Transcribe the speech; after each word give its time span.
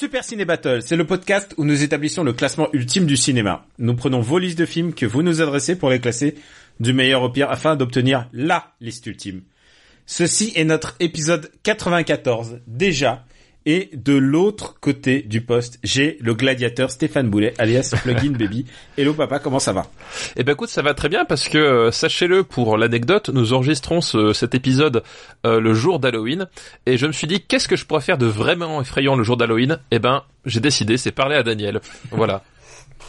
Super 0.00 0.24
Ciné 0.24 0.46
Battle, 0.46 0.80
c'est 0.80 0.96
le 0.96 1.06
podcast 1.06 1.52
où 1.58 1.64
nous 1.66 1.82
établissons 1.82 2.24
le 2.24 2.32
classement 2.32 2.70
ultime 2.72 3.04
du 3.04 3.18
cinéma. 3.18 3.66
Nous 3.78 3.94
prenons 3.94 4.22
vos 4.22 4.38
listes 4.38 4.58
de 4.58 4.64
films 4.64 4.94
que 4.94 5.04
vous 5.04 5.22
nous 5.22 5.42
adressez 5.42 5.76
pour 5.76 5.90
les 5.90 6.00
classer 6.00 6.36
du 6.80 6.94
meilleur 6.94 7.22
au 7.22 7.28
pire 7.28 7.50
afin 7.50 7.76
d'obtenir 7.76 8.26
LA 8.32 8.72
liste 8.80 9.06
ultime. 9.06 9.42
Ceci 10.06 10.54
est 10.56 10.64
notre 10.64 10.96
épisode 11.00 11.52
94 11.64 12.60
déjà. 12.66 13.26
Et 13.66 13.90
de 13.92 14.14
l'autre 14.14 14.76
côté 14.80 15.20
du 15.20 15.42
poste, 15.42 15.78
j'ai 15.84 16.16
le 16.22 16.32
gladiateur 16.34 16.90
Stéphane 16.90 17.28
Boulet, 17.28 17.52
alias 17.58 17.94
Plugin 18.02 18.30
Baby. 18.32 18.64
Hello 18.96 19.12
papa, 19.12 19.38
comment 19.38 19.58
ça 19.58 19.74
va? 19.74 19.86
Eh 20.36 20.44
ben 20.44 20.52
écoute, 20.52 20.70
ça 20.70 20.80
va 20.80 20.94
très 20.94 21.10
bien 21.10 21.26
parce 21.26 21.46
que 21.48 21.58
euh, 21.58 21.90
sachez-le 21.90 22.42
pour 22.42 22.78
l'anecdote, 22.78 23.28
nous 23.28 23.52
enregistrons 23.52 24.00
ce- 24.00 24.32
cet 24.32 24.54
épisode 24.54 25.02
euh, 25.44 25.60
le 25.60 25.74
jour 25.74 25.98
d'Halloween 26.00 26.48
et 26.86 26.96
je 26.96 27.06
me 27.06 27.12
suis 27.12 27.26
dit 27.26 27.42
qu'est-ce 27.42 27.68
que 27.68 27.76
je 27.76 27.84
pourrais 27.84 28.00
faire 28.00 28.16
de 28.16 28.24
vraiment 28.26 28.80
effrayant 28.80 29.14
le 29.14 29.24
jour 29.24 29.36
d'Halloween? 29.36 29.78
Eh 29.90 29.98
ben, 29.98 30.22
j'ai 30.46 30.60
décidé, 30.60 30.96
c'est 30.96 31.12
parler 31.12 31.36
à 31.36 31.42
Daniel. 31.42 31.80
Voilà. 32.12 32.42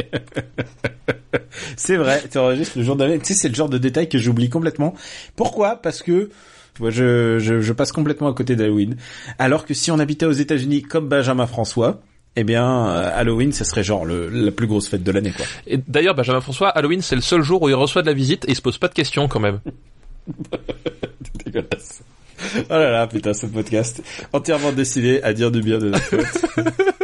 C'est 1.77 1.97
vrai, 1.97 2.23
tu 2.31 2.37
enregistres 2.37 2.77
le 2.77 2.83
jour 2.83 2.95
d'Halloween. 2.95 3.21
Tu 3.21 3.33
sais, 3.33 3.39
c'est 3.39 3.49
le 3.49 3.55
genre 3.55 3.69
de 3.69 3.77
détail 3.77 4.09
que 4.09 4.17
j'oublie 4.17 4.49
complètement. 4.49 4.95
Pourquoi? 5.35 5.75
Parce 5.75 6.01
que 6.01 6.29
je, 6.79 7.39
je, 7.39 7.59
je 7.61 7.73
passe 7.73 7.91
complètement 7.91 8.27
à 8.27 8.33
côté 8.33 8.55
d'Halloween. 8.55 8.95
Alors 9.39 9.65
que 9.65 9.73
si 9.73 9.91
on 9.91 9.99
habitait 9.99 10.25
aux 10.25 10.31
États-Unis 10.31 10.81
comme 10.83 11.07
Benjamin 11.07 11.47
François, 11.47 12.01
eh 12.35 12.43
bien, 12.43 12.87
euh, 12.89 13.11
Halloween, 13.13 13.51
ce 13.51 13.63
serait 13.63 13.83
genre 13.83 14.05
le, 14.05 14.29
la 14.29 14.51
plus 14.51 14.65
grosse 14.67 14.87
fête 14.87 15.03
de 15.03 15.11
l'année, 15.11 15.31
quoi. 15.31 15.45
Et 15.67 15.77
d'ailleurs, 15.87 16.15
Benjamin 16.15 16.41
François, 16.41 16.69
Halloween, 16.69 17.01
c'est 17.01 17.15
le 17.15 17.21
seul 17.21 17.43
jour 17.43 17.61
où 17.61 17.69
il 17.69 17.75
reçoit 17.75 18.01
de 18.01 18.07
la 18.07 18.13
visite 18.13 18.45
et 18.45 18.51
il 18.51 18.55
se 18.55 18.61
pose 18.61 18.77
pas 18.77 18.87
de 18.87 18.93
questions 18.93 19.27
quand 19.27 19.39
même. 19.39 19.59
Dégueulasse. 21.45 22.03
Oh 22.57 22.73
là 22.73 22.91
là, 22.91 23.07
putain, 23.07 23.33
ce 23.33 23.45
podcast 23.45 24.01
entièrement 24.33 24.71
décidé 24.71 25.21
à 25.21 25.33
dire 25.33 25.51
du 25.51 25.61
bien 25.61 25.77
de 25.77 25.89
notre. 25.91 26.15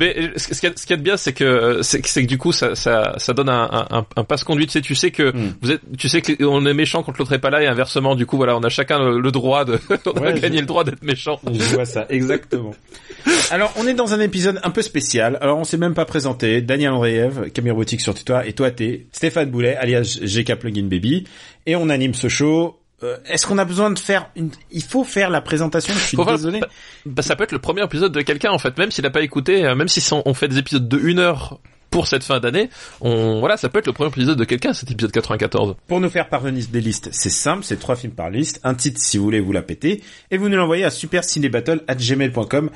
Mais 0.00 0.14
euh, 0.18 0.28
ce 0.36 0.54
ce 0.54 0.60
qu'il 0.60 0.90
y 0.90 0.92
a, 0.92 0.96
de 0.96 1.02
bien, 1.02 1.16
c'est 1.16 1.32
que 1.32 1.44
euh, 1.44 1.82
c'est 1.82 2.00
que 2.00 2.08
c'est 2.08 2.22
que 2.22 2.28
du 2.28 2.38
coup, 2.38 2.52
ça 2.52 2.74
ça, 2.74 3.14
ça 3.18 3.32
donne 3.32 3.48
un, 3.48 3.86
un, 4.16 4.24
passe-conduit. 4.24 4.66
Tu 4.66 4.72
sais, 4.72 4.80
tu 4.80 4.94
sais 4.94 5.10
que 5.10 5.32
Hmm. 5.32 5.54
vous 5.62 5.70
êtes, 5.70 5.80
tu 5.96 6.08
sais 6.08 6.20
que 6.22 6.42
on 6.44 6.64
est 6.66 6.74
méchant 6.74 7.02
quand 7.02 7.16
l'autre 7.18 7.32
est 7.32 7.38
pas 7.38 7.50
là 7.50 7.62
et 7.62 7.66
inversement. 7.66 8.14
Du 8.14 8.26
coup, 8.26 8.36
voilà, 8.36 8.56
on 8.56 8.60
a 8.62 8.68
chacun 8.68 8.98
le, 8.98 9.20
le 9.20 9.30
droit 9.30 9.64
de, 9.64 9.78
on 10.06 10.10
a 10.10 10.20
Ouais, 10.20 10.40
gagné 10.40 10.56
je- 10.56 10.60
le 10.62 10.66
droit 10.66 10.84
d'être 10.84 11.02
méchant. 11.02 11.40
Je 11.52 11.74
vois 11.74 11.84
ça, 11.84 12.06
exactement. 12.08 12.74
Alors, 13.50 13.72
on 13.76 13.86
est 13.86 13.94
dans 13.94 14.14
un 14.14 14.20
épisode 14.20 14.60
un 14.64 14.70
peu 14.70 14.82
spécial. 14.82 15.38
Alors, 15.40 15.58
on 15.58 15.64
s'est 15.64 15.76
même 15.76 15.94
pas 15.94 16.04
présenté. 16.04 16.60
Daniel 16.60 16.90
Andreev, 16.92 17.50
Camille 17.50 17.72
Boutique 17.72 18.00
sur 18.00 18.14
Twitter, 18.14 18.38
et 18.46 18.52
toi, 18.52 18.70
t'es 18.70 19.06
Stéphane 19.12 19.50
Boulet, 19.50 19.76
alias 19.76 20.18
GK 20.22 20.56
Plugin 20.56 20.84
Baby. 20.88 21.24
Et 21.66 21.76
on 21.76 21.88
anime 21.88 22.14
ce 22.14 22.28
show. 22.28 22.78
Euh, 23.02 23.16
Est-ce 23.26 23.46
qu'on 23.46 23.58
a 23.58 23.64
besoin 23.64 23.90
de 23.90 23.98
faire 23.98 24.28
une... 24.36 24.50
Il 24.70 24.82
faut 24.82 25.04
faire 25.04 25.30
la 25.30 25.40
présentation, 25.40 25.94
je 25.94 26.00
suis 26.00 26.16
désolé. 26.16 26.60
bah, 26.60 26.68
bah, 27.06 27.22
ça 27.22 27.36
peut 27.36 27.44
être 27.44 27.52
le 27.52 27.58
premier 27.58 27.82
épisode 27.84 28.12
de 28.12 28.20
quelqu'un 28.22 28.50
en 28.52 28.58
fait, 28.58 28.76
même 28.78 28.90
s'il 28.90 29.04
n'a 29.04 29.10
pas 29.10 29.22
écouté, 29.22 29.64
euh, 29.64 29.74
même 29.74 29.88
si 29.88 30.06
on 30.12 30.34
fait 30.34 30.48
des 30.48 30.58
épisodes 30.58 30.88
de 30.88 30.98
une 30.98 31.18
heure 31.18 31.60
pour 31.90 32.06
cette 32.06 32.24
fin 32.24 32.40
d'année, 32.40 32.70
on 33.02 33.38
voilà, 33.40 33.56
ça 33.58 33.68
peut 33.68 33.78
être 33.78 33.86
le 33.86 33.92
premier 33.92 34.08
épisode 34.10 34.38
de 34.38 34.44
quelqu'un 34.44 34.72
cet 34.72 34.90
épisode 34.90 35.12
94. 35.12 35.76
Pour 35.86 36.00
nous 36.00 36.08
faire 36.08 36.28
parvenir 36.28 36.64
des 36.72 36.80
listes, 36.80 37.10
c'est 37.12 37.28
simple, 37.30 37.64
c'est 37.64 37.78
trois 37.78 37.96
films 37.96 38.14
par 38.14 38.30
liste, 38.30 38.60
un 38.64 38.74
titre 38.74 38.98
si 39.00 39.18
vous 39.18 39.24
voulez 39.24 39.40
vous 39.40 39.52
la 39.52 39.62
péter, 39.62 40.02
et 40.30 40.38
vous 40.38 40.48
nous 40.48 40.56
l'envoyez 40.56 40.84
à 40.84 40.90
supercinébattle@gmail.com. 40.90 42.70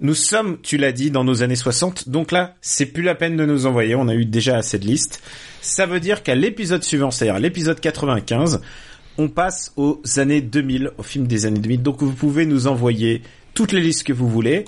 Nous 0.00 0.14
sommes, 0.14 0.58
tu 0.62 0.76
l'as 0.76 0.92
dit, 0.92 1.10
dans 1.10 1.24
nos 1.24 1.42
années 1.42 1.56
60, 1.56 2.08
donc 2.08 2.30
là, 2.30 2.54
c'est 2.60 2.86
plus 2.86 3.02
la 3.02 3.16
peine 3.16 3.36
de 3.36 3.44
nous 3.44 3.66
envoyer, 3.66 3.96
on 3.96 4.06
a 4.06 4.14
eu 4.14 4.26
déjà 4.26 4.56
assez 4.56 4.78
de 4.78 4.84
listes. 4.86 5.20
Ça 5.60 5.86
veut 5.86 5.98
dire 5.98 6.22
qu'à 6.22 6.36
l'épisode 6.36 6.84
suivant, 6.84 7.10
c'est-à-dire 7.10 7.34
à 7.34 7.40
l'épisode 7.40 7.80
95, 7.80 8.60
on 9.18 9.28
passe 9.28 9.72
aux 9.76 10.00
années 10.16 10.40
2000, 10.40 10.92
aux 10.96 11.02
films 11.02 11.26
des 11.26 11.44
années 11.44 11.58
2000, 11.58 11.82
donc 11.82 12.02
vous 12.02 12.12
pouvez 12.12 12.46
nous 12.46 12.68
envoyer 12.68 13.22
toutes 13.52 13.72
les 13.72 13.80
listes 13.80 14.04
que 14.04 14.12
vous 14.12 14.28
voulez, 14.28 14.64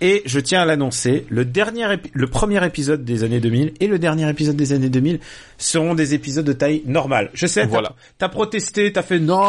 et 0.00 0.22
je 0.26 0.38
tiens 0.40 0.60
à 0.62 0.64
l'annoncer, 0.64 1.26
le 1.28 1.44
dernier, 1.44 1.86
le 2.12 2.26
premier 2.26 2.64
épisode 2.64 3.04
des 3.04 3.24
années 3.24 3.40
2000 3.40 3.72
et 3.80 3.86
le 3.86 3.98
dernier 3.98 4.28
épisode 4.30 4.56
des 4.56 4.72
années 4.72 4.88
2000 4.90 5.18
seront 5.58 5.94
des 5.94 6.14
épisodes 6.14 6.44
de 6.44 6.52
taille 6.52 6.82
normale. 6.86 7.30
Je 7.34 7.46
sais, 7.46 7.62
t'as- 7.62 7.66
Voilà. 7.66 7.92
t'as 8.18 8.28
protesté, 8.28 8.92
t'as 8.92 9.02
fait 9.02 9.18
non, 9.18 9.42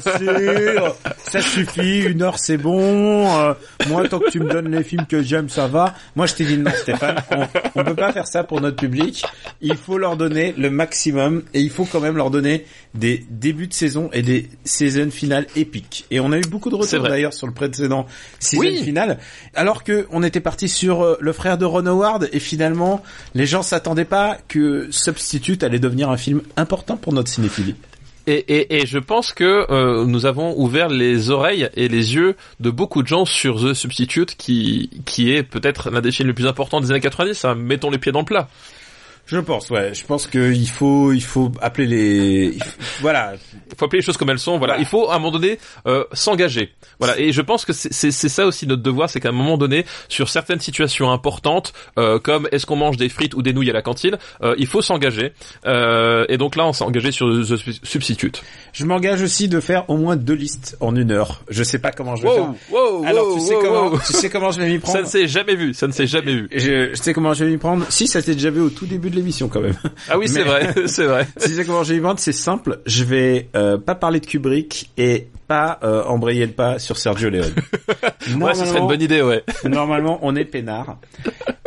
c'est, 0.00 1.30
ça 1.30 1.40
suffit, 1.40 2.00
une 2.00 2.22
heure 2.22 2.38
c'est 2.38 2.56
bon. 2.56 3.26
euh, 3.38 3.54
moi, 3.88 4.08
tant 4.08 4.18
que 4.20 4.30
tu 4.30 4.40
me 4.40 4.48
donnes 4.50 4.70
les 4.70 4.84
films 4.84 5.06
que 5.06 5.22
j'aime, 5.22 5.48
ça 5.48 5.66
va. 5.66 5.94
Moi, 6.16 6.26
je 6.26 6.34
t'ai 6.34 6.44
dit 6.44 6.56
non, 6.58 6.70
Stéphane, 6.74 7.16
on, 7.32 7.46
on 7.80 7.84
peut 7.84 7.94
pas 7.96 8.12
faire 8.12 8.26
ça 8.26 8.44
pour 8.44 8.60
notre 8.60 8.76
public. 8.76 9.24
Il 9.60 9.76
faut 9.76 9.98
leur 9.98 10.16
donner 10.16 10.54
le 10.56 10.70
maximum 10.70 11.42
et 11.54 11.60
il 11.60 11.70
faut 11.70 11.84
quand 11.84 12.00
même 12.00 12.16
leur 12.16 12.30
donner 12.30 12.64
des 12.94 13.24
débuts 13.30 13.66
de 13.66 13.74
saison 13.74 14.10
et 14.12 14.22
des 14.22 14.48
saisons 14.64 15.10
finales 15.10 15.46
épiques. 15.56 16.06
Et 16.10 16.20
on 16.20 16.32
a 16.32 16.38
eu 16.38 16.42
beaucoup 16.42 16.70
de 16.70 16.76
retours 16.76 17.02
d'ailleurs 17.02 17.34
sur 17.34 17.46
le 17.46 17.52
précédent 17.52 18.06
saison 18.38 18.60
Oui. 18.62 18.82
finale, 18.82 19.18
alors 19.54 19.82
on 20.10 20.22
était 20.22 20.40
parti 20.40 20.68
sur 20.68 21.02
euh, 21.02 21.16
le 21.20 21.32
frère 21.32 21.58
de 21.58 21.64
Ron 21.64 21.86
Howard 21.86 22.28
et 22.32 22.38
finalement 22.38 23.02
les 23.34 23.46
gens 23.46 23.62
s'attendaient 23.62 24.04
pas 24.04 24.38
que 24.48 24.88
Substitute 24.90 25.62
allait 25.62 25.78
devenir 25.78 26.10
un 26.10 26.16
film 26.16 26.42
important 26.56 26.96
pour 26.96 27.12
notre 27.12 27.28
cinéphilie. 27.28 27.74
Et, 28.30 28.84
je 28.84 28.98
pense 28.98 29.32
que 29.32 29.64
euh, 29.70 30.04
nous 30.04 30.26
avons 30.26 30.54
ouvert 30.58 30.90
les 30.90 31.30
oreilles 31.30 31.70
et 31.76 31.88
les 31.88 32.14
yeux 32.14 32.36
de 32.60 32.68
beaucoup 32.68 33.02
de 33.02 33.08
gens 33.08 33.24
sur 33.24 33.56
The 33.56 33.72
Substitute, 33.72 34.36
qui 34.36 34.90
qui 35.06 35.32
est 35.32 35.42
peut-être 35.42 35.90
l'un 35.90 36.02
des 36.02 36.12
films 36.12 36.28
les 36.28 36.34
plus 36.34 36.46
importants 36.46 36.82
des 36.82 36.90
années 36.90 37.00
90. 37.00 37.46
hein. 37.46 37.54
Mettons 37.54 37.88
les 37.88 37.96
pieds 37.96 38.12
dans 38.12 38.18
le 38.18 38.26
plat. 38.26 38.50
Je 39.28 39.38
pense, 39.38 39.68
ouais. 39.70 39.92
Je 39.94 40.04
pense 40.04 40.26
qu'il 40.26 40.68
faut, 40.68 41.12
il 41.12 41.22
faut 41.22 41.52
appeler 41.60 41.86
les, 41.86 42.44
il 42.56 42.62
faut- 42.64 42.80
voilà. 43.02 43.34
Il 43.70 43.76
faut 43.76 43.84
appeler 43.84 44.00
les 44.00 44.04
choses 44.04 44.16
comme 44.16 44.30
elles 44.30 44.38
sont. 44.38 44.56
Voilà, 44.58 44.74
Voilà. 44.74 44.80
il 44.82 44.86
faut 44.86 45.10
à 45.10 45.14
un 45.16 45.18
moment 45.18 45.30
donné 45.30 45.58
euh, 45.86 46.04
s'engager. 46.12 46.72
Voilà, 46.98 47.18
et 47.20 47.30
je 47.32 47.42
pense 47.42 47.64
que 47.64 47.72
c'est 47.72 47.92
c'est- 47.92 48.10
c'est 48.10 48.28
ça 48.30 48.46
aussi 48.46 48.66
notre 48.66 48.82
devoir, 48.82 49.10
c'est 49.10 49.20
qu'à 49.20 49.28
un 49.28 49.32
moment 49.32 49.58
donné, 49.58 49.84
sur 50.08 50.28
certaines 50.28 50.60
situations 50.60 51.12
importantes, 51.12 51.72
euh, 51.98 52.18
comme 52.18 52.48
est-ce 52.52 52.64
qu'on 52.66 52.76
mange 52.76 52.96
des 52.96 53.08
frites 53.08 53.34
ou 53.34 53.42
des 53.42 53.52
nouilles 53.52 53.70
à 53.70 53.74
la 53.74 53.82
cantine, 53.82 54.16
euh, 54.42 54.54
il 54.58 54.66
faut 54.66 54.80
s'engager. 54.82 55.32
Euh, 55.66 56.24
et 56.28 56.38
donc 56.38 56.56
là, 56.56 56.66
on 56.66 56.72
s'est 56.72 56.84
engagé 56.84 57.12
sur 57.12 57.26
The 57.28 57.56
Substitute. 57.84 58.42
Je 58.72 58.84
m'engage 58.84 59.22
aussi 59.22 59.48
de 59.48 59.60
faire 59.60 59.88
au 59.90 59.96
moins 59.96 60.16
deux 60.16 60.34
listes 60.34 60.76
en 60.80 60.96
une 60.96 61.10
heure. 61.12 61.42
Je 61.50 61.62
sais 61.62 61.78
pas 61.78 61.92
comment 61.92 62.16
je 62.16 62.22
vais 62.22 62.34
faire. 62.34 62.48
wow, 62.70 63.04
Alors, 63.04 63.34
tu 63.34 63.40
sais 63.40 63.54
comment, 63.60 63.90
tu 63.98 64.12
sais 64.12 64.30
comment 64.30 64.50
je 64.50 64.60
vais 64.60 64.68
m'y 64.68 64.76
Ça 64.76 64.80
prendre? 64.80 65.00
ne 65.00 65.04
s'est 65.06 65.28
jamais 65.28 65.54
vu, 65.54 65.74
ça 65.74 65.86
ne 65.86 65.92
s'est 65.92 66.06
jamais 66.06 66.32
vu. 66.32 66.48
Je, 66.52 66.90
je 66.90 66.94
sais 66.94 67.12
comment 67.12 67.34
je 67.34 67.44
vais 67.44 67.50
m'y 67.50 67.58
prendre. 67.58 67.84
Si, 67.90 68.06
ça 68.06 68.22
s'est 68.22 68.34
déjà 68.34 68.50
vu 68.50 68.60
au 68.60 68.70
tout 68.70 68.86
début 68.86 69.10
de 69.10 69.16
l'émission, 69.18 69.48
quand 69.48 69.60
même. 69.60 69.76
Ah 70.08 70.18
oui, 70.18 70.28
c'est 70.28 70.42
vrai, 70.42 70.74
c'est 70.86 71.06
vrai. 71.06 71.26
si 71.36 71.54
c'est 72.18 72.32
simple. 72.32 72.80
Je 72.86 73.04
vais, 73.04 73.48
euh, 73.54 73.78
pas 73.78 73.94
parler 73.94 74.20
de 74.20 74.26
Kubrick 74.26 74.90
et 74.96 75.28
pas, 75.46 75.78
euh, 75.82 76.04
embrayer 76.04 76.46
le 76.46 76.52
pas 76.52 76.78
sur 76.78 76.96
Sergio 76.98 77.30
Leone. 77.30 77.54
Ouais, 78.38 78.54
ce 78.54 78.66
serait 78.66 78.80
une 78.80 78.86
bonne 78.86 79.00
idée, 79.00 79.22
ouais. 79.22 79.42
Normalement, 79.64 80.18
on 80.20 80.36
est 80.36 80.44
peinard. 80.44 80.98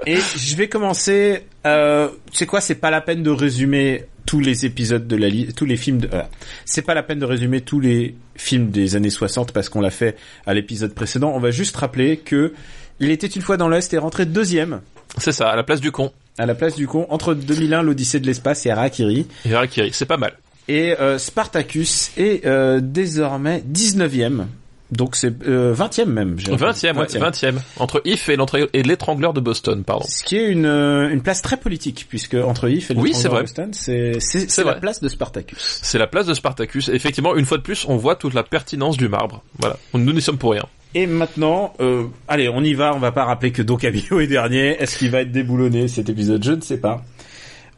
Et 0.06 0.18
je 0.18 0.56
vais 0.56 0.70
commencer. 0.70 1.46
Euh, 1.66 2.10
tu 2.32 2.38
sais 2.38 2.46
quoi 2.46 2.62
C'est 2.62 2.76
pas 2.76 2.92
la 2.92 3.02
peine 3.02 3.24
de 3.24 3.32
résumer 3.32 4.06
tous 4.26 4.40
les 4.40 4.66
épisodes 4.66 5.08
de 5.08 5.16
la 5.16 5.28
liste, 5.28 5.58
tous 5.58 5.66
les 5.66 5.78
films. 5.78 6.00
De, 6.00 6.10
euh, 6.14 6.22
c'est 6.66 6.84
pas 6.84 6.94
la 6.94 7.04
peine 7.04 7.20
de 7.20 7.26
résumer 7.26 7.62
tous 7.62 7.80
les 7.80 8.16
films 8.36 8.70
des 8.70 8.96
années 8.96 9.10
60 9.10 9.52
parce 9.54 9.70
qu'on 9.70 9.82
l'a 9.82 9.90
fait 9.90 10.16
à 10.46 10.54
l'épisode 10.54 10.94
précédent. 10.94 11.32
On 11.36 11.40
va 11.40 11.52
juste 11.52 11.76
rappeler 11.76 12.18
que 12.18 12.54
il 13.00 13.10
était 13.10 13.28
une 13.28 13.42
fois 13.42 13.58
dans 13.58 13.68
l'Est 13.68 13.94
et 13.94 13.98
rentré 13.98 14.26
deuxième 14.26 14.82
C'est 15.18 15.32
ça, 15.32 15.50
à 15.50 15.56
la 15.56 15.64
place 15.64 15.82
du 15.82 15.92
con. 15.92 16.12
À 16.38 16.46
la 16.46 16.56
place 16.56 16.76
du 16.76 16.88
con 16.88 17.06
entre 17.10 17.34
2001, 17.34 17.82
l'Odyssée 17.84 18.20
de 18.20 18.28
l'espace 18.28 18.66
et 18.66 18.72
Harakiri. 18.72 19.28
Et 19.46 19.54
Harakiri, 19.54 19.92
c'est 19.94 20.06
pas 20.06 20.18
mal. 20.18 20.34
Et 20.68 21.00
euh, 21.00 21.18
Spartacus 21.18 22.12
est 22.18 22.46
euh, 22.46 22.80
désormais 22.82 23.64
19e. 23.72 24.46
Donc 24.92 25.16
c'est 25.16 25.34
euh, 25.48 25.74
20e 25.74 26.06
même. 26.06 26.38
j'ai 26.38 26.52
20e, 26.52 26.98
ouais, 26.98 27.06
20e. 27.06 27.32
20e. 27.32 27.56
Entre 27.78 28.02
If 28.06 28.30
et 28.30 28.84
l'étrangleur 28.84 29.34
de 29.34 29.40
Boston, 29.40 29.84
pardon. 29.84 30.06
Ce 30.08 30.24
qui 30.24 30.36
est 30.36 30.50
une, 30.50 30.66
euh, 30.66 31.10
une 31.10 31.22
place 31.22 31.42
très 31.42 31.56
politique, 31.58 32.08
puisque 32.10 32.34
entre 32.34 32.70
Yves 32.70 32.92
et 32.92 32.94
le 32.94 33.00
Oui, 33.00 33.14
vrai. 33.14 33.42
Boston, 33.42 33.72
c'est 33.74 34.20
la 34.64 34.76
place 34.76 35.00
de 35.00 35.08
Spartacus. 35.08 35.80
C'est 35.82 35.98
la 35.98 36.08
place 36.08 36.26
de 36.26 36.34
Spartacus. 36.34 36.90
Effectivement, 36.90 37.36
une 37.38 37.46
fois 37.46 37.58
de 37.58 37.64
plus, 37.64 37.86
on 37.88 37.96
voit 37.96 38.16
toute 38.16 38.34
la 38.34 38.44
pertinence 38.44 38.98
du 38.98 39.08
marbre. 39.08 39.44
Voilà. 39.60 39.78
Nous 39.94 40.12
n'y 40.12 40.22
sommes 40.22 40.38
pour 40.38 40.52
rien. 40.52 40.66
Et 40.94 41.08
maintenant, 41.08 41.74
euh, 41.80 42.06
allez, 42.28 42.50
on 42.50 42.62
y 42.64 42.74
va, 42.74 42.94
on 42.94 43.00
va 43.00 43.12
pas 43.12 43.24
rappeler 43.24 43.52
que 43.52 43.62
Don 43.62 43.78
Camillo 43.78 44.20
est 44.20 44.28
dernier. 44.28 44.76
Est-ce 44.82 44.98
qu'il 44.98 45.10
va 45.12 45.22
être 45.22 45.32
déboulonné 45.32 45.88
cet 45.88 46.10
épisode? 46.10 46.44
Je 46.44 46.52
ne 46.52 46.62
sais 46.62 46.78
pas. 46.78 47.04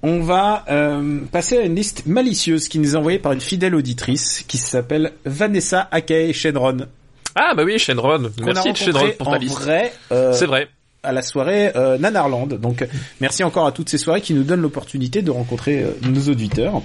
On 0.02 0.20
va 0.22 0.66
euh, 0.70 1.20
passer 1.32 1.58
à 1.58 1.62
une 1.62 1.76
liste 1.76 2.06
malicieuse 2.08 2.68
qui 2.68 2.80
nous 2.80 2.94
est 2.96 2.98
envoyée 2.98 3.20
par 3.20 3.32
une 3.32 3.40
fidèle 3.42 3.76
auditrice 3.76 4.44
qui 4.48 4.58
s'appelle 4.58 5.14
Vanessa 5.26 5.88
Akei 5.92 6.34
Shenron. 6.34 6.88
Ah 7.36 7.54
bah 7.56 7.64
oui, 7.64 7.80
Shenron. 7.80 8.32
Merci 8.44 8.76
Shenron 8.76 9.12
pour 9.18 9.32
ta 9.32 9.38
liste. 9.38 9.66
euh, 10.12 10.34
C'est 10.34 10.46
vrai. 10.46 10.68
à 11.04 11.14
la 11.14 11.22
soirée 11.22 11.72
euh, 11.78 11.98
Nanarland. 11.98 12.48
Donc 12.48 12.86
merci 13.22 13.44
encore 13.46 13.66
à 13.66 13.72
toutes 13.72 13.90
ces 13.90 13.98
soirées 13.98 14.22
qui 14.22 14.34
nous 14.34 14.44
donnent 14.44 14.62
l'opportunité 14.62 15.22
de 15.22 15.32
rencontrer 15.32 15.84
euh, 15.84 15.92
nos 16.10 16.30
auditeurs. 16.32 16.82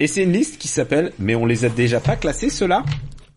Et 0.00 0.06
c'est 0.06 0.24
une 0.24 0.32
liste 0.32 0.58
qui 0.58 0.68
s'appelle 0.68 1.12
Mais 1.18 1.34
on 1.34 1.46
les 1.46 1.64
a 1.64 1.68
déjà 1.70 2.00
pas 2.00 2.16
classés 2.16 2.50
ceux-là 2.50 2.84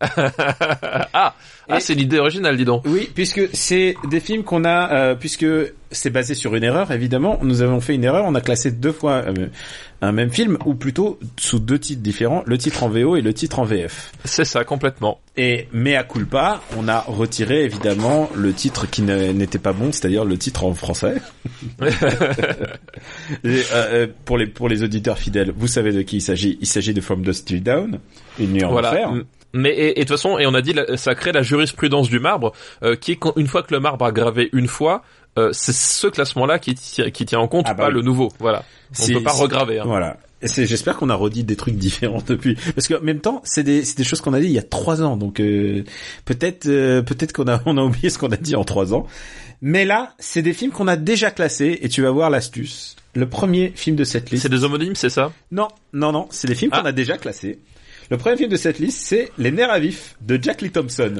ah, 0.00 1.34
ah 1.68 1.80
c'est 1.80 1.94
l'idée 1.94 2.18
originale, 2.18 2.56
dis 2.56 2.64
donc. 2.64 2.82
Oui, 2.86 3.08
puisque 3.14 3.48
c'est 3.52 3.94
des 4.08 4.20
films 4.20 4.44
qu'on 4.44 4.64
a, 4.64 4.92
euh, 4.92 5.14
puisque 5.14 5.46
c'est 5.90 6.10
basé 6.10 6.34
sur 6.34 6.54
une 6.54 6.64
erreur, 6.64 6.90
évidemment. 6.92 7.38
Nous 7.42 7.62
avons 7.62 7.80
fait 7.80 7.94
une 7.94 8.04
erreur, 8.04 8.24
on 8.26 8.34
a 8.34 8.40
classé 8.40 8.70
deux 8.70 8.92
fois 8.92 9.24
euh, 9.26 9.46
un 10.02 10.12
même 10.12 10.30
film, 10.30 10.58
ou 10.66 10.74
plutôt 10.74 11.18
sous 11.38 11.58
deux 11.58 11.78
titres 11.78 12.02
différents, 12.02 12.42
le 12.46 12.58
titre 12.58 12.82
en 12.82 12.88
VO 12.88 13.16
et 13.16 13.22
le 13.22 13.32
titre 13.32 13.58
en 13.58 13.64
VF. 13.64 14.12
C'est 14.24 14.44
ça, 14.44 14.64
complètement. 14.64 15.20
Et 15.36 15.68
mea 15.72 16.04
culpa, 16.04 16.60
on 16.76 16.88
a 16.88 17.00
retiré 17.00 17.64
évidemment 17.64 18.28
le 18.34 18.52
titre 18.52 18.86
qui 18.88 19.02
n'était 19.02 19.58
pas 19.58 19.72
bon, 19.72 19.92
c'est-à-dire 19.92 20.24
le 20.24 20.36
titre 20.36 20.64
en 20.64 20.74
français. 20.74 21.16
Et, 21.80 21.84
euh, 23.44 23.62
euh, 23.74 24.06
pour 24.24 24.38
les 24.38 24.46
pour 24.46 24.68
les 24.68 24.82
auditeurs 24.82 25.18
fidèles, 25.18 25.52
vous 25.56 25.66
savez 25.66 25.92
de 25.92 26.02
qui 26.02 26.16
il 26.16 26.20
s'agit. 26.20 26.58
Il 26.60 26.66
s'agit 26.66 26.94
de 26.94 27.00
From 27.00 27.22
Dust 27.22 27.46
Till 27.46 27.62
Down, 27.62 27.98
une 28.38 28.52
nuit 28.52 28.64
en 28.64 28.70
voilà. 28.70 28.90
enfer. 28.90 29.24
Mais 29.56 29.74
et, 29.76 29.94
de 29.94 30.00
toute 30.00 30.10
façon, 30.10 30.38
et 30.38 30.46
on 30.46 30.54
a 30.54 30.62
dit, 30.62 30.74
ça 30.96 31.14
crée 31.14 31.32
la 31.32 31.42
jurisprudence 31.42 32.08
du 32.08 32.20
marbre, 32.20 32.52
euh, 32.82 32.96
qui 32.96 33.12
est 33.12 33.16
quand- 33.16 33.32
une 33.36 33.46
fois 33.46 33.62
que 33.62 33.72
le 33.74 33.80
marbre 33.80 34.04
a 34.04 34.12
gravé 34.12 34.48
une 34.52 34.68
fois, 34.68 35.02
euh, 35.38 35.50
c'est 35.52 35.74
ce 35.74 36.06
classement-là 36.06 36.58
qui, 36.58 36.74
qui 36.74 37.26
tient 37.26 37.38
en 37.40 37.48
compte, 37.48 37.66
Ah 37.68 37.74
bah 37.74 37.84
pas 37.84 37.88
oui. 37.88 37.94
le 37.94 38.02
nouveau. 38.02 38.28
Voilà. 38.38 38.64
On 39.02 39.06
peut 39.06 39.22
pas 39.22 39.32
regraver. 39.32 39.78
Hein. 39.80 39.84
Voilà. 39.86 40.16
J'espère 40.42 40.96
qu'on 40.96 41.08
a 41.10 41.14
redit 41.14 41.44
des 41.44 41.56
trucs 41.56 41.76
différents 41.88 42.22
depuis, 42.26 42.56
parce 42.74 42.86
qu'en 42.88 43.00
même 43.00 43.20
temps, 43.20 43.40
c'est 43.44 43.62
des, 43.62 43.82
des 43.82 44.04
choses 44.04 44.20
qu'on 44.20 44.34
a 44.34 44.40
dit 44.40 44.46
il 44.46 44.52
y 44.52 44.58
a 44.58 44.62
trois 44.62 45.02
ans, 45.02 45.16
donc 45.16 45.40
euh, 45.40 45.82
peut-être, 46.24 46.66
euh, 46.66 47.02
peut-être 47.02 47.32
qu'on 47.32 47.48
a, 47.48 47.60
on 47.66 47.76
a 47.78 47.82
oublié 47.82 48.10
ce 48.10 48.18
qu'on 48.18 48.30
a 48.30 48.36
dit 48.36 48.54
en 48.56 48.64
trois 48.64 48.94
ans. 48.94 49.06
Mais 49.62 49.84
là, 49.86 50.12
c'est 50.18 50.42
des 50.42 50.52
films 50.52 50.70
qu'on 50.72 50.86
a 50.88 50.96
déjà 50.96 51.30
classés, 51.30 51.78
et 51.80 51.88
tu 51.88 52.02
vas 52.02 52.10
voir 52.10 52.28
l'astuce. 52.30 52.94
Le 53.14 53.26
premier 53.26 53.72
film 53.74 53.96
de 53.96 54.04
cette 54.04 54.30
liste. 54.30 54.42
C'est 54.42 54.48
des 54.50 54.62
homonymes, 54.64 54.94
c'est 54.94 55.08
ça? 55.08 55.32
Non, 55.50 55.68
non, 55.94 56.12
non, 56.12 56.28
c'est 56.30 56.46
des 56.48 56.54
films 56.54 56.70
qu'on 56.70 56.84
Ah. 56.84 56.88
a 56.88 56.92
déjà 56.92 57.16
classés. 57.16 57.58
Le 58.10 58.16
premier 58.18 58.36
film 58.36 58.50
de 58.50 58.56
cette 58.56 58.78
liste, 58.78 59.00
c'est 59.00 59.30
Les 59.38 59.50
Nerfs 59.50 59.70
à 59.70 59.78
vif 59.78 60.16
de 60.20 60.38
Jack 60.40 60.62
Lee 60.62 60.70
Thompson. 60.70 61.14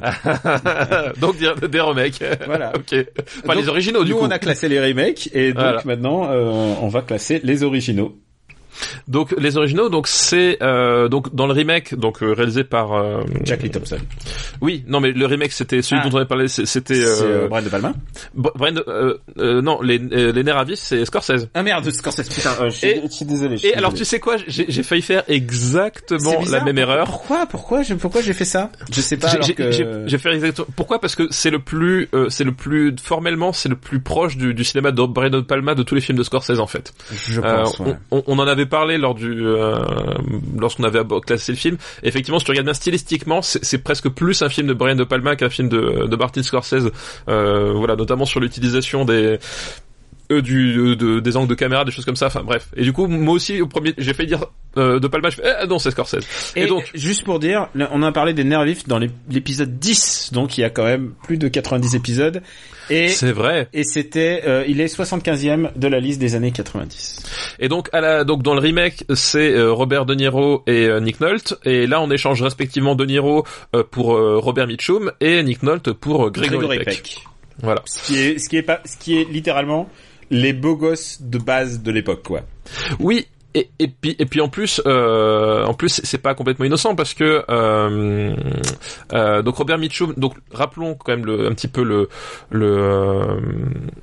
Donc 1.20 1.36
des, 1.38 1.68
des 1.68 1.80
remakes. 1.80 2.22
Voilà. 2.46 2.72
ok. 2.76 3.04
Pas 3.44 3.54
Donc, 3.54 3.62
les 3.62 3.68
originaux 3.68 4.04
du 4.04 4.12
nous, 4.12 4.18
coup. 4.18 4.24
on 4.24 4.30
a 4.30 4.38
classé 4.38 4.68
les 4.68 4.80
remakes, 4.84 5.28
et 5.32 5.52
donc 5.52 5.62
Voilà. 5.62 5.82
maintenant, 5.84 6.30
euh, 6.30 6.74
on 6.80 6.88
va 6.88 7.02
classer 7.02 7.40
les 7.42 7.62
originaux. 7.62 8.16
Donc 9.08 9.34
les 9.38 9.56
originaux, 9.56 9.88
donc 9.88 10.06
c'est 10.08 10.58
euh, 10.62 11.08
donc 11.08 11.34
dans 11.34 11.46
le 11.46 11.52
remake, 11.52 11.94
donc 11.94 12.22
euh, 12.22 12.32
réalisé 12.32 12.64
par. 12.64 12.92
euh, 12.92 13.22
Jack 13.44 13.62
Lee 13.62 13.70
Thompson. 13.70 13.98
Oui, 14.60 14.84
non 14.86 15.00
mais 15.00 15.12
le 15.12 15.26
remake 15.26 15.52
c'était 15.52 15.82
celui 15.82 16.00
Ah. 16.04 16.08
dont 16.08 16.14
on 16.14 16.18
avait 16.18 16.26
parlé, 16.28 16.48
c'était. 16.48 17.00
Euh, 17.04 17.22
euh, 17.22 17.48
Brian 17.48 17.62
De 17.62 17.68
Palma. 17.68 17.92
Br- 18.36 18.52
Brian, 18.56 18.74
euh, 18.88 19.14
euh, 19.38 19.62
non, 19.62 19.80
les, 19.82 19.98
euh, 19.98 20.32
les 20.32 20.42
nerfs 20.42 20.58
à 20.58 20.64
vif, 20.64 20.78
c'est 20.78 21.04
Scorsese. 21.04 21.48
Ah 21.54 21.62
merde, 21.62 21.88
Scorsese, 21.90 22.28
putain, 22.28 22.50
euh, 22.60 22.70
je, 22.70 22.76
suis, 22.76 22.86
Et- 22.88 23.02
je 23.06 23.12
suis 23.12 23.24
désolé. 23.24 23.56
Et 23.64 23.74
alors 23.74 23.94
tu 23.94 24.04
sais 24.04 24.20
quoi, 24.20 24.36
j'ai 24.46 24.82
failli 24.82 25.02
faire 25.02 25.22
exactement 25.28 26.40
bizarre, 26.40 26.64
la 26.64 26.72
même 26.72 26.76
pourquoi- 26.76 26.94
erreur. 26.94 27.06
Pourquoi, 27.06 27.46
pourquoi, 27.46 27.82
j'ai- 27.82 27.94
pourquoi 27.96 28.20
j'ai 28.22 28.32
fait 28.32 28.44
ça? 28.44 28.70
Je 28.90 29.00
sais 29.00 29.16
pas. 29.16 29.28
J'ai- 29.40 29.54
que... 29.54 29.70
fait 30.18 30.32
exactement. 30.34 30.66
Pourquoi? 30.76 31.00
Parce 31.00 31.14
que 31.14 31.24
c'est 31.30 31.50
le 31.50 31.58
plus, 31.58 32.08
euh, 32.14 32.28
c'est 32.30 32.44
le 32.44 32.52
plus 32.52 32.94
formellement, 33.02 33.52
c'est 33.52 33.68
le 33.68 33.76
plus 33.76 34.00
proche 34.00 34.36
du, 34.36 34.54
du 34.54 34.64
cinéma 34.64 34.90
de 34.92 35.02
Brian 35.02 35.30
De 35.30 35.40
Palma 35.40 35.74
de 35.74 35.82
tous 35.82 35.94
les 35.94 36.00
films 36.00 36.18
de 36.18 36.22
Scorsese 36.22 36.58
en 36.60 36.66
fait. 36.66 36.92
Je 37.28 37.40
Euh, 37.40 37.62
pense. 37.64 37.78
ouais. 37.80 37.94
on, 38.10 38.18
on- 38.18 38.24
on 38.26 38.38
en 38.38 38.46
avait 38.46 38.65
parlé 38.66 38.98
lors 38.98 39.14
du, 39.14 39.46
euh, 39.46 39.78
lorsqu'on 40.58 40.84
avait 40.84 41.02
classé 41.24 41.52
le 41.52 41.58
film. 41.58 41.76
Effectivement, 42.02 42.38
si 42.38 42.44
tu 42.44 42.50
regardes 42.50 42.66
bien 42.66 42.74
stylistiquement, 42.74 43.42
c'est 43.42 43.64
c'est 43.64 43.78
presque 43.78 44.08
plus 44.08 44.42
un 44.42 44.48
film 44.48 44.68
de 44.68 44.74
Brian 44.74 44.94
De 44.94 45.04
Palma 45.04 45.36
qu'un 45.36 45.50
film 45.50 45.68
de, 45.68 46.06
de 46.06 46.16
Martin 46.16 46.42
Scorsese. 46.42 46.90
Euh, 47.28 47.72
voilà, 47.74 47.96
notamment 47.96 48.24
sur 48.24 48.40
l'utilisation 48.40 49.04
des 49.04 49.38
euh, 50.30 50.40
du 50.42 50.96
de- 50.96 51.20
des 51.20 51.36
angles 51.36 51.48
de 51.48 51.54
caméra, 51.54 51.84
des 51.84 51.92
choses 51.92 52.04
comme 52.04 52.16
ça. 52.16 52.26
Enfin 52.26 52.42
bref. 52.44 52.68
Et 52.76 52.82
du 52.82 52.92
coup, 52.92 53.06
moi 53.06 53.34
aussi 53.34 53.60
au 53.60 53.66
premier, 53.66 53.94
j'ai 53.98 54.12
failli 54.14 54.28
dire 54.28 54.46
euh, 54.76 54.98
De 55.00 55.08
Palma. 55.08 55.30
Je 55.30 55.36
fais 55.36 55.42
eh, 55.62 55.66
non, 55.66 55.78
c'est 55.78 55.90
Scorsese. 55.90 56.26
Et, 56.54 56.62
Et, 56.62 56.66
donc, 56.66 56.90
juste 56.94 57.24
pour 57.24 57.38
dire, 57.38 57.68
on 57.92 58.02
a 58.02 58.12
parlé 58.12 58.34
des 58.34 58.44
nerfs 58.44 58.64
vifs 58.64 58.86
dans 58.88 58.98
l'ép- 58.98 59.12
l'épisode 59.30 59.78
10, 59.78 60.30
donc 60.32 60.58
il 60.58 60.60
y 60.60 60.64
a 60.64 60.70
quand 60.70 60.84
même 60.84 61.12
plus 61.24 61.38
de 61.38 61.48
90 61.48 61.94
épisodes. 61.94 62.42
Et 62.88 63.08
c'est 63.08 63.32
vrai. 63.32 63.68
et 63.72 63.82
c'était, 63.82 64.42
euh, 64.46 64.64
il 64.68 64.80
est 64.80 64.86
75e 64.94 65.70
de 65.76 65.88
la 65.88 65.98
liste 65.98 66.20
des 66.20 66.34
années 66.36 66.52
90. 66.52 67.22
Et 67.58 67.68
donc 67.68 67.88
à 67.92 68.00
la 68.00 68.22
donc 68.24 68.42
dans 68.44 68.54
le 68.54 68.60
remake, 68.60 69.04
c'est 69.14 69.52
euh, 69.54 69.72
Robert 69.72 70.06
De 70.06 70.14
Niro 70.14 70.62
et 70.68 70.86
euh, 70.86 71.00
Nick 71.00 71.20
Nolte. 71.20 71.54
Et 71.64 71.86
là, 71.88 72.00
on 72.00 72.10
échange 72.10 72.42
respectivement 72.42 72.94
De 72.94 73.04
Niro 73.04 73.44
euh, 73.74 73.82
pour 73.90 74.14
euh, 74.14 74.38
Robert 74.38 74.66
Mitchum 74.68 75.10
et 75.20 75.42
Nick 75.42 75.62
Nolte 75.64 75.92
pour 75.92 76.26
euh, 76.26 76.30
Gregory, 76.30 76.78
Peck. 76.84 77.24
Voilà. 77.62 77.82
Ce 77.86 78.06
qui 78.06 78.18
est, 78.20 78.38
ce 78.38 78.48
qui 78.48 78.56
est 78.58 78.62
pas, 78.62 78.80
ce 78.84 78.96
qui 78.98 79.18
est 79.18 79.24
littéralement 79.24 79.88
les 80.30 80.52
beaux 80.52 80.76
gosses 80.76 81.18
de 81.20 81.38
base 81.38 81.82
de 81.82 81.90
l'époque, 81.90 82.22
quoi. 82.24 82.42
Oui. 82.98 83.26
Et, 83.58 83.70
et 83.78 83.88
puis 83.88 84.14
et 84.18 84.26
puis 84.26 84.42
en 84.42 84.48
plus 84.50 84.82
euh, 84.86 85.64
en 85.64 85.72
plus 85.72 86.00
c'est 86.04 86.18
pas 86.18 86.34
complètement 86.34 86.66
innocent 86.66 86.94
parce 86.94 87.14
que 87.14 87.42
euh, 87.48 88.34
euh, 89.14 89.40
donc 89.40 89.56
Robert 89.56 89.78
Mitchum 89.78 90.12
donc 90.18 90.34
rappelons 90.52 90.94
quand 90.94 91.12
même 91.16 91.24
le, 91.24 91.46
un 91.46 91.52
petit 91.54 91.68
peu 91.68 91.82
le 91.82 92.10
le 92.50 92.66
euh, 92.66 93.40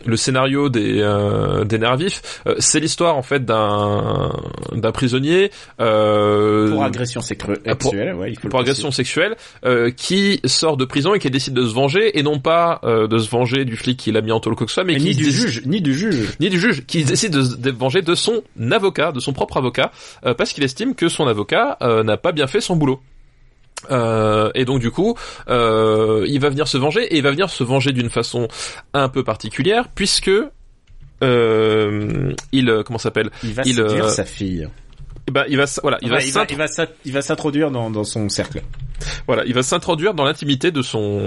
le 0.07 0.17
scénario 0.17 0.69
des 0.69 1.00
euh, 1.01 1.65
des 1.65 1.77
nerfs 1.77 1.97
vifs 1.97 2.21
Euh, 2.47 2.55
c'est 2.57 2.79
l'histoire 2.79 3.15
en 3.15 3.21
fait 3.21 3.45
d'un 3.45 4.33
d'un 4.73 4.91
prisonnier 4.91 5.51
euh, 5.79 6.71
Pour 6.71 6.83
agression 6.83 7.21
Ah, 7.65 7.75
pour- 7.75 7.91
sexuelle, 7.91 8.15
ouais, 8.15 8.31
il 8.31 8.35
faut 8.39 8.47
le 8.47 8.49
pour 8.49 8.59
agression 8.59 8.89
sexuelle 8.91 9.35
euh, 9.65 9.91
qui 9.91 10.39
sort 10.45 10.77
de 10.77 10.85
prison 10.85 11.13
et 11.13 11.19
qui 11.19 11.29
décide 11.29 11.53
de 11.53 11.65
se 11.67 11.73
venger 11.75 12.17
et 12.17 12.23
non 12.23 12.39
pas 12.39 12.81
de 12.83 13.17
se 13.19 13.29
venger 13.29 13.65
du 13.65 13.75
flic 13.77 13.97
qui 13.99 14.11
l'a 14.11 14.21
mis 14.21 14.31
en 14.31 14.39
tôle 14.39 14.56
quoi 14.56 14.65
que 14.65 14.71
ce 14.71 14.75
soit 14.75 14.83
mais 14.83 14.94
préciser. 14.95 15.13
qui 15.13 15.19
Ni 15.19 15.23
du 15.25 15.31
décide- 15.31 15.47
juge, 15.47 15.61
ni 15.65 15.81
du 15.81 15.94
juge. 15.94 16.29
ni 16.39 16.49
du 16.49 16.59
juge 16.59 16.85
qui 16.88 17.03
décide 17.03 17.33
de 17.33 17.44
se 17.44 17.56
de 17.57 17.69
se 17.69 17.75
venger 17.75 18.01
de 18.01 18.15
son 18.15 18.41
avocat 18.71 19.11
de 19.11 19.19
son 19.19 19.31
propre 19.33 19.43
avocat 19.51 19.92
euh, 20.25 20.34
parce 20.34 20.54
qu'il 20.54 20.63
estime 20.63 20.95
que 20.95 21.10
son 21.10 21.28
avocat 21.28 21.78
euh, 21.81 22.04
n'a 22.04 22.18
pas 22.18 22.31
bien 22.31 22.48
fait 22.48 22.62
son 22.62 22.75
boulot 22.75 23.01
euh, 23.92 24.50
et 24.56 24.63
donc 24.63 24.80
du 24.80 24.92
coup, 24.92 25.16
euh, 25.50 26.24
il 26.28 26.40
va 26.40 26.50
venir 26.50 26.68
se 26.69 26.78
venger 26.78 27.04
et 27.04 27.18
il 27.18 27.24
va 27.24 27.31
venir 27.31 27.50
se 27.50 27.63
venger 27.66 27.92
d'une 27.92 28.10
façon 28.10 28.48
un 28.94 29.10
peu 29.10 29.24
particulière 29.25 29.90
puisque 29.94 30.31
euh, 31.24 32.34
il 32.51 32.84
comment 32.86 33.00
s'appelle? 33.00 33.30
Il 33.44 33.54
va 33.54 33.63
Il, 33.66 33.75
séduire 33.75 34.10
sa 34.10 34.25
fille. 34.25 34.68
Ben, 35.31 35.45
il 35.48 35.56
va 35.57 35.63
voilà 35.81 35.98
il 36.01 36.10
va 36.10 36.22
il 36.22 36.34
va, 36.34 36.45
il 36.50 36.57
va 36.57 36.68
s'int- 36.68 36.88
il 37.06 37.13
va 37.13 37.22
s'introduire 37.22 37.72
dans, 37.72 37.90
dans 37.90 38.04
son 38.04 38.28
cercle. 38.28 38.62
Voilà, 39.25 39.45
il 39.45 39.54
va 39.54 39.63
s'introduire 39.63 40.13
dans 40.13 40.25
l'intimité 40.25 40.72
de 40.72 40.81
son 40.81 41.22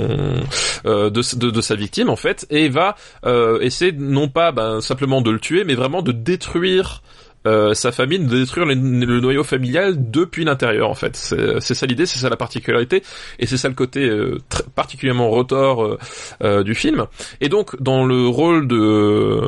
euh, 0.84 1.08
de, 1.10 1.36
de, 1.36 1.50
de 1.50 1.60
sa 1.62 1.74
victime 1.76 2.10
en 2.10 2.16
fait 2.16 2.46
et 2.50 2.66
il 2.66 2.72
va 2.72 2.94
euh, 3.24 3.58
essayer 3.60 3.92
non 3.92 4.28
pas 4.28 4.52
ben, 4.52 4.80
simplement 4.82 5.22
de 5.22 5.30
le 5.30 5.40
tuer 5.40 5.64
mais 5.64 5.74
vraiment 5.74 6.02
de 6.02 6.12
détruire 6.12 7.02
euh, 7.46 7.74
sa 7.74 7.92
famille, 7.92 8.18
de 8.18 8.38
détruire 8.38 8.66
le 8.66 8.74
noyau 9.20 9.44
familial 9.44 10.10
depuis 10.10 10.44
l'intérieur 10.44 10.90
en 10.90 10.94
fait. 10.94 11.16
C'est 11.16 11.74
ça 11.74 11.86
l'idée, 11.86 12.06
c'est 12.06 12.18
ça 12.18 12.28
la 12.28 12.36
particularité 12.36 13.02
et 13.38 13.46
c'est 13.46 13.56
ça 13.56 13.68
le 13.68 13.74
côté 13.74 14.08
euh, 14.08 14.38
particulièrement 14.74 15.30
rotor 15.30 15.98
euh, 16.42 16.62
du 16.64 16.74
film. 16.74 17.06
Et 17.40 17.48
donc 17.48 17.80
dans 17.80 18.04
le 18.04 18.26
rôle 18.26 18.66
de 18.66 19.40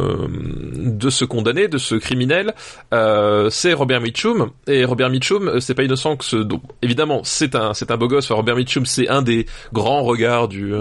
de 0.76 1.10
ce 1.10 1.24
condamné, 1.24 1.68
de 1.68 1.78
ce 1.78 1.96
criminel, 1.96 2.54
c'est 3.50 3.72
Robert 3.72 4.00
Mitchum 4.00 4.50
et 4.66 4.84
Robert 4.84 5.10
Mitchum, 5.10 5.60
c'est 5.60 5.74
pas 5.74 5.82
innocent 5.82 6.16
que 6.16 6.24
ce 6.24 6.36
donc, 6.36 6.62
évidemment 6.82 7.22
c'est 7.24 7.54
un 7.54 7.74
c'est 7.74 7.90
un 7.90 7.96
beau 7.96 8.08
gosse. 8.08 8.30
Robert 8.30 8.56
Mitchum 8.56 8.86
c'est 8.86 9.08
un 9.08 9.22
des 9.22 9.46
grands 9.72 10.02
regards 10.02 10.48
du 10.48 10.72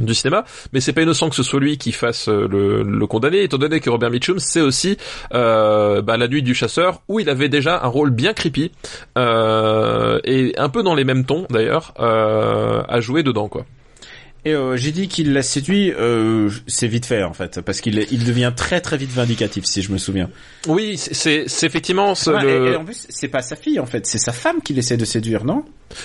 du 0.00 0.14
cinéma, 0.14 0.44
mais 0.72 0.80
c'est 0.80 0.92
pas 0.92 1.02
innocent 1.02 1.28
que 1.28 1.36
ce 1.36 1.42
soit 1.42 1.60
lui 1.60 1.78
qui 1.78 1.92
fasse 1.92 2.28
le, 2.28 2.82
le 2.82 3.06
condamné, 3.06 3.42
étant 3.42 3.58
donné 3.58 3.80
que 3.80 3.90
Robert 3.90 4.10
Mitchum 4.10 4.38
c'est 4.38 4.60
aussi 4.60 4.96
bah, 5.30 6.16
la 6.16 6.28
nuit 6.28 6.42
du 6.42 6.54
chasseur 6.64 7.02
où 7.08 7.20
il 7.20 7.28
avait 7.28 7.48
déjà 7.48 7.82
un 7.84 7.88
rôle 7.88 8.10
bien 8.10 8.32
creepy 8.32 8.72
euh, 9.18 10.18
et 10.24 10.54
un 10.56 10.68
peu 10.68 10.82
dans 10.82 10.94
les 10.94 11.04
mêmes 11.04 11.24
tons 11.24 11.46
d'ailleurs 11.50 11.94
euh, 12.00 12.82
à 12.88 13.00
jouer 13.00 13.22
dedans 13.22 13.48
quoi. 13.48 13.64
Et 14.46 14.52
euh, 14.54 14.76
j'ai 14.76 14.92
dit 14.92 15.08
qu'il 15.08 15.32
l'a 15.32 15.40
séduit, 15.42 15.90
euh, 15.98 16.50
c'est 16.66 16.86
vite 16.86 17.06
fait 17.06 17.22
en 17.22 17.32
fait, 17.32 17.62
parce 17.62 17.80
qu'il 17.80 18.04
il 18.10 18.24
devient 18.26 18.52
très 18.54 18.82
très 18.82 18.98
vite 18.98 19.10
vindicatif 19.10 19.64
si 19.64 19.80
je 19.80 19.90
me 19.90 19.96
souviens. 19.96 20.28
Oui, 20.68 20.98
c'est- 20.98 21.46
effectivement 21.64 22.14
ce, 22.14 22.28
le- 22.30 22.68
et, 22.68 22.72
et 22.72 22.76
en 22.76 22.84
plus, 22.84 23.06
c'est 23.08 23.28
pas 23.28 23.40
sa 23.40 23.56
fille 23.56 23.80
en 23.80 23.86
fait, 23.86 24.04
c'est 24.06 24.18
sa 24.18 24.32
femme 24.32 24.60
qu'il 24.62 24.78
essaie 24.78 24.98
de 24.98 25.04
séduire, 25.06 25.44
non? 25.46 25.64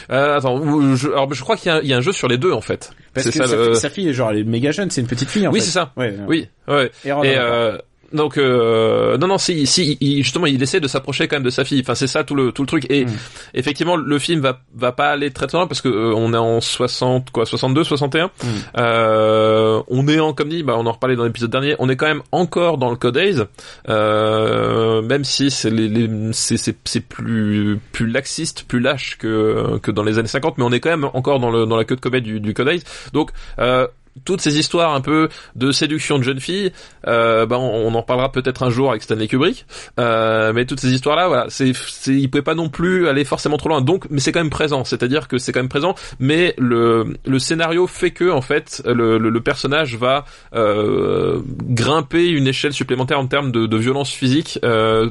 Euh, 0.09 0.37
attends, 0.37 0.95
je, 0.95 1.07
alors 1.09 1.33
je 1.33 1.41
crois 1.43 1.57
qu'il 1.57 1.69
y, 1.69 1.75
a- 1.75 1.81
il 1.81 1.89
y 1.89 1.93
a 1.93 1.97
un 1.97 2.01
jeu 2.01 2.13
sur 2.13 2.29
les 2.29 2.37
deux 2.37 2.53
en 2.53 2.61
fait. 2.61 2.91
Parce 3.13 3.29
que 3.29 3.33
ça, 3.39 3.45
sa, 3.45 3.55
le- 3.57 3.73
sa 3.73 3.89
fille, 3.89 4.13
genre, 4.13 4.31
elle 4.31 4.37
est 4.37 4.43
méga 4.45 4.71
jeune, 4.71 4.89
c'est 4.89 5.01
une 5.01 5.07
petite 5.07 5.29
fille 5.29 5.45
en 5.45 5.51
Oui, 5.51 5.59
c'est 5.59 5.71
ça. 5.71 5.91
Ouais, 5.97 6.11
ouais. 6.11 6.17
Oui, 6.27 6.47
ouais. 6.69 6.91
Et, 7.03 7.09
Et 7.09 7.37
euh, 7.37 7.77
donc 8.13 8.37
euh, 8.37 9.17
non 9.17 9.27
non 9.27 9.37
si 9.37 9.65
si 9.67 9.97
il- 10.01 10.23
justement 10.23 10.45
il 10.47 10.61
essaie 10.61 10.79
de 10.79 10.87
s'approcher 10.87 11.27
quand 11.27 11.35
même 11.37 11.43
de 11.43 11.49
sa 11.49 11.63
fille. 11.65 11.81
Enfin 11.81 11.95
c'est 11.95 12.07
ça 12.07 12.23
tout 12.23 12.35
le 12.35 12.51
tout 12.51 12.63
le 12.63 12.67
truc. 12.67 12.85
Et 12.89 13.05
Mm. 13.05 13.09
effectivement 13.53 13.95
le 13.95 14.19
film 14.19 14.39
va 14.41 14.59
va 14.75 14.91
pas 14.91 15.09
aller 15.09 15.31
très 15.31 15.47
très 15.47 15.57
loin 15.57 15.67
parce 15.67 15.81
que 15.81 15.89
euh, 15.89 16.13
on 16.15 16.33
est 16.33 16.37
en 16.37 16.61
60 16.61 17.31
quoi 17.31 17.45
62 17.45 17.83
61. 17.83 18.25
Mm. 18.27 18.29
Euh, 18.77 19.81
on 19.87 20.07
est 20.07 20.19
en 20.19 20.33
comme 20.33 20.49
dit 20.49 20.63
bah 20.63 20.75
on 20.77 20.85
en 20.85 20.91
reparlait 20.91 21.15
dans 21.15 21.23
l'épisode 21.25 21.51
dernier. 21.51 21.75
On 21.79 21.89
est 21.89 21.95
quand 21.95 22.07
même 22.07 22.21
encore 22.31 22.77
dans 22.77 22.89
le 22.89 22.95
Code 22.95 23.15
Days. 23.15 23.43
Euh, 23.87 25.01
même 25.01 25.23
si 25.23 25.51
c'est 25.51 25.69
les, 25.69 25.87
les- 25.87 26.09
c'est 26.33 26.57
c'est 26.57 26.75
c'est 26.85 27.01
plus 27.01 27.79
plus 27.91 28.07
laxiste, 28.07 28.63
plus 28.67 28.79
lâche 28.79 29.17
que 29.17 29.77
que 29.81 29.91
dans 29.91 30.03
les 30.03 30.17
années 30.19 30.27
50 30.27 30.57
mais 30.57 30.63
on 30.63 30.71
est 30.71 30.79
quand 30.79 30.89
même 30.89 31.09
encore 31.13 31.39
dans 31.39 31.51
le 31.51 31.65
dans 31.65 31.77
la 31.77 31.83
queue 31.85 31.95
de 31.95 32.01
comète 32.01 32.23
du 32.23 32.39
du 32.39 32.53
Code 32.53 32.67
Days. 32.67 32.83
Donc 33.13 33.31
euh, 33.59 33.87
toutes 34.25 34.41
ces 34.41 34.57
histoires 34.57 34.93
un 34.93 35.01
peu 35.01 35.29
de 35.55 35.71
séduction 35.71 36.17
de 36.17 36.23
jeunes 36.23 36.39
filles, 36.39 36.71
euh, 37.07 37.45
ben 37.45 37.57
on, 37.57 37.93
en 37.93 38.01
parlera 38.03 38.31
peut-être 38.31 38.63
un 38.63 38.69
jour 38.69 38.89
avec 38.89 39.03
Stanley 39.03 39.27
Kubrick. 39.27 39.65
Euh, 39.99 40.53
mais 40.53 40.65
toutes 40.65 40.79
ces 40.79 40.93
histoires-là, 40.93 41.27
voilà, 41.27 41.45
c'est, 41.49 41.73
c'est, 41.73 42.13
il 42.13 42.29
pouvait 42.29 42.43
pas 42.43 42.55
non 42.55 42.69
plus 42.69 43.07
aller 43.07 43.25
forcément 43.25 43.57
trop 43.57 43.69
loin. 43.69 43.81
Donc, 43.81 44.05
mais 44.09 44.19
c'est 44.19 44.31
quand 44.31 44.39
même 44.39 44.49
présent. 44.49 44.83
C'est-à-dire 44.83 45.27
que 45.27 45.37
c'est 45.37 45.51
quand 45.51 45.59
même 45.59 45.69
présent, 45.69 45.95
mais 46.19 46.53
le 46.57 47.15
le 47.25 47.39
scénario 47.39 47.87
fait 47.87 48.11
que 48.11 48.29
en 48.29 48.41
fait 48.41 48.81
le, 48.85 49.17
le, 49.17 49.41
personnage 49.41 49.95
va 49.95 50.25
euh, 50.53 51.41
grimper 51.63 52.27
une 52.27 52.47
échelle 52.47 52.73
supplémentaire 52.73 53.19
en 53.19 53.27
termes 53.27 53.51
de, 53.51 53.65
de 53.65 53.77
violence 53.77 54.11
physique 54.11 54.59
euh, 54.63 55.09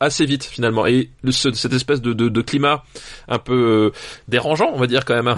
assez 0.00 0.26
vite 0.26 0.44
finalement. 0.44 0.86
Et 0.86 1.10
cette 1.30 1.72
espèce 1.72 2.00
de, 2.00 2.12
de, 2.12 2.28
de, 2.28 2.42
climat 2.42 2.84
un 3.28 3.38
peu 3.38 3.92
dérangeant, 4.28 4.70
on 4.74 4.78
va 4.78 4.86
dire 4.86 5.04
quand 5.04 5.14
même, 5.14 5.28
hein. 5.28 5.36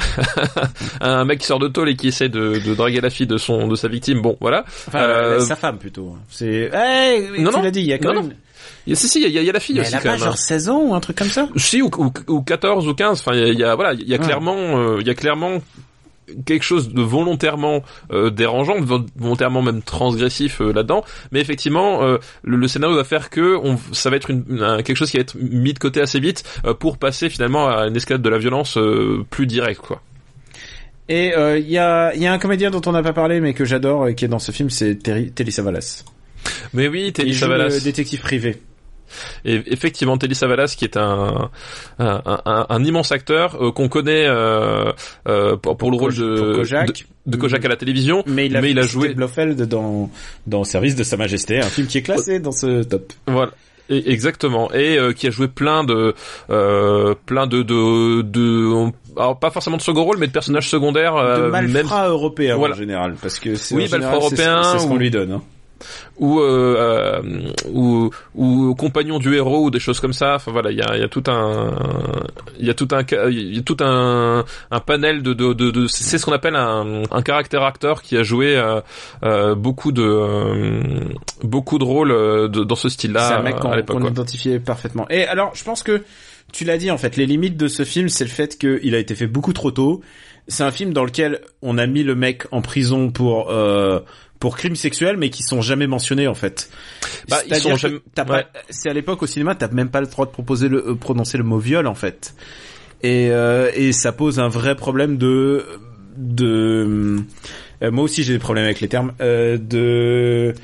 un 1.00 1.24
mec 1.24 1.40
qui 1.40 1.46
sort 1.46 1.58
de 1.58 1.68
tôle 1.68 1.90
et 1.90 1.96
qui 1.96 2.08
essaie 2.08 2.28
de, 2.28 2.58
de 2.58 2.74
draguer 2.74 3.00
la 3.04 3.10
fille 3.10 3.26
de 3.26 3.36
son 3.36 3.68
de 3.68 3.76
sa 3.76 3.88
victime. 3.88 4.20
Bon, 4.20 4.36
voilà. 4.40 4.64
Enfin, 4.88 5.00
euh, 5.00 5.40
sa 5.40 5.56
femme 5.56 5.78
plutôt. 5.78 6.16
C'est. 6.28 6.70
Hey, 6.72 7.40
non, 7.40 7.50
tu 7.52 7.62
l'as 7.62 7.70
dit. 7.70 7.80
Il 7.80 7.86
y 7.86 7.92
a 7.92 7.98
quand 7.98 8.14
même. 8.14 8.34
Il 8.86 8.90
y 8.90 8.92
a, 8.92 8.96
si, 8.96 9.08
si, 9.08 9.20
il 9.20 9.30
y 9.30 9.38
a, 9.38 9.40
il 9.40 9.46
y 9.46 9.50
a 9.50 9.52
la 9.52 9.60
fille 9.60 9.74
mais 9.76 9.82
aussi 9.82 9.90
elle 9.90 9.98
a 9.98 10.00
quand 10.00 10.08
pas 10.08 10.16
même. 10.16 10.24
genre 10.24 10.36
16 10.36 10.68
ans 10.68 10.82
ou 10.82 10.94
un 10.94 11.00
truc 11.00 11.16
comme 11.16 11.28
ça 11.28 11.48
Si, 11.56 11.80
ou, 11.82 11.90
ou, 11.96 12.12
ou 12.28 12.42
14 12.42 12.86
ou 12.86 12.94
15. 12.94 13.20
Enfin, 13.20 13.34
il 13.34 13.40
y 13.40 13.42
a, 13.42 13.48
il 13.48 13.58
y 13.58 13.64
a 13.64 13.74
voilà, 13.74 13.94
il 13.94 14.08
y 14.08 14.14
a 14.14 14.18
clairement, 14.18 14.56
euh, 14.56 14.98
il 15.00 15.06
y 15.06 15.10
a 15.10 15.14
clairement 15.14 15.60
quelque 16.46 16.62
chose 16.62 16.92
de 16.92 17.02
volontairement 17.02 17.82
euh, 18.12 18.30
dérangeant, 18.30 18.80
de 18.80 18.86
volontairement 19.16 19.62
même 19.62 19.82
transgressif 19.82 20.60
euh, 20.60 20.72
là-dedans. 20.72 21.04
Mais 21.32 21.40
effectivement, 21.40 22.02
euh, 22.02 22.18
le, 22.42 22.56
le, 22.56 22.68
scénario 22.68 22.96
va 22.96 23.04
faire 23.04 23.30
que 23.30 23.56
on, 23.56 23.78
ça 23.92 24.10
va 24.10 24.16
être 24.16 24.30
une, 24.30 24.62
un, 24.62 24.82
quelque 24.82 24.96
chose 24.96 25.10
qui 25.10 25.16
va 25.16 25.22
être 25.22 25.36
mis 25.36 25.72
de 25.72 25.78
côté 25.78 26.00
assez 26.00 26.20
vite 26.20 26.44
pour 26.80 26.98
passer 26.98 27.28
finalement 27.28 27.68
à 27.68 27.86
une 27.86 27.96
escalade 27.96 28.22
de 28.22 28.28
la 28.28 28.38
violence 28.38 28.78
plus 29.30 29.46
directe, 29.46 29.80
quoi. 29.80 30.00
Et 31.08 31.32
il 31.36 31.70
y 31.70 31.78
a, 31.78 32.14
y, 32.14 32.26
a, 32.26 32.32
un 32.32 32.38
comédien 32.38 32.70
dont 32.70 32.80
on 32.86 32.92
n'a 32.92 33.02
pas 33.02 33.12
parlé 33.12 33.40
mais 33.40 33.52
que 33.52 33.64
j'adore 33.64 34.08
et 34.08 34.14
qui 34.14 34.24
est 34.24 34.28
dans 34.28 34.38
ce 34.38 34.52
film, 34.52 34.70
c'est 34.70 34.96
Telly 34.96 35.52
Savalas. 35.52 36.04
Mais 36.72 36.88
oui, 36.88 37.12
Telly 37.12 37.30
Il 37.30 37.36
Savalas. 37.36 37.68
Joue 37.68 37.74
le 37.76 37.80
détective 37.82 38.20
privé. 38.20 38.56
Et 39.44 39.62
effectivement, 39.66 40.16
Telly 40.18 40.34
Savalas, 40.34 40.74
qui 40.76 40.84
est 40.84 40.96
un 40.96 41.50
un, 41.98 42.22
un, 42.26 42.66
un 42.68 42.84
immense 42.84 43.12
acteur 43.12 43.62
euh, 43.62 43.70
qu'on 43.70 43.88
connaît 43.88 44.26
euh, 44.26 44.92
euh, 45.28 45.56
pour, 45.56 45.76
pour, 45.76 45.90
le 45.90 45.96
rôle 45.96 46.14
de 46.14 46.54
Kojak. 46.56 46.88
de, 47.26 47.30
de 47.30 47.36
Kojak 47.36 47.64
à 47.64 47.68
la 47.68 47.76
télévision, 47.76 48.24
mais 48.26 48.46
il 48.46 48.56
a, 48.56 48.60
mais 48.60 48.70
il 48.70 48.78
a 48.78 48.82
joué 48.82 49.14
Blofeld 49.14 49.62
dans 49.68 50.10
dans 50.46 50.64
Service 50.64 50.96
de 50.96 51.04
Sa 51.04 51.16
Majesté, 51.16 51.60
un 51.60 51.68
film 51.68 51.86
qui 51.86 51.98
est 51.98 52.02
classé 52.02 52.40
dans 52.40 52.52
ce 52.52 52.82
top. 52.82 53.12
Voilà. 53.26 53.52
Et 53.90 54.10
exactement 54.10 54.72
et 54.72 54.96
euh, 54.96 55.12
qui 55.12 55.26
a 55.26 55.30
joué 55.30 55.46
plein 55.46 55.84
de 55.84 56.14
euh, 56.48 57.14
plein 57.26 57.46
de 57.46 57.62
de, 57.62 58.22
de 58.22 58.90
alors 59.16 59.38
pas 59.38 59.50
forcément 59.50 59.76
de 59.76 59.82
second 59.82 60.04
rôle 60.04 60.18
mais 60.18 60.26
de 60.26 60.32
personnages 60.32 60.68
secondaires 60.68 61.14
de 61.14 61.48
malfrats 61.48 62.02
même... 62.02 62.10
européens 62.10 62.56
voilà. 62.56 62.74
en 62.74 62.78
général 62.78 63.14
parce 63.20 63.38
que 63.38 63.54
c'est 63.54 63.74
oui 63.74 63.88
c'est 63.88 64.00
ce 64.00 64.86
qu'on 64.86 64.94
ou... 64.94 64.98
lui 64.98 65.10
donne 65.10 65.32
hein. 65.32 65.42
ou 66.16 66.40
euh, 66.40 67.20
ou 67.70 68.10
ou 68.34 68.74
compagnon 68.74 69.18
du 69.18 69.34
héros 69.34 69.64
ou 69.64 69.70
des 69.70 69.80
choses 69.80 70.00
comme 70.00 70.12
ça. 70.12 70.36
Enfin 70.36 70.52
voilà 70.52 70.70
il 70.70 70.78
y 70.78 70.82
a, 70.82 70.96
y 70.96 71.02
a 71.02 71.08
tout 71.08 71.24
un 71.26 71.72
il 72.58 72.66
y 72.66 72.70
a 72.70 72.74
tout 72.74 72.88
un 72.92 73.02
y 73.30 73.58
a 73.58 73.62
tout 73.62 73.76
un 73.80 74.44
un 74.70 74.80
panel 74.80 75.22
de 75.22 75.32
de, 75.32 75.52
de, 75.52 75.70
de 75.70 75.86
c'est 75.86 76.18
ce 76.18 76.24
qu'on 76.24 76.32
appelle 76.32 76.56
un, 76.56 77.02
un 77.10 77.22
caractère 77.22 77.62
acteur 77.64 78.02
qui 78.02 78.16
a 78.16 78.22
joué 78.22 78.56
euh, 78.56 78.80
euh, 79.24 79.54
beaucoup 79.54 79.92
de 79.92 80.02
euh, 80.02 80.80
beaucoup 81.42 81.78
de 81.78 81.84
rôles 81.84 82.12
euh, 82.12 82.48
de, 82.48 82.62
dans 82.64 82.76
ce 82.76 82.88
style-là 82.88 83.28
c'est 83.28 83.34
un 83.34 83.42
mec 83.42 83.56
qu'on 83.56 83.70
qu 84.00 84.06
identifiait 84.06 84.60
parfaitement. 84.60 85.06
Et 85.10 85.26
alors 85.26 85.52
je 85.54 85.64
pense 85.64 85.82
que 85.82 86.02
tu 86.54 86.64
l'as 86.64 86.78
dit 86.78 86.90
en 86.90 86.98
fait 86.98 87.16
les 87.16 87.26
limites 87.26 87.56
de 87.56 87.66
ce 87.66 87.84
film 87.84 88.08
c'est 88.08 88.24
le 88.24 88.30
fait 88.30 88.56
qu'il 88.56 88.94
a 88.94 88.98
été 88.98 89.14
fait 89.14 89.26
beaucoup 89.26 89.52
trop 89.52 89.72
tôt 89.72 90.00
c'est 90.46 90.62
un 90.62 90.70
film 90.70 90.92
dans 90.92 91.04
lequel 91.04 91.40
on 91.62 91.78
a 91.78 91.86
mis 91.86 92.04
le 92.04 92.14
mec 92.14 92.44
en 92.52 92.62
prison 92.62 93.10
pour 93.10 93.50
euh, 93.50 94.00
pour 94.38 94.56
crimes 94.56 94.76
sexuels 94.76 95.16
mais 95.16 95.30
qui 95.30 95.42
sont 95.42 95.62
jamais 95.62 95.86
mentionnés 95.86 96.28
en 96.28 96.34
fait. 96.34 96.70
Bah, 97.28 97.38
ils 97.48 97.56
sont 97.56 97.76
jamais... 97.76 97.98
ouais. 98.28 98.46
c'est 98.70 98.88
à 98.88 98.92
l'époque 98.92 99.22
au 99.22 99.26
cinéma 99.26 99.54
t'as 99.54 99.68
même 99.68 99.90
pas 99.90 100.00
le 100.00 100.06
droit 100.06 100.26
de 100.26 100.30
proposer 100.30 100.68
le 100.68 100.90
euh, 100.90 100.94
prononcer 100.94 101.38
le 101.38 101.44
mot 101.44 101.58
viol 101.58 101.86
en 101.86 101.94
fait. 101.94 102.34
Et 103.02 103.30
euh, 103.30 103.70
et 103.74 103.92
ça 103.92 104.12
pose 104.12 104.38
un 104.38 104.48
vrai 104.48 104.76
problème 104.76 105.16
de 105.18 105.66
de 106.16 107.18
euh, 107.82 107.90
moi 107.90 108.04
aussi 108.04 108.22
j'ai 108.22 108.34
des 108.34 108.38
problèmes 108.38 108.64
avec 108.64 108.80
les 108.80 108.88
termes 108.88 109.12
euh, 109.20 109.58
de 109.58 110.54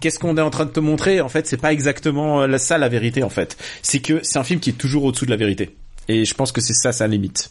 qu'est-ce 0.00 0.18
qu'on 0.18 0.36
est 0.36 0.42
en 0.42 0.50
train 0.50 0.66
de 0.66 0.70
te 0.70 0.80
montrer? 0.80 1.20
En 1.20 1.28
fait 1.28 1.46
c'est 1.46 1.60
pas 1.60 1.72
exactement 1.72 2.42
euh, 2.42 2.58
ça 2.58 2.78
la 2.78 2.88
vérité 2.88 3.22
en 3.22 3.30
fait. 3.30 3.56
C'est 3.82 4.00
que 4.00 4.20
c'est 4.22 4.38
un 4.38 4.44
film 4.44 4.60
qui 4.60 4.70
est 4.70 4.74
toujours 4.74 5.04
au-dessous 5.04 5.26
de 5.26 5.30
la 5.30 5.36
vérité. 5.36 5.76
Et 6.08 6.24
je 6.24 6.34
pense 6.34 6.52
que 6.52 6.60
c'est 6.60 6.74
ça 6.74 6.92
sa 6.92 7.06
limite 7.06 7.50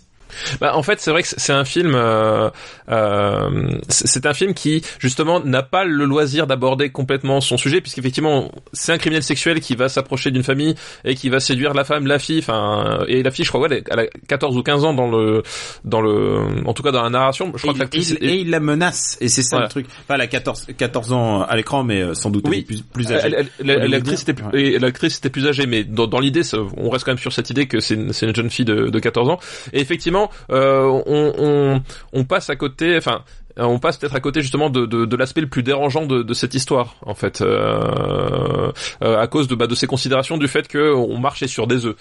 bah, 0.59 0.75
en 0.75 0.83
fait, 0.83 0.99
c'est 0.99 1.11
vrai 1.11 1.23
que 1.23 1.27
c'est 1.29 1.53
un 1.53 1.65
film. 1.65 1.93
Euh, 1.95 2.49
euh, 2.89 3.77
c'est 3.87 4.25
un 4.25 4.33
film 4.33 4.53
qui 4.53 4.83
justement 4.99 5.39
n'a 5.39 5.63
pas 5.63 5.83
le 5.85 6.05
loisir 6.05 6.47
d'aborder 6.47 6.89
complètement 6.89 7.41
son 7.41 7.57
sujet, 7.57 7.81
puisqu'effectivement, 7.81 8.51
c'est 8.73 8.91
un 8.91 8.97
criminel 8.97 9.23
sexuel 9.23 9.59
qui 9.59 9.75
va 9.75 9.89
s'approcher 9.89 10.31
d'une 10.31 10.43
famille 10.43 10.75
et 11.05 11.15
qui 11.15 11.29
va 11.29 11.39
séduire 11.39 11.73
la 11.73 11.83
femme, 11.83 12.07
la 12.07 12.19
fille. 12.19 12.39
Enfin, 12.39 13.03
et 13.07 13.23
la 13.23 13.31
fille, 13.31 13.45
je 13.45 13.49
crois, 13.49 13.61
ouais, 13.61 13.83
elle 13.89 13.99
a 13.99 14.07
14 14.27 14.57
ou 14.57 14.63
15 14.63 14.85
ans 14.85 14.93
dans 14.93 15.09
le, 15.09 15.43
dans 15.83 16.01
le, 16.01 16.39
en 16.65 16.73
tout 16.73 16.83
cas 16.83 16.91
dans 16.91 17.03
la 17.03 17.09
narration. 17.09 17.51
Je 17.55 17.67
crois 17.67 17.73
et, 17.73 17.87
que 17.87 17.97
il, 17.97 18.17
et, 18.21 18.27
et 18.27 18.35
il 18.41 18.49
la 18.49 18.59
menace. 18.59 19.17
Et 19.21 19.27
c'est 19.27 19.43
ça 19.43 19.57
voilà. 19.57 19.65
le 19.65 19.71
truc. 19.71 19.85
Enfin, 20.03 20.15
elle 20.15 20.21
a 20.21 20.27
14, 20.27 20.67
14 20.77 21.11
ans 21.13 21.41
à 21.41 21.55
l'écran, 21.55 21.83
mais 21.83 22.13
sans 22.15 22.29
doute 22.29 22.45
oui. 22.47 22.61
plus, 22.61 22.81
plus 22.81 23.11
âgée. 23.11 23.45
L'actrice 23.59 24.23
était, 24.27 24.41
ouais. 24.41 24.79
l'actrice 24.79 25.17
était 25.17 25.29
plus 25.29 25.47
âgée, 25.47 25.65
mais 25.65 25.83
dans, 25.83 26.07
dans 26.07 26.19
l'idée, 26.19 26.41
on 26.77 26.89
reste 26.89 27.05
quand 27.05 27.11
même 27.11 27.17
sur 27.17 27.33
cette 27.33 27.49
idée 27.49 27.67
que 27.67 27.79
c'est 27.79 27.95
une, 27.95 28.11
une 28.21 28.35
jeune 28.35 28.49
fille 28.49 28.65
de, 28.65 28.89
de 28.89 28.99
14 28.99 29.29
ans. 29.29 29.39
Et 29.73 29.79
effectivement, 29.79 30.18
euh, 30.51 31.79
on, 32.13 32.23
passe 32.25 32.49
à 32.49 32.55
côté, 32.55 32.97
enfin, 32.97 33.21
on 33.57 33.79
passe 33.79 33.97
peut-être 33.97 34.15
à 34.15 34.19
côté 34.19 34.41
justement 34.41 34.69
de, 34.69 35.15
l'aspect 35.15 35.41
le 35.41 35.47
plus 35.47 35.63
dérangeant 35.63 36.05
de, 36.05 36.33
cette 36.33 36.53
histoire, 36.53 36.95
en 37.05 37.13
fait, 37.13 37.41
euh, 37.41 38.71
euh, 39.03 39.19
à 39.19 39.27
cause 39.27 39.47
de, 39.47 39.55
bah, 39.55 39.67
de 39.67 39.75
ces 39.75 39.87
considérations 39.87 40.37
du 40.37 40.47
fait 40.47 40.67
que 40.67 40.93
on 40.93 41.17
marchait 41.17 41.47
sur 41.47 41.67
des 41.67 41.85
œufs. 41.85 41.95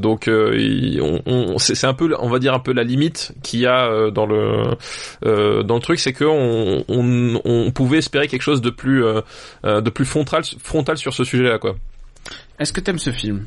Donc, 0.00 0.28
on, 0.28 1.22
on, 1.26 1.58
c'est 1.58 1.86
un 1.86 1.94
peu, 1.94 2.14
on 2.18 2.28
va 2.28 2.38
dire 2.38 2.54
un 2.54 2.60
peu 2.60 2.72
la 2.72 2.84
limite 2.84 3.32
qu'il 3.42 3.60
y 3.60 3.66
a 3.66 4.10
dans 4.10 4.26
le 4.26 4.76
dans 5.62 5.74
le 5.74 5.80
truc, 5.80 5.98
c'est 5.98 6.12
que 6.12 6.24
on, 6.24 7.70
pouvait 7.72 7.98
espérer 7.98 8.28
quelque 8.28 8.42
chose 8.42 8.60
de 8.60 8.70
plus 8.70 9.04
de 9.64 9.90
plus 9.90 10.04
frontal 10.04 10.42
frontal 10.62 10.96
sur 10.96 11.14
ce 11.14 11.24
sujet-là, 11.24 11.58
quoi. 11.58 11.76
Est-ce 12.58 12.72
que 12.72 12.80
t'aimes 12.80 12.98
ce 12.98 13.12
film? 13.12 13.46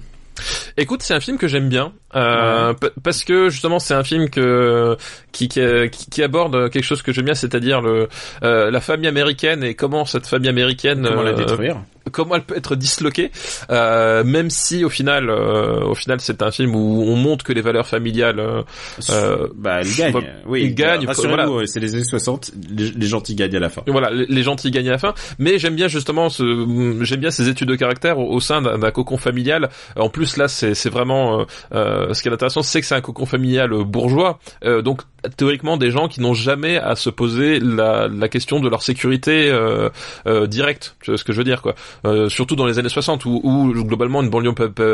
Écoute, 0.77 1.03
c'est 1.03 1.13
un 1.13 1.19
film 1.19 1.38
que 1.38 1.47
j'aime 1.47 1.69
bien 1.69 1.93
euh, 2.15 2.73
ouais. 2.81 2.89
parce 3.03 3.23
que 3.23 3.50
justement 3.50 3.79
c'est 3.79 3.93
un 3.93 4.03
film 4.03 4.29
que 4.29 4.97
qui, 5.31 5.47
qui, 5.47 5.61
qui 5.89 6.23
aborde 6.23 6.69
quelque 6.69 6.83
chose 6.83 7.01
que 7.01 7.11
j'aime 7.11 7.25
bien, 7.25 7.33
c'est-à-dire 7.33 7.81
le 7.81 8.09
euh, 8.43 8.71
la 8.71 8.81
famille 8.81 9.07
américaine 9.07 9.63
et 9.63 9.75
comment 9.75 10.05
cette 10.05 10.27
famille 10.27 10.50
américaine 10.50 11.07
comment 11.07 11.21
la 11.21 11.33
détruire, 11.33 11.77
euh, 11.77 12.00
comment 12.11 12.35
elle 12.35 12.43
peut 12.43 12.57
être 12.57 12.75
disloquée, 12.75 13.31
euh, 13.69 14.23
même 14.23 14.49
si 14.49 14.83
au 14.83 14.89
final 14.89 15.29
euh, 15.29 15.83
au 15.85 15.95
final 15.95 16.19
c'est 16.21 16.41
un 16.41 16.51
film 16.51 16.75
où 16.75 17.03
on 17.07 17.15
montre 17.15 17.43
que 17.43 17.53
les 17.53 17.61
valeurs 17.61 17.87
familiales 17.87 18.39
euh, 18.39 19.47
bah 19.55 19.79
elles 19.81 19.95
gagnent, 19.95 20.23
oui, 20.45 20.63
ils 20.63 20.75
gagnent. 20.75 21.05
Voilà. 21.05 21.47
C'est 21.65 21.79
les 21.79 21.95
années 21.95 22.03
60, 22.03 22.51
les, 22.69 22.91
les, 22.91 23.07
gentils 23.07 23.35
gagnent 23.35 23.55
à 23.55 23.59
la 23.59 23.69
fin. 23.69 23.83
Voilà, 23.87 24.09
les, 24.09 24.25
les 24.25 24.43
gentils 24.43 24.71
gagnent 24.71 24.89
à 24.89 24.93
la 24.93 24.97
fin. 24.97 25.13
Mais 25.39 25.59
j'aime 25.59 25.75
bien 25.75 25.87
justement 25.87 26.29
ce 26.29 26.43
j'aime 27.01 27.19
bien 27.19 27.31
ces 27.31 27.47
études 27.47 27.69
de 27.69 27.75
caractère 27.75 28.19
au, 28.19 28.31
au 28.31 28.39
sein 28.39 28.61
d'un 28.61 28.91
cocon 28.91 29.17
familial. 29.17 29.69
En 29.95 30.09
plus 30.09 30.37
là 30.37 30.47
c'est 30.47 30.89
vraiment 30.89 31.45
euh, 31.73 32.13
ce 32.13 32.21
qui 32.21 32.27
est 32.27 32.33
intéressant, 32.33 32.61
c'est 32.61 32.81
que 32.81 32.87
c'est 32.87 32.95
un 32.95 33.01
cocon 33.01 33.25
familial 33.25 33.69
bourgeois, 33.83 34.39
euh, 34.63 34.81
donc 34.81 35.01
théoriquement 35.37 35.77
des 35.77 35.91
gens 35.91 36.07
qui 36.07 36.21
n'ont 36.21 36.33
jamais 36.33 36.77
à 36.77 36.95
se 36.95 37.09
poser 37.09 37.59
la, 37.59 38.07
la 38.07 38.27
question 38.27 38.59
de 38.59 38.69
leur 38.69 38.81
sécurité 38.81 39.49
euh, 39.49 39.89
euh, 40.25 40.47
directe, 40.47 40.95
tu 41.01 41.11
vois 41.11 41.17
ce 41.17 41.23
que 41.23 41.33
je 41.33 41.37
veux 41.37 41.43
dire 41.43 41.61
quoi. 41.61 41.75
Euh, 42.05 42.29
surtout 42.29 42.55
dans 42.55 42.65
les 42.65 42.79
années 42.79 42.89
60 42.89 43.25
où, 43.25 43.41
où 43.43 43.72
globalement 43.84 44.22
une 44.24 44.29
banlieue 44.29 44.53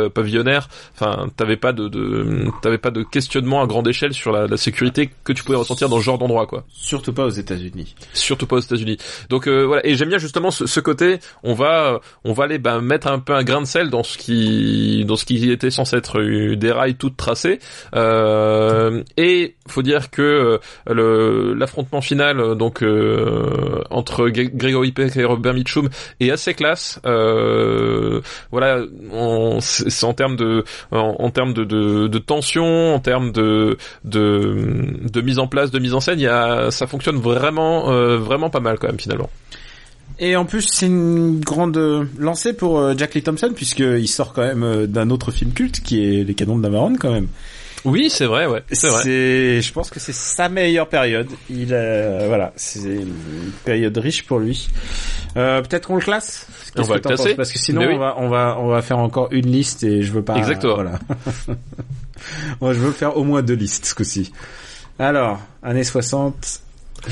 pavillonnaire, 0.10 0.68
enfin 0.94 1.28
t'avais 1.36 1.58
pas 1.58 1.72
de, 1.72 1.88
de 1.88 2.46
t'avais 2.62 2.78
pas 2.78 2.92
de 2.92 3.04
questionnement 3.04 3.62
à 3.62 3.68
grande 3.68 3.88
échelle 3.88 4.14
sur 4.14 4.32
la, 4.32 4.48
la, 4.48 4.58
sécurité 4.58 5.10
que 5.24 5.32
tu 5.34 5.44
pouvais 5.44 5.58
ressentir 5.58 5.88
dans 5.88 6.00
ce 6.00 6.04
genre 6.04 6.18
d'endroit 6.18 6.48
quoi. 6.48 6.66
Surtout 6.70 7.14
pas 7.14 7.26
aux 7.26 7.30
États-Unis. 7.30 7.96
Surtout 8.14 8.46
pas 8.48 8.58
aux 8.58 8.62
États-Unis. 8.62 8.98
Donc 9.30 9.48
euh, 9.48 9.64
voilà 9.66 9.86
et 9.86 9.96
j'aime 9.96 10.10
bien 10.10 10.18
justement 10.18 10.52
ce, 10.52 10.66
ce, 10.66 10.80
côté, 10.80 11.20
on 11.44 11.54
va 11.54 12.02
on 12.26 12.34
va 12.34 12.44
aller 12.44 12.58
bah, 12.58 12.82
mettre 12.82 13.08
un 13.08 13.20
peu 13.20 13.34
un 13.34 13.44
grain 13.44 13.62
de 13.62 13.68
sel 13.68 13.90
dans 13.90 14.04
ce 14.04 14.18
qui 14.18 15.06
dans 15.06 15.16
ce 15.16 15.26
qui 15.26 15.50
était 15.50 15.72
censé 15.72 15.96
être 15.96 16.22
des 16.56 16.72
rails 16.72 16.96
toutes 16.96 17.16
tracées 17.16 17.60
euh, 17.96 19.04
et 19.16 19.56
faut 19.68 19.82
dire 19.82 20.10
que 20.12 20.18
que 20.18 20.60
le 20.92 21.54
l'affrontement 21.54 22.02
final 22.02 22.56
donc 22.56 22.82
euh, 22.84 23.82
entre 23.90 24.30
Gregory 24.30 24.92
Peck 24.92 25.16
et 25.16 25.24
Robert 25.24 25.54
Mitchum 25.54 25.90
est 26.20 26.32
assez 26.32 26.54
classe. 26.54 26.87
Euh, 27.06 28.22
voilà, 28.52 28.80
c'est 29.60 30.04
en 30.04 30.14
termes 30.14 30.36
de 30.36 30.64
en, 30.92 31.16
en 31.20 31.30
termes 31.30 31.54
de, 31.54 31.64
de, 31.64 32.08
de, 32.08 32.18
tension, 32.20 32.94
en 32.96 33.00
termes 33.00 33.32
de, 33.32 33.78
de 34.04 34.98
de 35.02 35.22
mise 35.22 35.40
en 35.40 35.48
place, 35.48 35.72
de 35.72 35.80
mise 35.80 35.94
en 35.94 36.00
scène, 36.00 36.20
il 36.20 36.24
y 36.24 36.28
a 36.28 36.72
ça 36.72 36.88
fonctionne 36.88 37.18
vraiment 37.18 37.92
euh, 37.92 38.18
vraiment 38.18 38.50
pas 38.50 38.60
mal 38.60 38.78
quand 38.80 38.88
même 38.88 39.00
finalement. 39.00 39.30
Et 40.20 40.36
en 40.36 40.46
plus, 40.46 40.66
c'est 40.72 40.88
une 40.88 41.42
grande 41.42 41.78
lancée 42.18 42.54
pour 42.54 42.98
Jack 42.98 43.14
Lee 43.14 43.22
Thompson 43.22 43.52
puisqu'il 43.56 44.08
sort 44.08 44.34
quand 44.34 44.42
même 44.42 44.88
d'un 44.88 45.12
autre 45.12 45.32
film 45.32 45.52
culte 45.52 45.82
qui 45.82 46.04
est 46.04 46.24
Les 46.24 46.34
Canons 46.34 46.58
de 46.58 46.64
Navarone 46.64 46.98
quand 46.98 47.12
même. 47.12 47.28
Oui, 47.86 48.10
c'est 48.10 48.26
vrai, 48.26 48.48
ouais, 48.48 48.64
c'est 48.72 48.90
vrai. 48.90 49.62
Je 49.62 49.72
pense 49.72 49.90
que 49.90 50.00
c'est 50.00 50.14
sa 50.14 50.50
meilleure 50.50 50.90
période. 50.90 51.28
Il, 51.50 51.70
euh, 51.72 52.26
voilà, 52.28 52.52
c'est 52.56 52.80
une 52.80 53.52
période 53.64 53.98
riche 53.98 54.26
pour 54.26 54.40
lui. 54.40 54.68
Euh, 55.38 55.62
peut-être 55.62 55.88
qu'on 55.88 55.96
le 55.96 56.02
classe? 56.02 56.48
On 56.80 56.84
va 56.84 57.00
que 57.00 57.08
classer. 57.08 57.36
Parce 57.36 57.52
que 57.52 57.60
sinon, 57.60 57.82
Mais 57.82 57.88
oui. 57.88 57.96
on 57.96 58.00
va, 58.00 58.16
on 58.18 58.30
va, 58.30 58.58
on 58.60 58.68
va 58.68 58.82
faire 58.82 59.00
encore 59.00 59.28
une 59.32 59.48
liste 59.48 59.84
et 59.84 60.02
je 60.02 60.12
veux 60.12 60.24
pas. 60.24 60.36
Exactement. 60.36 60.76
Voilà. 60.76 61.00
Moi, 62.62 62.74
je 62.74 62.80
veux 62.80 62.92
faire 62.92 63.18
au 63.18 63.24
moins 63.24 63.42
deux 63.42 63.54
listes 63.56 63.86
ce 63.86 63.96
coup-ci. 63.96 64.32
Alors, 65.00 65.40
années 65.62 65.84
60, 65.84 66.62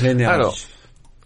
l'énergie. 0.02 0.34
Alors, 0.34 0.56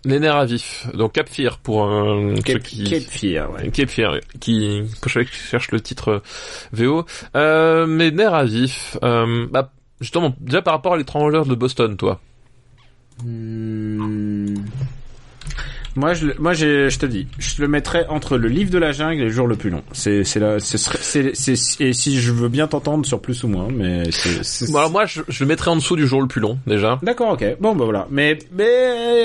Les 0.04 0.20
nerfs 0.20 0.36
à 0.36 0.44
vif. 0.44 0.86
Donc 0.94 1.12
Cap 1.12 1.28
Fear 1.28 1.58
pour 1.58 1.84
un 1.84 2.36
ceux 2.36 2.42
Cape, 2.42 2.62
qui 2.62 2.84
Cape 2.84 3.02
Fear, 3.02 3.50
ouais. 3.50 3.70
Cape 3.70 3.88
Fear, 3.88 4.18
qui 4.40 4.82
je 5.06 5.24
cherche 5.24 5.70
le 5.70 5.80
titre 5.80 6.08
euh, 6.08 6.22
VO. 6.72 7.06
Euh, 7.34 7.86
mes 7.86 8.10
nerfs 8.10 8.34
à 8.34 8.44
vif. 8.44 8.98
Euh, 9.02 9.46
bah, 9.50 9.72
justement, 10.00 10.34
déjà 10.40 10.60
par 10.62 10.74
rapport 10.74 10.94
à 10.94 10.96
l'étranger 10.98 11.42
de 11.46 11.54
Boston, 11.54 11.96
toi. 11.96 12.20
Hmm. 13.24 14.54
Moi, 15.96 16.14
je, 16.14 16.28
moi, 16.38 16.52
je 16.52 16.96
te 16.96 17.06
dis, 17.06 17.26
je 17.38 17.60
le 17.60 17.68
mettrais 17.68 18.06
entre 18.08 18.36
le 18.36 18.48
livre 18.48 18.70
de 18.70 18.78
la 18.78 18.92
jungle 18.92 19.22
et 19.22 19.24
le 19.24 19.30
jour 19.30 19.46
le 19.46 19.56
plus 19.56 19.70
long. 19.70 19.82
C'est, 19.92 20.24
c'est 20.24 20.38
là, 20.38 20.60
c'est, 20.60 20.78
c'est, 21.34 21.80
et 21.80 21.92
si 21.92 22.20
je 22.20 22.32
veux 22.32 22.48
bien 22.48 22.68
t'entendre 22.68 23.04
sur 23.04 23.20
plus 23.20 23.42
ou 23.42 23.48
moins, 23.48 23.68
mais 23.70 24.10
c'est, 24.12 24.70
Bon, 24.70 24.78
alors 24.78 24.90
moi, 24.90 25.06
je, 25.06 25.22
je 25.28 25.42
le 25.42 25.48
mettrais 25.48 25.70
en 25.70 25.76
dessous 25.76 25.96
du 25.96 26.06
jour 26.06 26.20
le 26.20 26.28
plus 26.28 26.40
long, 26.40 26.58
déjà. 26.66 26.98
D'accord, 27.02 27.32
ok. 27.32 27.56
Bon, 27.60 27.74
bah 27.74 27.84
voilà. 27.84 28.06
Mais, 28.10 28.38
mais, 28.52 28.64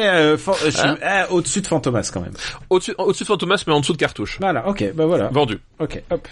euh, 0.07 0.37
suis 0.37 0.81
Hein 0.81 0.97
ah, 1.03 1.31
au-dessus 1.31 1.61
de 1.61 1.67
Fantomas 1.67 2.09
quand 2.13 2.21
même. 2.21 2.33
Au-dessus, 2.69 2.93
au-dessus 2.97 3.23
de 3.23 3.27
Fantomas, 3.27 3.63
mais 3.67 3.73
en 3.73 3.79
dessous 3.79 3.93
de 3.93 3.97
Cartouche. 3.97 4.37
Voilà, 4.39 4.67
ok, 4.67 4.91
bah 4.95 5.05
voilà. 5.05 5.27
Vendu. 5.29 5.59
Ok, 5.79 6.01
hop. 6.09 6.27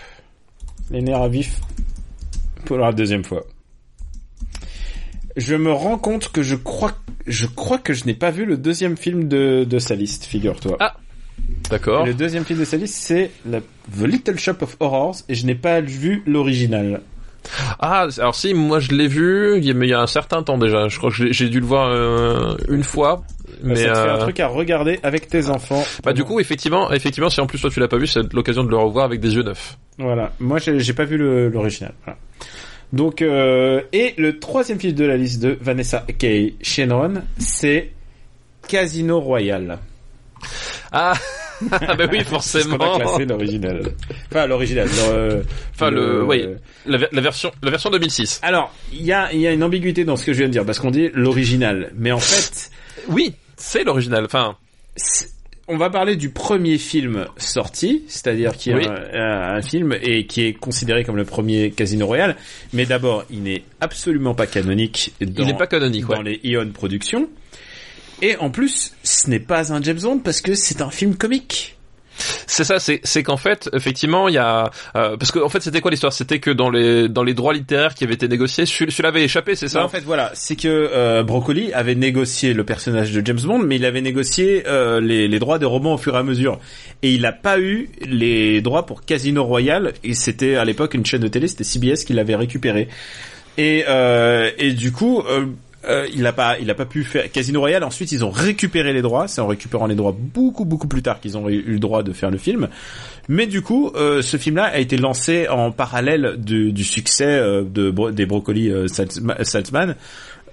Les 0.91 1.01
nerfs 1.01 1.21
à 1.21 1.27
vif 1.27 1.59
pour 2.65 2.77
la 2.77 2.91
deuxième 2.91 3.23
fois. 3.23 3.43
Je 5.35 5.55
me 5.55 5.71
rends 5.71 5.97
compte 5.97 6.31
que 6.31 6.43
je 6.43 6.55
crois, 6.55 6.91
je 7.27 7.47
crois 7.47 7.77
que 7.79 7.93
je 7.93 8.05
n'ai 8.05 8.13
pas 8.13 8.31
vu 8.31 8.45
le 8.45 8.57
deuxième 8.57 8.97
film 8.97 9.27
de, 9.27 9.63
de 9.63 9.79
sa 9.79 9.95
liste, 9.95 10.25
figure-toi. 10.25 10.77
Ah. 10.79 10.95
D'accord. 11.69 12.05
Le 12.05 12.13
deuxième 12.13 12.45
film 12.45 12.59
de 12.59 12.65
sa 12.65 12.77
liste, 12.77 12.95
c'est 12.95 13.31
la- 13.49 13.59
The 13.61 14.03
Little 14.05 14.37
Shop 14.37 14.57
of 14.61 14.77
Horrors, 14.79 15.15
et 15.29 15.35
je 15.35 15.45
n'ai 15.45 15.55
pas 15.55 15.81
vu 15.81 16.21
l'original. 16.27 17.01
Ah, 17.79 18.07
alors 18.19 18.35
si, 18.35 18.53
moi 18.53 18.79
je 18.79 18.91
l'ai 18.91 19.07
vu, 19.07 19.57
il 19.57 19.65
y 19.65 19.71
a- 19.71 19.73
mais 19.73 19.87
il 19.87 19.89
y 19.89 19.93
a 19.93 19.99
un 20.01 20.07
certain 20.07 20.43
temps 20.43 20.57
déjà. 20.57 20.87
Je 20.87 20.97
crois 20.97 21.09
que 21.11 21.31
j'ai 21.33 21.49
dû 21.49 21.59
le 21.59 21.65
voir 21.65 21.89
euh, 21.89 22.55
une 22.69 22.83
fois. 22.83 23.23
Mais 23.61 23.75
ça 23.75 23.89
te 23.89 23.93
fait 23.95 23.99
un 24.09 24.15
euh, 24.15 24.19
truc 24.19 24.39
à 24.39 24.47
regarder 24.47 24.99
avec 25.03 25.27
tes 25.27 25.49
enfants. 25.49 25.83
bah 26.03 26.13
du 26.13 26.23
coup, 26.23 26.39
effectivement, 26.39 26.91
effectivement, 26.91 27.29
si 27.29 27.41
en 27.41 27.45
plus 27.47 27.59
toi 27.59 27.69
tu 27.69 27.79
l'as 27.79 27.87
pas 27.89 27.97
vu, 27.97 28.07
c'est 28.07 28.31
l'occasion 28.33 28.63
de 28.63 28.69
le 28.69 28.77
revoir 28.77 29.03
avec 29.05 29.19
des 29.19 29.35
yeux 29.35 29.43
neufs. 29.43 29.77
Voilà. 29.97 30.31
Moi, 30.39 30.59
j'ai 30.59 30.93
pas 30.93 31.03
vu 31.05 31.17
l'original. 31.17 31.93
Voilà. 32.05 32.17
Donc, 32.93 33.21
euh, 33.21 33.81
et 33.91 34.13
le 34.17 34.39
troisième 34.39 34.79
film 34.79 34.93
de 34.93 35.03
la 35.03 35.17
liste 35.17 35.41
de 35.41 35.57
Vanessa 35.59 36.05
Kay 36.17 36.55
Shannon, 36.61 37.23
c'est 37.39 37.91
Casino 38.67 39.19
Royale. 39.19 39.79
Ah, 40.91 41.13
ah 41.71 41.95
bah 41.95 42.05
oui, 42.11 42.23
forcément. 42.25 42.75
a 42.75 42.99
classé 42.99 43.25
l'original. 43.25 43.81
Enfin, 44.29 44.45
l'original. 44.45 44.87
le- 44.87 45.43
Enfin 45.73 45.89
le, 45.89 46.23
oui, 46.23 46.45
la, 46.85 46.99
la 47.11 47.21
version, 47.21 47.51
la 47.63 47.71
version 47.71 47.89
2006. 47.89 48.39
Alors, 48.43 48.71
il 48.91 49.01
y 49.01 49.11
a, 49.11 49.33
il 49.33 49.39
y 49.39 49.47
a 49.47 49.51
une 49.51 49.63
ambiguïté 49.63 50.05
dans 50.05 50.15
ce 50.15 50.25
que 50.25 50.33
je 50.33 50.37
viens 50.37 50.47
de 50.47 50.51
dire, 50.53 50.65
parce 50.65 50.77
qu'on 50.79 50.91
dit 50.91 51.09
l'original. 51.13 51.91
Mais 51.97 52.11
en 52.11 52.19
fait, 52.19 52.69
Oui, 53.09 53.33
c'est 53.57 53.83
l'original. 53.83 54.25
Enfin, 54.25 54.55
on 55.67 55.77
va 55.77 55.89
parler 55.89 56.15
du 56.15 56.29
premier 56.29 56.77
film 56.77 57.25
sorti, 57.37 58.03
c'est-à-dire 58.07 58.53
qui 58.57 58.71
est 58.71 58.75
Oui. 58.75 58.85
un, 59.13 59.61
film 59.61 59.95
et 60.01 60.25
qui 60.25 60.43
est 60.43 60.53
considéré 60.53 61.03
comme 61.05 61.15
le 61.15 61.23
premier 61.23 61.71
Casino 61.71 62.05
Royale. 62.05 62.35
Mais 62.73 62.85
d'abord, 62.85 63.23
il 63.29 63.43
n'est 63.43 63.63
absolument 63.79 64.35
pas 64.35 64.45
canonique 64.45 65.13
dans, 65.21 65.45
il 65.47 65.55
pas 65.55 65.67
canonique. 65.67 66.05
dans 66.05 66.17
Ouais. 66.17 66.37
les 66.43 66.49
Ion 66.49 66.69
Productions. 66.71 67.29
Et 68.21 68.35
en 68.37 68.49
plus, 68.49 68.93
ce 69.03 69.29
n'est 69.29 69.39
pas 69.39 69.73
un 69.73 69.81
James 69.81 69.99
Bond 70.01 70.19
parce 70.19 70.41
que 70.41 70.53
c'est 70.53 70.81
un 70.81 70.89
film 70.89 71.15
comique. 71.15 71.77
C'est 72.15 72.63
ça, 72.63 72.77
c'est 72.79 73.23
qu'en 73.23 73.37
fait, 73.37 73.69
effectivement, 73.73 74.27
il 74.27 74.35
y 74.35 74.37
a 74.37 74.69
euh, 74.95 75.17
parce 75.17 75.31
que 75.31 75.39
en 75.39 75.49
fait, 75.49 75.61
c'était 75.61 75.81
quoi 75.81 75.89
l'histoire? 75.91 76.13
C'était 76.13 76.39
que 76.39 76.51
dans 76.51 76.69
les 76.69 77.09
dans 77.09 77.23
les 77.23 77.33
droits 77.33 77.53
littéraires 77.53 77.95
qui 77.95 78.03
avaient 78.03 78.13
été 78.13 78.27
négociés, 78.27 78.65
celui- 78.65 78.91
celui-là 78.91 79.09
avait 79.09 79.23
échappé, 79.23 79.55
c'est 79.55 79.67
ça? 79.67 79.83
En 79.83 79.89
fait, 79.89 80.01
voilà, 80.01 80.31
c'est 80.35 80.55
que 80.55 80.67
euh, 80.67 81.23
Broccoli 81.23 81.73
avait 81.73 81.95
négocié 81.95 82.53
le 82.53 82.63
personnage 82.63 83.11
de 83.11 83.25
James 83.25 83.39
Bond, 83.43 83.59
mais 83.59 83.77
il 83.77 83.85
avait 83.85 84.01
négocié 84.01 84.63
euh, 84.67 85.01
les, 85.01 85.27
les 85.27 85.39
droits 85.39 85.57
des 85.57 85.65
romans 85.65 85.95
au 85.95 85.97
fur 85.97 86.13
et 86.15 86.19
à 86.19 86.23
mesure. 86.23 86.59
Et 87.01 87.11
il 87.13 87.21
n'a 87.21 87.31
pas 87.31 87.59
eu 87.59 87.89
les 88.05 88.61
droits 88.61 88.85
pour 88.85 89.03
Casino 89.03 89.43
Royale, 89.43 89.93
et 90.03 90.13
c'était 90.13 90.55
à 90.55 90.65
l'époque 90.65 90.93
une 90.93 91.05
chaîne 91.05 91.21
de 91.21 91.27
télé, 91.27 91.47
c'était 91.47 91.63
CBS 91.63 92.03
qui 92.05 92.13
l'avait 92.13 92.35
récupéré. 92.35 92.87
Et, 93.57 93.85
euh, 93.87 94.49
et 94.57 94.71
du 94.71 94.91
coup, 94.91 95.23
euh, 95.85 96.07
il 96.13 96.21
n'a 96.21 96.33
pas, 96.33 96.57
il 96.59 96.69
a 96.69 96.75
pas 96.75 96.85
pu 96.85 97.03
faire 97.03 97.31
Casino 97.31 97.59
Royale. 97.59 97.83
Ensuite, 97.83 98.11
ils 98.11 98.23
ont 98.23 98.29
récupéré 98.29 98.93
les 98.93 99.01
droits. 99.01 99.27
C'est 99.27 99.41
en 99.41 99.47
récupérant 99.47 99.87
les 99.87 99.95
droits 99.95 100.15
beaucoup, 100.17 100.65
beaucoup 100.65 100.87
plus 100.87 101.01
tard 101.01 101.19
qu'ils 101.19 101.37
ont 101.37 101.49
eu 101.49 101.61
le 101.61 101.79
droit 101.79 102.03
de 102.03 102.13
faire 102.13 102.31
le 102.31 102.37
film. 102.37 102.69
Mais 103.29 103.47
du 103.47 103.61
coup, 103.61 103.91
euh, 103.95 104.21
ce 104.21 104.37
film-là 104.37 104.65
a 104.65 104.77
été 104.77 104.97
lancé 104.97 105.47
en 105.47 105.71
parallèle 105.71 106.35
du, 106.37 106.83
succès 106.83 107.25
euh, 107.25 107.63
des 107.63 108.25
Broccoli 108.25 108.69
euh, 108.69 108.87
Saltzman. 108.87 109.95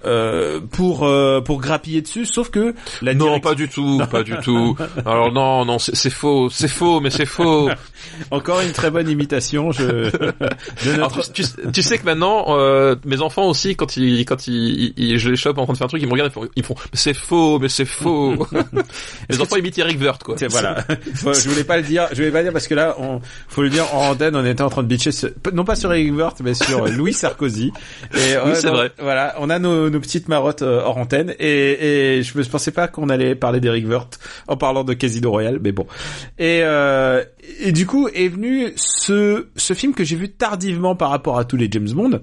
Euh, 0.05 0.59
pour 0.71 1.05
euh, 1.05 1.41
pour 1.41 1.59
grappiller 1.61 2.01
dessus 2.01 2.25
sauf 2.25 2.49
que 2.49 2.73
la 3.01 3.13
Non, 3.13 3.25
direct- 3.25 3.43
pas 3.43 3.55
du 3.55 3.67
tout, 3.69 4.01
pas 4.09 4.23
du 4.23 4.35
tout. 4.43 4.75
Alors 5.05 5.31
non, 5.31 5.65
non, 5.65 5.79
c'est 5.79 5.95
c'est 5.95 6.09
faux, 6.09 6.49
c'est 6.49 6.67
faux, 6.67 6.99
mais 6.99 7.09
c'est 7.09 7.25
faux. 7.25 7.69
encore 8.31 8.61
une 8.61 8.71
très 8.71 8.89
bonne 8.91 9.09
imitation 9.09 9.71
je 9.71 9.83
de 10.11 10.33
Alors, 10.93 11.15
notre 11.15 11.31
tu, 11.31 11.43
tu- 11.43 11.71
tu 11.71 11.81
sais 11.81 11.97
que 11.97 12.05
maintenant, 12.05 12.45
euh, 12.49 12.95
mes 13.05 13.21
enfants 13.21 13.47
aussi, 13.47 13.75
quand 13.75 13.97
ils, 13.97 14.25
quand 14.25 14.47
ils, 14.47 14.93
ils- 14.97 15.17
je 15.19 15.29
les 15.29 15.35
chope 15.35 15.57
en 15.57 15.63
train 15.65 15.73
de 15.73 15.77
faire 15.77 15.85
un 15.85 15.89
truc, 15.89 16.01
ils 16.01 16.07
me 16.07 16.11
regardent, 16.13 16.31
ils 16.55 16.63
font, 16.63 16.75
font 16.75 16.81
mais 16.91 16.97
c'est 16.97 17.13
faux, 17.13 17.59
mais 17.59 17.69
c'est 17.69 17.85
faux. 17.85 18.47
les 19.29 19.41
enfants 19.41 19.55
imitent 19.57 19.77
Eric 19.77 19.99
Wirth, 20.01 20.23
quoi. 20.23 20.35
C'est- 20.37 20.47
voilà. 20.47 20.83
Faut- 21.15 21.33
je 21.33 21.49
voulais 21.49 21.63
pas 21.63 21.77
le 21.77 21.83
dire, 21.83 22.07
je 22.11 22.15
voulais 22.17 22.31
pas 22.31 22.39
le 22.39 22.45
dire 22.45 22.53
parce 22.53 22.67
que 22.67 22.73
là, 22.75 22.95
on, 22.99 23.21
faut 23.47 23.61
le 23.61 23.69
dire 23.69 23.85
en 23.93 24.09
antenne, 24.11 24.35
on 24.35 24.45
était 24.45 24.63
en 24.63 24.69
train 24.69 24.83
de 24.83 24.87
bitcher, 24.87 25.11
non 25.53 25.63
pas 25.63 25.75
sur 25.75 25.91
Eric 25.93 26.13
Woerth, 26.15 26.39
mais 26.43 26.53
sur 26.53 26.87
Louis 26.87 27.13
Sarkozy. 27.13 27.71
Et 28.13 28.35
Oui, 28.43 28.51
c'est 28.55 28.67
donc, 28.67 28.75
vrai. 28.77 28.91
Voilà, 28.99 29.35
on 29.39 29.49
a 29.49 29.59
nos, 29.59 29.89
nos 29.91 29.99
petites 29.99 30.27
marottes 30.27 30.61
euh, 30.63 30.81
hors 30.83 30.97
antenne 30.97 31.35
et, 31.39 32.17
et 32.17 32.23
je 32.23 32.37
me 32.37 32.43
pensais 32.43 32.71
pas 32.71 32.87
qu'on 32.87 33.09
allait 33.09 33.35
parler 33.35 33.59
d'Eric 33.59 33.87
Woerth 33.87 34.19
en 34.47 34.57
parlant 34.57 34.83
de 34.83 34.93
Casino 34.93 35.29
Royale, 35.31 35.59
mais 35.61 35.71
bon. 35.71 35.85
Et, 36.39 36.61
euh, 36.63 37.23
et 37.59 37.71
du 37.71 37.85
coup 37.85 38.07
est 38.13 38.27
venu 38.29 38.73
ce 38.75 39.47
ce 39.55 39.73
film 39.73 39.93
que 39.93 40.03
j'ai 40.03 40.15
vu 40.15 40.29
tardivement 40.29 40.95
par 40.95 41.09
rapport 41.11 41.37
à 41.37 41.45
tous 41.45 41.57
les 41.57 41.67
James 41.71 41.89
Bond 41.91 42.21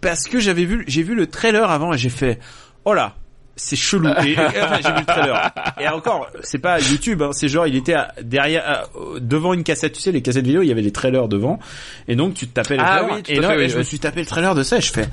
parce 0.00 0.24
que 0.24 0.40
j'avais 0.40 0.64
vu 0.64 0.84
j'ai 0.88 1.02
vu 1.02 1.14
le 1.14 1.26
trailer 1.26 1.70
avant 1.70 1.92
et 1.92 1.98
j'ai 1.98 2.08
fait 2.10 2.38
oh 2.84 2.94
là 2.94 3.14
c'est 3.60 3.74
chelou. 3.74 4.06
Et, 4.24 4.36
enfin, 4.38 4.78
j'ai 4.80 4.92
vu 4.92 5.00
le 5.00 5.04
trailer. 5.04 5.50
Et 5.80 5.88
encore, 5.88 6.28
c'est 6.44 6.60
pas 6.60 6.78
YouTube, 6.78 7.22
hein, 7.22 7.30
c'est 7.32 7.48
genre 7.48 7.66
il 7.66 7.74
était 7.74 7.94
à- 7.94 8.14
derrière, 8.22 8.62
à- 8.64 8.84
devant 9.18 9.52
une 9.52 9.64
cassette. 9.64 9.94
Tu 9.94 10.00
sais, 10.00 10.12
les 10.12 10.22
cassettes 10.22 10.44
vidéo, 10.46 10.62
il 10.62 10.68
y 10.68 10.70
avait 10.70 10.80
les 10.80 10.92
trailers 10.92 11.26
devant. 11.26 11.58
Et 12.06 12.14
donc 12.14 12.34
tu 12.34 12.46
te 12.46 12.54
tapais 12.54 12.76
les 12.76 12.82
Ah 12.86 12.98
trailers. 13.00 13.16
oui, 13.16 13.22
et 13.26 13.40
là, 13.40 13.48
fait, 13.48 13.56
oui, 13.56 13.68
je 13.68 13.74
me 13.74 13.80
oui. 13.80 13.84
suis 13.84 13.98
tapé 13.98 14.20
le 14.20 14.26
trailer 14.26 14.54
de 14.54 14.62
ça. 14.62 14.76
Et 14.76 14.80
je 14.80 14.92
fais. 14.92 15.08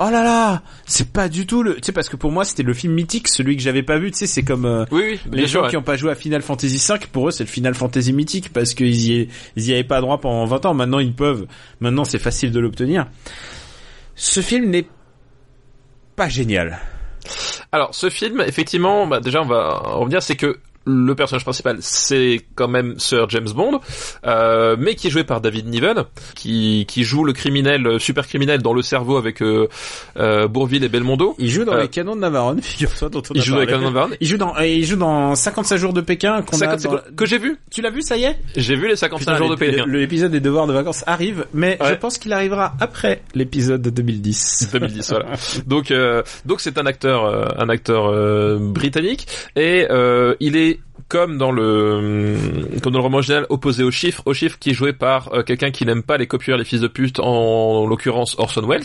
Oh 0.00 0.10
là 0.10 0.22
là, 0.22 0.62
c'est 0.86 1.12
pas 1.12 1.28
du 1.28 1.44
tout 1.46 1.62
le. 1.62 1.74
Tu 1.76 1.80
sais 1.86 1.92
parce 1.92 2.08
que 2.08 2.16
pour 2.16 2.30
moi 2.30 2.44
c'était 2.44 2.62
le 2.62 2.72
film 2.72 2.92
mythique, 2.92 3.26
celui 3.26 3.56
que 3.56 3.62
j'avais 3.62 3.82
pas 3.82 3.98
vu. 3.98 4.10
Tu 4.12 4.18
sais, 4.18 4.26
c'est 4.26 4.44
comme 4.44 4.64
euh, 4.64 4.84
Oui, 4.92 5.18
oui, 5.24 5.30
les 5.32 5.46
gens 5.46 5.62
sûr. 5.62 5.68
qui 5.70 5.76
ont 5.76 5.82
pas 5.82 5.96
joué 5.96 6.12
à 6.12 6.14
Final 6.14 6.42
Fantasy 6.42 6.80
V, 6.88 6.98
pour 7.12 7.28
eux 7.28 7.30
c'est 7.32 7.44
le 7.44 7.48
Final 7.48 7.74
Fantasy 7.74 8.12
mythique 8.12 8.52
parce 8.52 8.74
qu'ils 8.74 8.94
y, 8.94 9.28
ils 9.56 9.66
y 9.68 9.72
avaient 9.72 9.82
pas 9.84 10.00
droit 10.00 10.20
pendant 10.20 10.44
20 10.44 10.66
ans. 10.66 10.74
Maintenant 10.74 11.00
ils 11.00 11.12
peuvent. 11.14 11.46
Maintenant 11.80 12.04
c'est 12.04 12.20
facile 12.20 12.52
de 12.52 12.60
l'obtenir. 12.60 13.06
Ce 14.14 14.40
film 14.40 14.70
n'est 14.70 14.86
pas 16.14 16.28
génial. 16.28 16.78
Alors, 17.70 17.94
ce 17.94 18.08
film, 18.08 18.40
effectivement, 18.40 19.06
bah, 19.06 19.20
déjà, 19.20 19.42
on 19.42 19.46
va 19.46 19.82
en 19.84 20.00
revenir, 20.00 20.22
c'est 20.22 20.36
que 20.36 20.58
le 20.88 21.14
personnage 21.14 21.44
principal, 21.44 21.76
c'est 21.80 22.40
quand 22.54 22.68
même 22.68 22.98
Sir 22.98 23.28
James 23.28 23.48
Bond, 23.54 23.80
euh, 24.26 24.76
mais 24.78 24.94
qui 24.94 25.08
est 25.08 25.10
joué 25.10 25.24
par 25.24 25.40
David 25.40 25.66
Niven, 25.68 26.04
qui, 26.34 26.84
qui 26.88 27.04
joue 27.04 27.24
le 27.24 27.32
criminel, 27.32 27.86
euh, 27.86 27.98
super 27.98 28.26
criminel 28.26 28.62
dans 28.62 28.72
le 28.72 28.82
cerveau 28.82 29.16
avec 29.18 29.42
euh, 29.42 29.68
euh, 30.18 30.48
Bourville 30.48 30.84
et 30.84 30.88
Belmondo. 30.88 31.34
Il 31.38 31.50
joue 31.50 31.64
dans 31.64 31.74
Euh, 31.74 31.82
les 31.82 31.88
canons 31.88 32.16
de 32.16 32.20
Navarone, 32.20 32.62
figure-toi, 32.62 33.08
dont 33.10 33.22
on 33.30 33.34
Il 33.34 33.40
a 33.40 33.44
joue 33.44 33.54
dans 33.54 33.60
les. 33.60 33.66
Canons 33.66 33.80
de 33.80 33.84
Navarone. 33.86 34.16
Il 34.20 34.26
joue 34.26 34.38
dans, 34.38 34.56
il 34.58 34.84
joue 34.84 34.96
dans 34.96 35.34
55 35.34 35.76
jours 35.76 35.92
de 35.92 36.00
Pékin 36.00 36.42
qu'on 36.42 36.56
a 36.56 36.78
50 36.78 36.82
dans- 36.82 37.14
que 37.16 37.26
j'ai 37.26 37.38
vu. 37.38 37.58
Tu 37.70 37.82
l'as 37.82 37.90
vu, 37.90 38.02
ça 38.02 38.16
y 38.16 38.24
est? 38.24 38.36
J'ai 38.56 38.74
vu 38.76 38.88
les 38.88 38.96
55 38.96 39.24
Putain, 39.32 39.36
jours 39.38 39.50
de 39.50 39.56
Pékin. 39.56 39.84
L'épisode 39.86 40.30
des 40.32 40.40
devoirs 40.40 40.66
de 40.66 40.72
vacances 40.72 41.04
arrive, 41.06 41.46
mais 41.52 41.78
je 41.86 41.94
pense 41.94 42.18
qu'il 42.18 42.32
arrivera 42.32 42.74
après 42.80 43.22
l'épisode 43.34 43.82
de 43.82 43.90
2010. 43.90 44.70
2010 44.72 45.10
voilà. 45.10 45.26
Donc 45.66 45.90
euh, 45.90 46.22
donc 46.46 46.60
c'est 46.60 46.78
un 46.78 46.86
acteur 46.86 47.24
euh, 47.24 47.44
un 47.58 47.68
acteur 47.68 48.06
euh, 48.06 48.58
britannique 48.58 49.26
et 49.56 49.86
euh, 49.90 50.34
il 50.40 50.56
est 50.56 50.77
comme 51.08 51.38
dans 51.38 51.50
le 51.52 52.56
comme 52.82 52.92
dans 52.92 52.98
le 52.98 53.02
roman 53.04 53.18
original, 53.18 53.46
opposé 53.48 53.82
au 53.82 53.90
chiffre, 53.90 54.22
au 54.26 54.34
chiffre 54.34 54.58
qui 54.58 54.70
est 54.70 54.74
joué 54.74 54.92
par 54.92 55.32
euh, 55.32 55.42
quelqu'un 55.42 55.70
qui 55.70 55.86
n'aime 55.86 56.02
pas 56.02 56.16
les 56.18 56.26
copieurs, 56.26 56.58
les 56.58 56.64
fils 56.64 56.80
de 56.80 56.88
pute, 56.88 57.18
en, 57.20 57.86
l'occurrence 57.86 58.36
Orson 58.38 58.66
Welles. 58.66 58.82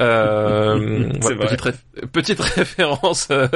Euh, 0.00 1.08
voilà, 1.20 1.36
petite, 1.46 1.60
ré- 1.60 1.72
petite 2.12 2.40
référence 2.56 3.28
euh, 3.30 3.46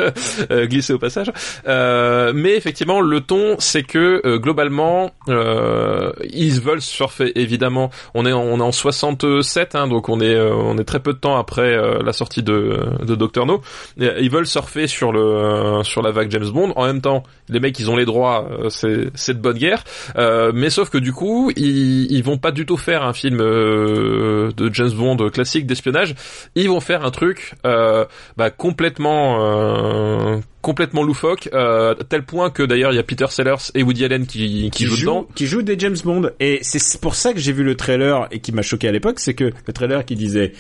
euh, 0.51 0.67
glissée 0.67 0.93
au 0.93 0.99
passage. 0.99 1.33
Euh, 1.67 2.33
mais 2.35 2.55
effectivement, 2.57 3.01
le 3.01 3.21
ton, 3.21 3.57
c'est 3.59 3.83
que 3.83 4.21
euh, 4.25 4.39
globalement, 4.39 5.11
euh, 5.29 6.13
ils 6.31 6.61
veulent 6.61 6.83
surfer. 6.83 7.33
Évidemment, 7.41 7.91
on 8.15 8.25
est 8.27 8.33
en, 8.33 8.43
on 8.43 8.59
est 8.59 8.63
en 8.63 8.73
67, 8.73 9.75
hein, 9.75 9.89
donc 9.89 10.09
on 10.09 10.21
est 10.21 10.35
euh, 10.35 10.55
on 10.55 10.79
est 10.79 10.85
très 10.85 11.01
peu 11.01 11.13
de 11.13 11.19
temps 11.19 11.37
après 11.37 11.75
euh, 11.75 12.03
la 12.03 12.13
sortie 12.13 12.43
de 12.43 12.87
de 13.03 13.15
Doctor 13.15 13.47
No. 13.47 13.61
Ils 13.99 14.31
veulent 14.31 14.47
surfer 14.47 14.87
sur 14.87 15.13
le 15.13 15.21
euh, 15.21 15.83
sur 15.83 16.03
la 16.03 16.11
vague 16.11 16.31
James 16.31 16.49
Bond. 16.49 16.73
En 16.77 16.87
même 16.87 17.01
temps, 17.01 17.23
les 17.49 17.61
mecs, 17.61 17.79
ils 17.79 17.88
ont 17.90 17.96
les 17.96 18.05
droits, 18.05 18.48
euh, 18.51 18.68
c'est 18.68 19.11
c'est 19.14 19.35
de 19.35 19.40
bonne 19.40 19.59
guerre. 19.59 19.85
Euh, 20.16 20.53
mais 20.55 20.70
sauf 20.70 20.90
que 20.90 20.98
du 20.98 21.12
coup, 21.12 21.51
ils 21.57 22.11
ils 22.11 22.22
vont 22.22 22.38
pas 22.38 22.51
du 22.51 22.66
tout 22.66 22.77
faire 22.77 23.03
un 23.03 23.12
film 23.12 23.40
euh, 23.40 24.51
de 24.57 24.72
James 24.72 24.92
Bond 24.92 25.16
classique 25.31 25.66
d'espionnage. 25.66 26.14
Ils 26.55 26.68
vont 26.68 26.81
faire 26.81 27.05
un 27.05 27.11
truc 27.11 27.55
euh, 27.66 28.05
bah, 28.37 28.51
complètement 28.51 29.38
euh, 29.40 30.38
complètement 30.62 31.03
loufoque, 31.03 31.48
euh, 31.53 31.94
à 31.98 32.05
tel 32.05 32.24
point 32.24 32.51
que 32.51 32.62
d'ailleurs 32.62 32.92
il 32.92 32.96
y 32.96 32.98
a 32.98 33.03
Peter 33.03 33.27
Sellers 33.29 33.70
et 33.74 33.83
Woody 33.83 34.05
Allen 34.05 34.27
qui, 34.27 34.70
qui, 34.70 34.85
jouent 34.85 35.01
dedans. 35.01 35.27
qui 35.35 35.46
joue 35.46 35.62
des 35.62 35.79
James 35.79 35.96
Bond. 36.05 36.31
Et 36.40 36.59
c'est 36.62 37.01
pour 37.01 37.14
ça 37.14 37.33
que 37.33 37.38
j'ai 37.38 37.53
vu 37.53 37.62
le 37.62 37.77
trailer 37.77 38.27
et 38.31 38.40
qui 38.40 38.53
m'a 38.53 38.62
choqué 38.62 38.88
à 38.88 38.92
l'époque, 38.92 39.20
c'est 39.20 39.35
que 39.35 39.53
le 39.66 39.72
trailer 39.72 40.05
qui 40.05 40.16
disait 40.16 40.53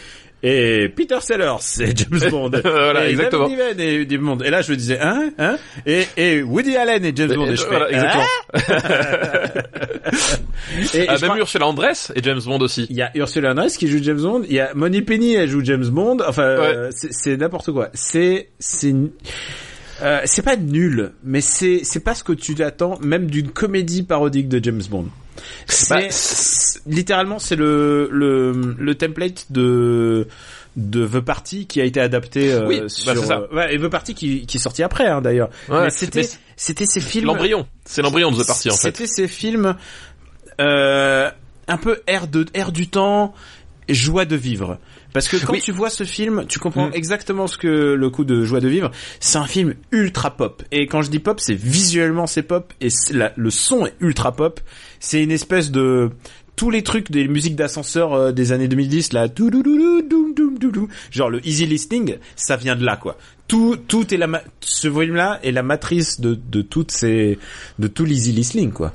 et 0.42 0.88
Peter 0.88 1.18
Sellers 1.20 1.56
c'est 1.60 1.96
James 1.98 2.20
Bond. 2.30 2.50
Voilà, 2.62 3.06
et 3.06 3.10
exactement. 3.10 3.48
David 3.48 3.80
et 3.80 4.06
James 4.08 4.24
Bond. 4.24 4.38
Et 4.38 4.50
là 4.50 4.62
je 4.62 4.70
me 4.72 4.76
disais 4.76 4.98
hein 5.00 5.30
hein? 5.38 5.56
Et, 5.86 6.04
et 6.16 6.42
Woody 6.42 6.76
Allen 6.76 7.04
et 7.04 7.12
James 7.14 7.34
Bond. 7.34 7.46
Et, 7.46 7.56
je 7.56 7.62
fais, 7.62 7.68
Voilà, 7.68 7.90
exactement. 7.90 8.24
hein? 8.54 9.62
Et, 10.94 10.98
et 10.98 11.08
Ah, 11.08 11.16
je 11.16 11.20
même 11.22 11.30
crois- 11.30 11.38
Ursula 11.38 11.66
Andress 11.66 12.12
et 12.14 12.22
James 12.22 12.40
Bond 12.44 12.58
aussi. 12.60 12.86
il 12.90 12.96
y 12.96 13.02
a 13.02 13.10
Ursula 13.16 13.50
Andress 13.52 13.76
qui 13.76 13.88
joue 13.88 13.98
James 14.02 14.20
Bond, 14.20 14.42
il 14.48 14.54
y 14.54 14.60
a 14.60 14.72
Moni 14.74 15.02
Penny 15.02 15.34
elle 15.34 15.48
joue 15.48 15.64
James 15.64 15.86
Bond. 15.88 16.18
Enfin 16.26 16.42
euh, 16.42 16.88
c'est- 16.92 17.12
c'est 17.12 17.36
n'importe 17.36 17.72
quoi. 17.72 17.88
C'est 17.94 18.48
c'est 18.58 18.94
euh, 20.02 20.20
c'est 20.26 20.42
pas 20.42 20.56
nul, 20.56 21.12
mais 21.24 21.40
c'est 21.40 21.80
c'est 21.82 22.00
pas 22.04 22.14
ce 22.14 22.22
que 22.22 22.32
tu 22.32 22.54
attends 22.62 22.98
même 23.00 23.26
d'une 23.26 23.48
comédie 23.50 24.04
parodique 24.04 24.48
de 24.48 24.62
James 24.62 24.82
Bond. 24.88 25.06
C'est 25.66 25.88
Bah, 25.94 26.00
c'est- 26.10 26.80
littéralement 26.86 27.38
c'est 27.38 27.56
le 27.56 28.08
le 28.12 28.74
le 28.78 28.94
template 28.94 29.46
de 29.50 30.26
de 30.76 31.06
The 31.08 31.20
Party 31.20 31.66
qui 31.66 31.80
a 31.80 31.84
été 31.84 32.00
adapté 32.00 32.52
euh, 32.52 32.66
Oui, 32.68 32.80
bah, 32.80 32.88
sur 32.88 33.12
c'est 33.22 33.26
ça. 33.26 33.38
euh, 33.50 33.54
ouais, 33.54 33.74
et 33.74 33.78
The 33.78 33.88
Party 33.88 34.14
qui 34.14 34.46
qui 34.46 34.56
est 34.58 34.60
sorti 34.60 34.82
après 34.82 35.06
hein, 35.06 35.20
d'ailleurs. 35.20 35.50
Ouais, 35.68 35.90
c'était 35.90 36.28
c'était 36.56 36.86
ces 36.86 37.00
films 37.00 37.26
L'embryon, 37.26 37.66
c'est 37.84 38.02
l'embryon 38.02 38.30
de 38.30 38.42
The 38.42 38.46
Party 38.46 38.70
en 38.70 38.74
fait. 38.74 38.78
c'était 38.96 39.06
ces 39.06 39.26
films 39.28 39.74
euh, 40.60 41.30
un 41.66 41.76
peu 41.76 42.00
air 42.06 42.26
de 42.28 42.46
air 42.54 42.72
du 42.72 42.88
temps, 42.88 43.34
joie 43.88 44.24
de 44.24 44.36
vivre. 44.36 44.78
Parce 45.14 45.28
que 45.28 45.36
quand 45.38 45.54
Oui. 45.54 45.60
tu 45.62 45.72
vois 45.72 45.88
ce 45.90 46.04
film, 46.04 46.44
tu 46.48 46.58
comprends 46.58 46.88
Mm. 46.88 46.92
exactement 46.94 47.46
ce 47.46 47.56
que 47.56 47.66
le 47.94 48.10
coup 48.10 48.24
de 48.24 48.44
joie 48.44 48.60
de 48.60 48.68
vivre. 48.68 48.90
C'est 49.20 49.38
un 49.38 49.46
film 49.46 49.74
ultra 49.90 50.36
pop. 50.36 50.62
Et 50.70 50.86
quand 50.86 51.00
je 51.02 51.10
dis 51.10 51.18
pop, 51.18 51.40
c'est 51.40 51.54
visuellement 51.54 52.26
c'est 52.26 52.42
pop 52.42 52.72
et 52.80 52.88
la- 53.12 53.32
le 53.36 53.50
son 53.50 53.86
est 53.86 53.94
ultra 54.00 54.32
pop. 54.32 54.60
C'est 55.00 55.22
une 55.22 55.30
espèce 55.30 55.70
de 55.70 56.10
tous 56.56 56.70
les 56.70 56.82
trucs 56.82 57.10
des 57.10 57.28
musiques 57.28 57.54
d'ascenseur 57.56 58.12
euh, 58.14 58.32
des 58.32 58.50
années 58.52 58.66
2010 58.68 59.12
là 59.12 59.28
genre 61.10 61.30
le 61.30 61.46
easy 61.46 61.66
listening 61.66 62.16
ça 62.36 62.56
vient 62.56 62.74
de 62.76 62.84
là 62.84 62.96
quoi 62.96 63.16
tout 63.46 63.76
tout 63.86 64.12
est 64.12 64.16
la 64.16 64.26
ma- 64.26 64.42
ce 64.60 64.88
volume 64.88 65.14
là 65.14 65.38
est 65.44 65.52
la 65.52 65.62
matrice 65.62 66.20
de 66.20 66.34
de 66.50 66.62
toutes 66.62 66.90
ces 66.90 67.38
de 67.78 67.86
tout 67.86 68.04
l'easy 68.04 68.32
listening 68.32 68.72
quoi 68.72 68.92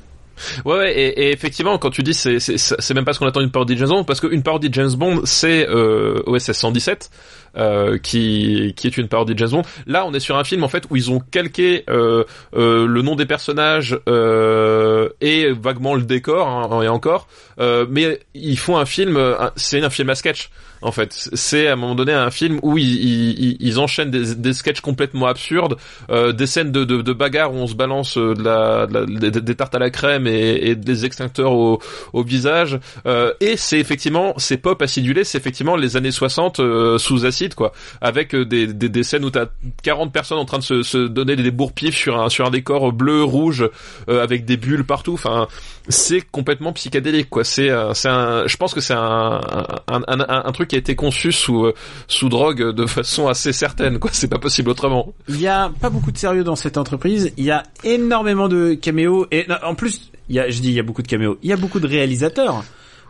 Ouais, 0.65 0.75
ouais 0.77 0.91
et, 0.99 1.31
effectivement, 1.31 1.77
quand 1.77 1.91
tu 1.91 2.01
dis 2.01 2.15
c'est 2.15 2.39
c'est 2.39 2.93
même 2.95 3.05
pas 3.05 3.13
ce 3.13 3.19
qu'on 3.19 3.27
attend 3.27 3.39
d'une 3.39 3.51
parodie 3.51 3.75
de 3.75 3.79
James 3.79 3.89
Bond, 3.89 4.03
parce 4.03 4.19
qu'une 4.19 4.41
parodie 4.41 4.67
de 4.67 4.73
James 4.73 4.91
Bond, 4.95 5.21
c'est 5.25 5.67
OSS 5.69 6.51
117, 6.53 7.11
euh, 7.57 7.97
qui 7.97 8.73
qui 8.75 8.87
est 8.87 8.97
une 8.97 9.07
parodie 9.07 9.33
de 9.33 9.39
James 9.39 9.49
Bond. 9.49 9.61
Là, 9.87 10.05
on 10.05 10.13
est 10.13 10.19
sur 10.19 10.37
un 10.37 10.43
film 10.43 10.63
en 10.63 10.67
fait 10.67 10.83
où 10.89 10.95
ils 10.95 11.11
ont 11.11 11.19
calqué 11.19 11.83
euh, 11.89 12.23
euh, 12.55 12.85
le 12.87 13.01
nom 13.01 13.15
des 13.15 13.25
personnages 13.25 13.97
euh, 14.09 15.09
et 15.21 15.51
vaguement 15.51 15.95
le 15.95 16.03
décor 16.03 16.47
hein, 16.47 16.81
et 16.81 16.87
encore, 16.87 17.27
mais 17.59 18.19
ils 18.33 18.57
font 18.57 18.77
un 18.77 18.85
film, 18.85 19.19
c'est 19.55 19.81
un 19.83 19.89
film 19.89 20.09
à 20.09 20.15
sketch. 20.15 20.49
En 20.81 20.91
fait, 20.91 21.13
c'est 21.13 21.67
à 21.67 21.73
un 21.73 21.75
moment 21.77 21.95
donné 21.95 22.11
un 22.11 22.29
film 22.29 22.59
où 22.61 22.77
ils, 22.77 23.79
enchaînent 23.79 24.11
des, 24.11 24.35
des 24.35 24.51
sketchs 24.53 24.81
complètement 24.81 25.27
absurdes, 25.27 25.77
euh, 26.09 26.33
des 26.33 26.45
scènes 26.45 26.71
de, 26.73 26.83
de, 26.83 27.01
de 27.01 27.13
bagarre 27.13 27.53
où 27.53 27.57
on 27.57 27.67
se 27.67 27.73
balance 27.75 28.17
de 28.17 28.43
la, 28.43 28.85
de 28.87 28.93
la- 28.93 29.29
des, 29.29 29.41
des 29.41 29.55
tartes 29.55 29.75
à 29.75 29.79
la 29.79 29.89
crème 29.89 30.27
et, 30.27 30.59
et 30.61 30.75
des 30.75 31.05
extincteurs 31.05 31.53
au, 31.53 31.79
au 32.11 32.23
visage. 32.23 32.79
Euh, 33.05 33.33
et 33.39 33.55
c'est 33.55 33.79
effectivement, 33.79 34.33
c'est 34.37 34.57
pop 34.57 34.81
acidulé, 34.81 35.23
c'est 35.23 35.37
effectivement 35.37 35.75
les 35.77 35.95
années 35.95 36.11
60 36.11 36.59
euh, 36.59 36.97
sous 36.97 37.25
acide, 37.25 37.42
quoi, 37.49 37.73
avec 38.01 38.33
euh, 38.35 38.45
des, 38.45 38.67
des, 38.67 38.89
des 38.89 39.03
scènes 39.03 39.25
où 39.25 39.29
t'as 39.29 39.47
40 39.83 40.11
personnes 40.13 40.37
en 40.37 40.45
train 40.45 40.59
de 40.59 40.63
se, 40.63 40.83
se 40.83 40.97
donner 41.07 41.35
des 41.35 41.51
bourre-pifs 41.51 41.95
sur 41.95 42.19
un, 42.19 42.29
sur 42.29 42.45
un 42.45 42.51
décor 42.51 42.91
bleu, 42.93 43.23
rouge, 43.23 43.69
euh, 44.09 44.23
avec 44.23 44.45
des 44.45 44.57
bulles 44.57 44.85
partout. 44.85 45.13
Enfin, 45.13 45.47
c'est 45.89 46.21
complètement 46.21 46.71
psychédélique, 46.73 47.29
quoi. 47.29 47.43
C'est, 47.43 47.69
euh, 47.69 47.93
c'est 47.93 48.09
un, 48.09 48.47
je 48.47 48.55
pense 48.57 48.73
que 48.73 48.79
c'est 48.81 48.93
un, 48.93 49.41
un, 49.87 50.01
un, 50.07 50.43
un- 50.45 50.51
truc 50.53 50.69
qui 50.69 50.75
a 50.75 50.79
été 50.79 50.95
conçu 50.95 51.31
sous, 51.31 51.65
euh, 51.65 51.73
sous 52.07 52.29
drogue 52.29 52.71
de 52.73 52.85
façon 52.85 53.27
assez 53.27 53.51
certaine, 53.53 53.99
quoi. 53.99 54.11
C'est 54.13 54.29
pas 54.29 54.39
possible 54.39 54.69
autrement. 54.69 55.13
Il 55.27 55.41
y 55.41 55.47
a 55.47 55.71
pas 55.81 55.89
beaucoup 55.89 56.11
de 56.11 56.17
sérieux 56.17 56.43
dans 56.43 56.55
cette 56.55 56.77
entreprise. 56.77 57.33
Il 57.37 57.43
y 57.43 57.51
a 57.51 57.63
énormément 57.83 58.47
de 58.47 58.73
caméos 58.75 59.27
et 59.31 59.45
en 59.63 59.75
plus, 59.75 60.11
il 60.29 60.35
y 60.35 60.39
a, 60.39 60.49
je 60.49 60.61
dis 60.61 60.69
il 60.69 60.73
y 60.75 60.79
a 60.79 60.83
beaucoup 60.83 61.01
de 61.01 61.07
caméos. 61.07 61.37
Il 61.43 61.49
y 61.49 61.53
a 61.53 61.57
beaucoup 61.57 61.79
de 61.79 61.87
réalisateurs 61.87 62.63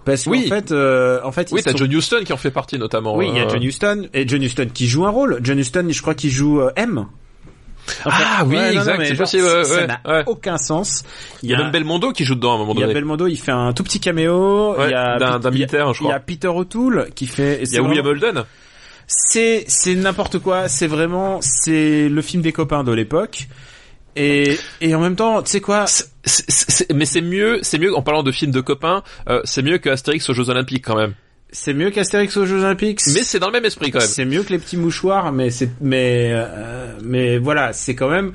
parce 0.05 0.23
qu'en 0.25 0.31
Oui. 0.31 0.47
fait, 0.47 0.71
euh, 0.71 1.19
en 1.23 1.31
fait, 1.31 1.49
Oui, 1.51 1.61
t'as 1.63 1.71
sont- 1.71 1.77
John 1.77 1.91
Huston 1.91 2.21
qui 2.25 2.33
en 2.33 2.37
fait 2.37 2.51
partie 2.51 2.77
notamment. 2.77 3.15
Oui, 3.15 3.27
il 3.29 3.35
y 3.35 3.39
a 3.39 3.43
euh, 3.45 3.49
John 3.49 3.63
Huston 3.63 4.07
et 4.13 4.27
John 4.27 4.41
Huston 4.43 4.67
qui 4.73 4.87
joue 4.87 5.05
un 5.05 5.09
rôle. 5.09 5.39
John 5.41 5.57
Huston, 5.59 5.87
je 5.89 6.01
crois 6.01 6.15
qu'il 6.15 6.29
joue 6.31 6.61
euh, 6.61 6.71
M. 6.75 7.05
Ah 8.05 8.43
oui, 8.45 8.55
ouais, 8.55 8.73
non, 8.73 8.85
non, 8.85 8.93
exact, 8.93 9.03
genre, 9.09 9.17
possible, 9.17 9.43
ouais, 9.43 9.63
ça 9.65 9.87
n'a 9.87 10.01
ouais. 10.07 10.23
aucun 10.27 10.57
sens. 10.57 11.03
Il 11.41 11.49
y 11.49 11.53
a 11.53 11.57
même 11.57 11.71
Belmondo 11.71 12.13
qui 12.13 12.23
joue 12.23 12.35
dedans 12.35 12.53
à 12.53 12.55
un 12.55 12.57
moment 12.59 12.73
il 12.75 12.79
y 12.79 12.83
a 12.83 12.85
donné. 12.87 12.93
Belmondo, 12.93 13.27
il 13.27 13.35
fait 13.37 13.51
un 13.51 13.73
tout 13.73 13.83
petit 13.83 13.99
caméo. 13.99 14.75
Il 14.85 14.89
y 14.91 14.93
a 14.93 15.17
d'un- 15.19 15.37
il 15.39 15.43
y 15.43 15.47
a- 15.47 15.51
militaire, 15.51 15.93
je 15.93 16.01
Il 16.01 16.05
y 16.05 16.07
a 16.07 16.11
crois. 16.11 16.19
Peter 16.25 16.47
O'Toole 16.47 17.09
qui 17.13 17.27
fait. 17.27 17.59
Il 17.63 17.73
y 17.73 17.77
a 17.77 17.81
William 17.81 18.05
Holden. 18.05 18.43
c'est 19.05 19.65
c'est 19.67 19.95
n'importe 19.95 20.39
quoi 20.39 20.69
c'est 20.69 20.87
vraiment 20.87 21.39
c'est 21.41 22.07
le 22.07 22.21
film 22.21 22.41
des 22.41 22.53
copains 22.53 22.85
de 22.85 22.93
l'époque 22.93 23.47
et 24.15 24.58
et 24.82 24.95
en 24.95 24.99
même 24.99 25.15
temps 25.15 25.41
tu 25.41 25.52
sais 25.52 25.62
quoi? 25.62 25.86
Mais 26.93 27.06
c'est 27.06 27.21
mieux, 27.21 27.60
c'est 27.63 27.80
mieux 27.80 27.95
en 27.95 28.02
parlant 28.02 28.23
de 28.23 28.32
films 28.32 28.52
de 28.52 28.62
copains, 28.62 29.04
euh, 29.30 29.41
c'est 29.43 29.62
mieux 29.62 29.78
que 29.78 29.89
Astérix 29.89 30.30
aux 30.30 30.34
Jeux 30.34 30.49
Olympiques 30.49 30.86
quand 30.86 30.95
même. 30.95 31.13
c'est 31.52 31.73
mieux 31.73 31.91
qu'Astérix 31.91 32.36
aux 32.38 32.45
Jeux 32.45 32.63
Olympiques? 32.63 33.02
Mais 33.13 33.23
c'est 33.23 33.39
dans 33.39 33.47
le 33.47 33.54
même 33.54 33.65
esprit 33.65 33.91
quand 33.91 33.99
même. 33.99 34.08
c'est 34.08 34.26
mieux 34.26 34.43
que 34.43 34.49
les 34.54 34.60
petits 34.60 34.78
mouchoirs 34.78 35.32
mais 35.32 35.49
c'est 35.49 35.69
mais 35.82 36.30
euh, 36.32 36.97
mais 37.04 37.38
voilà 37.38 37.73
c'est 37.73 37.95
quand 37.95 38.10
même 38.10 38.34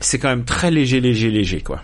c'est 0.00 0.18
quand 0.18 0.28
même 0.28 0.44
très 0.44 0.70
léger 0.70 1.00
léger 1.00 1.30
léger 1.30 1.60
quoi 1.60 1.82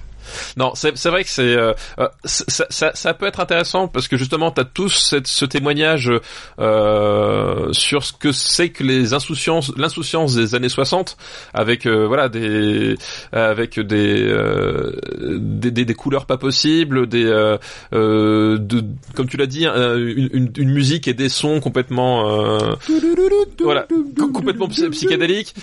Non, 0.57 0.73
c'est 0.75 0.93
vrai 1.09 1.25
que 1.25 1.31
c'est 1.31 1.57
euh, 1.57 1.73
euh, 1.99 2.09
ça, 2.25 3.15
peut 3.15 3.27
être 3.27 3.41
intéressant 3.41 3.89
parce 3.89 4.09
que 4.09 4.17
justement 4.17 4.51
t'as 4.51 4.65
tous 4.65 5.15
ce 5.25 5.45
témoignage 5.45 6.11
euh, 6.59 7.73
sur 7.73 8.05
ce 8.05 8.13
que 8.13 8.33
c'est 8.33 8.71
que 8.71 8.83
les 8.85 9.15
insouciances, 9.15 9.73
l'insouciance 9.77 10.35
des 10.35 10.55
années 10.55 10.69
60 10.69 11.17
avec 11.55 11.87
euh, 11.87 12.07
voilà 12.07 12.29
des 12.29 12.97
avec 13.33 13.79
des, 13.79 14.23
euh, 14.23 14.93
des, 15.39 15.71
des 15.71 15.85
des 15.85 15.95
couleurs 15.95 16.27
pas 16.27 16.37
possibles, 16.39 17.07
des 17.07 17.25
de 17.93 18.85
comme 19.15 19.29
tu 19.29 19.37
l'as 19.37 19.47
dit 19.47 19.67
une, 19.67 20.51
musique 20.71 21.09
et 21.09 21.15
des 21.15 21.29
sons 21.29 21.61
complètement 21.61 22.25
voilà 23.65 23.87
co- 24.19 24.29
complètement 24.29 24.69
psy- 24.69 24.89
psychédéliques 24.91 25.55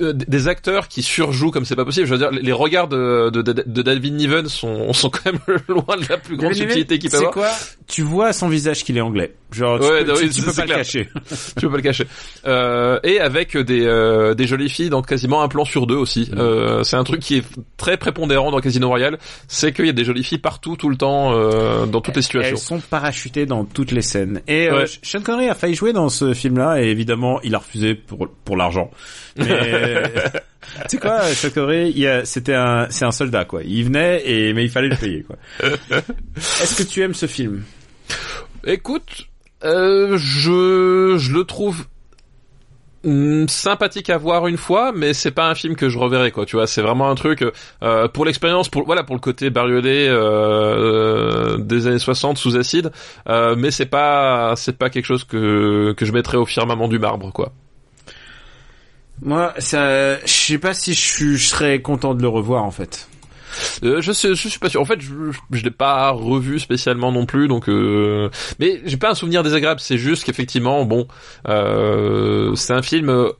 des 0.00 0.48
acteurs 0.48 0.88
qui 0.88 1.02
surjouent 1.02 1.50
comme 1.50 1.64
c'est 1.64 1.76
pas 1.76 1.84
possible. 1.84 2.06
Je 2.06 2.12
veux 2.12 2.18
dire 2.18 2.30
les 2.30 2.52
regards 2.52 2.88
de, 2.88 3.30
de 3.66 3.82
David 3.82 4.14
Niven 4.14 4.48
sont 4.48 4.92
sont 4.92 5.10
quand 5.10 5.26
même 5.26 5.40
loin 5.68 5.96
de 5.96 6.06
la 6.08 6.18
plus 6.18 6.36
grande 6.36 6.50
David 6.52 6.62
subtilité 6.64 6.98
qu'il 6.98 7.10
peut 7.10 7.16
avoir 7.18 7.32
quoi 7.32 7.50
tu 7.86 8.02
vois 8.02 8.28
à 8.28 8.32
son 8.32 8.48
visage 8.48 8.82
qu'il 8.84 8.96
est 8.96 9.00
anglais 9.00 9.34
genre 9.52 9.78
tu 9.78 9.86
Ouais, 9.86 10.04
peux, 10.04 10.10
non, 10.10 10.14
tu- 10.16 10.22
oui, 10.24 10.28
tu 10.30 10.40
c'est- 10.40 10.46
peux 10.46 10.52
pas 10.52 10.62
clair. 10.62 10.76
le 10.78 10.82
cacher 10.82 11.08
tu 11.56 11.60
peux 11.66 11.70
pas 11.70 11.76
le 11.76 11.82
cacher 11.82 12.06
euh, 12.46 12.98
et 13.04 13.20
avec 13.20 13.56
des 13.56 13.84
euh, 13.86 14.34
des 14.34 14.46
jolies 14.46 14.68
filles 14.70 14.90
dans 14.90 15.02
quasiment 15.02 15.42
un 15.42 15.48
plan 15.48 15.64
sur 15.64 15.86
deux 15.86 15.96
aussi 15.96 16.28
Mm. 16.32 16.38
euh, 16.38 16.82
c'est 16.84 16.96
un 16.96 17.04
truc 17.04 17.20
qui 17.20 17.36
est 17.36 17.44
très 17.76 17.96
prépondérant 17.96 18.50
dans 18.50 18.60
Casino 18.60 18.88
Royale 18.88 19.18
c'est 19.48 19.72
qu'il 19.72 19.86
y 19.86 19.90
a 19.90 19.92
des 19.92 20.04
jolies 20.04 20.24
filles 20.24 20.38
partout 20.38 20.76
tout 20.76 20.88
le 20.88 20.96
temps 20.96 21.32
euh, 21.34 21.86
dans 21.86 22.00
toutes 22.00 22.16
les 22.16 22.22
situations 22.22 22.56
Elles 22.56 22.62
sont 22.62 22.80
parachutées 22.80 23.46
dans 23.46 23.64
toutes 23.64 23.92
les 23.92 24.02
scènes. 24.02 24.40
Et 24.48 24.68
euh, 24.68 24.74
Ouais. 24.80 24.84
Sean 25.02 25.20
Connery 25.20 25.48
a 25.48 25.54
failli 25.54 25.74
jouer 25.74 25.92
dans 25.92 26.08
ce 26.08 26.34
film-là 26.34 26.80
et 26.82 26.86
évidemment 26.86 27.40
il 27.42 27.54
a 27.54 27.58
refusé 27.58 27.94
pour 27.94 28.26
pour 28.44 28.56
l'argent. 28.56 28.90
Mais 29.36 29.46
tu 30.88 30.96
sais 31.34 31.50
quoi, 31.50 31.80
y 31.90 32.06
a- 32.06 32.24
c'était 32.24 32.54
un 32.54 32.86
c'est 32.90 33.04
un 33.04 33.10
soldat 33.10 33.44
quoi. 33.44 33.62
Il 33.64 33.84
venait 33.84 34.22
et 34.24 34.52
mais 34.54 34.64
il 34.64 34.70
fallait 34.70 34.88
le 34.88 34.96
payer 34.96 35.22
quoi. 35.22 35.36
Est-ce 36.36 36.82
que 36.82 36.88
tu 36.88 37.02
aimes 37.02 37.14
ce 37.14 37.26
film? 37.26 37.62
Écoute, 38.64 39.26
euh, 39.64 40.16
je 40.18 41.16
je 41.18 41.32
le 41.32 41.44
trouve 41.44 41.84
Hmm, 43.06 43.46
sympathique 43.48 44.08
à 44.08 44.16
voir 44.16 44.46
une 44.46 44.56
fois, 44.56 44.90
mais 44.96 45.12
c'est 45.12 45.30
pas 45.30 45.50
un 45.50 45.54
film 45.54 45.76
que 45.76 45.90
je 45.90 45.98
reverrai 45.98 46.30
quoi. 46.30 46.46
Tu 46.46 46.56
vois, 46.56 46.66
c'est 46.66 46.80
vraiment 46.80 47.10
un 47.10 47.14
truc 47.14 47.44
euh, 47.82 48.08
pour 48.08 48.24
l'expérience, 48.24 48.70
pour 48.70 48.86
voilà, 48.86 49.04
pour 49.04 49.14
le 49.14 49.20
côté 49.20 49.50
bariolé 49.50 50.08
euh, 50.08 50.16
euh, 50.16 51.58
des 51.58 51.86
années 51.86 51.98
60 51.98 52.38
sous 52.38 52.56
acide, 52.56 52.92
euh, 53.28 53.56
mais 53.58 53.70
c'est 53.70 53.84
pas 53.84 54.54
c'est 54.56 54.78
pas 54.78 54.88
quelque 54.88 55.04
chose 55.04 55.24
que 55.24 55.92
que 55.94 56.06
je 56.06 56.12
mettrais 56.12 56.38
au 56.38 56.46
firmament 56.46 56.88
du 56.88 56.98
marbre 56.98 57.30
quoi. 57.30 57.52
Moi, 59.22 59.54
ça, 59.58 60.18
je 60.20 60.32
sais 60.32 60.58
pas 60.58 60.74
si 60.74 60.92
je, 60.92 61.36
serais 61.36 61.80
content 61.80 62.14
de 62.14 62.22
le 62.22 62.28
revoir 62.28 62.64
en 62.64 62.70
fait. 62.70 63.08
Euh, 63.84 64.00
je 64.00 64.10
sais, 64.12 64.34
suis 64.34 64.58
pas 64.58 64.68
sûr. 64.68 64.80
En 64.80 64.84
fait, 64.84 65.00
je, 65.00 65.12
je, 65.52 65.62
l'ai 65.62 65.70
pas 65.70 66.10
revu 66.10 66.58
spécialement 66.58 67.12
non 67.12 67.24
plus, 67.24 67.46
donc. 67.46 67.68
Euh... 67.68 68.28
Mais 68.58 68.82
j'ai 68.84 68.96
pas 68.96 69.10
un 69.10 69.14
souvenir 69.14 69.44
désagréable. 69.44 69.78
C'est 69.80 69.98
juste 69.98 70.24
qu'effectivement, 70.24 70.84
bon, 70.84 71.06
euh, 71.48 72.54
c'est 72.56 72.72
un 72.72 72.82
film. 72.82 73.08
euh, 73.10 73.30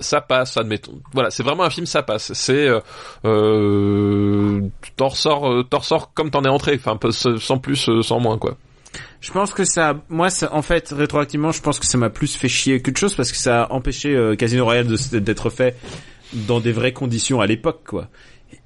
Ça 0.00 0.20
passe, 0.20 0.56
admettons. 0.58 1.00
Voilà, 1.14 1.30
c'est 1.30 1.42
vraiment 1.42 1.64
un 1.64 1.70
film, 1.70 1.86
ça 1.86 2.02
passe. 2.02 2.32
C'est, 2.34 2.68
euh, 2.68 2.80
euh, 3.24 4.60
t'en 4.96 5.08
ressors, 5.08 5.64
t'en 5.70 5.78
ressors 5.78 6.12
comme 6.12 6.30
t'en 6.30 6.44
es 6.44 6.48
entré. 6.48 6.78
Enfin, 6.84 6.98
sans 7.10 7.58
plus, 7.58 7.88
sans 8.02 8.20
moins, 8.20 8.36
quoi. 8.36 8.56
Je 9.24 9.32
pense 9.32 9.52
que 9.54 9.64
ça, 9.64 9.96
moi, 10.10 10.28
en 10.52 10.60
fait, 10.60 10.90
rétroactivement, 10.94 11.50
je 11.50 11.62
pense 11.62 11.78
que 11.78 11.86
ça 11.86 11.96
m'a 11.96 12.10
plus 12.10 12.36
fait 12.36 12.48
chier 12.48 12.82
qu'autre 12.82 12.98
chose 13.00 13.14
parce 13.14 13.32
que 13.32 13.38
ça 13.38 13.62
a 13.64 13.72
empêché 13.72 14.14
euh, 14.14 14.36
Casino 14.36 14.64
Royale 14.64 14.86
d'être 15.12 15.48
fait 15.48 15.74
dans 16.46 16.60
des 16.60 16.72
vraies 16.72 16.92
conditions 16.92 17.40
à 17.40 17.46
l'époque, 17.46 17.80
quoi. 17.86 18.08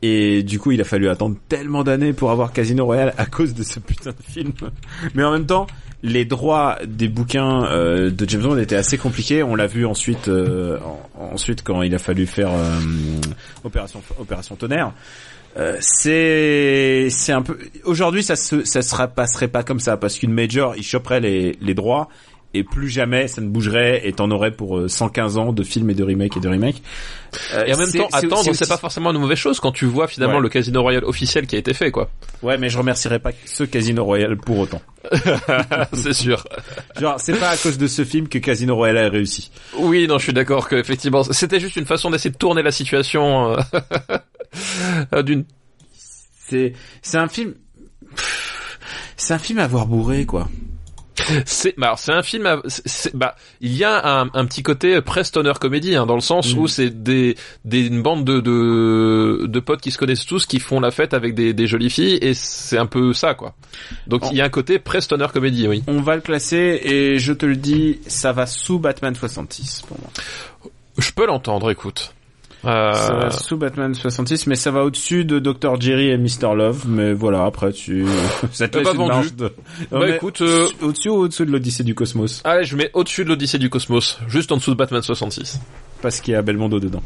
Et 0.03 0.43
du 0.43 0.59
coup, 0.59 0.73
il 0.73 0.81
a 0.81 0.85
fallu 0.85 1.09
attendre 1.09 1.37
tellement 1.49 1.85
d'années 1.85 2.13
pour 2.13 2.31
avoir 2.33 2.53
Casino 2.53 2.85
Royale 2.85 3.15
à 3.19 3.27
cause 3.27 3.55
de 3.55 3.63
ce 3.63 3.79
putain 3.79 4.11
de 4.11 4.33
film. 4.33 4.53
Mais 5.15 5.23
en 5.23 5.31
même 5.33 5.47
temps, 5.47 5.67
les 6.03 6.25
droits 6.25 6.79
des 6.87 7.09
bouquins 7.09 7.65
euh, 7.67 8.11
de 8.11 8.29
James 8.29 8.43
Bond 8.43 8.59
étaient 8.59 8.77
assez 8.77 8.99
compliqués. 8.99 9.43
On 9.45 9.55
l'a 9.55 9.67
vu 9.69 9.87
ensuite, 9.87 10.29
euh, 10.29 10.79
en- 11.19 11.35
ensuite 11.35 11.63
quand 11.63 11.83
il 11.83 11.95
a 11.95 11.99
fallu 11.99 12.27
faire 12.27 12.51
euh, 12.53 12.81
Opération 13.65 14.03
Opération 14.19 14.57
Tonnerre. 14.57 14.93
Euh, 15.57 15.77
c'est 15.81 17.09
c'est 17.11 17.33
un 17.33 17.43
peu 17.43 17.59
aujourd'hui 17.85 18.23
ça 18.23 18.37
se 18.37 18.65
ça 18.65 18.83
sera 18.83 19.09
passerait 19.09 19.49
pas 19.49 19.63
comme 19.65 19.81
ça 19.81 19.97
parce 19.97 20.19
qu'une 20.19 20.33
major 20.33 20.75
il 20.77 20.83
choperait 20.85 21.21
les 21.21 21.57
les 21.61 21.75
droits 21.75 22.09
et 22.55 22.65
plus 22.65 22.89
jamais 22.89 23.29
ça 23.29 23.41
ne 23.41 23.49
bougerait 23.49 24.03
et 24.07 24.13
t'en 24.13 24.31
aurais 24.31 24.51
pour 24.53 24.79
euh, 24.79 24.89
115 24.89 25.37
ans 25.37 25.53
de 25.53 25.63
films 25.63 25.91
et 25.91 25.95
de 25.95 26.03
remakes 26.05 26.37
et 26.37 26.41
de 26.41 26.49
remakes. 26.49 26.83
Euh, 27.53 27.67
Et 27.67 27.75
en 27.75 27.77
même 27.77 27.93
temps, 27.93 28.09
attendre, 28.11 28.43
c'est 28.43 28.51
aussi- 28.51 28.67
pas 28.67 28.79
forcément 28.79 29.11
une 29.11 29.19
mauvaise 29.19 29.37
chose 29.37 29.61
quand 29.61 29.71
tu 29.71 29.85
vois 29.85 30.07
finalement 30.09 30.37
Ouais. 30.37 30.43
le 30.43 30.49
Casino 30.49 30.81
Royale 30.81 31.05
officiel 31.05 31.47
qui 31.47 31.57
a 31.57 31.59
été 31.59 31.75
fait, 31.75 31.91
quoi. 31.91 32.09
Ouais, 32.43 32.57
mais 32.57 32.71
je 32.71 32.79
remercierais 32.79 33.19
pas 33.19 33.33
ce 33.45 33.65
Casino 33.65 34.03
Royale 34.03 34.39
pour 34.39 34.61
autant. 34.61 34.81
c'est 35.93 36.15
sûr. 36.15 36.43
Genre, 36.99 37.21
c'est 37.21 37.39
pas 37.39 37.51
à 37.51 37.57
cause 37.59 37.77
de 37.77 37.87
ce 37.87 38.03
film 38.03 38.29
que 38.29 38.39
Casino 38.39 38.75
Royale 38.77 38.97
a 38.97 39.09
réussi. 39.11 39.51
Oui, 39.79 40.07
non, 40.09 40.17
je 40.19 40.25
suis 40.25 40.33
d'accord 40.33 40.69
que 40.71 40.77
effectivement, 40.77 41.23
c'était 41.25 41.61
juste 41.61 41.77
une 41.77 41.85
façon 41.87 42.11
d'essayer 42.11 42.31
de 42.31 42.39
tourner 42.39 42.63
la 42.63 42.73
situation 42.73 43.53
euh, 43.53 43.61
euh, 44.11 44.19
d'une. 45.23 45.45
C'est 45.93 46.73
c'est 47.03 47.19
un 47.19 47.29
film 47.29 47.55
c'est 49.17 49.35
un 49.35 49.39
film 49.39 49.59
à 49.59 49.67
voir 49.67 49.87
bourré 49.87 50.25
quoi. 50.27 50.49
C'est, 51.47 51.75
bah, 51.77 51.89
alors, 51.89 51.99
c'est 51.99 52.13
un 52.13 52.23
film. 52.23 52.47
à- 52.47 52.63
bah, 53.13 53.35
il 53.61 53.75
y 53.77 53.83
a 53.85 54.21
un, 54.21 54.31
un 54.33 54.47
petit 54.47 54.63
côté 54.63 54.99
pré-stoner 55.03 55.53
comédie, 55.61 55.95
hein, 55.97 56.07
dans 56.07 56.15
le 56.15 56.21
sens 56.23 56.55
Mm. 56.55 56.59
où 56.59 56.69
c'est 56.69 57.03
des, 57.03 57.35
des 57.65 57.87
une 57.89 58.01
bande 58.03 58.25
de, 58.25 58.39
de 58.41 59.47
de 59.47 59.61
potes 59.61 59.81
qui 59.83 59.91
se 59.91 59.99
connaissent 59.99 60.25
tous, 60.25 60.47
qui 60.47 60.61
font 60.61 60.79
la 60.81 60.91
fête 60.93 61.13
avec 61.15 61.35
des, 61.35 61.53
des 61.53 61.67
jolies 61.67 61.91
filles, 61.91 62.19
et 62.23 62.33
c'est 62.35 62.79
un 62.79 62.87
peu 62.87 63.13
ça, 63.13 63.35
quoi. 63.35 63.57
Donc 64.07 64.23
Oh. 64.25 64.29
il 64.31 64.39
y 64.39 64.41
a 64.41 64.45
un 64.45 64.49
côté 64.49 64.79
pré-stoner 64.79 65.27
comédie, 65.33 65.67
oui. 65.69 65.83
On 65.89 66.01
va 66.01 66.15
le 66.15 66.23
classer 66.23 66.81
et 66.85 67.19
je 67.19 67.33
te 67.33 67.45
le 67.45 67.57
dis, 67.57 67.99
ça 68.07 68.33
va 68.33 68.47
sous 68.47 68.79
Batman 68.79 69.15
66 69.15 69.83
pour 69.89 69.99
moi. 70.01 70.11
Je 70.99 71.11
peux 71.11 71.27
l'entendre, 71.27 71.71
écoute. 71.71 72.15
Euh, 72.65 72.93
Ça 72.93 73.15
va 73.15 73.31
sous 73.31 73.57
Batman 73.57 73.95
66, 73.95 74.47
mais 74.49 74.57
ça 74.57 74.71
va 74.71 74.83
au-dessus 74.85 75.25
de 75.25 75.39
Dr. 75.39 75.81
Jerry 75.81 76.09
et 76.11 76.19
Mr. 76.19 76.55
Love, 76.57 76.85
mais 76.89 77.13
voilà, 77.13 77.45
après 77.45 77.73
tu... 77.73 78.05
ça 78.53 78.67
te 78.69 78.79
pas 78.79 78.91
une 78.93 78.97
vendu. 78.97 79.09
marge 79.13 79.35
de... 79.35 79.53
On 79.93 80.01
Bah, 80.01 80.09
écoute, 80.11 80.41
euh, 80.41 80.67
Au-dessus 80.83 81.09
ou 81.09 81.15
au-dessous 81.15 81.45
de 81.45 81.51
l'Odyssée 81.53 81.85
du 81.85 81.95
Cosmos? 81.95 82.41
Allez, 82.45 82.65
je 82.65 82.77
mets 82.77 82.91
au-dessus 82.95 83.25
de 83.25 83.29
l'Odyssée 83.29 83.59
du 83.59 83.71
Cosmos, 83.71 84.19
juste 84.29 84.51
en 84.53 84.57
dessous 84.57 84.73
de 84.73 84.77
Batman 84.77 85.03
66. 85.03 85.61
Parce 86.03 86.21
qu'il 86.21 86.33
y 86.33 86.37
a 86.37 86.43
Belmondo 86.43 86.79
dedans. 86.79 87.03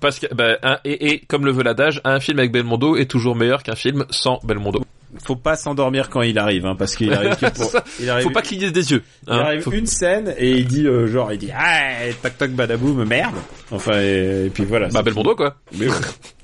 Parce 0.00 0.18
que, 0.18 0.26
bah, 0.34 0.58
un- 0.62 0.78
et, 0.84 1.10
et 1.10 1.18
comme 1.20 1.44
le 1.44 1.52
veut 1.52 1.62
l'adage, 1.62 2.00
un 2.04 2.18
film 2.20 2.38
avec 2.40 2.50
Belmondo 2.52 2.96
est 2.96 3.06
toujours 3.10 3.36
meilleur 3.36 3.62
qu'un 3.62 3.76
film 3.76 4.04
sans 4.10 4.40
Belmondo. 4.44 4.82
Faut 5.28 5.36
pas 5.36 5.56
s'endormir 5.56 6.08
quand 6.08 6.22
il 6.22 6.38
arrive, 6.38 6.64
hein, 6.64 6.74
parce 6.74 6.96
qu'il 6.96 7.12
arrive 7.12 7.36
pour... 7.54 7.70
Il 8.00 8.08
arrive... 8.08 8.24
Faut 8.24 8.30
pas 8.30 8.40
cligner 8.40 8.70
des 8.70 8.92
yeux. 8.92 9.02
Il 9.26 9.32
hein. 9.34 9.40
arrive 9.40 9.60
Faut- 9.60 9.72
une 9.72 9.86
scène 9.86 10.34
et 10.38 10.52
il 10.52 10.66
dit 10.66 10.86
euh, 10.86 11.06
genre 11.06 11.30
il 11.34 11.38
dit 11.38 11.50
ah 11.54 11.90
tac 12.22 12.38
tac 12.38 12.50
badaboum 12.52 13.04
merde 13.04 13.34
enfin 13.70 14.00
et, 14.00 14.46
et 14.46 14.48
puis 14.48 14.64
voilà 14.64 14.88
Bah 14.88 15.02
Belmondo 15.02 15.34
quoi. 15.36 15.56
Mais 15.76 15.86
ouais. 15.86 15.94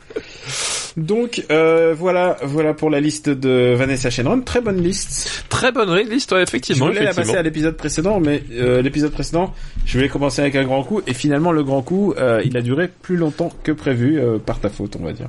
Donc 0.96 1.44
euh, 1.50 1.92
voilà, 1.96 2.36
voilà 2.42 2.72
pour 2.72 2.88
la 2.88 3.00
liste 3.00 3.28
de 3.28 3.74
Vanessa 3.74 4.10
Shenron. 4.10 4.40
Très 4.42 4.60
bonne 4.60 4.80
liste. 4.82 5.44
Très 5.48 5.72
bonne 5.72 5.92
liste, 6.08 6.30
ouais, 6.32 6.38
Je 6.38 6.42
effectivement. 6.44 6.86
voulais 6.86 7.02
la 7.02 7.14
passer 7.14 7.36
à 7.36 7.42
l'épisode 7.42 7.76
précédent, 7.76 8.20
mais 8.20 8.42
euh, 8.52 8.80
l'épisode 8.80 9.10
précédent, 9.12 9.52
je 9.84 9.98
voulais 9.98 10.08
commencer 10.08 10.40
avec 10.42 10.54
un 10.54 10.64
grand 10.64 10.84
coup, 10.84 11.00
et 11.06 11.14
finalement 11.14 11.50
le 11.52 11.64
grand 11.64 11.82
coup, 11.82 12.14
euh, 12.16 12.40
il 12.44 12.56
a 12.56 12.62
duré 12.62 12.88
plus 12.88 13.16
longtemps 13.16 13.50
que 13.64 13.72
prévu, 13.72 14.20
euh, 14.20 14.38
par 14.38 14.60
ta 14.60 14.68
faute, 14.68 14.96
on 15.00 15.04
va 15.04 15.12
dire. 15.12 15.28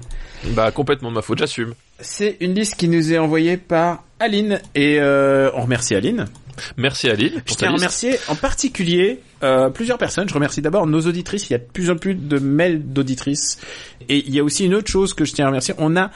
Bah 0.49 0.69
complètement 0.71 1.09
ma 1.09 1.21
faute, 1.23 1.39
j'assume. 1.39 1.73
C'est 1.99 2.37
une 2.41 2.53
liste 2.53 2.75
qui 2.75 2.87
nous 2.87 3.11
est 3.13 3.17
envoyée 3.17 3.57
par 3.57 4.03
Aline, 4.19 4.59
et 4.75 4.99
euh, 4.99 5.49
on 5.55 5.61
remercie 5.61 5.95
Aline. 5.95 6.25
Merci 6.77 7.09
Aline. 7.09 7.33
Je 7.37 7.39
pour 7.41 7.55
ta 7.57 7.65
tiens 7.65 7.69
à 7.69 7.75
remercier 7.75 8.17
en 8.27 8.35
particulier 8.35 9.19
euh, 9.43 9.69
plusieurs 9.69 9.97
personnes. 9.97 10.27
Je 10.29 10.33
remercie 10.33 10.61
d'abord 10.61 10.87
nos 10.87 11.01
auditrices. 11.01 11.49
Il 11.49 11.53
y 11.53 11.55
a 11.55 11.59
de 11.59 11.63
plus 11.63 11.89
en 11.89 11.95
plus 11.95 12.15
de 12.15 12.39
mails 12.39 12.81
d'auditrices. 12.93 13.59
Et 14.09 14.23
il 14.27 14.33
y 14.33 14.39
a 14.39 14.43
aussi 14.43 14.65
une 14.65 14.75
autre 14.75 14.89
chose 14.89 15.13
que 15.13 15.25
je 15.25 15.33
tiens 15.33 15.45
à 15.45 15.47
remercier. 15.49 15.73
On 15.77 15.95
a 15.95 16.11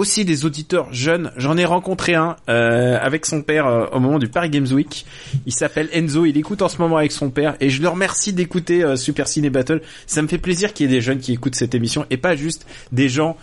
aussi 0.00 0.24
des 0.24 0.44
auditeurs 0.44 0.92
jeunes. 0.92 1.30
J'en 1.36 1.56
ai 1.56 1.64
rencontré 1.64 2.14
un 2.14 2.36
euh, 2.48 2.98
avec 3.00 3.26
son 3.26 3.42
père 3.42 3.66
euh, 3.66 3.86
au 3.92 4.00
moment 4.00 4.18
du 4.18 4.28
Paris 4.28 4.50
Games 4.50 4.66
Week. 4.72 5.04
Il 5.46 5.52
s'appelle 5.52 5.88
Enzo. 5.92 6.24
Il 6.24 6.36
écoute 6.36 6.62
en 6.62 6.68
ce 6.68 6.78
moment 6.78 6.96
avec 6.96 7.12
son 7.12 7.30
père. 7.30 7.56
Et 7.60 7.70
je 7.70 7.82
le 7.82 7.88
remercie 7.88 8.32
d'écouter 8.32 8.82
euh, 8.82 8.96
Super 8.96 9.28
Ciné 9.28 9.50
Battle. 9.50 9.82
Ça 10.06 10.22
me 10.22 10.28
fait 10.28 10.38
plaisir 10.38 10.72
qu'il 10.72 10.86
y 10.86 10.92
ait 10.92 10.96
des 10.96 11.02
jeunes 11.02 11.18
qui 11.18 11.32
écoutent 11.32 11.54
cette 11.54 11.74
émission 11.74 12.06
et 12.10 12.16
pas 12.16 12.34
juste 12.34 12.66
des 12.92 13.08
gens 13.08 13.36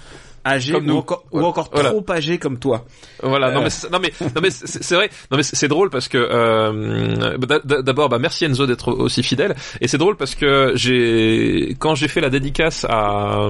Comme 0.74 0.84
ou 0.86 0.88
nous. 0.88 0.98
encore, 0.98 1.24
ou 1.32 1.40
Ouais. 1.40 1.46
encore 1.46 1.70
Voilà. 1.74 1.90
trop 1.90 2.06
âgés 2.10 2.38
comme 2.38 2.58
toi. 2.60 2.86
Voilà, 3.24 3.52
non 3.52 3.62
Euh. 3.62 3.70
mais 3.70 3.90
non 3.92 4.00
mais 4.00 4.14
non 4.36 4.42
mais 4.42 4.50
c'est 4.52 4.96
vrai, 4.96 5.10
non 5.32 5.38
mais 5.38 5.44
c'est 5.44 5.68
drôle 5.68 5.90
parce 5.90 6.08
que 6.08 6.18
euh, 6.18 7.38
bah, 7.38 7.60
d'abord 7.82 8.10
bah 8.10 8.20
merci 8.20 8.46
Enzo 8.46 8.66
d'être 8.66 8.92
aussi 8.94 9.24
fidèle 9.24 9.56
et 9.82 9.88
c'est 9.88 9.98
drôle 9.98 10.16
parce 10.18 10.36
que 10.36 10.72
j'ai 10.76 11.76
quand 11.80 11.96
j'ai 11.96 12.08
fait 12.08 12.22
la 12.22 12.30
dédicace 12.30 12.86
à 12.90 13.50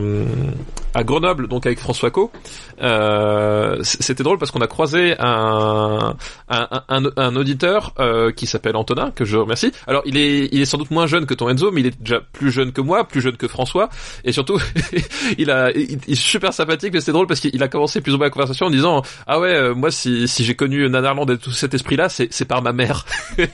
à 0.93 1.03
Grenoble 1.03 1.47
donc 1.47 1.65
avec 1.65 1.79
François 1.79 2.09
Co, 2.11 2.31
euh, 2.81 3.77
c'était 3.83 4.23
drôle 4.23 4.37
parce 4.37 4.51
qu'on 4.51 4.61
a 4.61 4.67
croisé 4.67 5.15
un 5.19 6.15
un, 6.49 6.67
un, 6.89 7.03
un 7.17 7.35
auditeur 7.35 7.93
euh, 7.99 8.31
qui 8.31 8.47
s'appelle 8.47 8.75
Antonin 8.75 9.11
que 9.11 9.25
je 9.25 9.37
remercie. 9.37 9.71
Alors 9.87 10.01
il 10.05 10.17
est 10.17 10.47
il 10.51 10.61
est 10.61 10.65
sans 10.65 10.77
doute 10.77 10.91
moins 10.91 11.07
jeune 11.07 11.25
que 11.25 11.33
ton 11.33 11.49
Enzo 11.49 11.71
mais 11.71 11.81
il 11.81 11.87
est 11.87 12.01
déjà 12.01 12.21
plus 12.33 12.51
jeune 12.51 12.71
que 12.71 12.81
moi, 12.81 13.03
plus 13.07 13.21
jeune 13.21 13.37
que 13.37 13.47
François 13.47 13.89
et 14.23 14.31
surtout 14.31 14.59
il 15.37 15.51
a 15.51 15.71
il, 15.71 15.99
il 16.07 16.13
est 16.13 16.15
super 16.15 16.53
sympathique 16.53 16.86
mais 16.91 17.01
c'est 17.01 17.11
drôle 17.11 17.27
parce 17.27 17.39
qu'il 17.39 17.61
a 17.61 17.67
commencé 17.67 18.01
plus 18.01 18.13
ou 18.13 18.17
moins 18.17 18.27
la 18.27 18.31
conversation 18.31 18.67
en 18.67 18.69
disant 18.69 19.01
ah 19.25 19.39
ouais 19.39 19.53
euh, 19.53 19.75
moi 19.75 19.91
si 19.91 20.27
si 20.27 20.43
j'ai 20.43 20.55
connu 20.55 20.89
Nanarland 20.89 21.25
et 21.29 21.37
tout 21.37 21.51
cet 21.51 21.73
esprit 21.73 21.95
là 21.95 22.09
c'est 22.09 22.45
par 22.45 22.61
ma 22.61 22.73
mère 22.73 23.05
et 23.37 23.47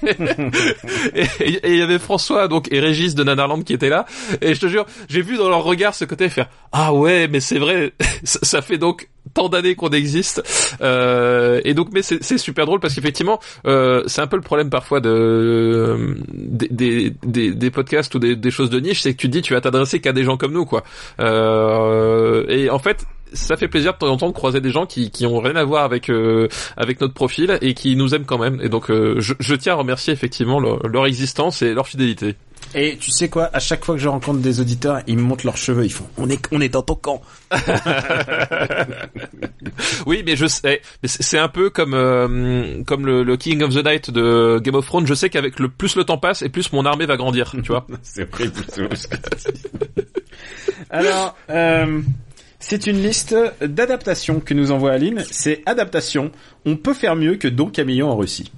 il 1.63 1.75
y 1.77 1.81
avait 1.81 1.99
François 1.99 2.47
donc 2.47 2.71
et 2.71 2.79
Régis 2.79 3.15
de 3.15 3.23
Nanarland 3.23 3.63
qui 3.63 3.73
étaient 3.73 3.89
là. 3.89 4.05
Et 4.41 4.55
je 4.55 4.59
te 4.59 4.67
jure 4.67 4.85
j'ai 5.07 5.21
vu 5.21 5.37
dans 5.37 5.49
leur 5.49 5.63
regard 5.63 5.95
ce 5.95 6.05
côté 6.05 6.29
faire 6.29 6.47
ah 6.71 6.93
ouais 6.93 7.27
mais 7.27 7.39
c'est 7.39 7.59
vrai 7.59 7.93
ça, 8.23 8.61
fait 8.61 8.77
donc 8.77 9.09
tant 9.33 9.49
d'années 9.49 9.75
qu'on 9.75 9.89
existe. 9.89 10.43
Euh, 10.81 11.61
et 11.63 11.73
donc 11.73 11.89
mais 11.93 12.01
c'est 12.01 12.37
super 12.37 12.65
drôle 12.65 12.79
parce 12.79 12.95
qu'effectivement 12.95 13.39
euh, 13.65 14.03
c'est 14.07 14.21
un 14.21 14.27
peu 14.27 14.35
le 14.35 14.41
problème 14.41 14.69
parfois 14.69 14.99
de 14.99 16.17
des, 16.33 17.13
des, 17.23 17.51
des, 17.51 17.71
podcasts 17.71 18.13
ou 18.15 18.19
des, 18.19 18.35
des 18.35 18.51
choses 18.51 18.69
de 18.69 18.79
niche 18.79 19.01
c'est 19.01 19.13
que 19.13 19.19
tu 19.19 19.27
te 19.27 19.31
dis 19.31 19.41
tu 19.41 19.53
vas 19.53 19.61
t'adresser 19.61 19.99
qu'à 19.99 20.13
des 20.13 20.23
gens 20.23 20.37
comme 20.37 20.53
nous 20.53 20.65
quoi. 20.65 20.83
Euh, 21.19 22.45
et 22.47 22.69
en 22.69 22.79
fait 22.79 23.05
ça 23.33 23.57
fait 23.57 23.67
plaisir 23.67 23.93
de 23.93 23.97
temps 23.97 24.07
en 24.07 24.17
temps 24.17 24.27
de 24.27 24.33
croiser 24.33 24.61
des 24.61 24.69
gens 24.69 24.85
qui, 24.85 25.11
qui 25.11 25.25
ont 25.25 25.39
rien 25.39 25.55
à 25.55 25.63
voir 25.63 25.83
avec 25.83 26.09
euh, 26.09 26.47
avec 26.77 27.01
notre 27.01 27.13
profil 27.13 27.57
et 27.61 27.73
qui 27.73 27.95
nous 27.95 28.15
aiment 28.15 28.25
quand 28.25 28.37
même 28.37 28.59
et 28.61 28.69
donc 28.69 28.89
euh, 28.89 29.19
je, 29.19 29.33
je 29.39 29.55
tiens 29.55 29.73
à 29.73 29.77
remercier 29.77 30.13
effectivement 30.13 30.59
leur, 30.59 30.87
leur 30.87 31.05
existence 31.05 31.61
et 31.61 31.73
leur 31.73 31.87
fidélité 31.87 32.35
Et 32.75 32.97
tu 32.97 33.11
sais 33.11 33.29
quoi, 33.29 33.49
à 33.53 33.59
chaque 33.59 33.83
fois 33.85 33.95
que 33.95 34.01
je 34.01 34.07
rencontre 34.07 34.39
des 34.39 34.59
auditeurs, 34.59 35.01
ils 35.07 35.17
me 35.17 35.23
montrent 35.23 35.45
leurs 35.45 35.57
cheveux, 35.57 35.85
ils 35.85 35.91
font 35.91 36.07
on 36.17 36.29
est 36.29 36.39
on 36.51 36.61
est 36.61 36.69
dans 36.69 36.83
ton 36.83 36.95
camp. 36.95 37.21
Oui, 40.05 40.23
mais 40.25 40.35
je 40.35 40.45
sais, 40.45 40.81
mais 41.01 41.09
c'est 41.09 41.37
un 41.37 41.47
peu 41.47 41.69
comme 41.69 41.93
euh, 41.93 42.83
comme 42.85 43.05
le, 43.05 43.23
le 43.23 43.37
King 43.37 43.63
of 43.63 43.73
the 43.73 43.85
Night 43.85 44.11
de 44.11 44.59
Game 44.61 44.75
of 44.75 44.85
Thrones. 44.85 45.07
Je 45.07 45.13
sais 45.13 45.29
qu'avec 45.29 45.59
le 45.59 45.69
plus 45.69 45.95
le 45.95 46.03
temps 46.03 46.17
passe 46.17 46.41
et 46.41 46.49
plus 46.49 46.71
mon 46.73 46.85
armée 46.85 47.05
va 47.05 47.17
grandir, 47.17 47.51
tu 47.51 47.71
vois. 47.71 47.87
C'est 48.03 48.31
horrible. 48.33 48.53
ce 48.69 49.07
que 49.07 49.15
t'as 49.15 49.51
dit. 49.51 49.61
Alors, 50.89 51.35
euh, 51.49 52.01
c'est 52.65 52.87
une 52.87 53.01
liste 53.01 53.35
d'adaptations 53.61 54.39
que 54.39 54.53
nous 54.53 54.71
envoie 54.71 54.91
Aline. 54.91 55.23
C'est 55.29 55.61
adaptation. 55.65 56.31
On 56.65 56.75
peut 56.75 56.93
faire 56.93 57.15
mieux 57.15 57.35
que 57.35 57.47
Don 57.47 57.67
Camillon 57.67 58.09
en 58.09 58.15
Russie. 58.15 58.51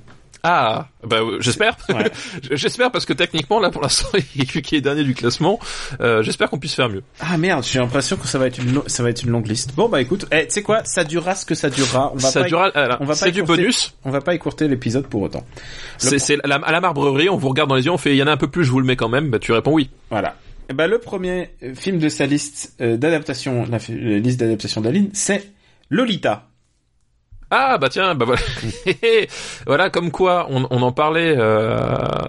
Ah, 0.48 0.90
bah 1.04 1.22
euh, 1.22 1.38
j'espère. 1.40 1.76
Ouais. 1.90 2.12
j'espère 2.52 2.92
parce 2.92 3.06
que 3.06 3.14
techniquement 3.14 3.60
là 3.60 3.72
pour 3.72 3.82
l'instant 3.82 4.10
il 4.36 4.44
est 4.44 4.82
dernier 4.82 5.04
du 5.04 5.16
classement. 5.16 5.60
Euh, 6.02 6.22
j'espère 6.22 6.52
qu'on 6.52 6.60
puisse 6.60 6.76
faire 6.76 6.88
mieux. 6.88 7.02
Ah 7.20 7.36
merde, 7.40 7.66
j'ai 7.68 7.80
l'impression 7.80 8.16
que 8.16 8.28
ça 8.28 8.38
va 8.38 8.46
être 8.46 8.60
une 8.60 8.76
lo- 8.76 8.84
ça 8.86 9.02
va 9.02 9.10
être 9.10 9.24
une 9.24 9.32
longue 9.32 9.48
liste. 9.48 9.74
Bon 9.76 9.90
bah 9.90 10.02
écoute, 10.02 10.28
eh, 10.32 10.46
tu 10.46 10.54
sais 10.54 10.62
quoi, 10.62 10.84
ça 10.84 11.04
durera 11.04 11.34
ce 11.34 11.48
que 11.48 11.56
ça 11.56 11.72
durera. 11.72 12.12
On 12.14 12.18
va 12.18 12.30
Ça 12.30 12.42
pas 12.42 12.48
durera. 12.48 12.68
alors, 12.76 12.98
on 13.00 13.06
va 13.06 13.14
pas 13.14 13.16
c'est 13.16 13.32
du 13.32 13.42
bonus. 13.42 13.96
on 14.06 14.12
va 14.12 14.22
pas 14.22 14.36
écourter 14.36 14.68
l'épisode 14.68 15.08
pour 15.08 15.24
autant. 15.24 15.44
C'est 15.98 16.38
à 16.44 16.48
la 16.72 16.80
marbrerie. 16.82 17.28
On 17.28 17.38
vous 17.38 17.50
regarde 17.50 17.70
dans 17.70 17.76
les 17.76 17.86
yeux. 17.86 17.92
On 17.92 17.98
fait. 17.98 18.12
Il 18.12 18.18
y 18.18 18.22
en 18.24 18.28
a 18.28 18.32
un 18.32 18.38
peu 18.38 18.48
plus. 18.48 18.64
Je 18.66 18.72
vous 18.72 18.80
le 18.80 18.86
mets 18.86 18.96
quand 18.96 19.10
même. 19.10 19.32
Bah 19.32 19.40
tu 19.40 19.52
réponds 19.52 19.74
oui. 19.74 19.90
Voilà. 20.12 20.36
Ben, 20.74 20.88
le 20.90 20.98
premier 21.00 21.50
euh, 21.64 21.76
film 21.76 22.00
de 22.00 22.10
sa 22.10 22.26
liste 22.26 22.76
euh, 22.82 22.98
d'adaptation, 22.98 23.66
la, 23.70 23.78
la 23.90 24.18
liste 24.20 24.40
d'adaptation 24.40 24.82
d'Aline, 24.82 25.10
c'est 25.14 25.52
Lolita. 25.90 26.48
Ah 27.52 27.78
bah 27.78 27.90
tiens, 27.90 28.16
bah 28.16 28.26
voilà, 28.26 28.42
voilà 29.68 29.90
comme 29.92 30.10
quoi 30.12 30.48
on, 30.50 30.66
on 30.72 30.82
en 30.82 30.92
parlait, 30.92 31.36
euh, 31.38 31.78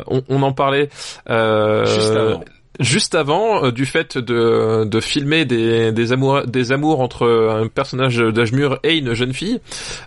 on, 0.08 0.22
on 0.28 0.42
en 0.42 0.52
parlait 0.52 0.90
euh, 1.30 1.86
Juste 1.86 2.10
avant. 2.14 2.44
juste 2.80 3.14
avant, 3.14 3.64
euh, 3.64 3.72
du 3.72 3.86
fait 3.86 4.18
de, 4.18 4.84
de 4.84 5.00
filmer 5.00 5.46
des, 5.46 5.90
des 5.90 6.12
amours 6.12 6.42
des 6.46 6.70
amours 6.70 7.00
entre 7.00 7.26
un 7.26 7.66
personnage 7.68 8.18
d'âge 8.18 8.52
mûr 8.52 8.78
et 8.84 8.98
une 8.98 9.14
jeune 9.14 9.32
fille, 9.32 9.58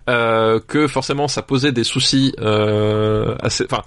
euh, 0.07 0.59
que 0.67 0.85
forcément 0.87 1.27
ça 1.27 1.41
posait 1.41 1.71
des 1.71 1.83
soucis 1.83 2.35
euh, 2.39 3.35
assez, 3.41 3.65
enfin. 3.65 3.81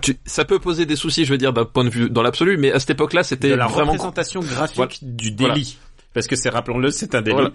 Tu- 0.00 0.16
ça 0.24 0.44
peut 0.44 0.58
poser 0.58 0.86
des 0.86 0.96
soucis, 0.96 1.24
je 1.24 1.30
veux 1.32 1.38
dire, 1.38 1.52
d'un 1.52 1.64
point 1.64 1.84
de 1.84 1.90
vue 1.90 2.08
dans 2.10 2.22
l'absolu, 2.22 2.56
mais 2.56 2.72
à 2.72 2.80
cette 2.80 2.90
époque-là, 2.90 3.22
c'était 3.22 3.54
la 3.56 3.66
vraiment 3.66 3.92
représentation 3.92 4.40
graphique 4.40 4.76
Voilà. 4.76 4.92
du 5.02 5.30
délit. 5.32 5.78
Parce 6.14 6.26
que 6.26 6.36
c'est, 6.36 6.50
rappelons-le, 6.50 6.90
c'est 6.90 7.14
un 7.14 7.22
délit. 7.22 7.34
Voilà. 7.36 7.50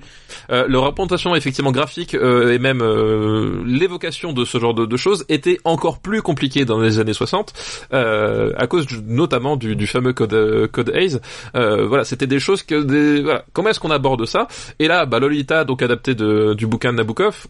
Euh, 0.52 0.66
le 0.68 0.80
représentation 0.80 1.36
effectivement 1.36 1.72
graphique 1.72 2.16
euh, 2.16 2.54
et 2.54 2.60
même 2.60 2.82
euh, 2.82 3.62
l'évocation 3.66 4.34
de 4.34 4.46
ce 4.46 4.58
genre 4.60 4.74
de, 4.74 4.98
choses 4.98 5.26
était 5.30 5.60
encore 5.64 6.00
plus 6.00 6.22
compliqué 6.24 6.66
dans 6.66 6.80
les 6.80 6.98
années 7.00 7.14
60 7.14 7.54
euh, 7.94 8.52
à 8.58 8.66
cause 8.66 8.88
du- 8.88 9.02
notamment 9.04 9.58
du, 9.58 9.76
du 9.76 9.86
fameux 9.86 10.14
code 10.14 10.34
euh, 10.34 10.68
code 10.68 10.92
Hayes. 10.96 11.20
Euh, 11.56 11.86
voilà, 11.86 12.04
c'était 12.04 12.26
des 12.26 12.40
choses 12.40 12.64
que 12.64 12.82
des 12.82 13.22
voilà. 13.22 13.46
Comment 13.54 13.70
est-ce 13.70 13.80
qu'on 13.80 13.92
aborde 13.92 14.26
ça? 14.26 14.48
Et 14.80 14.88
là, 14.88 15.06
bah, 15.06 15.20
Lolita, 15.20 15.64
donc 15.66 15.82
adapté 15.84 16.16
de, 16.16 16.54
du 16.56 16.66
bouquin 16.66 16.92
de 16.92 16.98
Nabokov. 16.98 17.46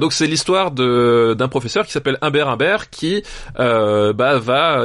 Donc 0.00 0.12
c'est 0.12 0.26
l'histoire 0.26 0.70
de 0.72 1.34
d'un 1.38 1.48
professeur 1.48 1.86
qui 1.86 1.92
s'appelle 1.92 2.18
Humbert 2.20 2.48
Humbert 2.48 2.90
qui 2.90 3.22
bah, 3.56 4.38
va 4.38 4.84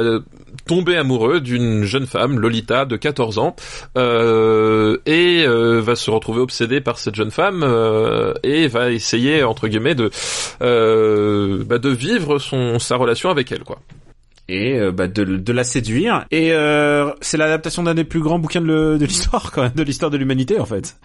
tomber 0.66 0.96
amoureux 0.96 1.40
d'une 1.40 1.84
jeune 1.84 2.06
femme, 2.06 2.38
Lolita, 2.38 2.84
de 2.84 2.96
14 2.96 3.38
ans, 3.38 3.56
euh, 3.96 4.98
et 5.06 5.44
euh, 5.46 5.80
va 5.80 5.96
se 5.96 6.10
retrouver 6.10 6.40
obsédé 6.40 6.80
par 6.80 6.98
cette 6.98 7.14
jeune 7.14 7.30
femme 7.30 7.62
euh, 7.62 8.34
et 8.42 8.68
va 8.68 8.90
essayer 8.90 9.42
entre 9.42 9.68
guillemets 9.68 9.94
de 9.94 10.10
bah, 10.60 11.78
de 11.78 11.88
vivre 11.88 12.38
son 12.38 12.78
sa 12.78 12.96
relation 12.96 13.30
avec 13.30 13.50
elle 13.52 13.64
quoi. 13.64 13.78
Et 14.52 14.76
euh, 14.78 14.90
bah, 14.90 15.06
de, 15.06 15.22
de 15.24 15.52
la 15.52 15.62
séduire. 15.64 16.24
Et 16.32 16.52
euh, 16.52 17.12
c'est 17.20 17.36
l'adaptation 17.36 17.82
d'un 17.84 17.94
des 17.94 18.02
plus 18.04 18.20
grands 18.20 18.38
bouquins 18.40 18.60
de, 18.60 18.96
l'histoire, 19.00 19.52
quand 19.52 19.62
même, 19.62 19.72
de 19.76 19.82
l'histoire 19.84 20.10
de 20.10 20.16
l'humanité, 20.16 20.58
en 20.58 20.64
fait. 20.66 20.96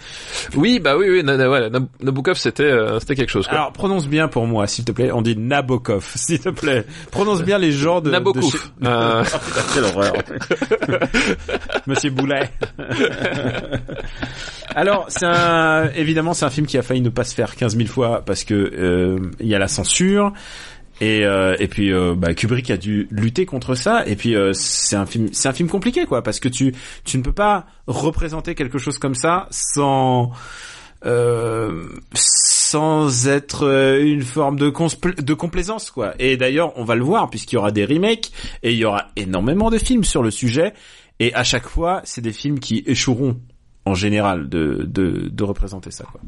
Oui 0.55 0.79
bah 0.79 0.97
oui 0.97 1.07
oui 1.09 1.23
Na- 1.23 1.37
Na- 1.37 1.79
Nabokov 2.01 2.37
c'était 2.37 2.63
euh, 2.63 2.99
c'était 2.99 3.15
quelque 3.15 3.29
chose 3.29 3.47
quoi. 3.47 3.57
Alors, 3.57 3.71
prononce 3.71 4.07
bien 4.07 4.27
pour 4.27 4.47
moi, 4.47 4.65
s'il 4.67 4.83
te 4.85 4.91
plaît. 4.91 5.11
On 5.11 5.21
dit 5.21 5.35
Nabokov, 5.37 6.11
s'il 6.15 6.39
te 6.39 6.49
plaît. 6.49 6.85
Prononce 7.11 7.43
bien 7.43 7.57
les 7.59 7.71
genres 7.71 8.01
de... 8.01 8.09
Nabokov. 8.11 8.43
de 8.43 8.49
chez- 8.49 8.57
Euh. 8.83 9.23
Oh, 9.23 9.37
putain, 9.45 9.61
quelle 9.73 9.83
horreur. 9.83 10.13
Monsieur 11.87 12.09
Boulet. 12.09 12.49
Alors, 14.75 15.05
c'est 15.09 15.25
un, 15.25 15.89
évidemment, 15.95 16.33
c'est 16.33 16.45
un 16.45 16.49
film 16.49 16.65
qui 16.67 16.77
a 16.77 16.81
failli 16.81 17.01
ne 17.01 17.09
pas 17.09 17.23
se 17.23 17.33
faire 17.33 17.55
15 17.55 17.77
000 17.77 17.87
fois 17.87 18.23
parce 18.25 18.43
que 18.43 18.53
euh, 18.53 19.19
il 19.39 19.47
y 19.47 19.55
a 19.55 19.59
la 19.59 19.67
censure. 19.67 20.33
Et, 21.01 21.25
euh, 21.25 21.55
et 21.59 21.67
puis 21.67 21.91
euh, 21.91 22.15
bah, 22.15 22.33
Kubrick 22.33 22.71
a 22.71 22.77
dû 22.77 23.07
lutter 23.11 23.45
contre 23.45 23.75
ça. 23.75 24.05
Et 24.07 24.15
puis 24.15 24.35
euh, 24.35 24.53
c'est 24.53 24.95
un 24.95 25.05
film, 25.05 25.29
c'est 25.33 25.49
un 25.49 25.53
film 25.53 25.69
compliqué 25.69 26.05
quoi, 26.05 26.21
parce 26.21 26.39
que 26.39 26.47
tu 26.47 26.73
tu 27.03 27.17
ne 27.17 27.23
peux 27.23 27.33
pas 27.33 27.65
représenter 27.87 28.55
quelque 28.55 28.77
chose 28.77 28.97
comme 28.97 29.15
ça 29.15 29.47
sans 29.51 30.31
euh, 31.05 31.89
sans 32.13 33.27
être 33.27 33.65
euh, 33.67 34.03
une 34.03 34.23
forme 34.23 34.57
de, 34.57 34.71
de 35.21 35.33
complaisance 35.33 35.91
quoi. 35.91 36.13
Et 36.17 36.37
d'ailleurs, 36.37 36.73
on 36.77 36.83
va 36.83 36.95
le 36.95 37.03
voir 37.03 37.29
puisqu'il 37.29 37.55
y 37.55 37.57
aura 37.57 37.71
des 37.71 37.85
remakes 37.85 38.31
et 38.63 38.71
il 38.71 38.77
y 38.77 38.85
aura 38.85 39.09
énormément 39.15 39.69
de 39.69 39.77
films 39.77 40.03
sur 40.03 40.23
le 40.23 40.31
sujet. 40.31 40.73
Et 41.19 41.33
à 41.33 41.43
chaque 41.43 41.67
fois, 41.67 42.01
c'est 42.05 42.21
des 42.21 42.33
films 42.33 42.59
qui 42.59 42.83
échoueront 42.85 43.37
en 43.85 43.93
général 43.93 44.49
de 44.49 44.85
de, 44.87 45.29
de 45.29 45.43
représenter 45.43 45.91
ça 45.91 46.05
quoi. 46.05 46.21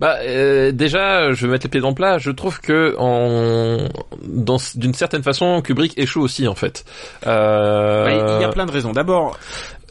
Bah 0.00 0.16
euh, 0.22 0.72
déjà, 0.72 1.32
je 1.32 1.46
vais 1.46 1.52
mettre 1.52 1.66
les 1.66 1.70
pieds 1.70 1.80
dans 1.80 1.88
le 1.90 1.94
plat. 1.94 2.18
Je 2.18 2.30
trouve 2.30 2.60
que 2.60 2.94
en 2.98 3.88
dans 4.22 4.56
d'une 4.74 4.94
certaine 4.94 5.22
façon, 5.22 5.60
Kubrick 5.62 5.98
échoue 5.98 6.20
aussi 6.22 6.48
en 6.48 6.54
fait. 6.54 6.84
Euh, 7.26 8.36
Il 8.38 8.42
y 8.42 8.44
a 8.44 8.48
plein 8.48 8.66
de 8.66 8.72
raisons. 8.72 8.92
D'abord, 8.92 9.38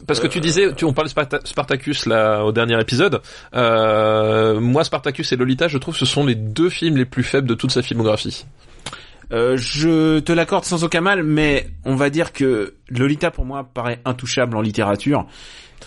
Parce 0.06 0.20
que 0.20 0.26
tu 0.26 0.40
disais, 0.40 0.72
tu 0.74 0.84
on 0.84 0.92
parlait 0.92 1.08
de 1.08 1.14
Sparta- 1.14 1.40
Spartacus 1.44 2.06
là 2.06 2.44
au 2.44 2.52
dernier 2.52 2.80
épisode. 2.80 3.20
Euh, 3.54 4.58
moi, 4.60 4.82
Spartacus 4.84 5.30
et 5.32 5.36
Lolita, 5.36 5.68
je 5.68 5.78
trouve, 5.78 5.96
ce 5.96 6.06
sont 6.06 6.24
les 6.24 6.34
deux 6.34 6.70
films 6.70 6.96
les 6.96 7.04
plus 7.04 7.22
faibles 7.22 7.46
de 7.48 7.54
toute 7.54 7.70
sa 7.70 7.82
filmographie. 7.82 8.44
Euh, 9.32 9.56
je 9.56 10.18
te 10.18 10.32
l'accorde 10.32 10.64
sans 10.64 10.82
aucun 10.84 11.00
mal, 11.00 11.22
mais 11.22 11.68
on 11.84 11.94
va 11.94 12.10
dire 12.10 12.32
que 12.32 12.74
Lolita 12.88 13.30
pour 13.30 13.44
moi 13.44 13.68
paraît 13.72 14.00
intouchable 14.04 14.56
en 14.56 14.60
littérature. 14.60 15.26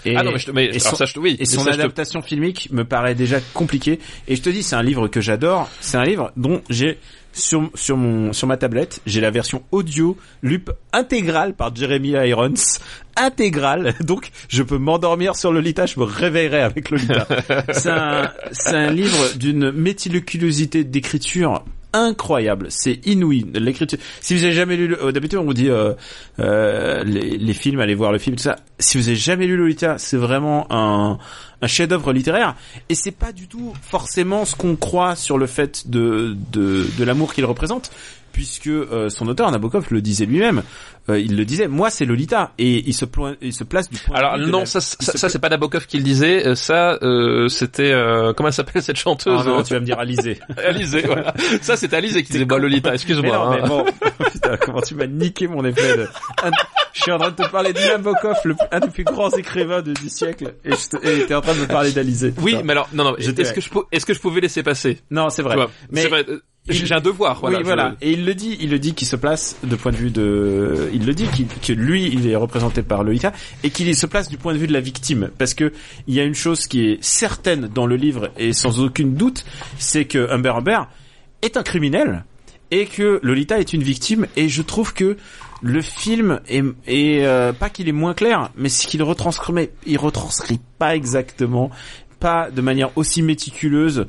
Et, 0.06 0.15
ah 0.17 0.23
non, 0.23 0.32
mais, 0.32 0.39
je 0.39 0.45
te, 0.47 0.51
mais 0.51 0.65
et 0.65 0.79
son, 0.79 0.95
ça, 0.95 1.06
je 1.06 1.13
te- 1.13 1.19
oui, 1.19 1.38
et 1.39 1.45
son 1.45 1.62
ça, 1.63 1.71
je 1.71 1.75
te- 1.77 1.82
adaptation 1.82 2.21
filmique 2.21 2.69
me 2.71 2.84
paraît 2.84 3.15
déjà 3.15 3.39
compliquée. 3.53 3.99
Et 4.27 4.36
je 4.36 4.41
te 4.41 4.49
dis, 4.49 4.63
c'est 4.63 4.75
un 4.75 4.84
livre 4.84 5.08
que 5.08 5.21
j'adore. 5.21 5.69
C'est 5.82 5.97
un 5.97 6.03
livre 6.03 6.32
dont 6.36 6.62
j'ai 6.69 6.97
sur 7.32 7.69
sur 7.73 7.97
mon 7.97 8.32
sur 8.32 8.47
ma 8.47 8.58
tablette, 8.58 9.01
j'ai 9.06 9.19
la 9.21 9.32
version 9.32 9.63
audio 9.71 10.17
lup 10.41 10.71
intégrale 10.91 11.53
par 11.56 11.75
Jeremy 11.75 12.10
Irons, 12.27 12.53
intégrale. 13.15 13.95
Donc 14.01 14.29
je 14.49 14.63
peux 14.63 14.77
m'endormir 14.77 15.36
sur 15.36 15.51
Lolita, 15.51 15.86
je 15.86 15.99
me 15.99 16.06
réveillerai 16.06 16.62
avec 16.62 16.89
Lolita. 16.89 17.27
c'est 17.71 17.89
un 17.89 18.32
c'est 18.51 18.75
un 18.75 18.91
livre 18.91 19.36
d'une 19.38 19.71
méticulosité 19.71 20.84
d'écriture 20.84 21.63
incroyable, 21.93 22.67
c'est 22.69 22.99
inouï. 23.06 23.45
L'écriture. 23.53 23.99
Si 24.19 24.36
vous 24.36 24.43
avez 24.43 24.53
jamais 24.53 24.75
lu, 24.75 24.95
euh, 24.95 25.12
d'habitude 25.12 25.39
on 25.39 25.45
vous 25.45 25.53
dit 25.53 25.69
euh, 25.69 25.93
euh, 26.39 27.03
les, 27.03 27.38
les 27.38 27.53
films, 27.53 27.79
allez 27.79 27.95
voir 27.95 28.12
le 28.12 28.17
film, 28.17 28.36
tout 28.36 28.43
ça. 28.43 28.58
Si 28.79 28.97
vous 28.97 29.08
avez 29.08 29.15
jamais 29.15 29.47
lu 29.47 29.56
Lolita, 29.56 29.97
c'est 29.97 30.17
vraiment 30.17 30.67
un, 30.71 31.19
un 31.62 31.67
chef-d'œuvre 31.67 32.12
littéraire. 32.12 32.56
Et 32.89 32.95
c'est 32.95 33.12
pas 33.12 33.32
du 33.32 33.47
tout 33.47 33.73
forcément 33.82 34.45
ce 34.45 34.56
qu'on 34.56 34.75
croit 34.75 35.15
sur 35.15 35.38
le 35.38 35.47
fait 35.47 35.89
de 35.89 36.36
de, 36.51 36.86
de 36.97 37.03
l'amour 37.03 37.34
qu'il 37.34 37.45
représente, 37.45 37.91
puisque 38.34 38.67
euh, 38.67 39.08
son 39.10 39.28
auteur 39.30 39.50
Nabokov 39.50 39.86
le 39.91 40.02
disait 40.02 40.26
lui-même. 40.26 40.63
Euh, 41.10 41.19
il 41.19 41.36
le 41.36 41.43
disait, 41.46 41.67
moi 41.67 41.89
c'est 41.89 42.06
Lolita, 42.06 42.52
et 42.58 42.80
il 42.88 42.93
se 42.93 43.04
ploin- 43.06 43.36
il 43.41 43.52
se 43.54 43.63
place 43.65 43.89
du 43.89 43.98
point. 43.98 44.15
de 44.15 44.19
Alors 44.19 44.38
vue 44.38 44.46
de 44.46 44.50
non, 44.50 44.60
la- 44.60 44.65
ça, 44.65 44.80
ça, 44.82 44.96
ça, 45.00 45.12
pla- 45.13 45.30
c'est 45.30 45.39
pas 45.39 45.50
Nabokov 45.50 45.86
qui 45.86 45.98
le 45.98 46.04
disait. 46.04 46.48
euh, 46.48 46.56
Ça, 46.56 46.98
euh, 47.02 47.48
c'était 47.50 47.91
euh, 47.91 48.34
comment 48.34 48.48
elle 48.48 48.54
s'appelle 48.54 48.82
cette 48.82 48.96
chanteuse 48.98 49.41
Oh 49.46 49.50
non, 49.50 49.63
tu 49.63 49.74
vas 49.74 49.80
me 49.82 49.86
dire 49.86 50.00
Alizé. 50.00 50.39
Alizé, 50.65 51.02
voilà. 51.02 51.34
Ça, 51.62 51.76
c'était 51.78 51.98
Alizé 51.98 52.24
qui 52.24 52.32
disait 52.34 52.46
bah 52.46 52.58
Lolita. 52.58 52.93
Excuse-moi. 52.93 53.36
non, 53.36 53.52
hein. 53.52 53.60
mais 53.62 53.67
bon, 53.67 53.86
putain, 54.32 54.58
comment 54.58 54.82
tu 54.82 54.96
m'as 54.96 55.08
niqué 55.08 55.48
mon 55.48 55.63
effet 55.65 55.98
de... 55.98 56.04
Un- 56.43 56.52
Je 56.93 57.02
suis 57.02 57.12
en 57.12 57.17
train 57.19 57.32
de 57.32 57.36
te 57.36 57.50
parler 57.50 57.74
de 57.74 57.80
Nabokov, 57.80 58.38
le, 58.46 58.56
un 58.72 58.80
des 58.80 58.88
plus 58.89 59.04
grands 59.04 59.32
écrivains 59.32 59.82
de- 59.82 59.93
du 59.93 60.08
siècle, 60.10 60.54
et 60.63 60.72
je 60.72 60.89
te- 60.89 61.26
t'es 61.28 61.36
en 61.36 61.41
train 61.41 61.56
de 61.56 61.60
me 61.60 61.67
parler 61.67 61.91
d'Alizé. 61.91 62.34
Oui, 62.41 62.56
mais 62.63 62.72
alors 62.72 62.88
non, 62.93 63.04
non. 63.04 63.17
Est-ce 63.17 63.52
que 63.52 63.60
je 63.62 63.69
pou- 63.69 63.84
est-ce 63.91 64.06
que 64.06 64.13
je 64.13 64.19
pouvais 64.22 64.39
laisser 64.41 64.63
passer 64.63 65.00
Non, 65.12 65.30
c'est 65.30 65.41
vrai. 65.41 65.56
Tu 65.56 65.62
vois, 65.62 65.72
Mais 65.91 66.02
c'est 66.04 66.08
vrai. 66.08 66.26
J'ai 66.69 66.93
un 66.93 67.02
devoir. 67.02 67.39
Voilà. 67.41 67.58
oui, 67.58 67.63
je- 67.63 67.67
voilà. 67.67 67.95
Et 68.02 68.12
il 68.13 68.23
le 68.26 68.34
dit, 68.36 68.58
il 68.62 68.69
le 68.69 68.80
dit 68.80 68.93
qu'il 68.93 69.08
se 69.08 69.15
place 69.17 69.58
de 69.63 69.76
point 69.76 69.91
de 69.91 69.97
vue 69.97 70.12
de, 70.12 70.89
il 70.93 71.06
le 71.06 71.13
dit 71.13 71.28
qu'il- 71.28 71.47
que 71.47 71.73
lui, 71.73 72.06
il 72.08 72.26
est 72.30 72.36
représenté 72.38 72.84
par 72.84 73.04
Lolita 73.04 73.34
et 73.63 73.69
qu'il 73.69 73.93
se 73.95 74.06
place 74.06 74.30
du 74.30 74.38
point 74.38 74.54
de 74.54 74.58
vue 74.58 74.67
de 74.67 74.73
la 74.73 74.80
victime. 74.80 75.30
Parce 75.38 75.54
que 75.54 75.73
il 76.08 76.13
y 76.13 76.19
a 76.21 76.23
une 76.23 76.36
chose 76.36 76.67
qui 76.67 76.86
est 76.89 77.04
certaine 77.04 77.67
dans 77.67 77.86
le 77.86 77.97
livre 77.97 78.30
et 78.38 78.54
sans 78.54 78.80
aucune 78.80 79.15
doute, 79.15 79.43
c'est 79.78 80.06
que 80.06 80.30
Humber 80.32 80.54
Humber 80.56 80.80
est 81.41 81.58
un 81.58 81.63
criminel 81.63 82.23
et 82.71 82.86
que 82.86 83.19
Lolita 83.23 83.60
est 83.60 83.73
une 83.73 83.84
victime. 83.84 84.26
Et 84.38 84.47
je 84.47 84.62
trouve 84.62 84.93
que 84.93 85.17
le 85.62 85.82
film 85.82 86.39
est, 86.47 86.63
est, 86.88 87.26
euh, 87.26 87.52
pas 87.52 87.69
qu'il 87.69 87.89
est 87.89 87.93
moins 87.93 88.13
clair, 88.13 88.52
mais 88.56 88.69
c'est 88.69 88.88
qu'il 88.88 89.04
retranscrit, 89.04 89.52
mais 89.52 89.71
il 89.86 89.97
retranscrit 89.97 90.60
pas 90.80 90.95
exactement, 90.95 91.71
pas 92.21 92.49
de 92.52 92.62
manière 92.62 92.89
aussi 92.97 93.21
méticuleuse 93.21 94.06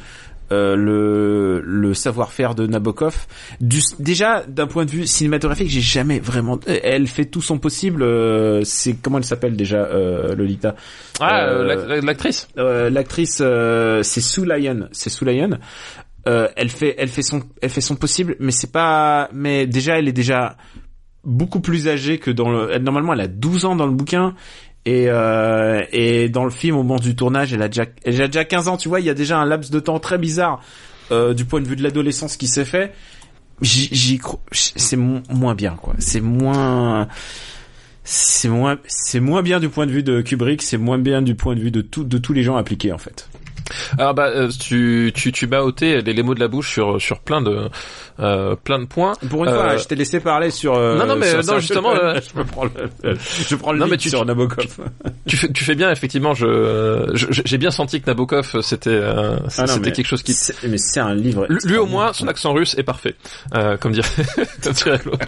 euh, 0.55 0.77
le, 0.77 1.61
le 1.64 1.95
savoir-faire 1.95 2.55
de 2.55 2.67
Nabokov. 2.67 3.27
Du, 3.61 3.81
déjà, 3.99 4.45
d'un 4.47 4.67
point 4.67 4.85
de 4.85 4.90
vue 4.90 5.07
cinématographique, 5.07 5.69
j'ai 5.69 5.81
jamais 5.81 6.21
vraiment. 6.21 6.59
Elle 6.67 7.07
fait 7.09 7.25
tout 7.27 7.43
son 7.43 7.59
possible. 7.59 8.03
euh, 8.03 8.62
c'est 8.64 8.95
comment 8.95 9.19
elle 9.19 9.25
s'appelle 9.25 9.57
déjà, 9.57 9.85
euh, 9.85 10.35
Lolita? 10.35 10.77
Ah, 11.21 11.45
euh, 11.47 11.62
Euh, 11.64 11.87
l'ac- 11.97 12.05
l'actrice. 12.05 12.49
Euh, 12.59 12.90
L'actrice, 12.90 13.38
euh, 13.40 14.03
c'est 14.03 14.21
Sue 14.21 14.45
Lyon. 14.47 14.88
C'est 14.93 15.11
Sue 15.11 15.25
Lyon. 15.25 15.59
Euh, 16.27 16.49
elle 16.57 16.71
fait, 16.71 16.95
elle 16.99 17.09
fait 17.09 17.23
son, 17.23 17.43
elle 17.61 17.69
fait 17.71 17.81
son 17.83 17.97
possible, 17.97 18.37
mais 18.40 18.53
c'est 18.53 18.73
pas. 18.73 19.29
Mais 19.33 19.67
déjà, 19.67 19.99
elle 19.99 20.09
est 20.09 20.12
déjà 20.12 20.57
beaucoup 21.25 21.61
plus 21.61 21.88
âgée 21.88 22.19
que 22.19 22.31
dans 22.31 22.51
le. 22.51 22.79
Normalement, 22.79 23.12
elle 23.12 23.21
a 23.21 23.29
12 23.29 23.64
ans 23.64 23.77
dans 23.77 23.87
le 23.87 23.93
bouquin. 23.93 24.35
Et, 24.87 25.06
euh, 25.09 25.83
et 25.92 26.29
dans 26.29 26.44
le 26.44 26.50
film, 26.50 26.77
au 26.77 26.83
moment 26.83 26.98
du 27.00 27.17
tournage, 27.17 27.52
elle 27.54 27.63
a 27.63 27.69
déjà, 27.69 27.87
elle 28.04 28.21
a 28.21 28.27
déjà 28.27 28.44
15 28.44 28.69
ans. 28.69 28.77
Tu 28.77 28.88
vois, 28.88 29.00
il 29.00 29.06
y 29.06 29.11
a 29.11 29.15
déjà 29.15 29.38
un 29.38 29.46
laps 29.46 29.71
de 29.71 29.81
temps 29.81 29.98
très 29.98 30.19
bizarre 30.19 30.61
euh, 31.11 31.33
du 31.35 31.44
point 31.46 31.61
de 31.61 31.67
vue 31.67 31.77
de 31.77 31.83
l'adolescence 31.83 32.37
qui 32.37 32.46
s'est 32.46 32.65
fait. 32.67 32.92
j'y 33.63 33.88
j'y 33.94 34.17
cro- 34.19 34.40
c'est 34.52 34.96
mo- 34.96 35.21
moins 35.31 35.54
bien 35.54 35.77
quoi. 35.81 35.94
C'est 35.98 36.21
moins 36.21 37.09
c'est 38.02 38.48
moins 38.48 38.79
c'est 38.87 39.21
moins 39.21 39.42
bien 39.42 39.61
du 39.61 39.69
point 39.71 39.87
de 39.87 39.92
vue 39.92 40.02
de 40.02 40.21
Kubrick, 40.21 40.61
c'est 40.63 40.77
moins 40.77 40.98
bien 40.98 41.23
du 41.23 41.35
point 41.35 41.54
de 41.54 41.61
vue 41.61 41.71
de 41.71 41.81
tout 41.81 42.04
de 42.04 42.19
tous 42.19 42.33
les 42.35 42.42
gens 42.42 42.56
impliqués 42.56 42.92
en 42.92 42.98
fait. 42.98 43.29
Alors 43.96 44.13
bah 44.13 44.27
euh, 44.27 44.50
tu 44.50 45.13
tu 45.15 45.33
tu 45.33 45.46
m'as 45.46 45.61
ôté 45.61 46.02
les, 46.02 46.13
les 46.13 46.23
mots 46.23 46.35
de 46.35 46.40
la 46.40 46.48
bouche 46.48 46.71
sur 46.71 47.00
sur 47.00 47.21
plein 47.21 47.40
de 47.40 47.71
euh, 48.21 48.54
plein 48.56 48.79
de 48.79 48.85
points. 48.87 49.12
Pour 49.29 49.44
une 49.44 49.50
Euh, 49.50 49.54
fois, 49.54 49.77
je 49.77 49.85
t'ai 49.87 49.94
laissé 49.96 50.21
parler 50.21 50.50
sur 50.50 50.75
euh, 50.75 50.96
Non, 50.98 51.06
non, 51.06 51.17
mais, 51.17 51.33
non, 51.42 51.58
justement, 51.58 51.94
euh, 51.94 52.21
je 52.21 52.38
me 52.38 52.44
prends 52.44 52.65
le 52.65 52.71
je 53.48 53.54
prends 53.56 53.73
le 53.73 53.79
Non, 53.79 53.87
mais 53.88 53.96
tu- 53.96 54.08
sur 54.10 54.25
Nabokov. 54.25 54.79
Tu 55.27 55.37
fais 55.37 55.50
tu 55.52 55.65
fais 55.65 55.75
bien 55.75 55.90
effectivement. 55.90 56.33
Je 56.35 57.12
j'ai 57.44 57.58
bien 57.58 57.71
senti 57.71 58.00
que 58.00 58.06
Nabokov 58.06 58.60
c'était 58.62 58.90
euh, 58.90 59.37
Ah 59.58 59.67
c'était 59.67 59.92
quelque 59.92 60.06
chose 60.06 60.23
qui 60.23 60.35
mais 60.69 60.79
c'est 60.79 61.00
un 61.00 61.15
livre 61.15 61.46
Lui, 61.65 61.77
au 61.77 61.87
moins, 61.87 62.12
son 62.12 62.29
accent 62.29 62.52
russe 62.52 62.75
est 62.79 62.83
parfait, 62.85 63.15
euh, 63.54 63.77
comme 63.77 63.92
dirait, 63.92 64.08
comme 64.62 64.73
dirait 64.73 65.00
l'autre. 65.04 65.27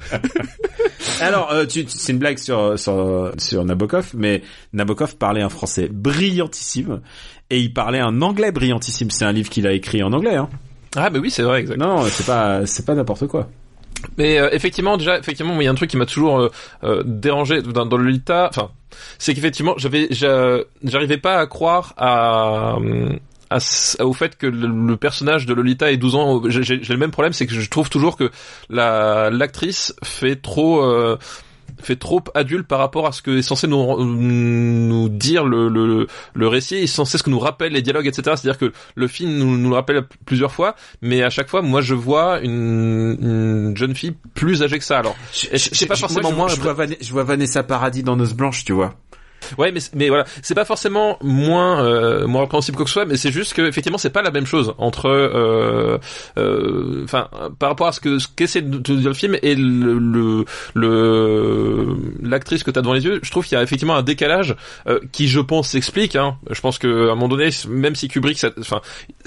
Alors, 1.20 1.52
euh, 1.52 1.66
tu, 1.66 1.84
tu- 1.84 1.90
c'est 1.96 2.12
une 2.12 2.18
blague 2.18 2.38
sur, 2.38 2.78
sur, 2.78 3.32
sur 3.38 3.64
Nabokov, 3.64 4.10
mais 4.14 4.42
Nabokov 4.72 5.16
parlait 5.16 5.42
un 5.42 5.48
français 5.48 5.88
brillantissime 5.90 7.00
et 7.50 7.58
il 7.60 7.72
parlait 7.72 8.00
un 8.00 8.22
anglais 8.22 8.52
brillantissime. 8.52 9.10
C'est 9.10 9.24
un 9.24 9.32
livre 9.32 9.50
qu'il 9.50 9.66
a 9.66 9.72
écrit 9.72 10.02
en 10.02 10.12
anglais. 10.12 10.36
Hein. 10.36 10.48
Ah, 10.96 11.10
mais 11.10 11.18
oui, 11.18 11.30
c'est 11.30 11.42
vrai, 11.42 11.60
exact. 11.60 11.78
Non, 11.78 12.02
c'est 12.04 12.26
pas, 12.26 12.66
c'est 12.66 12.84
pas 12.84 12.94
n'importe 12.94 13.26
quoi. 13.26 13.48
Mais 14.18 14.38
euh, 14.38 14.48
effectivement, 14.52 14.96
déjà, 14.96 15.18
effectivement, 15.18 15.54
il 15.60 15.64
y 15.64 15.68
a 15.68 15.70
un 15.70 15.74
truc 15.74 15.90
qui 15.90 15.96
m'a 15.96 16.06
toujours 16.06 16.40
euh, 16.40 16.50
euh, 16.84 17.02
dérangé 17.06 17.62
dans, 17.62 17.84
Lolita. 17.84 18.48
Enfin, 18.48 18.70
c'est 19.18 19.32
qu'effectivement, 19.34 19.74
j'avais, 19.78 20.08
j'a- 20.10 20.58
j'arrivais 20.84 21.18
pas 21.18 21.36
à 21.38 21.46
croire 21.46 21.94
à, 21.96 22.76
au 24.00 24.12
fait 24.12 24.36
que 24.36 24.46
le, 24.46 24.66
le 24.66 24.96
personnage 24.96 25.46
de 25.46 25.54
Lolita 25.54 25.92
ait 25.92 25.96
12 25.96 26.14
ans. 26.16 26.42
J'ai 26.48 26.76
le 26.76 26.96
même 26.96 27.10
problème, 27.10 27.32
c'est 27.32 27.46
que 27.46 27.54
je 27.54 27.70
trouve 27.70 27.90
toujours 27.90 28.16
que 28.16 28.30
la 28.70 29.30
l'actrice 29.30 29.94
fait 30.02 30.36
trop. 30.36 30.82
Fait 31.82 31.96
trop 31.96 32.22
adulte 32.34 32.66
par 32.66 32.78
rapport 32.78 33.06
à 33.06 33.12
ce 33.12 33.22
que 33.22 33.30
est 33.38 33.42
censé 33.42 33.66
nous 33.66 34.04
nous 34.04 35.08
dire 35.08 35.44
le 35.44 35.68
le, 35.68 36.06
le 36.34 36.48
récit 36.48 36.76
est 36.76 36.86
censé 36.86 37.18
ce 37.18 37.22
que 37.22 37.30
nous 37.30 37.38
rappelle 37.38 37.72
les 37.72 37.82
dialogues 37.82 38.06
etc. 38.06 38.22
C'est 38.36 38.48
à 38.48 38.52
dire 38.52 38.58
que 38.58 38.72
le 38.94 39.08
film 39.08 39.32
nous, 39.36 39.56
nous 39.58 39.68
le 39.70 39.74
rappelle 39.74 40.02
plusieurs 40.26 40.52
fois 40.52 40.74
mais 41.00 41.22
à 41.22 41.30
chaque 41.30 41.48
fois 41.48 41.62
moi 41.62 41.80
je 41.80 41.94
vois 41.94 42.40
une, 42.40 43.16
une 43.20 43.76
jeune 43.76 43.94
fille 43.94 44.14
plus 44.34 44.62
âgée 44.62 44.78
que 44.78 44.84
ça 44.84 44.98
alors. 44.98 45.16
C'est 45.32 45.86
pas 45.86 45.96
forcément 45.96 46.30
moi, 46.32 46.46
moins 46.46 46.48
je, 46.48 46.60
Van- 46.60 46.86
je 47.00 47.12
vois 47.12 47.24
Vanessa 47.24 47.62
Paradis 47.62 48.02
dans 48.02 48.16
Noce 48.16 48.34
Blanche, 48.34 48.64
tu 48.64 48.72
vois. 48.72 48.94
Ouais, 49.58 49.72
mais 49.72 49.80
mais 49.94 50.08
voilà, 50.08 50.24
c'est 50.42 50.54
pas 50.54 50.64
forcément 50.64 51.18
moins 51.22 51.84
euh, 51.84 52.26
moins 52.26 52.42
repréhensible 52.42 52.76
que 52.78 52.84
ce 52.86 52.92
soit, 52.92 53.04
mais 53.04 53.16
c'est 53.16 53.32
juste 53.32 53.54
que 53.54 53.62
effectivement 53.62 53.98
c'est 53.98 54.10
pas 54.10 54.22
la 54.22 54.30
même 54.30 54.46
chose 54.46 54.74
entre 54.78 55.06
euh, 55.08 55.98
euh, 56.38 57.02
enfin 57.04 57.28
par 57.58 57.70
rapport 57.70 57.86
à 57.88 57.92
ce 57.92 58.00
que 58.00 58.18
ce 58.18 58.28
qu'essaie 58.34 58.62
de 58.62 58.78
te 58.78 58.92
dire 58.92 59.08
le 59.08 59.14
film 59.14 59.36
et 59.42 59.54
le 59.54 59.98
le 59.98 60.44
le- 60.74 61.96
l'actrice 62.22 62.62
que 62.62 62.70
t'as 62.70 62.80
devant 62.82 62.92
les 62.94 63.04
yeux. 63.04 63.20
Je 63.22 63.30
trouve 63.30 63.44
qu'il 63.46 63.56
y 63.56 63.58
a 63.58 63.62
effectivement 63.62 63.96
un 63.96 64.02
décalage 64.02 64.56
euh, 64.86 65.00
qui 65.12 65.28
je 65.28 65.40
pense 65.40 65.68
s'explique. 65.68 66.16
Hein. 66.16 66.36
Je 66.50 66.60
pense 66.60 66.78
que 66.78 67.08
à 67.08 67.12
un 67.12 67.14
moment 67.14 67.28
donné, 67.28 67.50
même 67.68 67.94
si 67.94 68.08
Kubrick, 68.08 68.42
enfin 68.60 68.80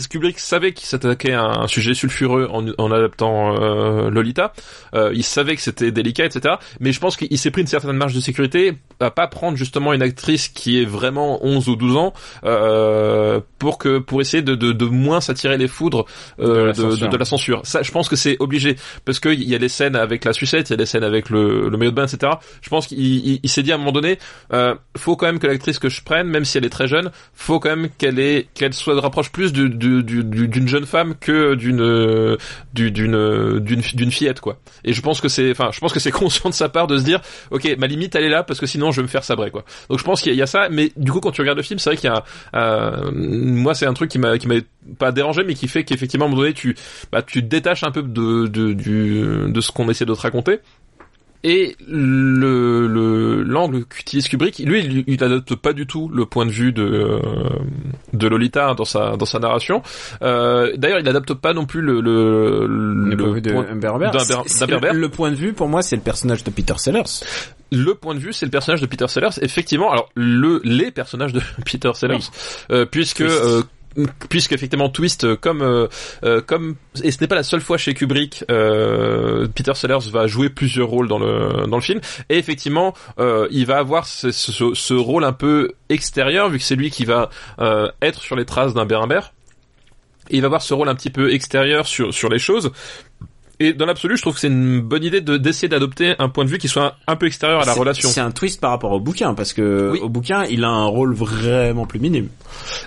Kubrick 0.10 0.40
savait 0.40 0.74
qu'il 0.74 0.88
s'attaquait 0.88 1.34
à 1.34 1.44
un 1.44 1.68
sujet 1.68 1.94
sulfureux 1.94 2.48
en, 2.52 2.66
en 2.78 2.92
adaptant 2.92 3.56
euh, 3.62 4.10
Lolita, 4.10 4.54
euh, 4.94 5.12
il 5.14 5.24
savait 5.24 5.56
que 5.56 5.62
c'était 5.62 5.92
délicat, 5.92 6.26
etc. 6.26 6.56
Mais 6.80 6.92
je 6.92 7.00
pense 7.00 7.16
qu'il 7.18 7.38
s'est 7.38 7.52
pris 7.52 7.62
une 7.62 7.68
certaine 7.68 7.96
marge 7.96 8.14
de 8.14 8.20
sécurité 8.20 8.74
à 9.00 9.12
pas 9.12 9.28
prendre 9.28 9.58
justement 9.58 9.94
une 9.94 10.02
actrice 10.02 10.15
qui 10.54 10.82
est 10.82 10.86
vraiment 10.86 11.44
11 11.46 11.70
ou 11.70 11.76
12 11.76 11.98
ans 11.98 12.14
euh, 12.44 13.40
pour 13.60 13.78
que 13.78 14.00
pour 14.00 14.22
essayer 14.22 14.44
de, 14.44 14.56
de, 14.56 14.72
de 14.72 14.86
moins 14.86 15.22
s'attirer 15.22 15.58
les 15.58 15.68
foudres 15.68 16.06
euh, 16.40 16.74
De 16.74 16.84
la 17.02 17.08
de, 17.08 17.18
la 17.18 17.26
censure. 17.26 17.62
Ça, 17.64 17.82
je 17.84 17.92
pense 17.92 18.10
que 18.10 18.16
c'est 18.16 18.38
obligé 18.40 18.76
parce 19.06 19.20
que 19.20 19.30
il 19.30 19.44
y 19.48 19.56
a 19.56 19.58
les 19.58 19.70
scènes 19.70 19.96
avec 19.96 20.26
la 20.26 20.34
sucette, 20.34 20.70
il 20.70 20.74
y 20.74 20.76
a 20.76 20.78
les 20.78 20.86
scènes 20.86 21.04
avec 21.04 21.30
le, 21.30 21.70
le 21.70 21.78
maillot 21.78 21.92
de 21.92 21.96
bain, 21.96 22.06
etc. 22.06 22.34
Je 22.62 22.70
pense 22.70 22.88
qu'il 22.88 23.00
il, 23.00 23.40
il 23.44 23.50
s'est 23.50 23.64
dit 23.64 23.72
à 23.72 23.76
un 23.76 23.78
moment 23.78 23.92
donné, 23.92 24.18
euh, 24.54 24.76
faut 24.98 25.16
quand 25.16 25.26
même 25.26 25.40
que 25.40 25.48
l'actrice 25.48 25.80
que 25.80 25.90
je 25.90 26.02
prenne, 26.04 26.28
même 26.28 26.46
si 26.46 26.58
elle 26.58 26.66
est 26.66 26.70
très 26.70 26.88
jeune, 26.88 27.12
faut 27.34 27.60
quand 27.60 27.70
même 27.76 27.90
qu'elle 27.98 28.20
ait 28.20 28.48
qu'elle 28.54 28.74
soit 28.74 29.00
rapproche 29.00 29.32
plus 29.32 29.54
du- 29.54 29.70
du- 29.70 30.04
du- 30.04 30.24
du- 30.24 30.48
d'une 30.48 30.68
jeune 30.68 30.86
femme 30.86 31.16
que 31.20 31.56
d'une 31.56 32.38
du- 32.74 32.92
d'une 32.92 33.60
d'une 33.60 33.82
d'une 33.82 34.12
fillette 34.12 34.40
quoi. 34.42 34.58
Et 34.84 34.94
je 34.94 35.02
pense 35.02 35.22
que 35.22 35.28
c'est 35.28 35.52
enfin 35.52 35.70
je 35.74 35.80
pense 35.80 35.94
que 35.94 36.00
c'est 36.00 36.12
conscient 36.26 36.50
de 36.50 36.56
sa 36.56 36.70
part 36.70 36.88
de 36.88 36.98
se 36.98 37.04
dire 37.04 37.22
ok 37.52 37.76
ma 37.78 37.88
limite 37.88 38.16
elle 38.16 38.24
est 38.24 38.30
là 38.30 38.44
parce 38.44 38.60
que 38.60 38.66
sinon 38.66 38.92
je 38.92 38.98
vais 38.98 39.04
me 39.04 39.08
faire 39.08 39.24
sabrer 39.24 39.52
quoi. 39.52 39.64
Donc 39.90 39.95
je 39.98 40.04
pense 40.04 40.22
qu'il 40.22 40.32
y, 40.32 40.34
a- 40.34 40.36
il 40.36 40.40
y 40.40 40.44
a 40.44 40.48
ça 40.48 40.68
mais 40.70 40.92
du 40.98 41.12
coup 41.12 41.20
quand 41.20 41.32
tu 41.32 41.42
regardes 41.42 41.58
le 41.58 41.64
film 41.64 41.80
c'est 41.80 41.90
vrai 41.90 41.98
qu'il 41.98 42.10
y 42.10 42.14
a 42.14 42.24
euh, 42.56 43.12
moi 43.14 43.74
c'est 43.74 43.86
un 43.86 43.94
truc 43.94 44.10
qui 44.10 44.20
m'a 44.20 44.38
qui 44.38 44.48
m'a 44.48 44.56
pas 45.00 45.12
dérangé 45.12 45.44
mais 45.46 45.54
qui 45.54 45.68
fait 45.68 45.84
qu'effectivement 45.84 46.26
à 46.26 46.28
un 46.28 46.32
moment 46.32 46.42
donné 46.44 46.54
tu 46.54 46.76
bah 47.12 47.22
tu 47.22 47.42
te 47.42 47.48
détaches 47.48 47.84
un 47.84 47.92
peu 47.92 48.04
de 48.04 48.48
de 48.48 48.74
du 48.74 49.22
de 49.52 49.62
ce 49.62 49.72
qu'on 49.72 49.90
essaie 49.90 50.06
de 50.06 50.14
te 50.14 50.22
raconter. 50.22 50.60
Et 51.48 51.76
le 51.88 52.88
le- 52.88 53.44
l'angle 53.44 53.86
qu'utilise 53.86 54.28
Kubrick, 54.28 54.58
lui, 54.66 54.80
il, 54.84 55.04
il 55.06 55.24
adopte 55.24 55.54
pas 55.54 55.74
du 55.74 55.86
tout 55.86 56.10
le 56.10 56.26
point 56.26 56.44
de 56.48 56.50
vue 56.50 56.72
de 56.72 56.82
euh, 56.82 57.20
de 58.14 58.28
Lolita 58.28 58.74
dans 58.74 58.84
sa 58.86 59.16
dans 59.16 59.28
sa 59.28 59.38
narration. 59.38 59.84
Euh, 60.24 60.72
D'ailleurs, 60.76 60.98
il 61.02 61.08
adapte 61.08 61.36
pas 61.36 61.54
non 61.54 61.68
plus 61.68 61.82
le 61.82 62.02
le, 62.02 62.66
Le, 62.66 63.16
point 63.16 63.28
de 63.28 63.34
vue 63.34 63.42
Humber 63.70 63.88
Herbert. 63.88 64.12
Le 64.96 65.10
point 65.10 65.30
de 65.30 65.36
vue, 65.36 65.54
pour 65.54 65.68
moi, 65.70 65.84
c'est 65.84 65.96
le 65.96 66.02
personnage 66.02 66.44
de 66.44 66.50
Peter 66.50 66.74
Sellers. 66.78 67.04
Le 67.72 67.96
point 67.96 68.16
de 68.16 68.20
vue, 68.20 68.34
c'est 68.34 68.46
le 68.46 68.52
personnage 68.52 68.82
de 68.82 68.86
Peter 68.86 69.08
Sellers. 69.08 69.40
Effectivement, 69.42 69.92
alors 69.92 70.10
le 70.16 70.62
les 70.64 70.92
personnages 70.92 71.34
de 71.34 71.42
Peter 71.66 71.92
Sellers, 71.94 72.20
euh, 72.72 72.86
puisque 72.86 73.22
euh, 73.22 73.62
puisque 74.30 74.52
effectivement 74.52 74.90
twist 74.90 75.24
euh, 75.24 75.36
comme 75.36 75.62
euh, 75.62 75.88
euh, 76.24 76.42
comme 76.42 76.76
et 77.04 77.12
ce 77.12 77.22
n'est 77.22 77.28
pas 77.28 77.36
la 77.36 77.44
seule 77.44 77.62
fois 77.62 77.78
chez 77.78 77.94
Kubrick 77.94 78.44
euh, 78.52 79.48
Peter 79.54 79.74
Sellers 79.74 80.10
va 80.12 80.28
jouer 80.28 80.50
plusieurs 80.50 80.88
rôles 80.88 81.08
dans 81.08 81.20
le 81.20 81.68
dans 81.68 81.78
le 81.78 81.82
film. 81.82 82.02
Et 82.30 82.38
effectivement 82.38 82.94
euh, 83.20 83.48
il 83.52 83.66
va 83.66 83.78
avoir 83.78 84.06
ce, 84.06 84.32
ce, 84.32 84.74
ce 84.74 84.94
rôle 84.94 85.24
un 85.24 85.34
peu 85.34 85.72
extérieur 85.90 86.50
vu 86.50 86.58
que 86.58 86.64
c'est 86.64 86.76
lui 86.76 86.90
qui 86.90 87.06
va 87.06 87.30
euh, 87.60 87.90
être 88.02 88.22
sur 88.22 88.36
les 88.36 88.46
traces 88.46 88.74
d'un 88.74 88.86
Berenber 88.86 89.22
et 90.30 90.38
il 90.38 90.42
va 90.42 90.48
avoir 90.48 90.62
ce 90.62 90.74
rôle 90.74 90.90
un 90.90 90.96
petit 90.96 91.12
peu 91.12 91.34
extérieur 91.34 91.88
sur 91.88 92.14
sur 92.14 92.30
les 92.30 92.40
choses 92.40 92.72
et 93.60 93.74
dans 93.74 93.86
l'absolu, 93.86 94.18
je 94.18 94.22
trouve 94.22 94.34
que 94.36 94.40
c'est 94.40 94.48
une 94.48 94.82
bonne 94.82 95.04
idée 95.04 95.22
de 95.22 95.38
d'essayer 95.38 95.68
d'adopter 95.68 96.16
un 96.20 96.30
point 96.30 96.46
de 96.46 96.50
vue 96.50 96.58
qui 96.58 96.68
soit 96.68 96.96
un, 97.08 97.14
un 97.14 97.16
peu 97.16 97.26
extérieur 97.28 97.62
à 97.62 97.66
la 97.66 97.74
relation. 97.74 98.10
C'est 98.10 98.22
un 98.22 98.32
twist 98.32 98.60
par 98.62 98.72
rapport 98.72 98.92
au 98.92 99.00
bouquin, 99.00 99.34
parce 99.34 99.54
que 99.54 99.92
Oui. 99.94 100.00
au 100.02 100.10
bouquin, 100.10 100.44
il 100.46 100.64
a 100.64 100.70
un 100.70 100.86
rôle 100.86 101.14
vraiment 101.14 101.86
plus 101.86 102.00
minime. 102.00 102.30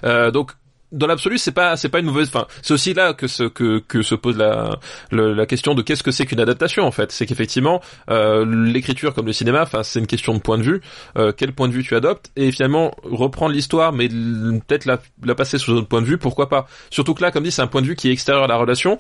Euh, 0.04 0.30
donc 0.30 0.52
dans 0.90 1.06
l'absolu, 1.06 1.36
c'est 1.36 1.52
pas 1.52 1.76
c'est 1.76 1.90
pas 1.90 1.98
une 1.98 2.06
mauvaise. 2.06 2.28
Enfin, 2.28 2.46
c'est 2.62 2.72
aussi 2.72 2.94
là 2.94 3.12
que 3.12 3.26
se 3.26 3.42
que 3.44 3.78
que 3.86 4.00
se 4.00 4.14
pose 4.14 4.38
la 4.38 4.78
le- 5.10 5.34
la 5.34 5.44
question 5.44 5.74
de 5.74 5.82
qu'est-ce 5.82 6.02
que 6.02 6.10
c'est 6.10 6.24
qu'une 6.24 6.40
adaptation 6.40 6.84
en 6.84 6.90
fait. 6.90 7.12
C'est 7.12 7.26
qu'effectivement 7.26 7.82
euh, 8.08 8.46
l'écriture 8.64 9.12
comme 9.12 9.26
le 9.26 9.34
cinéma, 9.34 9.60
enfin 9.62 9.82
c'est 9.82 9.98
une 9.98 10.06
question 10.06 10.32
de 10.32 10.38
point 10.38 10.56
de 10.56 10.62
vue. 10.62 10.80
Euh, 11.18 11.30
quel 11.36 11.52
point 11.52 11.68
de 11.68 11.74
vue 11.74 11.82
tu 11.84 11.94
adoptes? 11.94 12.30
Et 12.36 12.50
finalement 12.52 12.94
reprendre 13.02 13.52
l'histoire, 13.52 13.92
mais 13.92 14.08
peut-être 14.08 14.86
la 14.86 14.98
la 15.24 15.34
passer 15.34 15.58
sous 15.58 15.72
un 15.72 15.76
autre 15.76 15.88
point 15.88 16.00
de 16.00 16.06
vue, 16.06 16.16
pourquoi 16.16 16.48
pas? 16.48 16.66
Surtout 16.88 17.12
que 17.12 17.20
là, 17.20 17.30
comme 17.32 17.44
dit, 17.44 17.50
c'est 17.50 17.60
un 17.62 17.66
point 17.66 17.82
de 17.82 17.86
vue 17.86 17.94
qui 17.94 18.08
est 18.08 18.12
extérieur 18.12 18.44
à 18.44 18.46
la 18.46 18.56
relation. 18.56 18.96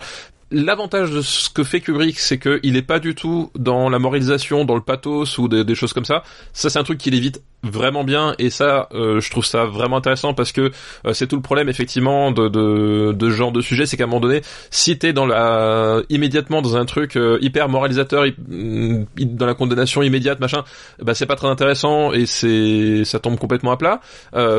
L'avantage 0.50 1.10
de 1.10 1.20
ce 1.20 1.50
que 1.50 1.62
fait 1.62 1.82
Kubrick, 1.82 2.18
c'est 2.18 2.38
qu'il 2.38 2.74
est 2.74 2.82
pas 2.82 3.00
du 3.00 3.14
tout 3.14 3.50
dans 3.54 3.90
la 3.90 3.98
moralisation, 3.98 4.64
dans 4.64 4.76
le 4.76 4.80
pathos 4.80 5.36
ou 5.36 5.46
des, 5.46 5.74
choses 5.74 5.92
comme 5.92 6.06
ça. 6.06 6.22
Ça, 6.54 6.70
c'est 6.70 6.78
un 6.78 6.84
truc 6.84 6.96
qu'il 6.96 7.14
évite 7.14 7.42
vraiment 7.62 8.02
bien, 8.02 8.34
et 8.38 8.48
ça, 8.48 8.88
euh, 8.94 9.20
je 9.20 9.30
trouve 9.30 9.44
ça 9.44 9.66
vraiment 9.66 9.98
intéressant 9.98 10.32
parce 10.32 10.52
que 10.52 10.70
euh, 11.04 11.12
c'est 11.12 11.26
tout 11.26 11.36
le 11.36 11.42
problème 11.42 11.68
effectivement 11.68 12.30
de, 12.30 13.14
ce 13.20 13.30
genre 13.30 13.52
de 13.52 13.60
sujet, 13.60 13.84
c'est 13.84 13.98
qu'à 13.98 14.04
un 14.04 14.06
moment 14.06 14.20
donné, 14.20 14.40
si 14.70 14.96
t'es 14.96 15.12
dans 15.12 15.26
la 15.26 16.00
immédiatement 16.08 16.62
dans 16.62 16.76
un 16.76 16.86
truc 16.86 17.16
euh, 17.16 17.36
hyper 17.42 17.68
moralisateur, 17.68 18.24
mm, 18.24 19.04
dans 19.18 19.46
la 19.46 19.54
condamnation 19.54 20.02
immédiate, 20.02 20.40
machin, 20.40 20.64
bah 21.02 21.12
c'est 21.12 21.26
pas 21.26 21.36
très 21.36 21.48
intéressant 21.48 22.12
et 22.12 22.24
c'est 22.24 23.04
ça 23.04 23.18
tombe 23.18 23.38
complètement 23.38 23.72
à 23.72 23.76
plat. 23.76 24.00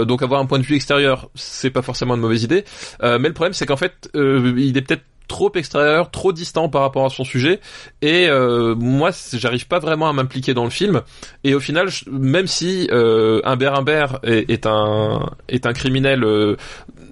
Donc 0.05 0.21
avoir 0.21 0.39
un 0.39 0.45
point 0.45 0.59
de 0.59 0.65
vue 0.65 0.75
extérieur, 0.75 1.29
c'est 1.33 1.71
pas 1.71 1.81
forcément 1.81 2.13
une 2.13 2.21
mauvaise 2.21 2.43
idée. 2.43 2.63
Mais 3.01 3.17
le 3.17 3.33
problème, 3.33 3.53
c'est 3.53 3.65
qu'en 3.65 3.77
fait, 3.77 4.09
il 4.13 4.77
est 4.77 4.81
peut-être 4.81 5.03
trop 5.29 5.51
extérieur, 5.55 6.11
trop 6.11 6.33
distant 6.33 6.67
par 6.67 6.81
rapport 6.81 7.05
à 7.05 7.09
son 7.09 7.23
sujet, 7.23 7.61
et 8.01 8.27
euh, 8.27 8.75
moi 8.75 9.11
j'arrive 9.31 9.67
pas 9.67 9.79
vraiment 9.79 10.09
à 10.09 10.13
m'impliquer 10.13 10.53
dans 10.53 10.65
le 10.65 10.69
film. 10.69 11.01
Et 11.45 11.53
au 11.53 11.61
final, 11.61 11.87
même 12.11 12.47
si 12.47 12.89
euh, 12.91 13.39
Humbert 13.45 13.75
Humbert 13.75 14.19
est, 14.23 14.65
un 14.65 15.29
est 15.47 15.65
un 15.65 15.73
criminel, 15.73 16.25
euh, 16.25 16.57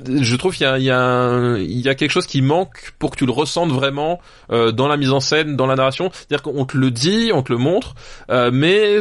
je 0.09 0.36
trouve 0.36 0.53
qu'il 0.55 0.65
y 0.65 0.70
a 0.70 0.78
il 0.78 0.84
y 0.84 1.82
y 1.82 1.89
a 1.89 1.95
quelque 1.95 2.11
chose 2.11 2.28
qui 2.28 2.41
manque 2.41 2.93
pour 2.99 3.11
que 3.11 3.15
tu 3.15 3.26
le 3.26 3.32
ressentes 3.32 3.72
vraiment 3.72 4.20
euh, 4.51 4.72
dans 4.74 4.89
la 4.89 4.97
mise 4.97 5.11
en 5.11 5.22
scène, 5.22 5.55
dans 5.55 5.68
la 5.68 5.76
narration. 5.76 6.09
C'est-à-dire 6.11 6.41
qu'on 6.41 6.65
te 6.65 6.76
le 6.76 6.91
dit, 6.91 7.32
on 7.34 7.43
te 7.43 7.53
le 7.53 7.59
montre, 7.59 7.95
mais 8.51 8.97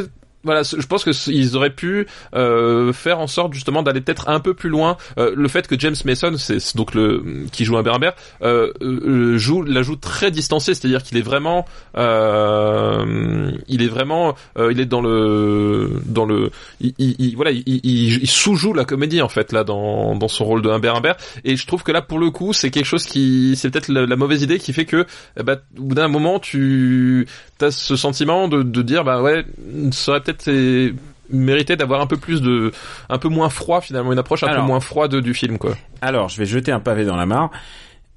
voilà, 0.47 0.63
je 0.63 0.85
pense 0.87 1.03
que 1.03 1.11
ils 1.29 1.55
auraient 1.55 1.75
pu 1.75 2.07
euh, 2.33 2.93
faire 2.93 3.19
en 3.19 3.27
sorte 3.27 3.53
justement 3.53 3.83
d'aller 3.83 4.01
peut-être 4.01 4.29
un 4.29 4.39
peu 4.39 4.53
plus 4.53 4.69
loin. 4.69 4.97
Euh, 5.19 5.33
le 5.35 5.47
fait 5.47 5.67
que 5.67 5.77
James 5.77 5.95
Mason, 6.05 6.33
c'est 6.37 6.75
donc 6.75 6.95
le 6.95 7.45
qui 7.51 7.65
joue 7.65 7.77
un 7.77 7.83
Berbère, 7.83 8.13
euh, 8.41 8.71
euh, 8.81 9.37
joue 9.37 9.61
la 9.61 9.81
joue 9.83 9.97
très 9.97 10.31
distancé, 10.31 10.73
c'est-à-dire 10.73 11.03
qu'il 11.03 11.17
est 11.17 11.21
vraiment, 11.21 11.65
euh, 11.97 13.51
il 13.67 13.81
est 13.81 13.87
vraiment, 13.87 14.35
euh, 14.57 14.71
il 14.71 14.79
est 14.79 14.85
dans 14.85 15.01
le 15.01 16.01
dans 16.05 16.25
le, 16.25 16.49
il, 16.79 16.93
il- 16.97 17.35
voilà, 17.35 17.51
il, 17.51 18.27
sous-joue 18.27 18.73
la 18.73 18.85
comédie 18.85 19.21
en 19.21 19.29
fait 19.29 19.51
là 19.51 19.63
dans 19.63 20.15
dans 20.15 20.27
son 20.27 20.45
rôle 20.45 20.61
de 20.61 20.69
Humbert 20.69 20.95
Humbert. 20.95 21.17
Et 21.43 21.55
je 21.55 21.67
trouve 21.67 21.83
que 21.83 21.91
là 21.91 22.01
pour 22.01 22.19
le 22.19 22.31
coup, 22.31 22.53
c'est 22.53 22.71
quelque 22.71 22.85
chose 22.85 23.05
qui, 23.05 23.55
c'est 23.57 23.69
peut-être 23.69 23.89
la, 23.89 24.15
mauvaise 24.15 24.41
idée 24.41 24.59
qui 24.59 24.73
fait 24.73 24.85
que, 24.85 25.05
ben, 25.43 25.59
au 25.77 25.83
bout 25.83 25.95
d'un 25.95 26.07
moment, 26.07 26.39
tu 26.39 27.27
as 27.61 27.71
ce 27.71 27.95
sentiment 27.95 28.47
de, 28.47 28.63
de 28.63 28.81
dire 28.81 29.03
bah 29.03 29.21
ouais, 29.21 29.45
ça 29.91 30.11
aurait 30.11 30.21
peut-être 30.21 30.36
euh, 30.47 30.91
mérité 31.29 31.75
d'avoir 31.75 32.01
un 32.01 32.07
peu 32.07 32.17
plus 32.17 32.41
de, 32.41 32.71
un 33.09 33.17
peu 33.17 33.27
moins 33.29 33.49
froid 33.49 33.81
finalement, 33.81 34.13
une 34.13 34.19
approche 34.19 34.43
un 34.43 34.47
Alors. 34.47 34.61
peu 34.63 34.67
moins 34.67 34.79
froide 34.79 35.15
du 35.15 35.33
film 35.33 35.57
quoi. 35.57 35.75
Alors, 36.01 36.29
je 36.29 36.37
vais 36.37 36.45
jeter 36.45 36.71
un 36.71 36.79
pavé 36.79 37.03
dans 37.05 37.15
la 37.17 37.25
mare. 37.25 37.49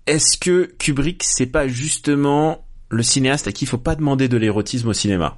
Est-ce 0.07 0.37
que 0.39 0.71
Kubrick, 0.79 1.23
c'est 1.25 1.47
pas 1.47 1.67
justement 1.69 2.65
le 2.93 3.03
cinéaste 3.05 3.47
à 3.47 3.53
qui 3.53 3.65
il 3.65 3.69
faut 3.69 3.79
pas 3.79 3.95
demander 3.95 4.27
de 4.29 4.37
l'érotisme 4.37 4.89
au 4.89 4.93
cinéma? 4.93 5.37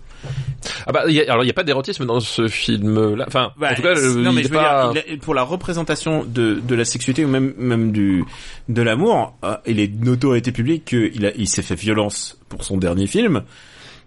Ah 0.87 0.93
bah 0.93 1.03
il 1.09 1.14
y 1.14 1.20
a, 1.20 1.30
alors 1.33 1.45
il 1.45 1.49
y 1.49 1.51
a 1.51 1.55
pas 1.55 1.64
d'érotisme 1.64 2.07
dans 2.07 2.20
ce 2.20 2.47
film 2.49 3.14
là. 3.16 3.24
Enfin, 3.26 3.53
en 3.61 3.74
tout 3.74 3.83
cas, 3.83 3.95
c'est- 3.97 4.14
non, 4.14 4.30
il 4.30 4.37
mais 4.37 4.43
je 4.45 4.49
veux 4.49 4.57
dire, 4.59 4.93
il 4.95 5.14
a- 5.14 5.16
pour 5.18 5.35
la 5.35 5.43
représentation 5.43 6.24
de, 6.24 6.61
de 6.66 6.74
la 6.74 6.85
sexualité 6.85 7.24
ou 7.24 7.28
même 7.28 7.53
même 7.59 7.91
du 7.93 8.24
de 8.68 8.83
l'amour, 8.83 9.37
euh, 9.45 9.57
il 9.66 9.80
est 9.80 9.93
notoriété 10.03 10.53
publique 10.53 10.85
qu'il 10.87 11.26
a 11.26 11.33
il 11.37 11.49
s'est 11.49 11.62
fait 11.62 11.74
violence 11.74 12.39
pour 12.49 12.64
son 12.64 12.76
dernier 12.78 13.07
film 13.07 13.43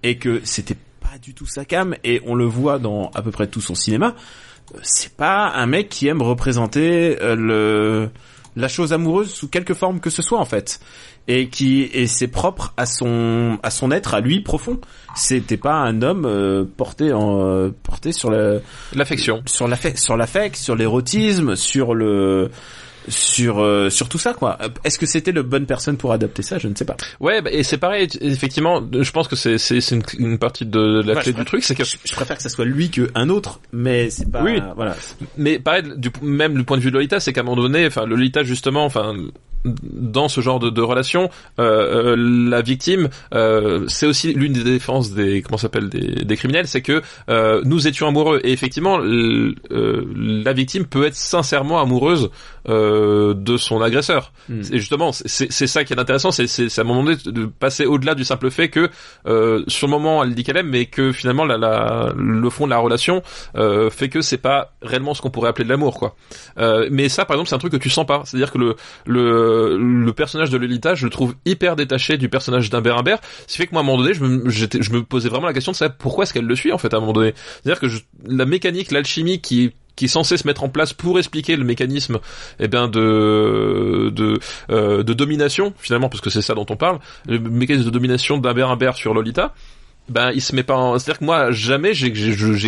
et 0.03 0.17
que 0.17 0.39
c'était 0.45 0.77
pas 1.15 1.19
du 1.19 1.33
tout 1.33 1.45
sa 1.45 1.63
cam 1.63 1.95
et 2.03 2.21
on 2.25 2.35
le 2.35 2.43
voit 2.43 2.77
dans 2.77 3.09
à 3.15 3.21
peu 3.21 3.31
près 3.31 3.47
tout 3.47 3.61
son 3.61 3.73
cinéma. 3.73 4.15
Euh, 4.73 4.79
C'est 4.83 5.15
pas 5.15 5.49
un 5.55 5.65
mec 5.65 5.87
qui 5.87 6.07
aime 6.07 6.21
représenter 6.21 7.17
euh, 7.21 7.35
le 7.35 8.09
la 8.57 8.67
chose 8.67 8.91
amoureuse 8.93 9.29
sous 9.33 9.47
quelque 9.49 9.73
forme 9.73 9.99
que 10.01 10.09
ce 10.09 10.21
soit 10.21 10.39
en 10.39 10.45
fait 10.45 10.79
et 11.27 11.47
qui 11.49 11.83
et 11.93 12.07
c'est 12.07 12.27
propre 12.27 12.73
à 12.77 12.85
son 12.85 13.59
à 13.63 13.69
son 13.69 13.91
être 13.91 14.13
à 14.13 14.21
lui 14.21 14.41
profond 14.41 14.79
c'était 15.15 15.57
pas 15.57 15.73
un 15.73 16.01
homme 16.01 16.25
euh, 16.25 16.63
porté 16.77 17.11
en 17.11 17.41
euh, 17.41 17.69
porté 17.83 18.11
sur 18.13 18.29
l'affection. 18.93 19.41
sur 19.45 19.67
l'affect 19.67 19.97
sur 19.97 20.15
l'affect 20.15 20.55
sur 20.55 20.75
l'érotisme 20.75 21.55
sur 21.55 21.93
le 21.93 22.49
sur 23.07 23.59
euh, 23.61 23.89
sur 23.89 24.09
tout 24.09 24.17
ça 24.17 24.33
quoi 24.33 24.57
est-ce 24.83 24.97
que 24.99 25.05
c'était 25.05 25.31
le 25.31 25.43
bonne 25.43 25.65
personne 25.65 25.97
pour 25.97 26.11
adapter 26.11 26.41
ça? 26.41 26.57
Je 26.57 26.67
ne 26.67 26.75
sais 26.75 26.85
pas 26.85 26.95
Ouais, 27.19 27.41
bah, 27.41 27.49
et 27.51 27.63
c'est 27.63 27.77
pareil. 27.77 28.07
effectivement, 28.21 28.81
je 28.91 29.11
pense 29.11 29.27
que 29.27 29.35
c'est 29.35 29.57
c'est 29.57 29.79
une, 29.91 30.03
une 30.19 30.37
partie 30.37 30.65
de 30.65 31.01
la 31.05 31.13
Ouais, 31.15 31.21
clé 31.21 31.33
du 31.33 31.45
truc, 31.45 31.63
c'est 31.63 31.75
que 31.75 31.83
je, 31.83 31.97
je 32.03 32.13
préfère 32.13 32.37
que 32.37 32.43
ça 32.43 32.49
soit 32.49 32.65
lui 32.65 32.89
que 32.89 33.09
un 33.15 33.29
autre 33.29 33.59
mais 33.71 34.09
c'est 34.09 34.29
pas 34.31 34.41
Oui. 34.43 34.59
voilà 34.75 34.95
Mais 35.37 35.59
pareil, 35.59 35.83
du, 35.97 36.09
même 36.21 36.55
du 36.55 36.63
point 36.63 36.77
de 36.77 36.81
vue 36.81 36.89
de 36.91 36.95
Lolita, 36.95 37.19
c'est 37.19 37.33
qu'à 37.33 37.41
un 37.41 37.43
moment 37.43 37.61
donné, 37.61 37.85
enfin, 37.87 38.05
Lolita 38.05 38.43
justement, 38.43 38.85
enfin, 38.85 39.13
dans 39.65 40.29
ce 40.29 40.41
genre 40.41 40.59
de, 40.59 40.69
de 40.69 40.81
relation, 40.81 41.29
euh, 41.59 42.13
euh, 42.13 42.49
la 42.49 42.61
victime, 42.61 43.09
euh, 43.33 43.85
c'est 43.87 44.05
aussi 44.05 44.33
l'une 44.33 44.53
des 44.53 44.63
défenses 44.63 45.11
des 45.13 45.41
comment 45.41 45.57
s'appelle 45.57 45.89
des, 45.89 46.23
des 46.23 46.37
criminels, 46.37 46.67
c'est 46.67 46.81
que 46.81 47.01
euh, 47.29 47.61
nous 47.65 47.87
étions 47.87 48.07
amoureux. 48.07 48.39
Et 48.43 48.51
effectivement, 48.51 48.99
euh, 49.01 49.53
la 50.15 50.53
victime 50.53 50.85
peut 50.85 51.05
être 51.05 51.15
sincèrement 51.15 51.81
amoureuse 51.81 52.29
euh, 52.69 53.33
de 53.33 53.57
son 53.57 53.81
agresseur. 53.81 54.31
Mm. 54.49 54.61
Et 54.71 54.79
justement, 54.79 55.11
c'est 55.11 55.67
ça 55.67 55.83
qui 55.83 55.93
est 55.93 55.99
intéressant, 55.99 56.31
c'est 56.31 56.47
c'est 56.47 56.79
à 56.79 56.81
un 56.81 56.87
moment 56.87 57.03
donné 57.03 57.17
de 57.25 57.45
passer 57.45 57.85
au-delà 57.85 58.15
du 58.15 58.23
simple 58.23 58.49
fait 58.51 58.69
que 58.69 58.89
euh, 59.27 59.63
sur 59.67 59.87
le 59.87 59.91
moment 59.91 60.23
elle 60.23 60.35
dit 60.35 60.43
qu'elle 60.43 60.57
aime, 60.57 60.69
mais 60.69 60.85
que 60.85 61.11
finalement 61.11 61.45
la, 61.45 61.57
la, 61.57 62.13
le 62.15 62.49
fond 62.49 62.65
de 62.65 62.71
la 62.71 62.77
relation 62.77 63.21
euh, 63.55 63.89
fait 63.89 64.09
que 64.09 64.21
c'est 64.21 64.37
pas 64.37 64.73
réellement 64.81 65.13
ce 65.13 65.21
qu'on 65.21 65.29
pourrait 65.29 65.49
appeler 65.49 65.65
de 65.65 65.69
l'amour, 65.69 65.97
quoi. 65.97 66.15
Euh, 66.57 66.87
mais 66.91 67.09
ça, 67.09 67.25
par 67.25 67.35
exemple, 67.35 67.49
c'est 67.49 67.55
un 67.55 67.59
truc 67.59 67.71
que 67.71 67.77
tu 67.77 67.89
sens 67.89 68.05
pas. 68.05 68.21
C'est-à-dire 68.25 68.51
que 68.51 68.57
le 68.57 68.75
le 69.05 69.54
le 69.79 70.11
personnage 70.13 70.49
de 70.49 70.57
Lolita, 70.57 70.95
je 70.95 71.05
le 71.05 71.11
trouve 71.11 71.35
hyper 71.45 71.75
détaché 71.75 72.17
du 72.17 72.29
personnage 72.29 72.69
d'Humbert 72.69 72.97
Humbert. 72.97 73.19
Ce 73.47 73.53
qui 73.53 73.57
fait 73.57 73.67
que 73.67 73.73
moi, 73.73 73.81
à 73.81 73.83
un 73.83 73.87
moment 73.87 74.01
donné, 74.01 74.13
je 74.13 74.23
me 74.23 75.03
posais 75.03 75.29
vraiment 75.29 75.47
la 75.47 75.53
question 75.53 75.71
de 75.71 75.77
savoir 75.77 75.97
pourquoi 75.97 76.23
est-ce 76.23 76.33
qu'elle 76.33 76.45
le 76.45 76.55
suit 76.55 76.71
en 76.71 76.77
fait 76.77 76.93
à 76.93 76.97
un 76.97 76.99
moment 76.99 77.13
donné? 77.13 77.33
C'est-à-dire 77.63 77.79
que 77.79 77.87
la 78.25 78.45
mécanique, 78.45 78.91
l'alchimie 78.91 79.41
qui 79.41 79.73
est 80.01 80.07
censée 80.07 80.37
se 80.37 80.47
mettre 80.47 80.63
en 80.63 80.69
place 80.69 80.93
pour 80.93 81.17
expliquer 81.17 81.55
le 81.55 81.63
mécanisme 81.63 82.19
eh 82.59 82.67
bien 82.67 82.91
euh, 82.95 84.11
de 84.11 85.13
domination 85.13 85.73
finalement 85.77 86.09
parce 86.09 86.21
que 86.21 86.29
c'est 86.29 86.41
ça 86.41 86.53
dont 86.53 86.65
on 86.69 86.75
parle 86.75 86.99
le 87.27 87.39
mécanisme 87.39 87.85
de 87.85 87.91
domination 87.91 88.37
d'Humbert 88.37 88.69
Humbert 88.69 88.95
sur 88.95 89.13
Lolita 89.13 89.53
ben 90.09 90.31
il 90.33 90.41
se 90.41 90.55
met 90.55 90.63
pas 90.63 90.75
en... 90.75 90.99
c'est 90.99 91.09
à 91.09 91.13
dire 91.13 91.19
que 91.19 91.25
moi 91.25 91.51
jamais 91.51 91.93
j'ai 91.93 92.11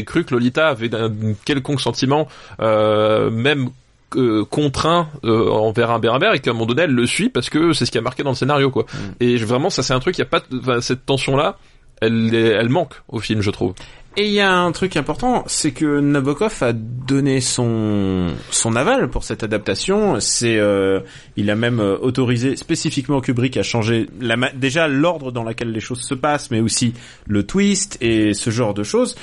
cru 0.06 0.24
que 0.24 0.34
Lolita 0.34 0.70
avait 0.70 0.94
un 0.96 1.12
quelconque 1.46 1.82
sentiment 1.82 2.28
euh, 2.60 3.30
même 3.30 3.70
euh, 4.16 4.45
contraint 4.45 5.10
euh, 5.26 5.49
envers 5.49 5.91
Humbert 5.91 6.34
et 6.34 6.39
qu'à 6.39 6.51
un 6.51 6.53
moment 6.53 6.66
donné 6.66 6.84
elle 6.84 6.91
le 6.93 7.05
suit 7.05 7.30
parce 7.30 7.49
que 7.49 7.74
c'est 7.74 7.86
ce 7.86 7.91
qui 7.91 7.97
a 7.97 8.01
marqué 8.01 8.24
dans 8.24 8.30
le 8.32 8.36
scénario 8.36 8.70
quoi 8.72 8.86
et 9.20 9.38
je- 9.38 9.45
vraiment 9.45 9.70
ça 9.70 9.84
c'est 9.84 9.93
un 9.93 9.99
truc 9.99 10.18
il 10.18 10.22
y 10.22 10.24
a 10.24 10.26
pas 10.26 10.41
enfin, 10.62 10.80
cette 10.82 11.05
tension 11.05 11.36
là 11.36 11.58
elle 12.01 12.34
elle 12.34 12.70
manque 12.70 12.93
au 13.10 13.20
film 13.20 13.41
je 13.41 13.51
trouve 13.51 13.74
Et 14.16 14.26
il 14.28 14.34
y 14.34 14.39
a 14.41 14.51
un 14.51 14.72
truc 14.72 14.97
important, 14.97 15.43
c'est 15.45 15.74
que 15.74 15.99
Nabokov 15.99 16.64
a 16.64 16.74
donné 16.74 17.39
son 17.41 18.28
son 18.49 18.76
aval 18.76 19.10
pour 19.10 19.24
cette 19.24 19.43
adaptation. 19.43 20.20
C'est 20.20 20.58
euh, 20.58 21.01
il 21.36 21.51
a 21.51 21.55
même 21.55 21.80
euh, 21.80 21.97
autorisé 22.01 22.55
spécifiquement 22.55 23.22
Kubrick 23.22 23.58
à 23.58 23.64
changer 23.64 24.08
la 24.20 24.36
déjà 24.55 24.88
l'ordre 24.88 25.32
dans 25.32 25.43
lequel 25.43 25.72
les 25.72 25.80
choses 25.82 26.01
se 26.01 26.16
passent, 26.16 26.49
mais 26.49 26.62
aussi 26.62 26.93
le 27.28 27.43
twist 27.45 27.97
et 28.01 28.34
ce 28.34 28.49
genre 28.49 28.74
de 28.74 28.84
choses. 28.84 29.16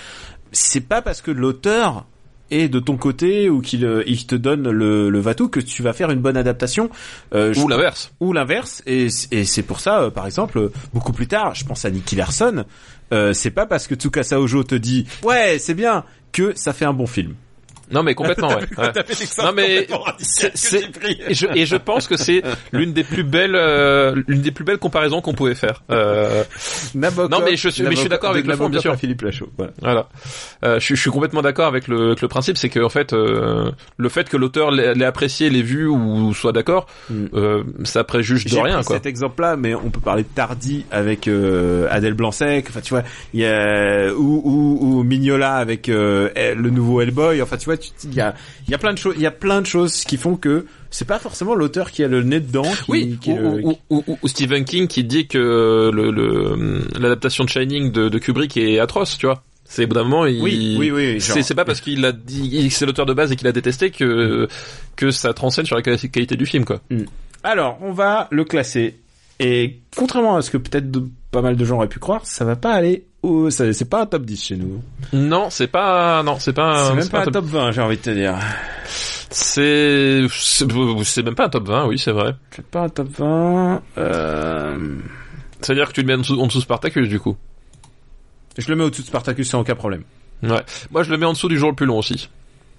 C'est 0.52 0.86
pas 0.88 1.02
parce 1.02 1.20
que 1.22 1.32
l'auteur 1.32 2.06
est 2.54 2.68
de 2.68 2.78
ton 2.78 2.96
côté 2.96 3.48
ou 3.50 3.60
qu'il 3.60 3.84
euh, 3.84 4.02
il 4.06 4.26
te 4.26 4.34
donne 4.34 4.70
le, 4.70 5.10
le 5.10 5.20
va-tout 5.20 5.48
que 5.48 5.60
tu 5.60 5.82
vas 5.82 5.92
faire 5.92 6.10
une 6.10 6.20
bonne 6.20 6.36
adaptation. 6.36 6.88
Euh, 7.34 7.52
je- 7.52 7.60
ou 7.60 7.68
l'inverse 7.68 8.12
ou 8.20 8.32
l'inverse 8.32 8.82
et, 8.86 9.08
et 9.30 9.44
c'est 9.44 9.62
pour 9.62 9.80
ça 9.80 10.00
euh, 10.02 10.10
par 10.10 10.26
exemple 10.26 10.70
beaucoup 10.92 11.12
plus 11.12 11.26
tard 11.26 11.54
je 11.54 11.64
pense 11.64 11.84
à 11.84 11.90
Nicky 11.90 12.16
Larson 12.16 12.64
euh, 13.12 13.32
c'est 13.32 13.50
pas 13.50 13.66
parce 13.66 13.86
que 13.86 13.94
Tsukasa 13.94 14.40
Ojo 14.40 14.62
te 14.64 14.74
dit 14.74 15.06
ouais 15.22 15.58
c'est 15.58 15.74
bien 15.74 16.04
que 16.32 16.52
ça 16.56 16.72
fait 16.72 16.84
un 16.84 16.92
bon 16.92 17.06
film 17.06 17.34
non 17.90 18.02
mais 18.02 18.14
complètement 18.14 18.48
ouais, 18.48 18.56
ouais. 18.78 18.92
Non, 19.42 19.52
mais 19.54 19.86
c'est- 20.18 20.84
et 21.28 21.34
je, 21.34 21.46
et 21.54 21.66
je 21.66 21.76
pense 21.76 22.06
que 22.08 22.16
c'est 22.16 22.42
l'une 22.72 22.92
des 22.92 23.04
plus 23.04 23.22
belles, 23.24 23.54
euh, 23.56 24.14
l'une 24.26 24.40
des 24.42 24.50
plus 24.50 24.64
belles 24.64 24.78
comparaisons 24.78 25.20
qu'on 25.20 25.34
pouvait 25.34 25.54
faire. 25.54 25.82
Euh, 25.90 26.44
Nabokov, 26.94 27.30
Non, 27.30 27.44
mais 27.44 27.56
je 27.56 27.68
suis- 27.68 27.82
mais 27.82 27.92
je 27.92 27.96
suis 28.00 28.08
d'accord 28.08 28.30
avec 28.30 28.44
de 28.44 28.50
le 28.50 28.56
fond, 28.56 28.68
bien 28.68 28.80
sûr. 28.80 28.96
Philippe 28.96 29.22
Lachaud 29.22 29.48
voilà. 29.56 29.72
voilà. 29.80 30.08
Euh, 30.64 30.78
je, 30.80 30.84
suis- 30.84 30.96
je 30.96 31.00
suis 31.00 31.10
complètement 31.10 31.42
d'accord 31.42 31.66
avec 31.66 31.88
le, 31.88 32.06
avec 32.08 32.20
le 32.22 32.28
principe, 32.28 32.56
c'est 32.56 32.68
que 32.68 32.80
en 32.80 32.88
fait, 32.88 33.12
euh, 33.12 33.70
le 33.96 34.08
fait 34.08 34.28
que 34.28 34.36
l'auteur 34.36 34.70
l'ait 34.70 35.04
apprécié, 35.04 35.50
l'ait 35.50 35.62
vu 35.62 35.86
ou 35.86 36.32
soit 36.34 36.52
d'accord, 36.52 36.86
Mm. 37.10 37.24
euh, 37.34 37.62
ça 37.84 38.04
préjuge 38.04 38.44
de 38.46 38.56
rien, 38.58 38.76
pris 38.76 38.84
quoi. 38.86 38.96
cet 38.96 39.06
exemple-là, 39.06 39.56
mais 39.56 39.74
on 39.74 39.90
peut 39.90 40.00
parler 40.00 40.22
de 40.22 40.28
Tardy 40.34 40.84
avec 40.90 41.28
euh, 41.28 41.86
Adèle 41.90 42.14
Blanc-Sec. 42.14 42.66
Enfin, 42.70 42.80
tu 42.80 42.90
vois, 42.94 43.02
il 43.34 43.40
y 43.40 43.46
a 43.46 44.12
ou 44.14 44.40
ou, 44.44 44.78
ou 44.80 45.02
Mignola 45.02 45.54
avec 45.56 45.88
euh, 45.88 46.30
le 46.54 46.70
nouveau 46.70 47.00
Hellboy. 47.00 47.42
Enfin, 47.42 47.56
tu 47.56 47.66
vois, 47.66 47.73
il 48.04 48.14
y 48.14 48.20
a 48.20 48.34
y 48.68 48.74
a 48.74 48.78
plein 48.78 48.92
de 48.92 48.98
choses, 48.98 49.14
il 49.16 49.22
y 49.22 49.26
a 49.26 49.30
plein 49.30 49.60
de 49.60 49.66
choses 49.66 50.04
qui 50.04 50.16
font 50.16 50.36
que 50.36 50.66
c'est 50.90 51.06
pas 51.06 51.18
forcément 51.18 51.54
l'auteur 51.54 51.90
qui 51.90 52.04
a 52.04 52.08
le 52.08 52.22
nez 52.22 52.40
dedans. 52.40 52.62
Qui, 52.62 52.84
Oui, 52.90 53.18
qui 53.20 53.32
ou, 53.90 54.28
Stephen 54.28 54.64
King 54.64 54.86
qui 54.88 55.04
dit 55.04 55.26
que 55.26 55.90
le 55.92 56.10
le- 56.10 56.84
l'adaptation 56.98 57.44
de 57.44 57.48
Shining 57.48 57.92
de, 57.92 58.08
de 58.08 58.18
Kubrick 58.18 58.56
est 58.56 58.78
atroce, 58.78 59.18
tu 59.18 59.26
vois. 59.26 59.42
C'est 59.66 59.86
d'un 59.86 60.04
moment, 60.04 60.26
il... 60.26 60.40
Oui, 60.42 60.76
oui, 60.78 60.90
oui. 60.90 61.20
C'est 61.20 61.54
pas 61.54 61.64
parce 61.64 61.80
qu'il 61.80 62.04
a 62.04 62.12
dit 62.12 62.68
que 62.68 62.74
c'est 62.74 62.84
l'auteur 62.86 63.06
de 63.06 63.14
base 63.14 63.32
et 63.32 63.36
qu'il 63.36 63.46
a 63.48 63.52
détesté 63.52 63.90
que 63.90 64.46
que 64.94 65.10
ça 65.10 65.32
transcène 65.32 65.64
sur 65.66 65.74
la 65.74 65.82
quali- 65.82 66.10
qualité 66.10 66.36
du 66.36 66.46
film, 66.46 66.64
quoi. 66.64 66.80
Alors, 67.42 67.78
on 67.80 67.92
va 67.92 68.28
le 68.30 68.44
classer. 68.44 69.00
Et 69.40 69.80
contrairement 69.96 70.36
à 70.36 70.42
ce 70.42 70.50
que 70.50 70.58
peut-être 70.58 70.86
pas 71.32 71.42
mal 71.42 71.56
de 71.56 71.64
gens 71.64 71.76
auraient 71.76 71.88
pu 71.88 71.98
croire, 71.98 72.24
ça 72.24 72.44
va 72.44 72.54
pas 72.56 72.72
aller 72.72 73.06
ça- 73.50 73.72
c'est 73.72 73.88
pas 73.88 74.02
un 74.02 74.06
top 74.06 74.22
10 74.24 74.42
chez 74.44 74.56
nous. 74.56 74.82
Non, 75.12 75.48
c'est 75.50 75.66
pas, 75.66 76.22
non, 76.22 76.38
c'est 76.38 76.52
pas, 76.52 76.88
C'est 76.88 76.94
même 76.94 77.08
pas 77.08 77.22
un 77.22 77.30
top 77.30 77.44
20, 77.46 77.72
j'ai 77.72 77.80
envie 77.80 77.96
de 77.96 78.02
te 78.02 78.10
dire. 78.10 78.36
C'est, 79.30 80.26
c'est 80.30 80.66
c'est 81.04 81.22
même 81.22 81.34
pas 81.34 81.46
un 81.46 81.48
top 81.48 81.66
20, 81.66 81.86
oui, 81.86 81.98
c'est 81.98 82.12
vrai. 82.12 82.34
C'est 82.54 82.66
pas 82.66 82.82
un 82.82 82.88
top 82.88 83.08
20, 83.18 83.82
euh... 83.98 84.96
C'est-à-dire 85.60 85.88
que 85.88 85.92
tu 85.92 86.02
le 86.02 86.06
mets 86.06 86.14
en 86.14 86.18
dessous, 86.18 86.38
en 86.40 86.46
dessous 86.46 86.58
de 86.58 86.62
Spartacus, 86.64 87.08
du 87.08 87.18
coup. 87.18 87.36
Je 88.58 88.68
le 88.68 88.76
mets 88.76 88.84
au-dessus 88.84 89.02
de 89.02 89.06
Spartacus 89.06 89.48
sans 89.48 89.60
aucun 89.60 89.74
problème. 89.74 90.04
Ouais. 90.42 90.62
Moi, 90.90 91.02
je 91.02 91.10
le 91.10 91.16
mets 91.16 91.26
en 91.26 91.32
dessous 91.32 91.48
du 91.48 91.58
jour 91.58 91.70
le 91.70 91.74
plus 91.74 91.86
long 91.86 91.98
aussi. 91.98 92.28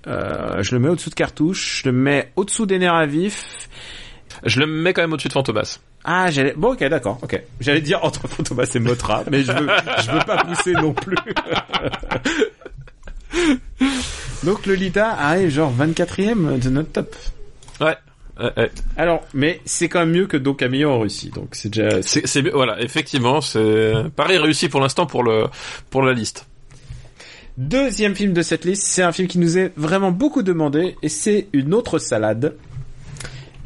Euh, 0.08 0.62
je 0.62 0.76
le 0.76 0.80
mets 0.80 0.90
au-dessous 0.90 1.10
de 1.10 1.16
Cartouche, 1.16 1.82
je 1.84 1.90
le 1.90 1.96
mets 1.96 2.32
au-dessous 2.36 2.66
des 2.68 2.78
nerfs 2.80 2.94
à 2.94 3.06
vif. 3.08 3.68
Je 4.44 4.60
le 4.60 4.68
mets 4.68 4.94
quand 4.94 5.02
même 5.02 5.14
au-dessus 5.14 5.28
de 5.28 5.34
Fantomas. 5.34 5.80
Ah, 6.04 6.30
j'allais, 6.32 6.54
bon, 6.56 6.74
ok, 6.74 6.84
d'accord, 6.86 7.20
ok. 7.22 7.42
J'allais 7.60 7.82
dire 7.82 8.04
entre 8.04 8.28
Fantomas 8.28 8.70
et 8.74 8.80
Motra, 8.80 9.24
mais 9.30 9.44
je 9.44 9.52
veux, 9.52 9.68
je 10.04 10.12
veux 10.12 10.26
pas 10.26 10.44
pousser 10.44 10.74
non 10.74 10.94
plus. 10.94 11.18
Donc, 14.44 14.66
Lolita 14.66 15.10
arrive 15.12 15.50
genre 15.50 15.74
24ème 15.78 16.60
de 16.60 16.70
notre 16.70 16.92
top. 16.92 17.16
Ouais. 17.82 17.96
Alors, 18.98 19.24
mais 19.34 19.62
c'est 19.66 19.88
quand 19.88 20.00
même 20.00 20.12
mieux 20.12 20.28
que 20.28 20.38
Don 20.38 20.54
Camillo 20.54 20.92
en 20.92 21.00
Russie, 21.00 21.30
donc 21.30 21.50
c'est 21.54 21.70
déjà... 21.70 22.02
C'est, 22.02 22.42
voilà, 22.50 22.82
effectivement, 22.82 23.40
c'est, 23.40 23.94
pareil 24.16 24.38
réussi 24.38 24.68
pour 24.68 24.82
l'instant 24.82 25.06
pour 25.06 25.24
le, 25.24 25.46
pour 25.90 26.04
la 26.04 26.14
liste. 26.14 26.46
Deuxième 27.58 28.16
film 28.16 28.34
de 28.34 28.42
cette 28.42 28.66
liste, 28.66 28.84
c'est 28.84 29.02
un 29.02 29.14
film 29.14 29.30
qui 29.30 29.40
nous 29.40 29.58
est 29.58 29.72
vraiment 29.78 30.12
beaucoup 30.12 30.44
demandé 30.44 30.98
et 31.02 31.08
c'est 31.08 31.48
une 31.54 31.74
autre 31.74 32.00
salade. 32.00 32.56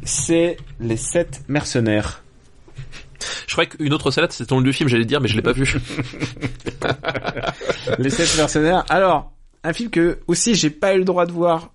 C'est 0.02 0.56
Les 0.80 0.96
Sept 0.96 1.42
Mercenaires. 1.48 2.22
Je 3.46 3.52
croyais 3.52 3.68
qu'une 3.68 3.92
autre 3.92 4.10
salade, 4.10 4.32
c'était 4.32 4.48
ton 4.48 4.56
nom 4.56 4.62
du 4.62 4.72
film, 4.72 4.88
j'allais 4.88 5.04
dire, 5.04 5.20
mais 5.20 5.28
je 5.28 5.36
l'ai 5.36 5.42
pas 5.42 5.52
vu. 5.52 5.64
Les 7.98 8.10
Sept 8.10 8.36
Mercenaires. 8.36 8.84
Alors, 8.88 9.32
un 9.64 9.72
film 9.72 9.90
que 9.90 10.20
aussi 10.26 10.54
j'ai 10.54 10.70
pas 10.70 10.94
eu 10.94 10.98
le 10.98 11.04
droit 11.04 11.26
de 11.26 11.32
voir. 11.32 11.72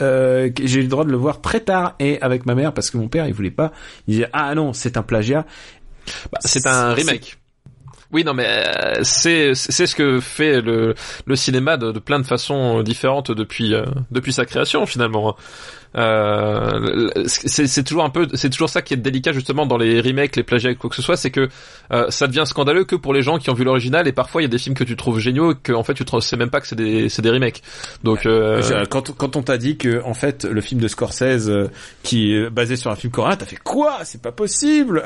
Euh, 0.00 0.50
j'ai 0.60 0.80
eu 0.80 0.82
le 0.82 0.88
droit 0.88 1.04
de 1.04 1.10
le 1.10 1.16
voir 1.16 1.40
très 1.40 1.60
tard 1.60 1.94
et 2.00 2.20
avec 2.20 2.46
ma 2.46 2.56
mère 2.56 2.74
parce 2.74 2.90
que 2.90 2.96
mon 2.96 3.08
père 3.08 3.26
il 3.26 3.32
voulait 3.32 3.50
pas. 3.50 3.72
Il 4.08 4.14
disait 4.14 4.28
ah 4.32 4.54
non 4.54 4.72
c'est 4.72 4.96
un 4.96 5.02
plagiat. 5.02 5.46
Bah, 6.32 6.38
c'est 6.44 6.66
un 6.66 6.92
remake. 6.92 7.38
Oui, 8.14 8.22
non, 8.22 8.32
mais 8.32 8.46
euh, 8.46 9.02
c'est 9.02 9.56
c'est 9.56 9.86
ce 9.86 9.96
que 9.96 10.20
fait 10.20 10.60
le 10.60 10.94
le 11.26 11.36
cinéma 11.36 11.76
de, 11.76 11.90
de 11.90 11.98
plein 11.98 12.20
de 12.20 12.24
façons 12.24 12.82
différentes 12.84 13.32
depuis 13.32 13.74
euh, 13.74 13.84
depuis 14.12 14.32
sa 14.32 14.46
création 14.46 14.86
finalement. 14.86 15.36
Euh, 15.96 17.08
c'est 17.26 17.66
c'est 17.66 17.82
toujours 17.84 18.04
un 18.04 18.10
peu 18.10 18.28
c'est 18.34 18.50
toujours 18.50 18.68
ça 18.68 18.82
qui 18.82 18.94
est 18.94 18.96
délicat 18.96 19.32
justement 19.32 19.64
dans 19.66 19.76
les 19.76 20.00
remakes, 20.00 20.36
les 20.36 20.42
plagiats, 20.42 20.74
quoi 20.74 20.90
que 20.90 20.96
ce 20.96 21.02
soit, 21.02 21.16
c'est 21.16 21.30
que 21.30 21.48
euh, 21.92 22.10
ça 22.10 22.26
devient 22.26 22.44
scandaleux 22.46 22.84
que 22.84 22.96
pour 22.96 23.14
les 23.14 23.22
gens 23.22 23.38
qui 23.38 23.50
ont 23.50 23.54
vu 23.54 23.64
l'original 23.64 24.08
et 24.08 24.12
parfois 24.12 24.42
il 24.42 24.44
y 24.44 24.46
a 24.46 24.50
des 24.50 24.58
films 24.58 24.74
que 24.74 24.84
tu 24.84 24.96
trouves 24.96 25.20
géniaux 25.20 25.52
et 25.52 25.56
que 25.60 25.72
en 25.72 25.84
fait 25.84 25.94
tu 25.94 26.04
te 26.04 26.20
sais 26.20 26.36
même 26.36 26.50
pas 26.50 26.60
que 26.60 26.66
c'est 26.66 26.76
des 26.76 27.08
c'est 27.08 27.22
des 27.22 27.30
remakes. 27.30 27.62
Donc 28.02 28.26
euh, 28.26 28.84
quand 28.90 29.12
quand 29.16 29.36
on 29.36 29.42
t'a 29.42 29.56
dit 29.56 29.76
que 29.76 30.02
en 30.04 30.14
fait 30.14 30.44
le 30.44 30.60
film 30.60 30.80
de 30.80 30.88
Scorsese 30.88 31.48
euh, 31.48 31.68
qui 32.02 32.34
est 32.34 32.50
basé 32.50 32.76
sur 32.76 32.90
un 32.90 32.96
film 32.96 33.12
coréen, 33.12 33.36
t'as 33.36 33.46
fait 33.46 33.56
quoi? 33.56 33.98
C'est 34.04 34.22
pas 34.22 34.32
possible. 34.32 35.02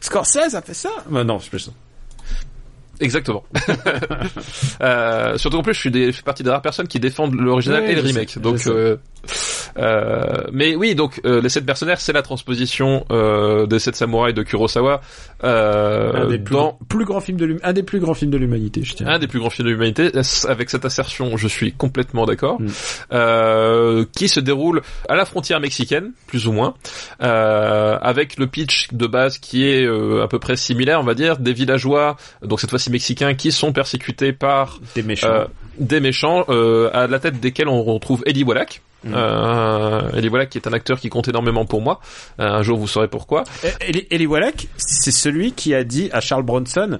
Scorsese 0.00 0.54
a 0.54 0.62
fait 0.62 0.74
ça 0.74 0.90
bah 1.08 1.24
Non, 1.24 1.38
je 1.38 1.58
ça. 1.58 1.70
Exactement. 3.00 3.44
euh, 4.82 5.36
surtout 5.38 5.56
en 5.56 5.62
plus, 5.62 5.74
je 5.74 5.80
suis, 5.80 5.90
des, 5.90 6.06
je 6.06 6.16
fais 6.16 6.22
partie 6.22 6.42
des 6.42 6.50
rares 6.50 6.62
personnes 6.62 6.88
qui 6.88 7.00
défendent 7.00 7.34
l'original 7.34 7.82
Oui, 7.84 7.90
et 7.90 7.94
le 7.94 8.02
remake. 8.02 8.30
sais, 8.30 8.40
donc, 8.40 8.66
euh, 8.66 8.96
euh, 9.78 10.44
mais 10.52 10.74
oui, 10.74 10.94
donc 10.94 11.20
euh, 11.24 11.40
les 11.40 11.48
sept 11.48 11.66
mercenaires, 11.66 12.00
c'est 12.00 12.12
la 12.12 12.22
transposition 12.22 13.04
euh, 13.10 13.66
des 13.66 13.78
sept 13.78 13.96
samouraïs 13.96 14.34
de 14.34 14.42
Kurosawa 14.42 15.00
euh, 15.44 16.12
un 16.14 16.26
des 16.26 16.38
plus, 16.38 16.54
dans 16.54 16.78
plus 16.88 17.04
grands 17.04 17.20
films 17.20 17.38
de 17.38 17.58
un 17.62 17.72
des 17.72 17.82
plus 17.82 18.00
grands 18.00 18.14
films 18.14 18.30
de 18.30 18.36
l'humanité, 18.36 18.82
je 18.84 18.94
tiens. 18.94 19.06
un 19.06 19.18
des 19.18 19.26
plus 19.26 19.38
grands 19.38 19.50
films 19.50 19.68
de 19.68 19.72
l'humanité. 19.72 20.10
Avec 20.48 20.70
cette 20.70 20.84
assertion, 20.84 21.36
je 21.36 21.48
suis 21.48 21.72
complètement 21.72 22.26
d'accord. 22.26 22.60
Mm. 22.60 22.68
Euh, 23.12 24.04
qui 24.16 24.28
se 24.28 24.40
déroule 24.40 24.82
à 25.08 25.14
la 25.14 25.24
frontière 25.24 25.60
mexicaine, 25.60 26.12
plus 26.26 26.46
ou 26.46 26.52
moins, 26.52 26.74
euh, 27.22 27.98
avec 28.00 28.38
le 28.38 28.46
pitch 28.46 28.88
de 28.92 29.06
base 29.06 29.38
qui 29.38 29.66
est 29.66 29.84
euh, 29.84 30.22
à 30.22 30.28
peu 30.28 30.38
près 30.38 30.56
similaire, 30.56 31.00
on 31.00 31.04
va 31.04 31.14
dire, 31.14 31.38
des 31.38 31.52
villageois, 31.52 32.16
donc 32.42 32.60
cette 32.60 32.70
fois-ci 32.70 32.89
mexicains, 32.90 33.34
qui 33.34 33.52
sont 33.52 33.72
persécutés 33.72 34.32
par 34.32 34.78
Des 34.94 35.02
méchants. 35.02 35.28
euh, 35.30 35.44
des 35.78 36.00
méchants, 36.00 36.44
euh, 36.48 36.90
à 36.92 37.06
la 37.06 37.18
tête 37.18 37.40
desquels 37.40 37.68
on 37.68 37.82
retrouve 37.82 38.22
Eddie 38.26 38.44
Wallach. 38.44 38.82
Mm. 39.04 39.14
Euh, 39.16 40.10
Eddie 40.14 40.28
Wallach 40.28 40.50
qui 40.50 40.58
est 40.58 40.66
un 40.68 40.72
acteur 40.74 41.00
qui 41.00 41.08
compte 41.08 41.26
énormément 41.28 41.64
pour 41.64 41.80
moi. 41.80 42.00
Euh, 42.38 42.44
un 42.44 42.62
jour 42.62 42.78
vous 42.78 42.86
saurez 42.88 43.08
pourquoi. 43.08 43.44
Eli, 43.80 44.06
Eli 44.10 44.26
Wallach, 44.26 44.66
c'est 44.76 45.10
celui 45.10 45.52
qui 45.52 45.74
a 45.74 45.84
dit 45.84 46.10
à 46.12 46.20
Charles 46.20 46.42
Bronson, 46.42 46.98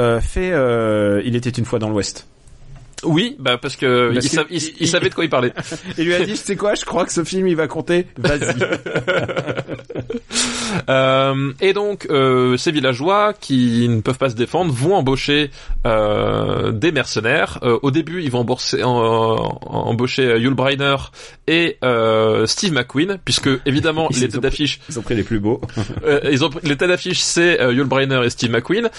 euh, 0.00 0.20
fait, 0.20 0.52
euh, 0.52 1.20
il 1.24 1.36
était 1.36 1.50
une 1.50 1.64
fois 1.66 1.78
dans 1.78 1.88
l'Ouest. 1.90 2.26
Oui, 3.04 3.36
bah 3.38 3.58
parce 3.58 3.76
que 3.76 4.12
Parce 4.12 4.24
il, 4.26 4.30
que- 4.30 4.34
sa- 4.36 4.44
il- 4.50 4.74
il 4.80 4.88
savait 4.88 5.08
de 5.10 5.14
quoi 5.14 5.24
il 5.24 5.30
parlait. 5.30 5.52
Il 5.98 6.04
lui 6.04 6.14
a 6.14 6.20
dit, 6.24 6.32
tu 6.32 6.36
sais 6.36 6.56
quoi, 6.56 6.74
je 6.74 6.84
crois 6.84 7.04
que 7.04 7.12
ce 7.12 7.22
film 7.24 7.46
il 7.46 7.56
va 7.56 7.66
compter. 7.68 8.06
Vas-y. 8.18 8.54
Euh, 10.88 11.52
et 11.60 11.72
donc, 11.72 12.06
euh, 12.10 12.56
ces 12.56 12.72
villageois 12.72 13.32
qui 13.32 13.88
ne 13.88 14.00
peuvent 14.00 14.18
pas 14.18 14.28
se 14.28 14.34
défendre 14.34 14.72
vont 14.72 14.94
embaucher 14.96 15.50
euh, 15.86 16.72
des 16.72 16.90
mercenaires. 16.90 17.60
Au 17.82 17.90
début, 17.92 18.22
ils 18.22 18.30
vont 18.30 18.40
embaucher, 18.40 18.82
en- 18.82 18.90
en- 18.90 19.58
embaucher 19.62 20.36
Yul 20.38 20.54
Brynner 20.54 20.96
et 21.46 21.78
Steve 22.46 22.72
McQueen, 22.72 23.18
puisque 23.24 23.48
évidemment 23.66 24.08
Ils 24.10 24.20
les 24.20 24.28
têtes 24.28 24.40
d'affiche, 24.40 24.80
Ils 24.90 24.98
ont 24.98 25.02
pris 25.02 25.14
les 25.14 25.22
plus 25.22 25.38
beaux. 25.38 25.60
ils 26.30 26.44
ont 26.44 26.50
les 26.64 26.76
têtes 26.76 26.88
d'affiche, 26.88 27.20
c'est 27.20 27.58
Yul 27.72 27.84
Brynner 27.84 28.22
et 28.24 28.30
Steve 28.30 28.50
McQueen, 28.50 28.90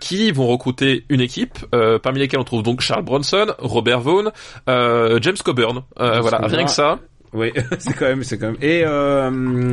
qui 0.00 0.30
vont 0.30 0.46
recruter 0.48 1.04
une 1.08 1.20
équipe, 1.22 1.58
parmi 2.02 2.18
lesquelles 2.18 2.40
on 2.40 2.44
trouve 2.44 2.62
donc 2.62 2.80
Charles 2.82 3.04
Bronson, 3.04 3.43
Robert 3.58 4.00
Vaughn, 4.00 4.30
euh, 4.68 5.18
James 5.20 5.36
Coburn. 5.44 5.82
Euh, 6.00 6.20
voilà, 6.20 6.38
rien 6.38 6.64
que 6.64 6.70
ça. 6.70 6.98
Oui, 7.32 7.52
c'est 7.78 7.94
quand 7.94 8.06
même, 8.06 8.22
c'est 8.22 8.38
quand 8.38 8.46
même. 8.46 8.62
Et 8.62 8.84
euh, 8.86 9.72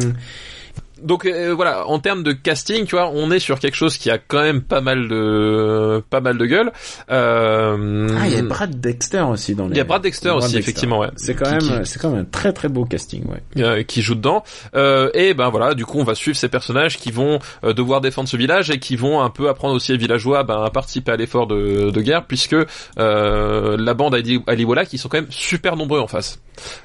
Donc 1.04 1.26
euh, 1.26 1.54
voilà, 1.56 1.88
en 1.88 2.00
termes 2.00 2.24
de 2.24 2.32
casting, 2.32 2.86
tu 2.86 2.96
vois, 2.96 3.10
on 3.14 3.32
est 3.32 3.40
sur 3.40 3.60
quelque 3.60 3.76
chose 3.76 3.98
qui 3.98 4.10
a 4.10 4.18
quand 4.18 4.42
même 4.42 4.62
pas 4.62 4.82
mal 4.82 5.08
de 5.08 6.02
pas 6.10 6.22
mal 6.22 6.38
de 6.38 6.46
gueule. 6.46 6.72
Euh, 7.10 8.08
ah, 8.20 8.28
il 8.28 8.34
y 8.34 8.38
a 8.38 8.42
Brad 8.44 8.80
Dexter 8.80 9.22
aussi 9.22 9.56
dans 9.56 9.66
les. 9.66 9.72
il 9.72 9.78
y 9.78 9.82
a 9.82 9.84
Brad 9.84 10.02
Dexter 10.02 10.30
aussi, 10.32 10.58
effectivement, 10.58 11.00
ouais. 11.00 11.10
C'est 11.16 11.36
quand 11.36 11.46
Qui- 11.46 11.70
même, 11.70 11.82
qui- 11.84 11.90
c'est 11.90 12.00
quand 12.00 12.10
même 12.12 12.22
un 12.22 12.26
très 12.26 12.54
très 12.54 12.68
beau 12.70 12.86
casting, 12.86 13.24
ouais. 13.28 13.42
euh, 13.64 13.84
qui 13.84 14.02
joue 14.02 14.16
dedans. 14.16 14.44
Euh, 14.76 15.10
et 15.14 15.34
ben 15.34 15.50
voilà, 15.50 15.74
du 15.74 15.86
coup, 15.86 16.00
on 16.00 16.04
va 16.04 16.16
suivre 16.16 16.38
ces 16.38 16.50
personnages 16.50 16.98
qui 16.98 17.12
vont 17.12 17.40
euh, 17.64 17.74
devoir 17.74 18.02
défendre 18.02 18.30
ce 18.30 18.38
village 18.38 18.70
et 18.70 18.80
qui 18.80 18.96
vont 18.96 19.22
un 19.22 19.30
peu 19.30 19.50
apprendre 19.50 19.76
aussi 19.76 19.92
les 19.92 19.98
villageois 19.98 20.44
ben, 20.44 20.64
à 20.64 20.70
participer 20.70 21.12
à 21.12 21.16
l'effort 21.18 21.48
de, 21.48 21.90
de 21.92 22.02
guerre, 22.02 22.26
puisque 22.26 22.56
euh, 23.00 23.78
la 23.78 23.94
bande 23.94 24.16
Ali, 24.16 24.40
Ali 24.48 24.66
Wallach, 24.66 24.88
qui 24.88 24.98
sont 24.98 25.10
quand 25.10 25.18
même 25.18 25.32
super 25.32 25.76
nombreux 25.76 26.00
en 26.00 26.08
face. 26.08 26.40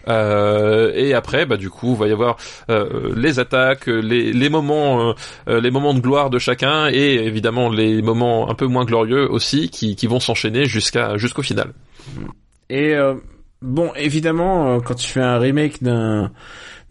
Euh, 0.09 0.93
et 0.95 1.15
après, 1.15 1.45
bah 1.47 1.57
du 1.57 1.71
coup, 1.71 1.93
il 1.93 1.99
va 1.99 2.07
y 2.09 2.13
avoir 2.13 2.37
euh, 2.71 3.13
les 3.17 3.39
attaques, 3.39 3.89
les, 4.07 4.33
les 4.33 4.49
moments, 4.49 5.11
euh, 5.11 5.13
euh, 5.49 5.61
les 5.61 5.71
moments 5.71 5.95
de 5.95 6.01
gloire 6.01 6.31
de 6.31 6.39
chacun, 6.39 6.89
et 6.89 7.15
évidemment 7.15 7.69
les 7.69 8.03
moments 8.03 8.51
un 8.51 8.55
peu 8.55 8.67
moins 8.67 8.85
glorieux 8.85 9.31
aussi, 9.31 9.69
qui, 9.69 9.97
qui 9.97 10.07
vont 10.07 10.21
s'enchaîner 10.21 10.65
jusqu'à 10.67 11.17
jusqu'au 11.17 11.43
final. 11.43 11.73
Et 12.71 12.95
euh, 12.95 13.15
bon, 13.63 13.93
évidemment, 13.97 14.81
quand 14.81 14.95
tu 14.95 15.09
fais 15.09 15.21
un 15.21 15.39
remake 15.39 15.83
d'un 15.83 16.31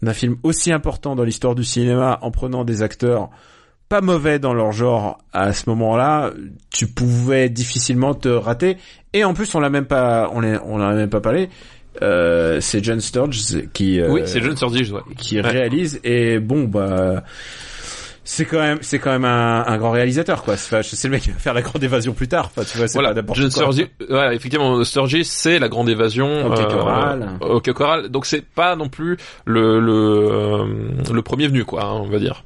d'un 0.02 0.12
film 0.12 0.36
aussi 0.42 0.72
important 0.72 1.16
dans 1.16 1.24
l'histoire 1.24 1.54
du 1.54 1.64
cinéma 1.64 2.18
en 2.20 2.30
prenant 2.30 2.64
des 2.64 2.82
acteurs 2.82 3.30
pas 3.88 4.00
mauvais 4.00 4.38
dans 4.38 4.52
leur 4.52 4.72
genre 4.72 5.18
à 5.32 5.52
ce 5.52 5.70
moment-là, 5.70 6.32
tu 6.70 6.86
pouvais 6.86 7.48
difficilement 7.48 8.14
te 8.14 8.28
rater. 8.28 8.78
Et 9.12 9.24
en 9.24 9.32
plus, 9.32 9.54
on 9.54 9.60
l'a 9.60 9.70
même 9.70 9.86
pas, 9.86 10.28
on 10.32 10.40
l'a, 10.40 10.62
on 10.64 10.76
l'a 10.76 10.92
même 10.94 11.08
pas 11.08 11.20
parlé. 11.20 11.48
Euh, 12.02 12.60
c'est 12.60 12.82
John 12.84 13.00
Sturges 13.00 13.68
qui 13.72 14.00
euh, 14.00 14.08
oui, 14.10 14.22
c'est 14.26 14.40
John 14.42 14.56
Sturges, 14.56 14.90
ouais. 14.92 15.00
qui 15.18 15.40
Ouais. 15.40 15.48
réalise 15.48 16.00
et 16.04 16.38
bon 16.38 16.64
bah 16.64 17.22
c'est 18.24 18.44
quand 18.44 18.58
même 18.58 18.78
c'est 18.80 18.98
quand 18.98 19.12
même 19.12 19.24
un, 19.24 19.64
un 19.66 19.76
grand 19.78 19.92
réalisateur 19.92 20.42
quoi. 20.42 20.56
C'est, 20.56 21.04
le 21.04 21.10
mec 21.10 21.22
qui 21.22 21.30
va 21.30 21.38
faire 21.38 21.54
la 21.54 21.62
grande 21.62 21.82
évasion 21.84 22.12
plus 22.12 22.26
tard. 22.26 22.46
Enfin, 22.46 22.66
tu 22.70 22.76
vois, 22.76 22.88
c'est 22.88 22.98
Voilà, 22.98 23.14
quoi. 23.54 23.72
Sturges, 23.72 23.86
ouais, 24.10 24.34
effectivement, 24.34 24.82
Sturges, 24.82 25.22
c'est 25.22 25.58
la 25.60 25.68
grande 25.68 25.88
évasion 25.88 26.50
Coral. 26.66 27.38
Quai 27.62 27.72
Coral. 27.72 28.08
Donc 28.08 28.26
c'est 28.26 28.44
pas 28.44 28.74
non 28.74 28.88
plus 28.88 29.16
le 29.44 29.78
le 29.78 29.92
euh, 29.92 30.64
le 31.12 31.22
premier 31.22 31.46
venu, 31.46 31.64
quoi, 31.64 31.84
hein, 31.84 31.92
on 32.02 32.08
va 32.08 32.18
dire. 32.18 32.42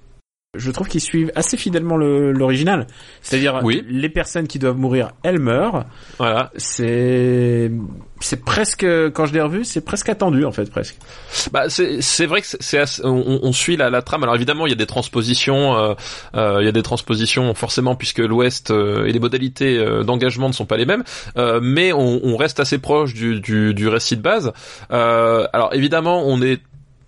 Je 0.59 0.70
trouve 0.72 0.88
qu'ils 0.88 1.01
suivent 1.01 1.30
assez 1.36 1.57
fidèlement 1.57 1.96
le- 1.96 2.32
l'original. 2.32 2.88
C'est-à-dire, 3.22 3.61
Oui. 3.62 3.84
les 3.88 4.09
personnes 4.09 4.48
qui 4.48 4.59
doivent 4.59 4.76
mourir, 4.76 5.12
elles 5.22 5.38
meurent. 5.38 5.84
Voilà. 6.18 6.51
C'est, 6.57 7.70
c'est 8.18 8.44
presque, 8.44 8.84
quand 8.84 9.26
je 9.26 9.32
l'ai 9.32 9.40
revu, 9.40 9.64
c'est 9.64 9.80
presque 9.80 10.09
attendu, 10.09 10.44
en 10.44 10.51
fait, 10.51 10.68
presque. 10.68 10.96
Bah 11.53 11.68
c'est 11.68 12.26
vrai 12.26 12.40
que 12.40 12.48
c'est- 12.48 13.05
on, 13.05 13.40
on 13.42 13.53
suit 13.53 13.76
la, 13.76 13.90
la 13.90 14.03
trame. 14.03 14.24
Alors 14.24 14.34
évidemment 14.34 14.66
il 14.66 14.70
y 14.70 14.72
a 14.72 14.76
des 14.76 14.86
transpositions, 14.86 15.76
euh, 15.76 15.94
euh, 16.34 16.57
il 16.61 16.64
y 16.64 16.68
a 16.68 16.72
des 16.72 16.82
transpositions 16.82 17.55
forcément 17.55 17.94
puisque 17.94 18.18
l'Ouest 18.18 18.72
euh, 18.72 19.07
et 19.07 19.12
les 19.12 19.20
modalités 19.20 19.78
d'engagement 20.05 20.48
ne 20.48 20.53
sont 20.53 20.66
pas 20.66 20.76
les 20.76 20.86
mêmes, 20.86 21.05
mais 21.62 21.92
on, 21.92 22.20
on 22.24 22.36
reste 22.36 22.59
assez 22.59 22.78
proche 22.78 23.14
du, 23.14 23.40
du, 23.40 23.72
du 23.72 23.86
récit 23.88 24.16
de 24.16 24.22
base. 24.22 24.53
Alors 24.90 25.70
évidemment 25.74 26.24
on 26.26 26.42
est 26.42 26.61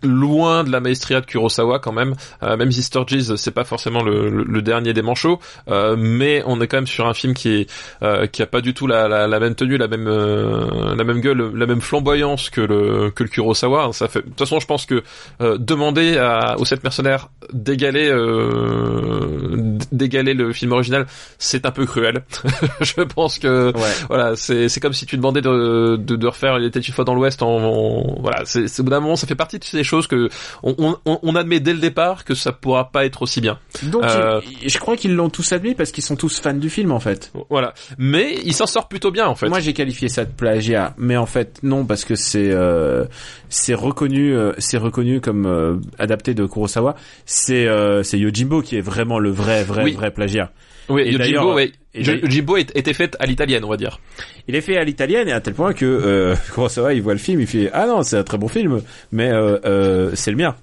loin 0.02 0.64
de 0.64 0.70
la 0.70 0.80
maestria 0.80 1.20
de 1.20 1.26
Kurosawa 1.26 1.78
quand 1.78 1.92
même, 1.92 2.14
euh, 2.42 2.56
même 2.56 2.70
si 2.72 2.82
Sturges 2.82 3.34
c'est 3.36 3.50
pas 3.50 3.64
forcément 3.64 4.02
le, 4.02 4.28
le- 4.30 4.44
le 4.44 4.62
dernier 4.62 4.92
des 4.92 5.02
manchots, 5.02 5.38
euh, 5.68 5.96
mais 5.98 6.42
on 6.46 6.60
est 6.60 6.66
quand 6.66 6.76
même 6.78 6.86
sur 6.86 7.06
un 7.06 7.14
film 7.14 7.34
qui 7.34 7.48
est 7.50 7.70
euh, 8.02 8.26
qui 8.26 8.42
a 8.42 8.46
pas 8.46 8.60
du 8.60 8.74
tout 8.74 8.86
la, 8.86 9.08
la, 9.08 9.26
la 9.26 9.40
même 9.40 9.54
tenue, 9.54 9.76
la 9.78 9.88
même 9.88 10.06
euh, 10.08 10.94
la 10.94 11.04
même 11.04 11.20
gueule, 11.20 11.52
la 11.54 11.66
même 11.66 11.80
flamboyance 11.80 12.50
que 12.50 12.60
le 12.60 13.10
que 13.10 13.22
le 13.22 13.28
Kurosawa. 13.28 13.90
Ça 13.92 14.08
fait 14.08 14.20
de 14.22 14.28
toute 14.28 14.38
façon 14.38 14.60
je 14.60 14.66
pense 14.66 14.86
que 14.86 15.02
euh, 15.40 15.56
demander 15.58 16.18
à, 16.18 16.56
aux 16.58 16.64
sept 16.64 16.82
mercenaires 16.84 17.28
d'égaler 17.52 18.08
euh, 18.10 19.78
d'égaler 19.92 20.34
le 20.34 20.52
film 20.52 20.72
original, 20.72 21.06
c'est 21.38 21.66
un 21.66 21.70
peu 21.70 21.86
cruel. 21.86 22.22
je 22.80 23.02
pense 23.02 23.38
que 23.38 23.72
Ouais. 23.72 23.88
voilà, 24.08 24.36
c'est 24.36 24.68
c'est 24.68 24.80
comme 24.80 24.92
si 24.92 25.06
tu 25.06 25.16
demandais 25.16 25.40
de, 25.40 25.96
de, 25.96 26.16
de 26.16 26.26
refaire 26.26 26.58
Il 26.58 26.64
était 26.64 26.80
une 26.80 26.92
fois 26.94 27.04
dans 27.04 27.14
l'Ouest 27.14 27.42
en, 27.42 27.48
en- 27.58 28.16
voilà, 28.20 28.42
c'est 28.44 28.80
au 28.80 28.82
bout 28.82 28.90
d'un 28.90 29.00
moment 29.00 29.16
ça 29.16 29.26
fait 29.26 29.34
partie 29.34 29.58
de 29.58 29.64
ces 29.64 29.84
choses 29.84 29.91
que 30.06 30.28
on, 30.62 30.96
on, 31.04 31.18
on 31.22 31.36
admet 31.36 31.60
dès 31.60 31.72
le 31.72 31.78
départ 31.78 32.24
que 32.24 32.34
ça 32.34 32.52
pourra 32.52 32.90
pas 32.90 33.04
être 33.04 33.22
aussi 33.22 33.40
bien. 33.40 33.58
Donc, 33.84 34.02
Euh, 34.04 34.40
je 34.66 34.78
crois 34.78 34.96
qu'ils 34.96 35.14
l'ont 35.14 35.30
tous 35.30 35.52
admis 35.52 35.74
parce 35.74 35.92
qu'ils 35.92 36.02
sont 36.04 36.16
tous 36.16 36.40
fans 36.40 36.54
du 36.54 36.70
film, 36.70 36.92
en 36.92 37.00
fait. 37.00 37.32
Voilà, 37.50 37.74
mais 37.98 38.36
il 38.44 38.52
s'en 38.54 38.66
sort 38.66 38.88
plutôt 38.88 39.10
bien 39.10 39.26
en 39.26 39.34
fait. 39.34 39.48
Moi, 39.48 39.60
j'ai 39.60 39.72
qualifié 39.72 40.08
ça 40.08 40.24
de 40.24 40.30
plagiat, 40.32 40.94
mais 40.98 41.16
en 41.16 41.26
fait, 41.26 41.58
non, 41.62 41.84
parce 41.84 42.04
que 42.04 42.14
c'est, 42.14 42.50
euh, 42.50 43.04
c'est 43.48 43.74
reconnu, 43.74 44.34
euh, 44.34 44.52
c'est 44.58 44.78
reconnu 44.78 45.20
comme 45.20 45.80
adapté 45.98 46.34
de 46.34 46.46
Kurosawa. 46.46 46.94
C'est, 47.26 47.66
c'est 48.02 48.18
Yojimbo 48.18 48.62
qui 48.62 48.76
est 48.76 48.80
vraiment 48.80 49.18
le 49.18 49.30
vrai, 49.30 49.64
vrai, 49.64 49.84
Oui. 49.84 49.92
vrai 49.92 50.10
plagiat. 50.10 50.50
oui, 50.88 51.02
et 51.02 51.12
Yojimbo, 51.12 51.18
d'ailleurs, 51.18 51.54
Jimbo 51.94 52.56
était 52.56 52.94
faite 52.94 53.16
à 53.20 53.26
l'italienne, 53.26 53.64
on 53.64 53.68
va 53.68 53.76
dire. 53.76 54.00
il 54.48 54.54
est 54.54 54.60
fait 54.62 54.76
à 54.78 54.84
l'italienne 54.84 55.28
et 55.28 55.32
à 55.32 55.40
tel 55.40 55.54
point 55.54 55.74
que 55.74 55.84
euh, 55.84 56.34
Kurosawa 56.54 56.94
il 56.94 57.02
voit 57.02 57.12
le 57.12 57.18
film, 57.18 57.40
il 57.40 57.46
fait 57.46 57.70
ah 57.72 57.86
non 57.86 58.02
c'est 58.02 58.16
un 58.16 58.22
très 58.22 58.38
bon 58.38 58.48
film, 58.48 58.80
mais 59.12 59.30
euh, 59.30 59.58
euh, 59.64 60.10
c'est 60.14 60.30
le 60.30 60.36
mien. 60.38 60.54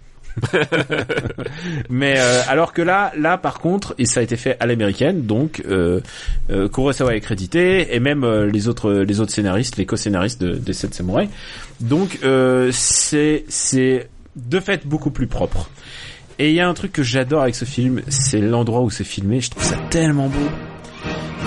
mais 1.89 2.15
euh, 2.17 2.41
alors 2.47 2.73
que 2.73 2.82
là, 2.82 3.11
là 3.17 3.38
par 3.38 3.59
contre, 3.59 3.93
et 3.97 4.05
ça 4.05 4.19
a 4.21 4.23
été 4.23 4.38
fait 4.38 4.57
à 4.59 4.65
l'américaine, 4.65 5.23
donc 5.25 5.61
euh, 5.67 5.99
euh, 6.49 6.67
Kurosawa 6.69 7.15
est 7.15 7.19
crédité 7.21 7.93
et 7.93 7.99
même 7.99 8.23
euh, 8.23 8.49
les 8.49 8.67
autres 8.67 8.91
les 8.91 9.19
autres 9.19 9.32
scénaristes, 9.32 9.77
les 9.77 9.86
co-scénaristes 9.86 10.41
de, 10.41 10.55
des 10.55 10.73
Sept 10.73 10.93
Samouraïs. 10.93 11.30
Donc 11.80 12.19
euh, 12.23 12.69
c'est 12.71 13.43
c'est 13.49 14.07
de 14.36 14.59
fait 14.59 14.88
beaucoup 14.88 15.11
plus 15.11 15.27
propre. 15.27 15.69
Et 16.38 16.49
il 16.49 16.55
y 16.55 16.61
a 16.61 16.69
un 16.69 16.73
truc 16.73 16.93
que 16.93 17.03
j'adore 17.03 17.41
avec 17.41 17.55
ce 17.55 17.65
film, 17.65 18.01
c'est 18.07 18.39
l'endroit 18.39 18.82
où 18.82 18.89
c'est 18.89 19.03
filmé. 19.03 19.41
Je 19.41 19.49
trouve 19.49 19.63
ça 19.63 19.75
tellement 19.89 20.30
beau. 20.30 20.49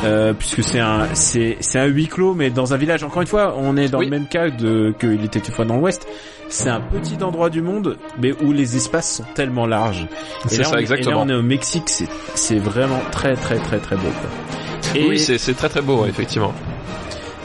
Euh, 0.04 0.32
puisque 0.32 0.64
c'est 0.64 0.80
un 0.80 1.06
c'est 1.14 1.56
c'est 1.60 1.78
un 1.78 1.84
huis 1.86 2.08
clos 2.08 2.34
mais 2.34 2.50
dans 2.50 2.74
un 2.74 2.76
village 2.76 3.04
encore 3.04 3.22
une 3.22 3.28
fois 3.28 3.54
on 3.56 3.76
est 3.76 3.88
dans 3.88 3.98
Oui. 4.00 4.06
le 4.06 4.10
même 4.10 4.26
cas 4.26 4.50
de 4.50 4.92
que 4.98 5.06
il 5.06 5.24
était 5.24 5.38
une 5.38 5.54
fois 5.54 5.64
dans 5.64 5.76
l'Ouest 5.76 6.08
c'est 6.48 6.70
un 6.70 6.80
petit 6.80 7.22
endroit 7.22 7.50
du 7.50 7.62
monde 7.62 7.96
mais 8.20 8.32
où 8.42 8.50
les 8.52 8.74
espaces 8.76 9.16
sont 9.18 9.24
tellement 9.34 9.64
larges 9.64 10.06
C'est 10.48 10.64
ça, 10.64 10.72
on 10.74 10.78
exactement. 10.78 11.10
et 11.10 11.14
là 11.14 11.20
on 11.24 11.28
est 11.28 11.34
au 11.38 11.42
Mexique 11.42 11.84
c'est 11.88 12.08
c'est 12.34 12.58
vraiment 12.58 13.00
très 13.12 13.36
très 13.36 13.58
très 13.58 13.78
très 13.78 13.94
beau 13.94 14.02
quoi. 14.08 14.90
et 15.00 15.06
Oui, 15.08 15.18
c'est 15.20 15.38
c'est 15.38 15.54
très 15.54 15.68
très 15.68 15.82
beau, 15.82 16.04
effectivement. 16.06 16.52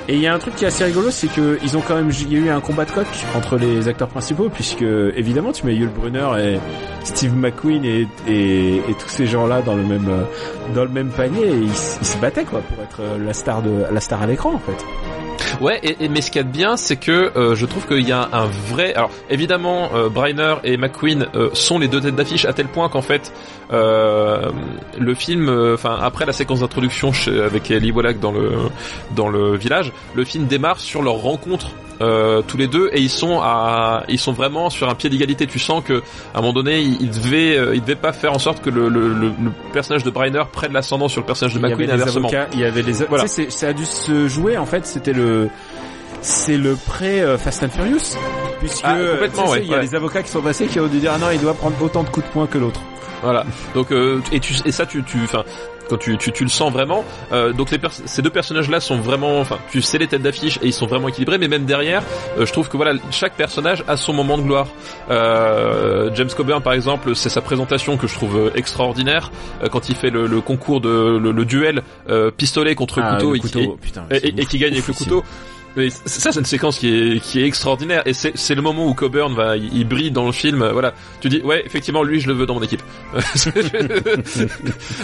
et 0.07 0.15
il 0.15 0.19
y 0.21 0.25
a 0.25 0.33
un 0.33 0.39
truc 0.39 0.55
qui 0.55 0.63
est 0.63 0.67
assez 0.69 0.83
rigolo, 0.83 1.11
c'est 1.11 1.27
que 1.27 1.59
ils 1.63 1.77
ont 1.77 1.81
quand 1.81 1.95
même, 1.95 2.09
il 2.09 2.33
y 2.33 2.35
a 2.37 2.39
eu 2.39 2.49
un 2.49 2.59
combat 2.61 2.85
de 2.85 2.91
coq 2.91 3.05
entre 3.35 3.57
les 3.57 3.87
acteurs 3.87 4.07
principaux, 4.07 4.49
puisque 4.49 4.81
évidemment 5.15 5.51
tu 5.51 5.65
mets 5.67 5.75
Yul 5.75 5.89
Brunner 5.89 6.27
et 6.39 6.59
Steve 7.07 7.35
McQueen 7.35 7.85
et, 7.85 8.07
et, 8.27 8.81
tous 8.99 9.07
ces 9.09 9.27
gens-là 9.27 9.61
dans 9.61 9.75
le 9.75 9.83
même 9.83 10.09
euh, 10.09 10.23
dans 10.73 10.83
le 10.83 10.89
même 10.89 11.09
panier, 11.09 11.47
ils, 11.47 11.75
se 11.75 12.17
battaient 12.17 12.43
quoi 12.43 12.59
pour 12.59 12.83
être 12.83 12.99
euh, 12.99 13.17
la 13.17 13.33
star 13.33 13.61
de 13.61 13.85
la 13.91 13.99
star 13.99 14.21
à 14.21 14.27
l'écran 14.27 14.53
en 14.53 14.59
fait. 14.59 14.85
Ouais, 15.61 15.79
et, 15.83 16.07
mais 16.09 16.21
ce 16.21 16.29
qu'il 16.29 16.41
y 16.41 16.43
a 16.43 16.47
de 16.47 16.51
bien, 16.51 16.77
c'est 16.77 16.97
que 16.97 17.31
euh, 17.35 17.55
je 17.55 17.65
trouve 17.65 17.87
qu'il 17.87 18.07
y 18.07 18.11
a 18.11 18.29
un 18.31 18.45
vrai. 18.45 18.93
Alors 18.93 19.09
évidemment, 19.29 19.89
euh, 19.95 20.09
et 20.63 20.77
McQueen 20.77 21.27
sont 21.53 21.79
les 21.79 21.87
deux 21.87 22.01
têtes 22.01 22.15
d'affiche 22.15 22.45
à 22.45 22.53
tel 22.53 22.67
point 22.67 22.89
qu'en 22.89 23.01
fait, 23.01 23.33
le 23.71 25.13
film, 25.15 25.49
enfin 25.73 25.97
après 26.01 26.25
la 26.25 26.33
séquence 26.33 26.59
d'introduction 26.59 27.11
avec 27.45 27.71
Ellie 27.71 27.91
Wallach 27.91 28.19
dans 28.19 28.31
le 28.31 28.51
dans 29.15 29.29
le 29.29 29.55
village, 29.55 29.91
le 30.15 30.25
film 30.25 30.45
démarre 30.45 30.79
sur 30.79 31.01
leur 31.01 31.15
rencontre. 31.15 31.71
tous 31.99 32.57
les 32.57 32.67
deux 32.67 32.89
et 32.93 33.01
ils 33.01 33.09
sont 33.09 33.39
à 33.41 34.03
ils 34.07 34.19
sont 34.19 34.33
vraiment 34.33 34.69
sur 34.69 34.87
un 34.89 34.95
pied 34.95 35.09
d'égalité 35.09 35.47
tu 35.47 35.59
sens 35.59 35.83
que 35.83 36.03
à 36.33 36.37
un 36.37 36.41
moment 36.41 36.53
donné 36.53 36.81
ils 36.99 37.09
devaient 37.11 37.57
euh, 37.57 37.75
ils 37.75 37.81
devaient 37.81 37.95
pas 37.95 38.13
faire 38.13 38.33
en 38.33 38.39
sorte 38.39 38.61
que 38.63 38.69
le, 38.69 38.89
le, 38.89 39.07
le, 39.09 39.27
le 39.27 39.51
personnage 39.73 40.03
de 40.03 40.09
Briner 40.09 40.43
prenne 40.51 40.73
l'ascendant 40.73 41.07
sur 41.07 41.21
le 41.21 41.25
personnage 41.27 41.53
de 41.53 41.59
il 41.59 41.65
y 41.65 41.69
McQueen 41.69 41.89
avait 41.91 42.03
avocats, 42.03 42.47
il 42.53 42.59
y 42.59 42.65
avait 42.65 42.81
les, 42.81 42.93
Voilà. 43.05 43.23
tu 43.23 43.29
sais, 43.29 43.49
ça 43.49 43.69
a 43.69 43.73
dû 43.73 43.85
se 43.85 44.27
jouer 44.27 44.57
en 44.57 44.65
fait, 44.65 44.85
c'était 44.85 45.13
le 45.13 45.49
c'est 46.21 46.57
le 46.57 46.75
pré 46.75 47.21
euh, 47.21 47.37
Fast 47.37 47.63
and 47.63 47.69
Furious 47.69 48.17
puisque 48.59 48.81
Ah, 48.83 48.95
complètement, 49.11 49.49
ouais, 49.51 49.59
il 49.63 49.69
y 49.69 49.73
a 49.73 49.77
ouais. 49.77 49.83
les 49.83 49.95
avocats 49.95 50.23
qui 50.23 50.31
sont 50.31 50.41
passés 50.41 50.65
qui 50.67 50.79
ont 50.79 50.87
dû 50.87 50.99
dire 50.99 51.11
ah 51.15 51.19
non 51.19 51.27
il 51.31 51.39
doit 51.39 51.53
prendre 51.53 51.75
autant 51.81 52.03
de 52.03 52.09
coups 52.09 52.25
de 52.25 52.31
poing 52.31 52.47
que 52.47 52.57
l'autre. 52.57 52.81
Voilà. 53.23 53.45
Donc 53.73 53.91
euh, 53.91 54.21
et 54.31 54.39
tu 54.39 54.53
et 54.65 54.71
ça 54.71 54.85
tu 54.85 55.03
tu 55.03 55.17
enfin 55.23 55.43
quand 55.89 55.95
tu, 55.95 56.17
tu, 56.17 56.33
tu 56.33 56.43
le 56.43 56.49
sens 56.49 56.69
vraiment, 56.73 57.05
euh, 57.31 57.53
donc 57.53 57.71
les 57.71 57.79
ces 58.07 58.21
deux 58.21 58.29
personnages-là 58.29 58.81
sont 58.81 58.97
vraiment, 58.97 59.39
enfin, 59.39 59.57
tu 59.71 59.81
sais 59.81 59.97
les 59.97 60.07
têtes 60.07 60.21
d'affiche 60.21 60.57
et 60.61 60.65
ils 60.65 60.73
sont 60.73 60.85
vraiment 60.85 61.07
équilibrés, 61.07 61.37
mais 61.37 61.47
même 61.47 61.63
derrière, 61.63 62.03
euh, 62.37 62.45
je 62.45 62.51
trouve 62.51 62.67
que 62.67 62.75
voilà, 62.75 62.91
chaque 63.09 63.35
personnage 63.35 63.85
a 63.87 63.95
son 63.95 64.11
moment 64.11 64.37
de 64.37 64.41
gloire. 64.43 64.67
Euh, 65.09 66.09
James 66.13 66.29
Coburn, 66.35 66.61
par 66.61 66.73
exemple, 66.73 67.15
c'est 67.15 67.29
sa 67.29 67.41
présentation 67.41 67.97
que 67.97 68.05
je 68.07 68.13
trouve 68.15 68.37
euh, 68.37 68.51
extraordinaire 68.55 69.31
euh, 69.63 69.67
quand 69.69 69.87
il 69.89 69.95
fait 69.95 70.09
le, 70.09 70.27
le 70.27 70.41
concours 70.41 70.81
de 70.81 71.17
le, 71.17 71.31
le 71.31 71.45
duel 71.45 71.81
euh, 72.09 72.31
pistolet 72.31 72.75
contre 72.75 72.99
Ah, 73.01 73.13
couteau, 73.15 73.31
le 73.31 73.37
et, 73.37 73.39
qui- 73.39 73.47
couteau, 73.47 73.77
et, 74.11 74.17
et- 74.17 74.41
et 74.41 74.45
qui 74.45 74.57
gagne 74.59 74.73
avec 74.73 74.87
le 74.87 74.93
couteau. 74.93 75.23
Mais 75.77 75.89
ça, 75.91 76.31
c'est 76.31 76.39
une 76.39 76.45
séquence 76.45 76.79
qui 76.79 76.89
est, 76.89 77.19
qui 77.23 77.39
est 77.39 77.45
extraordinaire 77.45 78.01
et 78.05 78.13
c'est, 78.13 78.31
c'est 78.35 78.55
le 78.55 78.61
moment 78.61 78.87
où 78.87 78.93
Coburn 78.93 79.33
va, 79.35 79.55
il, 79.55 79.69
il 79.77 79.87
brille 79.87 80.11
dans 80.11 80.25
le 80.25 80.31
film. 80.31 80.61
euh, 80.63 80.71
Voilà, 80.73 80.93
tu 81.21 81.29
dis 81.29 81.39
ouais, 81.43 81.63
effectivement, 81.65 82.03
lui, 82.03 82.19
je 82.19 82.27
le 82.27 82.33
veux 82.33 82.45
dans 82.45 82.55
mon 82.55 82.63
équipe. 82.63 82.81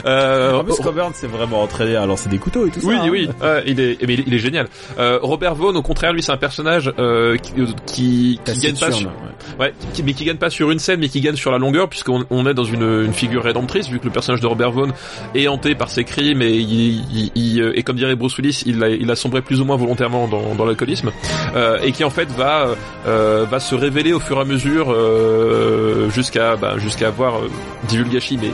euh, 0.05 0.53
En 0.53 0.63
plus, 0.63 0.75
Coburn 0.77 1.11
c'est 1.13 1.27
vraiment 1.27 1.61
entraîné 1.61 1.95
à 1.95 2.05
lancer 2.05 2.29
des 2.29 2.37
couteaux 2.37 2.65
et 2.65 2.71
tout 2.71 2.79
oui, 2.83 2.95
ça. 2.95 3.03
hein. 3.03 3.09
oui, 3.09 3.29
il 3.67 3.79
est, 3.79 3.97
mais 4.07 4.13
il 4.15 4.19
est, 4.21 4.23
il 4.27 4.33
est 4.33 4.39
génial. 4.39 4.67
Euh, 4.99 5.19
Robert 5.21 5.55
Vaughn, 5.55 5.75
au 5.77 5.81
contraire, 5.81 6.13
lui, 6.13 6.21
c'est 6.21 6.31
un 6.31 6.37
personnage 6.37 6.91
euh, 6.99 7.37
qui, 7.37 7.53
qui, 7.85 8.39
qui 8.45 8.59
gagne 8.61 8.75
pas 8.77 8.91
sur, 8.91 9.11
ouais, 9.59 9.73
qui- 9.93 10.03
mais 10.03 10.13
qui 10.13 10.25
gagne 10.25 10.37
pas 10.37 10.49
sur 10.49 10.71
une 10.71 10.79
scène, 10.79 10.99
mais 10.99 11.09
qui 11.09 11.21
gagne 11.21 11.35
sur 11.35 11.51
la 11.51 11.57
longueur, 11.57 11.89
puisqu'on 11.89 12.25
on 12.29 12.45
est 12.47 12.53
dans 12.53 12.63
une, 12.63 13.03
une 13.05 13.13
figure 13.13 13.43
rédemptrice, 13.43 13.89
vu 13.89 13.99
que 13.99 14.05
le 14.05 14.11
personnage 14.11 14.41
de 14.41 14.47
Robert 14.47 14.71
Vaughn 14.71 14.91
est 15.35 15.47
hanté 15.47 15.75
par 15.75 15.89
ses 15.89 16.03
crimes 16.03 16.41
et 16.41 16.51
il, 16.53 17.03
il- 17.13 17.31
il, 17.35 17.61
euh, 17.61 17.77
et 17.77 17.83
comme 17.83 17.95
dirait 17.97 18.15
Bruce 18.15 18.37
Willis, 18.37 18.63
il 18.65 18.83
a, 18.83 18.89
il 18.89 19.09
a 19.11 19.15
sombré 19.15 19.41
plus 19.41 19.61
ou 19.61 19.65
moins 19.65 19.75
volontairement 19.75 20.27
dans, 20.27 20.55
dans 20.55 20.62
l'alcoolisme, 20.65 21.11
euh, 21.55 21.79
et 21.81 21.91
qui 21.91 22.03
en 22.03 22.09
fait 22.09 22.29
va, 22.31 22.67
euh, 23.07 23.45
va 23.49 23.59
se 23.59 23.75
révéler 23.75 24.13
au 24.13 24.19
fur 24.19 24.37
et 24.37 24.41
à 24.41 24.45
mesure 24.45 24.91
euh, 24.91 26.09
jusqu'à, 26.09 26.55
bah, 26.55 26.77
jusqu'à 26.77 27.07
avoir 27.07 27.41
divulgachi, 27.87 28.37
mais 28.41 28.51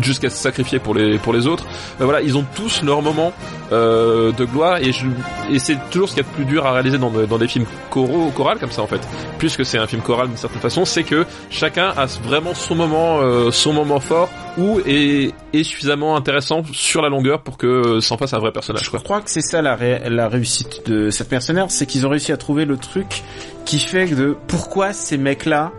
jusqu'à 0.00 0.30
se 0.30 0.36
sacrifier 0.36 0.78
pour 0.78 0.94
les 0.94 1.18
pour 1.18 1.32
les 1.32 1.46
autres. 1.46 1.64
Euh, 2.00 2.04
voilà, 2.04 2.20
ils 2.20 2.36
ont 2.36 2.44
tous 2.54 2.82
leur 2.82 3.02
moment 3.02 3.32
euh, 3.72 4.32
de 4.32 4.44
gloire 4.44 4.76
et 4.78 4.92
je, 4.92 5.06
et 5.50 5.58
c'est 5.58 5.76
toujours 5.90 6.08
ce 6.08 6.14
qu'il 6.14 6.22
y 6.24 6.26
a 6.26 6.28
de 6.30 6.34
plus 6.34 6.44
dur 6.44 6.66
à 6.66 6.72
réaliser 6.72 6.98
dans, 6.98 7.10
dans 7.10 7.38
des 7.38 7.48
films 7.48 7.66
choraux 7.90 8.30
chorales 8.30 8.58
comme 8.58 8.70
ça 8.72 8.82
en 8.82 8.86
fait. 8.86 9.00
Puisque 9.38 9.64
c'est 9.64 9.78
un 9.78 9.86
film 9.86 10.02
choral 10.02 10.28
d'une 10.28 10.36
certaine 10.36 10.60
façon, 10.60 10.84
c'est 10.84 11.04
que 11.04 11.24
chacun 11.50 11.92
a 11.96 12.06
vraiment 12.22 12.54
son 12.54 12.74
moment 12.74 13.20
euh, 13.20 13.50
son 13.50 13.72
moment 13.72 14.00
fort 14.00 14.28
ou 14.58 14.80
est, 14.86 15.32
est 15.54 15.62
suffisamment 15.62 16.16
intéressant 16.16 16.62
sur 16.72 17.00
la 17.02 17.08
longueur 17.08 17.40
pour 17.42 17.56
que 17.56 17.66
euh, 17.66 18.00
s'en 18.00 18.18
fasse 18.18 18.34
un 18.34 18.38
vrai 18.38 18.52
personnage. 18.52 18.84
Je 18.84 18.90
Quoi. 18.90 19.00
crois 19.00 19.20
que 19.22 19.30
c'est 19.30 19.40
ça 19.40 19.62
la, 19.62 19.74
ré- 19.74 20.02
la 20.10 20.28
réussite 20.28 20.86
de 20.86 21.10
cette 21.10 21.30
mercenaire, 21.30 21.66
c'est 21.70 21.86
qu'ils 21.86 22.06
ont 22.06 22.10
réussi 22.10 22.32
à 22.32 22.36
trouver 22.36 22.64
le 22.66 22.76
truc 22.76 23.22
qui 23.64 23.78
fait 23.78 24.06
de 24.06 24.36
pourquoi 24.48 24.92
ces 24.92 25.16
mecs-là 25.16 25.72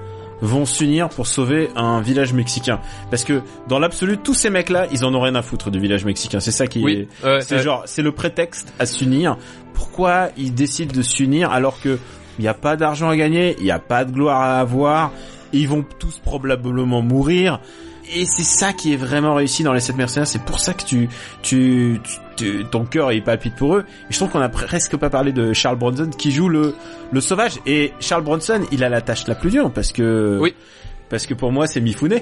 vont 0.43 0.65
s'unir 0.65 1.09
pour 1.09 1.25
sauver 1.25 1.69
un 1.75 2.01
village 2.01 2.33
mexicain. 2.33 2.79
Parce 3.09 3.23
que 3.23 3.41
dans 3.67 3.79
l'absolu, 3.79 4.17
tous 4.17 4.33
ces 4.33 4.49
mecs-là, 4.49 4.87
ils 4.91 5.05
en 5.05 5.15
ont 5.15 5.21
rien 5.21 5.35
à 5.35 5.41
foutre 5.41 5.71
du 5.71 5.79
village 5.79 6.03
mexicain. 6.03 6.41
C'est 6.41 6.51
ça 6.51 6.67
qui 6.67 6.83
Oui, 6.83 7.07
est... 7.23 7.41
C'est 7.41 7.59
genre, 7.59 7.83
c'est 7.85 8.01
le 8.01 8.11
prétexte 8.11 8.73
à 8.77 8.85
s'unir. 8.85 9.37
Pourquoi 9.73 10.29
ils 10.37 10.53
décident 10.53 10.93
de 10.93 11.01
s'unir 11.01 11.51
alors 11.51 11.79
que 11.81 11.97
il 12.39 12.41
n'y 12.41 12.47
a 12.47 12.53
pas 12.53 12.75
d'argent 12.75 13.09
à 13.09 13.15
gagner, 13.15 13.55
il 13.59 13.63
n'y 13.63 13.71
a 13.71 13.79
pas 13.79 14.05
de 14.05 14.11
gloire 14.11 14.41
à 14.41 14.59
avoir, 14.59 15.11
ils 15.53 15.67
vont 15.67 15.85
tous 15.99 16.19
probablement 16.19 17.01
mourir. 17.01 17.59
Et 18.15 18.25
c'est 18.25 18.43
ça 18.43 18.73
qui 18.73 18.93
est 18.93 18.97
vraiment 18.97 19.33
réussi 19.35 19.63
dans 19.63 19.73
les 19.73 19.79
sept 19.79 19.95
mercenaires. 19.95 20.27
C'est 20.27 20.43
pour 20.43 20.59
ça 20.59 20.73
que 20.73 20.83
tu, 20.83 21.09
tu, 21.41 21.99
tu- 22.03 22.19
tu- 22.35 22.65
ton 22.65 22.85
cœur 22.85 23.11
il 23.11 23.23
palpite 23.23 23.55
pour 23.55 23.75
eux. 23.75 23.85
Et 24.09 24.13
je 24.13 24.17
trouve 24.17 24.29
qu'on 24.29 24.41
a 24.41 24.49
presque 24.49 24.97
pas 24.97 25.09
parlé 25.09 25.31
de 25.31 25.53
Charles 25.53 25.77
Bronson 25.77 26.09
qui 26.17 26.31
joue 26.31 26.49
le, 26.49 26.75
le 27.11 27.21
sauvage. 27.21 27.59
Et 27.65 27.93
Charles 27.99 28.23
Bronson, 28.23 28.61
il 28.71 28.83
a 28.83 28.89
la 28.89 29.01
tâche 29.01 29.27
la 29.27 29.35
plus 29.35 29.49
dure 29.51 29.71
parce 29.71 29.91
que, 29.91 30.37
Oui. 30.41 30.53
parce 31.09 31.25
que 31.25 31.33
pour 31.33 31.51
moi 31.51 31.65
c'est 31.67 31.81
Mifune. 31.81 32.19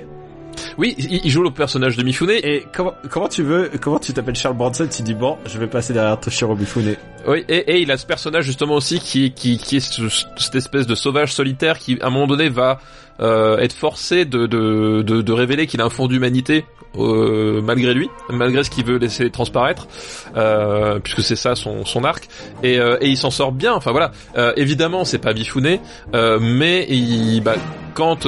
Oui, 0.77 0.95
il, 0.97 1.29
joue 1.29 1.43
le 1.43 1.51
personnage 1.51 1.97
de 1.97 2.03
Mifune 2.03 2.29
Et 2.31 2.65
comment, 2.73 2.93
comment 3.09 3.27
tu 3.27 3.43
veux, 3.43 3.69
comment 3.81 3.99
tu 3.99 4.13
t'appelles 4.13 4.35
Charles 4.35 4.55
Bronson, 4.55 4.87
tu 4.89 5.01
dis 5.03 5.13
bon, 5.13 5.37
je 5.45 5.57
vais 5.57 5.67
passer 5.67 5.93
derrière 5.93 6.19
Toshiro 6.19 6.55
Mifune. 6.55 6.95
Oui, 7.27 7.43
et, 7.49 7.57
et 7.75 7.81
il 7.81 7.91
a 7.91 7.97
ce 7.97 8.05
personnage 8.05 8.45
justement 8.45 8.75
aussi 8.75 8.99
qui, 8.99 9.31
qui, 9.33 9.57
qui 9.57 9.77
est 9.77 9.79
ce- 9.79 10.25
cette 10.37 10.55
espèce 10.55 10.87
de 10.87 10.95
sauvage 10.95 11.33
solitaire 11.33 11.77
qui, 11.77 11.99
à 12.01 12.07
un 12.07 12.09
moment 12.09 12.27
donné, 12.27 12.49
va 12.49 12.79
euh, 13.19 13.57
être 13.57 13.73
forcé 13.73 14.25
de, 14.25 14.47
de, 14.47 15.03
de, 15.03 15.21
de 15.21 15.31
révéler 15.33 15.67
qu'il 15.67 15.81
a 15.81 15.85
un 15.85 15.89
fond 15.89 16.07
d'humanité 16.07 16.65
euh, 16.97 17.61
malgré 17.61 17.93
lui, 17.93 18.09
malgré 18.29 18.63
ce 18.63 18.69
qu'il 18.69 18.85
veut 18.85 18.97
laisser 18.97 19.29
transparaître, 19.29 19.87
euh, 20.35 20.99
puisque 20.99 21.21
c'est 21.21 21.35
ça 21.35 21.55
son, 21.55 22.03
arc, 22.03 22.27
et, 22.63 22.79
euh, 22.79 22.97
il 23.01 23.17
s'en 23.17 23.31
sort 23.31 23.51
bien. 23.51 23.73
Enfin 23.73 23.91
voilà, 23.91 24.11
Euh, 24.37 24.53
évidemment 24.57 25.05
c'est 25.05 25.19
pas 25.19 25.33
Bifouné, 25.33 25.79
euh, 26.13 26.39
mais 26.41 26.85
il, 26.89 27.41
bah, 27.41 27.55
quand 27.93 28.27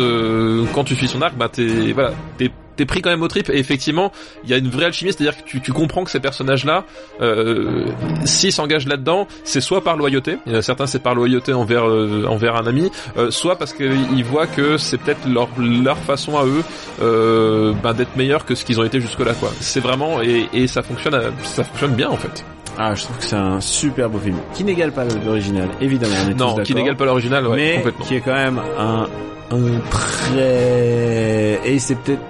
quand 0.73 0.83
tu 0.83 0.95
suis 0.95 1.07
son 1.07 1.21
arc, 1.21 1.35
bah 1.37 1.49
t'es 1.51 1.91
voilà, 1.93 2.13
t'es 2.37 2.51
t'es 2.75 2.85
pris 2.85 3.01
quand 3.01 3.09
même 3.09 3.21
au 3.23 3.27
trip 3.27 3.49
et 3.49 3.57
effectivement 3.57 4.11
il 4.43 4.49
y 4.49 4.53
a 4.53 4.57
une 4.57 4.69
vraie 4.69 4.85
alchimie 4.85 5.11
c'est 5.11 5.21
à 5.27 5.31
dire 5.31 5.37
que 5.43 5.47
tu, 5.47 5.61
tu 5.61 5.71
comprends 5.73 6.03
que 6.03 6.11
ces 6.11 6.19
personnages 6.19 6.65
là 6.65 6.85
euh, 7.21 7.85
s'ils 8.25 8.51
s'engagent 8.51 8.87
là-dedans, 8.87 9.27
c'est 9.43 9.61
soit 9.61 9.83
par 9.83 9.97
loyauté, 9.97 10.37
il 10.45 10.53
y 10.53 10.55
en 10.55 10.59
a 10.59 10.61
certains 10.61 10.87
c'est 10.87 11.01
par 11.01 11.15
loyauté 11.15 11.53
envers 11.53 11.87
euh, 11.87 12.25
envers 12.27 12.55
un 12.55 12.65
ami, 12.67 12.91
euh, 13.17 13.31
soit 13.31 13.57
parce 13.57 13.73
qu'ils 13.73 14.23
voient 14.23 14.47
que 14.47 14.77
c'est 14.77 14.97
peut-être 14.97 15.27
leur 15.27 15.49
leur 15.59 15.97
façon 15.97 16.37
à 16.37 16.45
eux 16.45 16.63
euh, 17.01 17.73
ben, 17.83 17.93
d'être 17.93 18.15
meilleurs 18.15 18.45
que 18.45 18.55
ce 18.55 18.65
qu'ils 18.65 18.79
ont 18.79 18.83
été 18.83 18.99
jusque-là 18.99 19.33
quoi. 19.33 19.49
C'est 19.59 19.79
vraiment 19.79 20.21
et, 20.21 20.47
et 20.53 20.67
ça 20.67 20.81
fonctionne 20.81 21.19
ça 21.43 21.63
fonctionne 21.63 21.93
bien 21.93 22.09
en 22.09 22.17
fait. 22.17 22.43
Ah, 22.77 22.95
je 22.95 23.03
trouve 23.03 23.17
que 23.17 23.23
c'est 23.23 23.35
un 23.35 23.61
super 23.61 24.09
beau 24.09 24.17
film. 24.17 24.37
Qui 24.55 24.63
n'égale 24.63 24.91
pas 24.91 25.03
l'original, 25.05 25.69
évidemment, 25.79 26.15
on 26.25 26.29
est 26.29 26.33
tous 26.33 26.37
Non, 26.39 26.55
qui 26.63 26.73
n'égale 26.73 26.95
pas 26.95 27.05
l'original, 27.05 27.45
ouais, 27.47 27.55
mais 27.55 27.75
complètement. 27.75 28.05
qui 28.05 28.15
est 28.15 28.21
quand 28.21 28.33
même 28.33 28.59
un, 28.79 29.05
un 29.51 29.79
très... 29.89 31.59
Et 31.65 31.79
c'est 31.79 31.95
peut-être... 31.95 32.21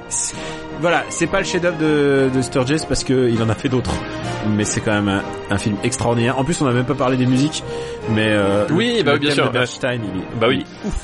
Voilà, 0.81 1.03
c'est 1.09 1.27
pas 1.27 1.39
le 1.39 1.45
chef-d'œuvre 1.45 1.77
de, 1.77 2.29
de 2.33 2.41
Sturges 2.41 2.85
parce 2.87 3.03
que 3.03 3.29
il 3.29 3.41
en 3.41 3.47
a 3.49 3.55
fait 3.55 3.69
d'autres. 3.69 3.93
Mais 4.49 4.65
c'est 4.65 4.81
quand 4.81 4.91
même 4.91 5.07
un, 5.07 5.21
un 5.49 5.57
film 5.57 5.77
extraordinaire. 5.83 6.37
En 6.37 6.43
plus, 6.43 6.59
on 6.61 6.65
n'a 6.65 6.71
même 6.73 6.85
pas 6.85 6.95
parlé 6.95 7.15
des 7.15 7.25
musiques, 7.25 7.63
mais 8.09 8.27
euh, 8.27 8.65
Oui, 8.71 8.95
le, 8.97 9.03
bah 9.03 9.13
le 9.13 9.19
bien 9.19 9.31
sûr, 9.31 9.49
Bernstein, 9.51 10.01
il 10.03 10.19
est, 10.19 10.39
Bah 10.41 10.47
oui. 10.49 10.65
il 10.65 10.85
est 10.85 10.87
ouf. 10.87 10.95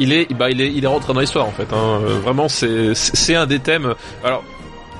Il 0.00 0.12
est, 0.12 0.34
bah, 0.34 0.50
il 0.50 0.60
est, 0.60 0.70
il 0.72 0.84
est 0.84 0.88
rentré 0.88 1.12
dans 1.14 1.20
l'histoire 1.20 1.46
en 1.46 1.50
fait. 1.52 1.72
Hein. 1.72 2.00
Euh, 2.04 2.18
Vraiment, 2.22 2.48
c'est, 2.48 2.94
c'est 2.94 3.34
un 3.36 3.46
des 3.46 3.58
thèmes. 3.60 3.94
Alors, 4.24 4.42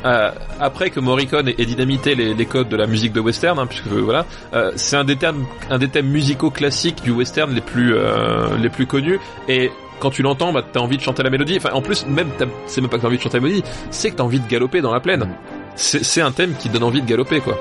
euh, 0.04 0.30
après 0.60 0.90
que 0.90 1.00
Morricone 1.00 1.48
ait, 1.48 1.54
ait 1.58 1.66
dynamité 1.66 2.14
les, 2.14 2.32
les 2.34 2.46
codes 2.46 2.68
de 2.68 2.76
la 2.76 2.86
musique 2.86 3.12
de 3.12 3.20
western, 3.20 3.58
hein, 3.58 3.66
puisque 3.66 3.86
voilà, 3.88 4.24
euh, 4.54 4.72
c'est 4.76 4.96
un 4.96 5.04
des 5.04 5.16
thèmes, 5.16 5.44
un 5.70 5.78
des 5.78 5.88
thèmes 5.88 6.08
musicaux 6.08 6.50
classiques 6.50 7.02
du 7.02 7.10
western 7.10 7.52
les 7.52 7.60
plus 7.60 7.94
euh, 7.94 8.56
les 8.58 8.68
plus 8.70 8.86
connus 8.86 9.18
et 9.48 9.70
quand 10.02 10.10
tu 10.10 10.22
l'entends, 10.22 10.52
bah, 10.52 10.62
t'as 10.72 10.80
envie 10.80 10.96
de 10.96 11.02
chanter 11.02 11.22
la 11.22 11.30
mélodie. 11.30 11.56
Enfin, 11.58 11.70
en 11.72 11.80
plus, 11.80 12.04
même, 12.06 12.28
c'est 12.66 12.80
même 12.80 12.90
pas 12.90 12.96
que 12.96 13.02
t'as 13.02 13.08
envie 13.08 13.18
de 13.18 13.22
chanter 13.22 13.38
la 13.38 13.44
mélodie, 13.44 13.62
c'est 13.90 14.10
que 14.10 14.16
t'as 14.16 14.24
envie 14.24 14.40
de 14.40 14.48
galoper 14.48 14.80
dans 14.80 14.92
la 14.92 14.98
plaine. 15.00 15.28
C'est 15.76 16.04
c'est 16.04 16.20
un 16.20 16.32
thème 16.32 16.54
qui 16.58 16.68
donne 16.68 16.82
envie 16.82 17.00
de 17.00 17.06
galoper, 17.08 17.40
quoi. 17.40 17.56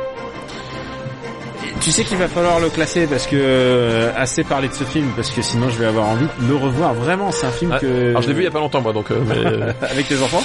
Tu 1.81 1.91
sais 1.91 2.03
qu'il 2.03 2.17
va 2.17 2.27
falloir 2.27 2.59
le 2.59 2.69
classer 2.69 3.07
parce 3.07 3.25
que 3.25 3.35
euh, 3.39 4.11
assez 4.15 4.43
parler 4.43 4.67
de 4.67 4.73
ce 4.73 4.83
film 4.83 5.07
parce 5.15 5.31
que 5.31 5.41
sinon 5.41 5.67
je 5.69 5.77
vais 5.79 5.85
avoir 5.87 6.07
envie 6.09 6.25
de 6.41 6.47
le 6.47 6.55
revoir. 6.55 6.93
Vraiment, 6.93 7.31
c'est 7.31 7.47
un 7.47 7.51
film 7.51 7.71
Ah, 7.73 7.79
que. 7.79 8.09
Alors 8.09 8.21
je 8.21 8.27
l'ai 8.27 8.33
vu 8.33 8.41
il 8.41 8.45
y 8.45 8.47
a 8.47 8.51
pas 8.51 8.59
longtemps, 8.59 8.81
moi, 8.81 8.93
donc. 8.93 9.09
euh, 9.11 9.19
mais- 9.27 9.87
avec 9.89 10.07
tes 10.07 10.21
enfants? 10.21 10.43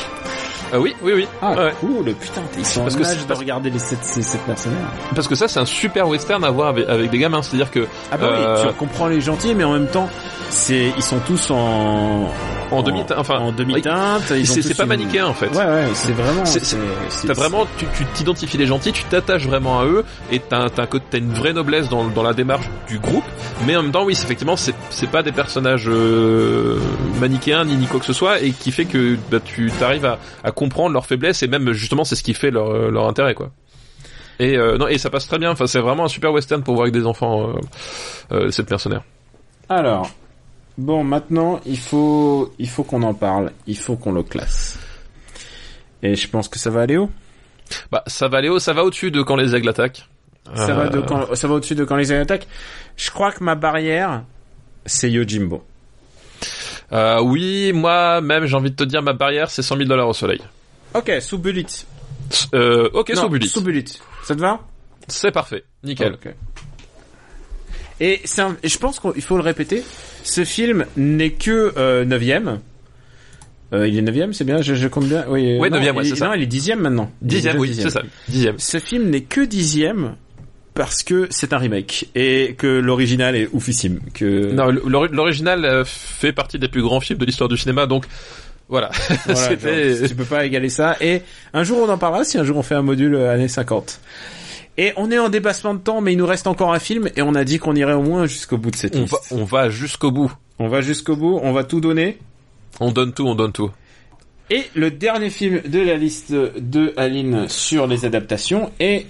Ah 0.73 0.81
oui, 0.81 0.95
oui, 1.03 1.13
oui. 1.15 1.29
Ah 1.41 1.53
Ouais. 1.53 1.73
cool, 1.81 2.15
putain, 2.15 2.43
ils 2.59 2.65
sont 2.67 2.83
Parce 2.83 2.95
en 2.95 2.99
que 2.99 3.05
âge 3.05 3.27
de 3.27 3.33
regarder 3.35 3.71
les 3.71 3.79
sept, 3.79 3.99
ces 4.03 4.23
sept 4.23 4.47
mercenaires. 4.49 4.77
Parce 5.15 5.29
que 5.29 5.35
ça, 5.35 5.47
c'est 5.49 5.61
un 5.61 5.65
super 5.67 6.09
western 6.09 6.43
à 6.45 6.51
voir 6.51 6.69
avec, 6.69 6.89
avec 6.89 7.11
des 7.11 7.19
gamins. 7.19 7.43
C'est-à-dire 7.43 7.71
que 7.71 7.87
Ah 8.11 8.17
bah 8.17 8.27
Euh, 8.27 8.57
oui, 8.65 8.69
tu 8.69 8.75
comprends 8.75 9.07
les 9.07 9.21
gentils, 9.21 9.55
mais 9.55 9.65
en 9.65 9.73
même 9.73 9.87
temps, 9.89 10.09
c'est 10.51 10.93
ils 10.97 11.03
sont 11.03 11.21
tous 11.27 11.51
en 11.51 12.29
en 12.71 12.83
demi-teinte, 12.83 13.19
enfin, 13.19 13.39
en 13.39 13.53
demi-teinte. 13.53 14.23
c'est 14.45 14.77
pas 14.77 14.87
manichéen 14.87 15.27
en 15.27 15.35
fait. 15.35 15.49
Ouais 15.49 15.65
ouais, 15.65 15.87
c'est 15.95 16.13
vraiment. 16.13 16.45
T'as 17.27 17.33
vraiment, 17.33 17.67
tu 17.77 18.05
t'identifies 18.15 18.59
les 18.59 18.67
gentils, 18.67 18.93
tu 18.93 19.05
t'attaches 19.05 19.47
vraiment 19.47 19.81
à 19.81 19.85
eux, 19.85 20.05
et 20.31 20.41
t'as 20.41 20.69
une 21.15 21.33
vraie 21.33 21.53
noblesse 21.53 21.89
dans, 21.89 22.05
dans 22.05 22.23
la 22.23 22.33
démarche 22.33 22.69
du 22.89 22.99
groupe. 22.99 23.25
Mais 23.67 23.77
en 23.77 23.83
même 23.83 23.93
temps, 23.93 24.05
oui, 24.05 24.13
effectivement, 24.13 24.57
c'est 24.57 24.75
c'est 24.91 25.11
pas 25.11 25.23
des 25.23 25.33
personnages 25.33 25.89
euh, 25.89 26.79
manichéens 27.21 27.65
ni 27.65 27.77
ni 27.77 27.87
quoi 27.87 28.01
que 28.01 28.07
ce 28.07 28.13
soit, 28.13 28.41
et 28.41 28.51
qui 28.51 28.73
fait 28.73 28.85
que 28.85 29.17
bah, 29.31 29.39
tu 29.45 29.71
t'arrives 29.79 30.05
à, 30.07 30.19
à 30.45 30.51
comprendre 30.53 30.93
leurs 30.93 31.07
faiblesses 31.07 31.43
et 31.43 31.49
même 31.49 31.73
justement 31.73 32.05
c'est 32.05 32.17
ce 32.17 32.23
qui 32.23 32.35
fait 32.35 32.51
leur 32.51 32.91
leur 32.91 33.07
intérêt 33.07 33.35
quoi. 33.35 33.51
Et 34.39 34.57
euh, 34.57 34.77
non, 34.77 34.89
et 34.89 34.99
ça 34.99 35.11
passe 35.11 35.27
très 35.27 35.39
bien. 35.39 35.51
Enfin, 35.51 35.67
c'est 35.67 35.81
vraiment 35.81 36.05
un 36.05 36.09
super 36.09 36.33
western 36.33 36.63
pour 36.63 36.75
voir 36.75 36.85
avec 36.85 36.95
des 36.95 37.07
enfants 37.07 37.49
euh, 37.49 37.53
euh, 38.33 38.51
cette 38.51 38.71
mercenaire. 38.71 39.03
Alors, 39.69 40.11
bon, 40.79 41.05
maintenant, 41.05 41.61
il 41.67 41.79
faut, 41.79 42.53
il 42.59 42.69
faut 42.69 42.85
qu'on 42.85 43.03
en 43.03 43.15
parle. 43.15 43.53
Il 43.67 43.77
faut 43.79 43.97
qu'on 43.97 44.13
le 44.13 44.23
classe. 44.23 44.79
Et 46.03 46.15
je 46.15 46.29
pense 46.29 46.49
que 46.49 46.59
ça 46.59 46.71
va 46.71 46.83
aller 46.83 46.97
haut. 46.97 47.11
Bah, 47.91 48.03
ça 48.07 48.29
va 48.29 48.39
aller 48.39 48.49
haut, 48.49 48.59
ça 48.59 48.73
va 48.73 48.85
au-dessus 48.85 49.11
de 49.11 49.23
quand 49.23 49.37
les 49.37 49.55
aigles 49.55 49.69
attaquent. 49.69 50.07
Ça 50.55 50.75
va 50.75 50.89
de 50.89 50.99
Euh, 50.99 51.03
quand, 51.03 51.35
ça 51.35 51.49
va 51.49 51.55
au-dessus 51.55 51.75
de 51.75 51.85
quand 51.85 51.97
les 51.97 52.13
aliens 52.13 52.23
attaquent. 52.23 52.47
Je 52.97 53.11
crois 53.11 53.33
que 53.33 53.43
ma 53.43 53.57
barrière, 53.57 54.23
c'est 54.85 55.11
Yojimbo. 55.11 55.65
Euh, 56.93 57.21
oui, 57.21 57.73
moi 57.75 58.21
même 58.21 58.47
j'ai 58.47 58.55
envie 58.55 58.71
de 58.71 58.77
te 58.77 58.85
dire 58.85 59.03
ma 59.03 59.13
barrière 59.13 59.51
c'est 59.51 59.63
100 59.63 59.77
000 59.77 59.89
dollars 59.89 60.07
au 60.07 60.13
soleil. 60.13 60.41
Ok, 60.95 61.11
sous 61.21 61.39
bullet. 61.39 61.67
Euh, 62.55 62.89
ok, 62.95 63.09
Non, 63.17 63.23
sous 63.23 63.29
bullet. 63.29 63.47
Sous 63.49 63.61
bullet. 63.61 63.85
Ça 64.23 64.37
te 64.37 64.41
va? 64.41 64.61
C'est 65.09 65.33
parfait, 65.33 65.65
nickel. 65.83 66.15
Ok. 66.15 66.33
Et 67.99 68.21
c'est 68.25 68.43
un- 68.43 68.57
et 68.63 68.69
je 68.69 68.79
pense 68.79 69.01
qu'il 69.01 69.23
faut 69.23 69.37
le 69.37 69.43
répéter. 69.43 69.83
Ce 70.27 70.45
film 70.45 70.85
n'est 70.97 71.31
que 71.31 71.73
euh, 71.77 72.05
9ème. 72.05 72.59
Euh, 73.73 73.87
il 73.89 73.97
est 73.99 74.03
9ème, 74.03 74.33
c'est 74.33 74.45
bien, 74.45 74.61
je, 74.63 74.75
je 74.75 74.89
compte 74.89 75.07
bien. 75.07 75.25
Oui, 75.29 75.57
Ouais, 75.59 75.71
non, 75.71 75.77
neuvième, 75.77 75.97
ouais, 75.97 76.05
il- 76.05 76.11
c'est 76.11 76.17
ça. 76.17 76.27
Non, 76.29 76.35
il 76.35 76.43
est 76.43 76.47
dixième 76.47 76.81
maintenant. 76.81 77.11
Il 77.23 77.27
est 77.27 77.29
Dixième, 77.31 77.53
déjà 77.55 77.61
oui, 77.61 77.69
dixième. 77.69 77.89
c'est 77.91 77.99
ça. 77.99 78.03
Dixième. 78.29 78.59
Ce 78.59 78.79
film 78.79 79.11
n'est 79.11 79.23
que 79.23 79.41
dixième 79.41 80.15
parce 80.75 81.03
que 81.03 81.27
c'est 81.31 81.53
un 81.53 81.59
remake 81.59 82.09
et 82.15 82.55
que 82.59 82.67
l'original 82.67 83.35
est 83.37 83.49
oufissime. 83.53 84.01
Que 84.15 84.53
Non, 84.53 84.71
l'ori- 84.71 85.09
l'original 85.13 85.65
euh, 85.65 85.85
fait 85.85 86.33
partie 86.33 86.59
des 86.59 86.69
plus 86.69 86.83
grands 86.83 87.01
films 87.01 87.19
de 87.19 87.25
l'histoire 87.25 87.49
du 87.49 87.57
cinéma, 87.57 87.87
donc 87.87 88.05
voilà. 88.69 88.91
Voilà, 89.27 89.49
genre, 89.57 90.09
tu 90.09 90.15
peux 90.17 90.25
pas 90.25 90.45
égaler 90.45 90.69
ça. 90.69 90.97
Et 91.01 91.23
un 91.55 91.63
jour 91.65 91.79
on 91.81 91.89
en 91.91 91.99
parlera 91.99 92.25
si 92.25 92.37
un 92.37 92.45
jour 92.45 92.57
on 92.57 92.63
fait 92.63 92.75
un 92.75 92.83
module 92.83 93.15
euh, 93.15 93.33
années 93.33 93.49
50. 93.49 94.01
Et 94.79 94.93
on 94.97 95.11
est 95.11 95.19
en 95.19 95.29
dépassement 95.29 95.75
de 95.75 95.79
temps, 95.81 96.01
mais 96.01 96.13
il 96.13 96.19
nous 96.19 96.27
reste 96.27 96.47
encore 96.47 96.73
un 96.75 96.79
film 96.79 97.09
et 97.17 97.23
on 97.23 97.35
a 97.35 97.45
dit 97.45 97.59
qu'on 97.59 97.75
irait 97.75 97.95
au 97.95 98.03
moins 98.03 98.27
jusqu'au 98.27 98.59
bout 98.59 98.71
de 98.71 98.77
cette 98.77 98.95
On 98.97 99.01
liste. 99.03 99.13
va, 99.13 99.19
on 99.37 99.45
va 99.45 99.71
jusqu'au 99.71 100.11
bout. 100.11 100.33
On 100.59 100.69
va 100.69 100.81
jusqu'au 100.81 101.17
bout, 101.17 101.39
on 101.43 101.53
va 101.53 101.65
tout 101.65 101.81
donner. 101.81 102.19
On 102.81 102.93
donne 102.93 103.13
tout, 103.13 103.27
on 103.27 103.35
donne 103.35 103.53
tout. 103.53 103.71
Et 104.51 104.65
le 104.75 104.91
dernier 104.91 105.31
film 105.31 105.61
de 105.67 105.81
la 105.81 105.97
liste 105.97 106.33
de 106.33 106.93
Aline 106.97 107.49
sur 107.49 107.87
les 107.87 108.05
adaptations 108.05 108.71
est 108.79 109.07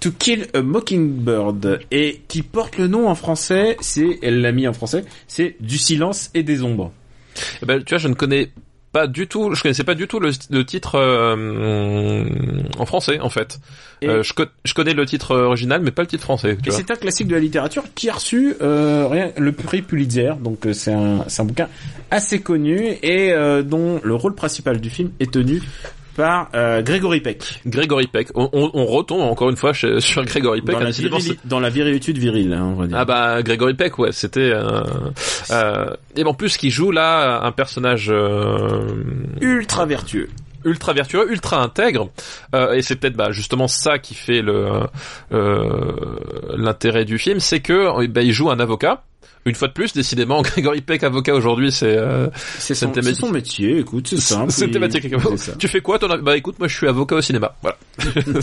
To 0.00 0.10
Kill 0.10 0.48
a 0.54 0.62
Mockingbird 0.62 1.80
et 1.90 2.22
qui 2.28 2.42
porte 2.42 2.76
le 2.76 2.86
nom 2.88 3.08
en 3.08 3.14
français, 3.14 3.76
c'est, 3.80 4.18
elle 4.22 4.40
l'a 4.40 4.52
mis 4.52 4.66
en 4.66 4.72
français, 4.72 5.04
c'est 5.28 5.56
Du 5.60 5.78
silence 5.78 6.30
et 6.34 6.42
des 6.42 6.62
ombres. 6.62 6.92
Eh 7.62 7.66
ben, 7.66 7.82
tu 7.82 7.90
vois, 7.94 7.98
je 7.98 8.08
ne 8.08 8.14
connais 8.14 8.50
pas 8.96 9.06
du 9.06 9.26
tout, 9.26 9.54
je 9.54 9.60
connaissais 9.60 9.84
pas 9.84 9.94
du 9.94 10.06
tout 10.08 10.20
le, 10.20 10.30
le 10.50 10.64
titre 10.64 10.94
euh, 10.94 12.24
en 12.78 12.86
français 12.86 13.20
en 13.20 13.28
fait. 13.28 13.58
Euh, 14.04 14.22
je, 14.22 14.32
co- 14.32 14.44
je 14.64 14.72
connais 14.74 14.94
le 14.94 15.04
titre 15.04 15.36
original, 15.36 15.80
mais 15.82 15.90
pas 15.90 16.02
le 16.02 16.08
titre 16.08 16.22
français. 16.22 16.56
Tu 16.62 16.68
Et 16.70 16.72
c'est 16.72 16.90
un 16.90 16.96
classique 16.96 17.28
de 17.28 17.34
la 17.34 17.40
littérature 17.40 17.84
qui 17.94 18.08
a 18.08 18.14
reçu 18.14 18.54
euh, 18.62 19.06
rien, 19.06 19.32
le 19.36 19.52
prix 19.52 19.82
Pulitzer, 19.82 20.32
donc 20.40 20.66
c'est 20.72 20.92
un, 20.92 21.24
bouquin 21.44 21.68
assez 22.10 22.40
connu 22.40 22.96
et 23.02 23.34
dont 23.64 24.00
le 24.02 24.14
rôle 24.14 24.34
principal 24.34 24.80
du 24.80 24.88
film 24.90 25.10
est 25.20 25.30
tenu 25.30 25.60
par 26.16 26.48
euh, 26.54 26.82
Gregory 26.82 27.20
Peck. 27.20 27.60
Grégory 27.66 28.06
Peck. 28.06 28.28
On, 28.34 28.48
on, 28.52 28.70
on 28.74 28.86
retombe 28.86 29.20
encore 29.20 29.50
une 29.50 29.56
fois 29.56 29.72
chez- 29.72 30.00
sur 30.00 30.24
Grégory 30.24 30.62
Peck. 30.62 30.74
Dans 30.76 30.80
la, 30.82 30.90
virili- 30.90 31.38
dans 31.44 31.60
la 31.60 31.70
virilitude 31.70 32.18
virile, 32.18 32.52
hein, 32.54 32.64
on 32.64 32.74
va 32.80 32.86
dire. 32.86 32.96
Ah 32.98 33.04
bah 33.04 33.42
Grégory 33.42 33.74
Peck 33.74 33.98
ouais 33.98 34.12
c'était 34.12 34.50
euh, 34.52 34.82
euh, 35.50 35.86
et 36.16 36.24
en 36.24 36.34
plus 36.34 36.56
qui 36.56 36.70
joue 36.70 36.90
là 36.90 37.40
un 37.44 37.52
personnage 37.52 38.08
euh, 38.10 38.80
Ultra 39.40 39.86
vertueux. 39.86 40.28
ultra 40.64 40.92
vertueux 40.92 41.30
ultra 41.30 41.62
intègre 41.62 42.10
euh, 42.54 42.72
et 42.72 42.82
c'est 42.82 42.96
peut-être 42.96 43.16
bah, 43.16 43.30
justement 43.30 43.68
ça 43.68 43.98
qui 43.98 44.14
fait 44.14 44.42
le 44.42 44.80
euh, 45.32 45.92
l'intérêt 46.56 47.04
du 47.04 47.18
film 47.18 47.40
c'est 47.40 47.60
que 47.60 47.72
euh, 48.02 48.06
bah, 48.08 48.22
il 48.22 48.32
joue 48.32 48.50
un 48.50 48.58
avocat 48.60 49.02
une 49.46 49.54
fois 49.54 49.68
de 49.68 49.72
plus 49.72 49.92
décidément 49.94 50.42
Grégory 50.42 50.80
Peck 50.82 51.02
avocat 51.02 51.34
aujourd'hui 51.34 51.72
c'est 51.72 51.96
euh, 51.96 52.28
C'est 52.58 52.74
son, 52.74 52.90
thématique. 52.90 53.16
son 53.20 53.30
métier, 53.30 53.78
écoute, 53.78 54.08
c'est 54.08 54.18
simple. 54.20 54.50
c'est 54.52 54.68
thématique 54.70 55.06
tu 55.58 55.68
fais 55.68 55.80
quoi 55.80 55.98
ton 55.98 56.08
bah 56.18 56.36
écoute 56.36 56.58
moi 56.58 56.68
je 56.68 56.76
suis 56.76 56.88
avocat 56.88 57.16
au 57.16 57.20
cinéma. 57.22 57.54
Voilà. 57.62 57.78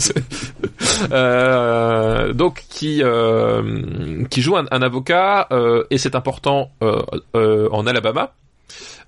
Euh, 1.12 2.32
donc 2.32 2.64
qui 2.68 3.02
euh, 3.02 4.24
qui 4.30 4.42
joue 4.42 4.56
un, 4.56 4.64
un 4.70 4.80
avocat 4.80 5.48
euh, 5.50 5.84
et 5.90 5.98
c'est 5.98 6.14
important 6.14 6.70
euh, 6.82 7.02
euh, 7.34 7.68
en 7.72 7.86
Alabama. 7.86 8.32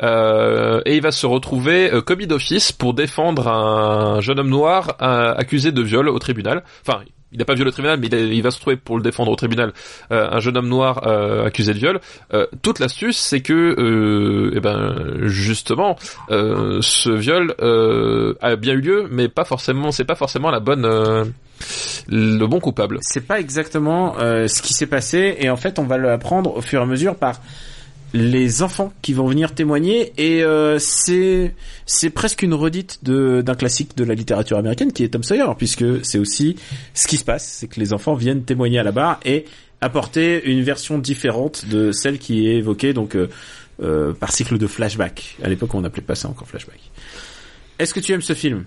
Euh, 0.03 0.83
et 0.85 0.97
il 0.97 1.03
va 1.03 1.11
se 1.11 1.27
retrouver 1.27 1.93
euh, 1.93 2.03
commis 2.03 2.27
d'office 2.27 2.73
pour 2.73 2.93
défendre 2.93 3.49
un 3.49 4.21
jeune 4.21 4.39
homme 4.39 4.51
noir 4.51 4.97
euh, 5.01 5.35
accusé 5.35 5.73
de 5.73 5.83
viol 5.83 6.09
au 6.09 6.19
tribunal. 6.19 6.65
Enfin 6.87 7.01
il 7.33 7.39
n'a 7.39 7.45
pas 7.45 7.55
violé 7.55 7.68
au 7.68 7.72
tribunal, 7.72 7.99
mais 8.01 8.07
il, 8.07 8.43
va 8.43 8.51
se 8.51 8.57
retrouver 8.57 8.77
pour 8.77 8.97
le 8.97 9.03
défendre 9.03 9.33
au 9.33 9.37
tribunal 9.37 9.72
euh, 10.12 10.29
un 10.31 10.39
jeune 10.39 10.57
homme 10.57 10.68
noir 10.68 11.07
euh, 11.07 11.47
accusé 11.47 11.74
de 11.74 11.79
viol. 11.79 12.01
Euh, 12.33 12.47
toute 12.62 12.79
l'astuce, 12.79 13.18
c'est 13.18 13.41
que, 13.41 14.53
eh 14.55 14.61
ben, 14.61 14.95
justement, 15.22 15.97
ce 16.29 17.11
viol 17.11 17.55
a 18.41 18.57
bien 18.57 18.74
eu 18.74 18.81
lieu, 18.81 19.09
mais 19.11 19.29
pas 19.29 19.45
forcément, 19.45 19.91
c'est 19.91 20.05
pas 20.05 20.14
forcément 20.14 20.51
la 20.51 20.61
bonne, 20.61 20.87
le 22.09 22.47
bon 22.47 22.61
coupable. 22.61 22.99
C'est 23.03 23.27
pas 23.27 23.41
exactement 23.41 24.14
ce 24.18 24.62
qui 24.62 24.72
s'est 24.72 24.87
passé 24.87 25.37
et 25.41 25.51
en 25.51 25.57
fait 25.57 25.79
on 25.79 25.85
va 25.85 25.99
l'apprendre 25.99 26.57
au 26.57 26.61
fur 26.61 26.81
et 26.81 26.83
à 26.83 26.87
mesure 26.87 27.16
par 27.16 27.41
les 28.15 28.63
enfants 28.63 28.93
qui 29.03 29.13
vont 29.13 29.27
venir 29.27 29.55
témoigner 29.55 30.13
et 30.17 30.43
euh, 30.43 30.79
c'est 30.79 31.55
c'est 31.87 32.11
presque 32.11 32.43
une 32.43 32.55
redite 32.55 33.01
de 33.03 33.43
d'un 33.43 33.55
classique 33.55 33.97
de 33.97 34.05
la 34.05 34.15
littérature 34.15 34.59
américaine 34.59 34.93
qui 34.93 35.05
est 35.05 35.09
Tom 35.09 35.23
Sawyer 35.23 35.47
puisque 35.59 36.05
c'est 36.05 36.19
aussi 36.19 36.57
ce 36.95 37.09
qui 37.09 37.17
se 37.17 37.25
passe 37.25 37.45
c'est 37.45 37.67
que 37.67 37.81
les 37.81 37.93
enfants 37.93 38.15
viennent 38.15 38.45
témoigner 38.45 38.79
à 38.79 38.85
la 38.85 38.93
barre 38.93 39.21
et 39.25 39.45
apporter 39.81 40.45
une 40.45 40.63
version 40.63 40.99
différente 40.99 41.67
de 41.69 41.93
celle 41.93 42.19
qui 42.19 42.49
est 42.49 42.57
évoquée 42.57 42.93
donc 42.93 43.17
euh, 43.17 43.29
euh, 43.83 44.15
par 44.15 44.33
cycle 44.33 44.57
de 44.57 44.67
flashback. 44.67 45.37
À 45.43 45.49
l'époque 45.49 45.75
on 45.75 45.81
n'appelait 45.81 46.03
pas 46.03 46.15
ça 46.15 46.29
encore 46.29 46.49
flashback. 46.49 46.81
Est-ce 47.79 47.93
que 47.93 48.01
tu 48.01 48.13
aimes 48.13 48.23
ce 48.23 48.33
film? 48.33 48.65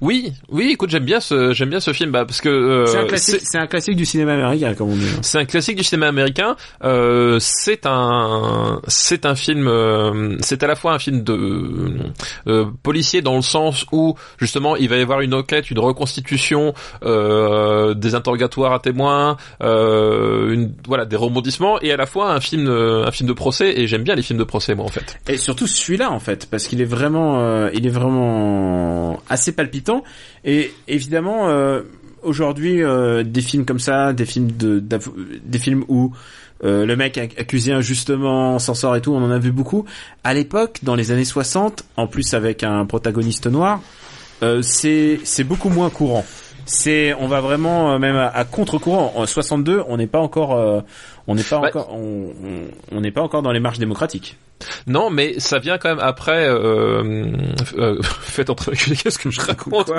Oui, 0.00 0.32
oui, 0.50 0.70
écoute, 0.72 0.90
j'aime 0.90 1.04
bien 1.04 1.20
ce, 1.20 1.52
j'aime 1.52 1.70
bien 1.70 1.80
ce 1.80 1.92
film, 1.92 2.10
bah, 2.10 2.24
parce 2.24 2.40
que 2.40 2.48
euh, 2.48 2.86
c'est 2.86 2.98
un 2.98 3.06
classique 3.06 3.40
c'est 3.42 3.58
un 3.58 3.66
classique 3.66 3.96
du 3.96 4.04
cinéma 4.04 4.34
américain 4.34 4.74
comme 4.74 4.90
on 4.90 4.96
dit 4.96 5.06
hein. 5.06 5.18
C'est 5.22 5.38
un 5.38 5.44
classique 5.44 5.76
du 5.76 5.84
cinéma 5.84 6.08
américain. 6.08 6.56
Euh, 6.84 7.38
c'est 7.40 7.86
un, 7.86 8.80
c'est 8.86 9.26
un 9.26 9.34
film. 9.34 9.66
euh, 9.68 10.36
c'est 10.40 10.62
à 10.62 10.66
la 10.66 10.74
fois 10.76 10.92
un 10.94 10.98
film 10.98 11.22
de 11.22 11.36
euh, 12.46 12.66
policier 12.82 13.22
dans 13.22 13.36
le 13.36 13.42
sens 13.42 13.84
où 13.92 14.14
justement 14.38 14.76
il 14.76 14.88
va 14.88 14.96
y 14.96 15.02
avoir 15.02 15.20
une 15.20 15.34
enquête, 15.34 15.70
une 15.70 15.78
reconstitution, 15.78 16.74
euh, 17.04 17.94
des 17.94 18.14
interrogatoires 18.14 18.72
à 18.72 18.78
témoins, 18.80 19.36
euh, 19.62 20.52
une, 20.52 20.72
voilà, 20.86 21.04
des 21.04 21.16
rebondissements, 21.16 21.80
et 21.80 21.92
à 21.92 21.96
la 21.96 22.06
fois 22.06 22.32
un 22.32 22.40
film, 22.40 22.68
un 22.68 23.10
film 23.10 23.28
de 23.28 23.34
procès. 23.34 23.74
Et 23.80 23.86
j'aime 23.86 24.02
bien 24.02 24.14
les 24.14 24.22
films 24.22 24.38
de 24.38 24.44
procès, 24.44 24.74
moi, 24.74 24.84
en 24.84 24.88
fait. 24.88 25.18
Et 25.28 25.36
surtout 25.36 25.66
celui-là 25.66 26.10
en 26.10 26.20
fait, 26.20 26.48
parce 26.50 26.66
qu'il 26.66 26.80
est 26.80 26.84
vraiment, 26.86 27.40
euh, 27.40 27.70
il 27.74 27.86
est 27.86 27.90
vraiment 27.90 29.20
assez 29.28 29.52
palpitant. 29.66 30.02
Et 30.44 30.72
évidemment, 30.88 31.48
euh, 31.48 31.82
aujourd'hui, 32.22 32.82
euh, 32.82 33.22
des 33.24 33.40
films 33.42 33.64
comme 33.64 33.78
ça, 33.80 34.12
des 34.12 34.26
films 34.26 34.52
de, 34.52 34.78
des 35.44 35.58
films 35.58 35.84
où 35.88 36.12
euh, 36.64 36.86
le 36.86 36.96
mec 36.96 37.16
ac- 37.18 37.38
accusé 37.38 37.72
injustement 37.72 38.58
s'en 38.58 38.74
sort 38.74 38.96
et 38.96 39.00
tout, 39.00 39.12
on 39.12 39.22
en 39.22 39.30
a 39.30 39.38
vu 39.38 39.52
beaucoup. 39.52 39.84
À 40.24 40.32
l'époque, 40.34 40.78
dans 40.82 40.94
les 40.94 41.10
années 41.10 41.24
60, 41.26 41.84
en 41.96 42.06
plus 42.06 42.32
avec 42.34 42.62
un 42.62 42.86
protagoniste 42.86 43.46
noir, 43.46 43.80
c'est 44.62 45.20
c'est 45.24 45.44
beaucoup 45.44 45.68
moins 45.70 45.90
courant. 45.90 46.24
C'est 46.68 47.14
on 47.14 47.28
va 47.28 47.40
vraiment 47.40 47.92
euh, 47.92 47.98
même 47.98 48.16
à, 48.16 48.26
à 48.28 48.44
contre-courant. 48.44 49.12
En 49.16 49.24
62, 49.26 49.82
on 49.88 49.96
n'est 49.96 50.06
pas 50.08 50.18
encore 50.18 50.54
euh, 50.56 50.80
on 51.26 51.34
n'est 51.34 51.42
pas 51.44 51.60
Bah, 51.60 51.68
encore 51.68 51.92
on 51.92 52.30
on- 52.44 52.96
on 52.96 53.00
n'est 53.00 53.12
pas 53.12 53.22
encore 53.22 53.42
dans 53.42 53.52
les 53.52 53.60
marches 53.60 53.78
démocratiques. 53.78 54.36
Non, 54.86 55.10
mais 55.10 55.38
ça 55.38 55.58
vient 55.58 55.78
quand 55.78 55.88
même 55.88 55.98
après. 56.00 56.48
Euh, 56.48 57.30
euh, 57.78 57.98
faites 58.20 58.50
entrer 58.50 58.72
qu'est-ce 58.76 59.18
que 59.18 59.30
je 59.30 59.40
raconte 59.40 59.90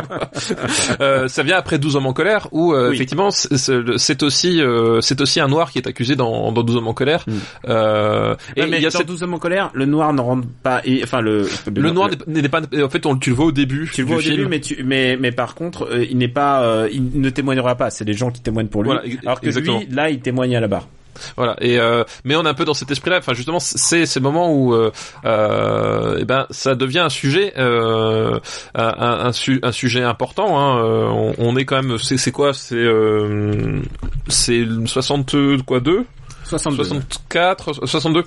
euh, 1.00 1.28
Ça 1.28 1.44
vient 1.44 1.58
après 1.58 1.78
12 1.80 1.96
hommes 1.96 2.08
en 2.08 2.14
colère, 2.14 2.48
où 2.52 2.74
euh, 2.74 2.90
Oui. 2.90 2.96
effectivement 2.96 3.30
c'est- 3.32 4.24
aussi 4.24 4.62
euh, 4.62 5.00
c'est 5.02 5.22
aussi 5.22 5.40
un 5.40 5.48
noir 5.48 5.72
qui 5.72 5.78
est 5.80 5.88
accusé 5.88 6.16
dans, 6.16 6.52
dans 6.52 6.64
12 6.64 6.78
hommes 6.78 6.88
en 6.88 6.94
colère. 6.94 7.24
Mm. 7.28 7.34
Euh, 7.70 8.36
et 8.56 8.66
mais 8.66 8.78
il 8.78 8.84
y 8.84 8.86
a 8.86 8.90
dans 8.90 8.98
cette- 8.98 9.08
12 9.08 9.24
hommes 9.24 9.34
en 9.36 9.40
colère, 9.40 9.70
le 9.74 9.86
noir 9.86 10.14
ne 10.14 10.22
rentre 10.22 10.48
pas 10.64 10.82
et 10.86 11.02
enfin 11.04 11.22
le 11.22 11.48
le 11.74 11.92
noir 11.92 12.10
n'est 12.28 12.42
n'est 12.42 12.50
pas 12.50 12.62
en 12.62 12.90
fait 12.90 13.06
on, 13.06 13.16
tu 13.18 13.30
le 13.32 13.36
vois 13.36 13.46
au 13.48 13.52
début 13.52 13.90
tu 13.94 14.02
le 14.02 14.08
vois 14.08 14.18
au 14.18 14.20
film. 14.22 14.36
début, 14.38 14.48
mais 14.50 14.60
tu, 14.60 14.84
mais, 14.84 15.18
mais 15.20 15.32
par 15.32 15.56
contre, 15.56 15.88
euh, 15.92 16.06
il 16.10 16.18
n'est 16.18 16.28
pas, 16.28 16.64
euh, 16.64 16.90
il 16.92 17.20
ne 17.22 17.30
témoignera 17.30 17.76
pas. 17.76 17.90
C'est 17.90 18.06
les 18.06 18.14
gens 18.14 18.32
qui 18.32 18.42
témoignent 18.42 18.68
pour 18.68 18.84
lui. 18.84 18.90
Voilà, 18.90 19.04
alors 19.26 19.40
que 19.42 19.48
exactement. 19.48 19.80
lui, 19.80 19.88
là, 19.92 20.10
il 20.10 20.20
témoigne 20.20 20.56
à 20.56 20.60
la 20.60 20.68
barre. 20.68 20.88
Voilà. 21.36 21.56
Et 21.62 21.80
euh, 21.80 22.04
mais 22.24 22.36
on 22.36 22.46
est 22.46 22.50
un 22.50 22.54
peu 22.54 22.66
dans 22.66 22.74
cet 22.74 22.92
esprit-là. 22.92 23.18
Enfin, 23.20 23.34
justement, 23.34 23.60
c'est 23.60 24.06
c'est 24.06 24.20
le 24.20 24.24
moment 24.24 24.52
où, 24.54 24.74
euh, 24.74 24.92
euh, 25.26 26.18
eh 26.20 26.26
ben, 26.26 26.46
ça 26.50 26.76
devient 26.76 27.00
un 27.00 27.10
sujet, 27.10 27.54
euh, 27.58 28.40
un, 28.76 28.88
un, 29.28 29.32
su- 29.32 29.60
un 29.64 29.72
sujet 29.72 30.04
important. 30.04 30.60
Hein. 30.60 30.84
Euh, 30.84 31.06
On, 31.08 31.34
on 31.38 31.56
est 31.56 31.66
quand 31.66 31.82
même, 31.82 31.98
c'est 31.98 32.18
c'est 32.18 32.32
quoi? 32.32 32.54
C'est 32.54 32.76
euh, 32.76 33.82
c'est 34.28 34.66
60 34.86 35.36
quoi 35.66 35.80
2 35.80 36.06
62. 36.48 36.84
64, 36.84 37.86
62. 37.86 38.24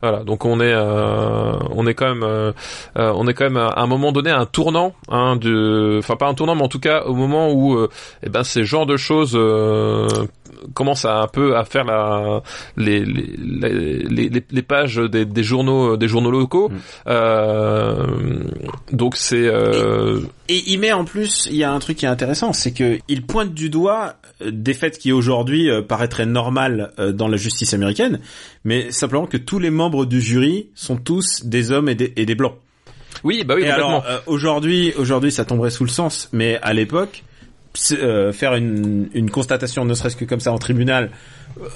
Voilà, 0.00 0.24
donc 0.24 0.44
on 0.44 0.60
est, 0.60 0.72
euh, 0.72 1.52
on 1.70 1.86
est 1.86 1.94
quand 1.94 2.08
même, 2.08 2.22
euh, 2.22 2.52
euh, 2.98 3.12
on 3.14 3.26
est 3.26 3.34
quand 3.34 3.44
même 3.44 3.56
à 3.56 3.74
un 3.80 3.86
moment 3.86 4.12
donné 4.12 4.30
à 4.30 4.38
un 4.38 4.46
tournant, 4.46 4.94
hein, 5.08 5.36
de, 5.36 5.98
enfin 5.98 6.16
pas 6.16 6.26
un 6.28 6.34
tournant, 6.34 6.54
mais 6.54 6.62
en 6.62 6.68
tout 6.68 6.80
cas 6.80 7.02
au 7.04 7.14
moment 7.14 7.52
où, 7.52 7.76
euh, 7.76 7.88
eh 8.22 8.28
ben 8.28 8.44
ces 8.44 8.64
genres 8.64 8.86
de 8.86 8.96
choses 8.96 9.32
euh, 9.34 10.06
commencent 10.74 11.04
à 11.04 11.20
un 11.20 11.26
peu 11.26 11.56
à 11.56 11.64
faire 11.64 11.84
la, 11.84 12.42
les, 12.76 13.04
les, 13.04 13.36
les, 13.38 14.28
les, 14.28 14.44
les 14.50 14.62
pages 14.62 14.96
des, 14.96 15.24
des 15.24 15.42
journaux, 15.42 15.96
des 15.96 16.08
journaux 16.08 16.30
locaux. 16.30 16.68
Mm. 16.68 16.74
Euh, 17.08 18.06
donc 18.92 19.16
c'est, 19.16 19.46
euh, 19.46 20.20
Et 20.48 20.62
il 20.66 20.78
met 20.78 20.92
en 20.92 21.04
plus, 21.04 21.48
il 21.50 21.56
y 21.56 21.64
a 21.64 21.72
un 21.72 21.78
truc 21.78 21.98
qui 21.98 22.06
est 22.06 22.08
intéressant, 22.08 22.52
c'est 22.52 22.72
que 22.72 22.98
il 23.08 23.24
pointe 23.26 23.52
du 23.54 23.70
doigt 23.70 24.14
des 24.40 24.74
faits 24.74 24.98
qui 24.98 25.12
aujourd'hui 25.12 25.70
euh, 25.70 25.82
paraîtraient 25.82 26.26
normales 26.26 26.92
euh, 26.98 27.12
dans 27.12 27.28
la 27.28 27.36
justice 27.36 27.74
américaine, 27.74 28.20
mais 28.64 28.90
simplement 28.90 29.26
que 29.26 29.36
tous 29.36 29.58
les 29.58 29.70
membres 29.70 30.06
du 30.06 30.20
jury 30.20 30.68
sont 30.74 30.96
tous 30.96 31.44
des 31.44 31.70
hommes 31.70 31.88
et 31.88 31.94
des, 31.94 32.12
et 32.16 32.26
des 32.26 32.34
blancs. 32.34 32.54
oui, 33.22 33.44
bah 33.44 33.54
oui, 33.56 33.62
et 33.62 33.66
complètement. 33.66 34.00
alors 34.00 34.04
euh, 34.08 34.18
aujourd'hui, 34.26 34.92
aujourd'hui, 34.96 35.30
ça 35.30 35.44
tomberait 35.44 35.70
sous 35.70 35.84
le 35.84 35.90
sens, 35.90 36.28
mais 36.32 36.58
à 36.62 36.72
l'époque, 36.72 37.22
euh, 37.92 38.32
faire 38.32 38.54
une, 38.54 39.08
une 39.14 39.30
constatation, 39.30 39.84
ne 39.84 39.94
serait-ce 39.94 40.16
que 40.16 40.24
comme 40.24 40.40
ça 40.40 40.52
en 40.52 40.58
tribunal, 40.58 41.10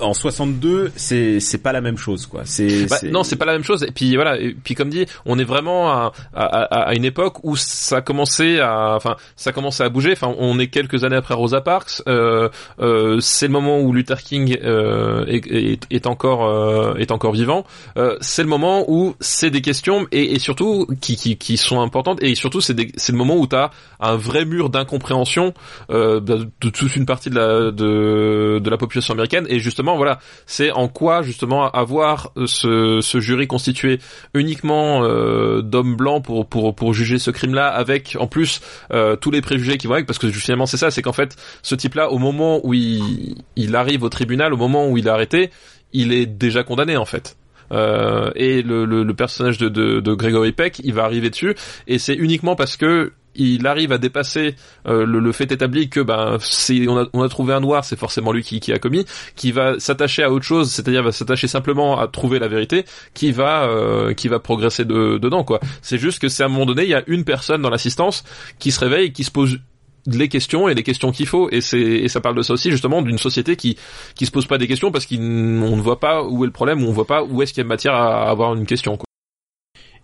en 0.01 0.15
62, 0.15 0.93
c'est 0.97 1.41
c'est 1.41 1.59
pas 1.59 1.73
la 1.73 1.81
même 1.81 1.97
chose, 1.99 2.27
quoi. 2.27 2.43
C'est 2.45 2.87
Bah, 2.87 2.97
non, 3.11 3.23
c'est 3.23 3.37
pas 3.37 3.45
la 3.45 3.53
même 3.53 3.65
chose. 3.65 3.83
Et 3.85 3.91
puis 3.93 4.15
voilà. 4.17 4.39
Et 4.41 4.55
puis 4.55 4.75
comme 4.75 4.89
dit, 4.91 5.07
on 5.27 5.39
est 5.39 5.45
vraiment 5.45 5.91
à, 5.91 6.13
à, 6.35 6.45
à- 6.45 6.95
une 6.95 7.05
époque 7.05 7.45
où 7.45 7.57
ça 7.57 8.01
commençait 8.01 8.61
à, 8.61 8.95
enfin, 8.97 9.17
ça 9.37 9.53
commençait 9.53 9.85
à 9.85 9.89
bouger. 9.89 10.13
Enfin, 10.13 10.35
on 10.39 10.59
est 10.59 10.67
quelques 10.69 11.05
années 11.05 11.17
après 11.17 11.35
Rosa 11.35 11.61
Parks. 11.61 12.03
Euh, 12.09 12.49
euh, 12.81 13.21
c'est 13.21 13.47
le 13.47 13.53
moment 13.53 13.81
où 13.81 13.93
Luther 13.93 14.21
King 14.23 14.57
euh, 14.63 15.25
est, 15.27 15.47
est, 15.47 15.81
est 15.91 16.07
encore 16.07 16.45
euh, 16.47 16.95
est 16.97 17.11
encore 17.13 17.33
vivant. 17.33 17.65
Euh, 17.97 18.17
c'est 18.21 18.43
le 18.43 18.49
moment 18.49 18.85
où 18.89 19.15
c'est 19.21 19.51
des 19.51 19.61
questions 19.63 20.07
et, 20.13 20.35
et 20.35 20.39
surtout 20.39 20.87
qui, 21.01 21.17
qui, 21.17 21.37
qui 21.37 21.57
sont 21.57 21.81
importantes. 21.81 22.23
Et 22.23 22.35
surtout, 22.35 22.61
c'est 22.61 22.77
c'est 22.97 23.13
le 23.13 23.19
moment 23.19 23.37
où 23.37 23.47
tu 23.47 23.57
as 23.57 23.71
un 24.01 24.17
vrai 24.17 24.45
mur 24.45 24.71
d'incompréhension 24.71 25.55
euh, 25.91 26.21
de, 26.21 26.49
de 26.61 26.69
toute 26.71 26.97
une 26.97 27.07
partie 27.07 27.31
de 27.31 27.35
la 27.37 27.71
de, 27.71 28.59
de 28.63 28.71
la 28.71 28.77
population 28.77 29.15
américaine. 29.15 29.47
Et 29.49 29.59
justement, 29.69 29.97
voilà, 29.97 30.19
c'est 30.47 30.71
en 30.73 30.89
quoi 30.89 31.23
justement 31.23 31.71
avoir 31.71 32.33
ce, 32.47 33.01
ce 33.01 33.21
jury 33.21 33.47
constitué 33.47 34.01
uniquement 34.35 35.05
euh, 35.05 35.63
d'hommes 35.63 35.97
blancs 35.97 36.25
pour 36.25 36.95
juger 36.95 37.19
ce 37.19 37.31
crime-là, 37.31 37.69
avec 37.69 38.17
en 38.19 38.27
plus 38.27 38.61
euh, 38.93 39.17
tous 39.17 39.31
les 39.31 39.43
préjugés 39.43 39.77
qui 39.79 39.87
vont 39.87 39.95
avec, 39.95 40.07
parce 40.07 40.19
que 40.19 40.29
finalement 40.31 40.67
c'est 40.67 40.77
ça, 40.77 40.91
c'est 40.91 41.03
qu'en 41.03 41.13
fait 41.13 41.37
ce 41.63 41.75
type-là, 41.75 42.11
au 42.11 42.19
moment 42.19 42.61
où 42.65 42.73
il 42.75 43.77
arrive 43.77 44.03
au 44.03 44.09
tribunal, 44.09 44.53
au 44.55 44.57
moment 44.57 44.89
où 44.89 44.97
il 44.97 45.07
est 45.07 45.11
arrêté, 45.11 45.51
il 45.93 46.13
est 46.13 46.27
déjà 46.27 46.63
condamné 46.65 46.97
en 46.97 47.05
fait. 47.05 47.37
Euh, 47.71 48.31
et 48.35 48.63
le 48.63 49.13
personnage 49.13 49.59
de, 49.59 49.69
de, 49.69 50.01
de 50.01 50.15
Gregory 50.15 50.53
Peck, 50.53 50.81
il 50.83 50.95
va 50.95 51.05
arriver 51.05 51.31
dessus, 51.31 51.55
et 51.87 51.99
c'est 51.99 52.15
uniquement 52.15 52.57
parce 52.57 52.77
que 52.77 53.13
il 53.35 53.67
arrive 53.67 53.93
à 53.93 53.99
dépasser 53.99 54.57
euh, 54.87 55.07
le, 55.07 55.21
le 55.21 55.33
fait 55.33 55.51
établi 55.53 55.89
que 55.89 56.01
ben 56.01 56.39
c'est 56.41 56.89
on 56.89 56.99
a, 56.99 57.07
on 57.13 57.23
a 57.23 57.29
trouvé 57.29 57.55
un 57.55 57.61
noir, 57.61 57.85
c'est 57.85 57.99
forcément 57.99 58.33
lui 58.33 58.43
qui, 58.43 58.61
qui 58.61 58.73
a 58.73 58.79
commis, 58.79 59.05
qui 59.37 59.53
va 59.53 59.79
s'attacher 59.79 60.23
à 60.23 60.31
autre 60.31 60.45
chose, 60.45 60.71
c'est-à-dire 60.71 61.03
va 61.03 61.13
s'attacher 61.13 61.47
simplement 61.47 61.99
à 62.01 62.09
trouver 62.09 62.39
la 62.39 62.49
vérité, 62.49 62.85
qui 63.15 63.33
va 63.33 63.65
euh, 63.69 64.15
qui 64.15 64.29
va 64.29 64.39
progresser 64.41 64.85
de, 64.85 65.19
dedans 65.19 65.45
quoi. 65.45 65.61
C'est 65.83 65.99
juste 65.99 66.19
que 66.19 66.29
c'est 66.29 66.43
à 66.43 66.47
un 66.47 66.49
moment 66.49 66.67
donné, 66.67 66.83
il 66.85 66.91
y 66.91 66.95
a 66.95 67.03
une 67.07 67.25
personne 67.25 67.63
dans 67.63 67.71
l'assistance 67.71 68.25
qui 68.59 68.73
se 68.73 68.81
réveille, 68.81 69.13
qui 69.13 69.25
se 69.25 69.31
pose 69.31 69.59
les 70.07 70.29
questions 70.29 70.69
et 70.69 70.75
les 70.75 70.83
questions 70.83 71.13
qu'il 71.13 71.27
faut 71.27 71.51
et 71.51 71.61
c'est 71.61 71.79
et 71.79 72.09
ça 72.09 72.21
parle 72.21 72.37
de 72.37 72.43
ça 72.43 72.55
aussi 72.55 72.71
justement 72.71 73.03
d'une 73.03 73.19
société 73.19 73.57
qui 73.57 73.77
qui 74.15 74.25
se 74.25 74.31
pose 74.31 74.47
pas 74.47 74.57
des 74.57 74.67
questions 74.67 74.91
parce 74.91 75.05
qu'on 75.05 75.17
ne 75.19 75.81
voit 75.83 76.01
pas 76.01 76.23
où 76.23 76.45
est 76.45 76.47
le 76.47 76.53
problème 76.53 76.83
on 76.83 76.93
voit 76.93 77.07
pas 77.07 77.23
où 77.23 77.43
est-ce 77.43 77.53
qu'il 77.53 77.63
y 77.63 77.67
a 77.67 77.69
matière 77.69 77.93
à 77.93 78.31
avoir 78.31 78.55
une 78.55 78.65
question 78.65 78.97
quoi. 78.97 79.05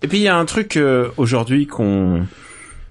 Et 0.03 0.09
puis 0.09 0.18
il 0.18 0.25
y 0.25 0.29
a 0.29 0.37
un 0.37 0.45
truc 0.45 0.77
euh, 0.77 1.09
aujourd'hui 1.16 1.66
qu'on 1.66 2.27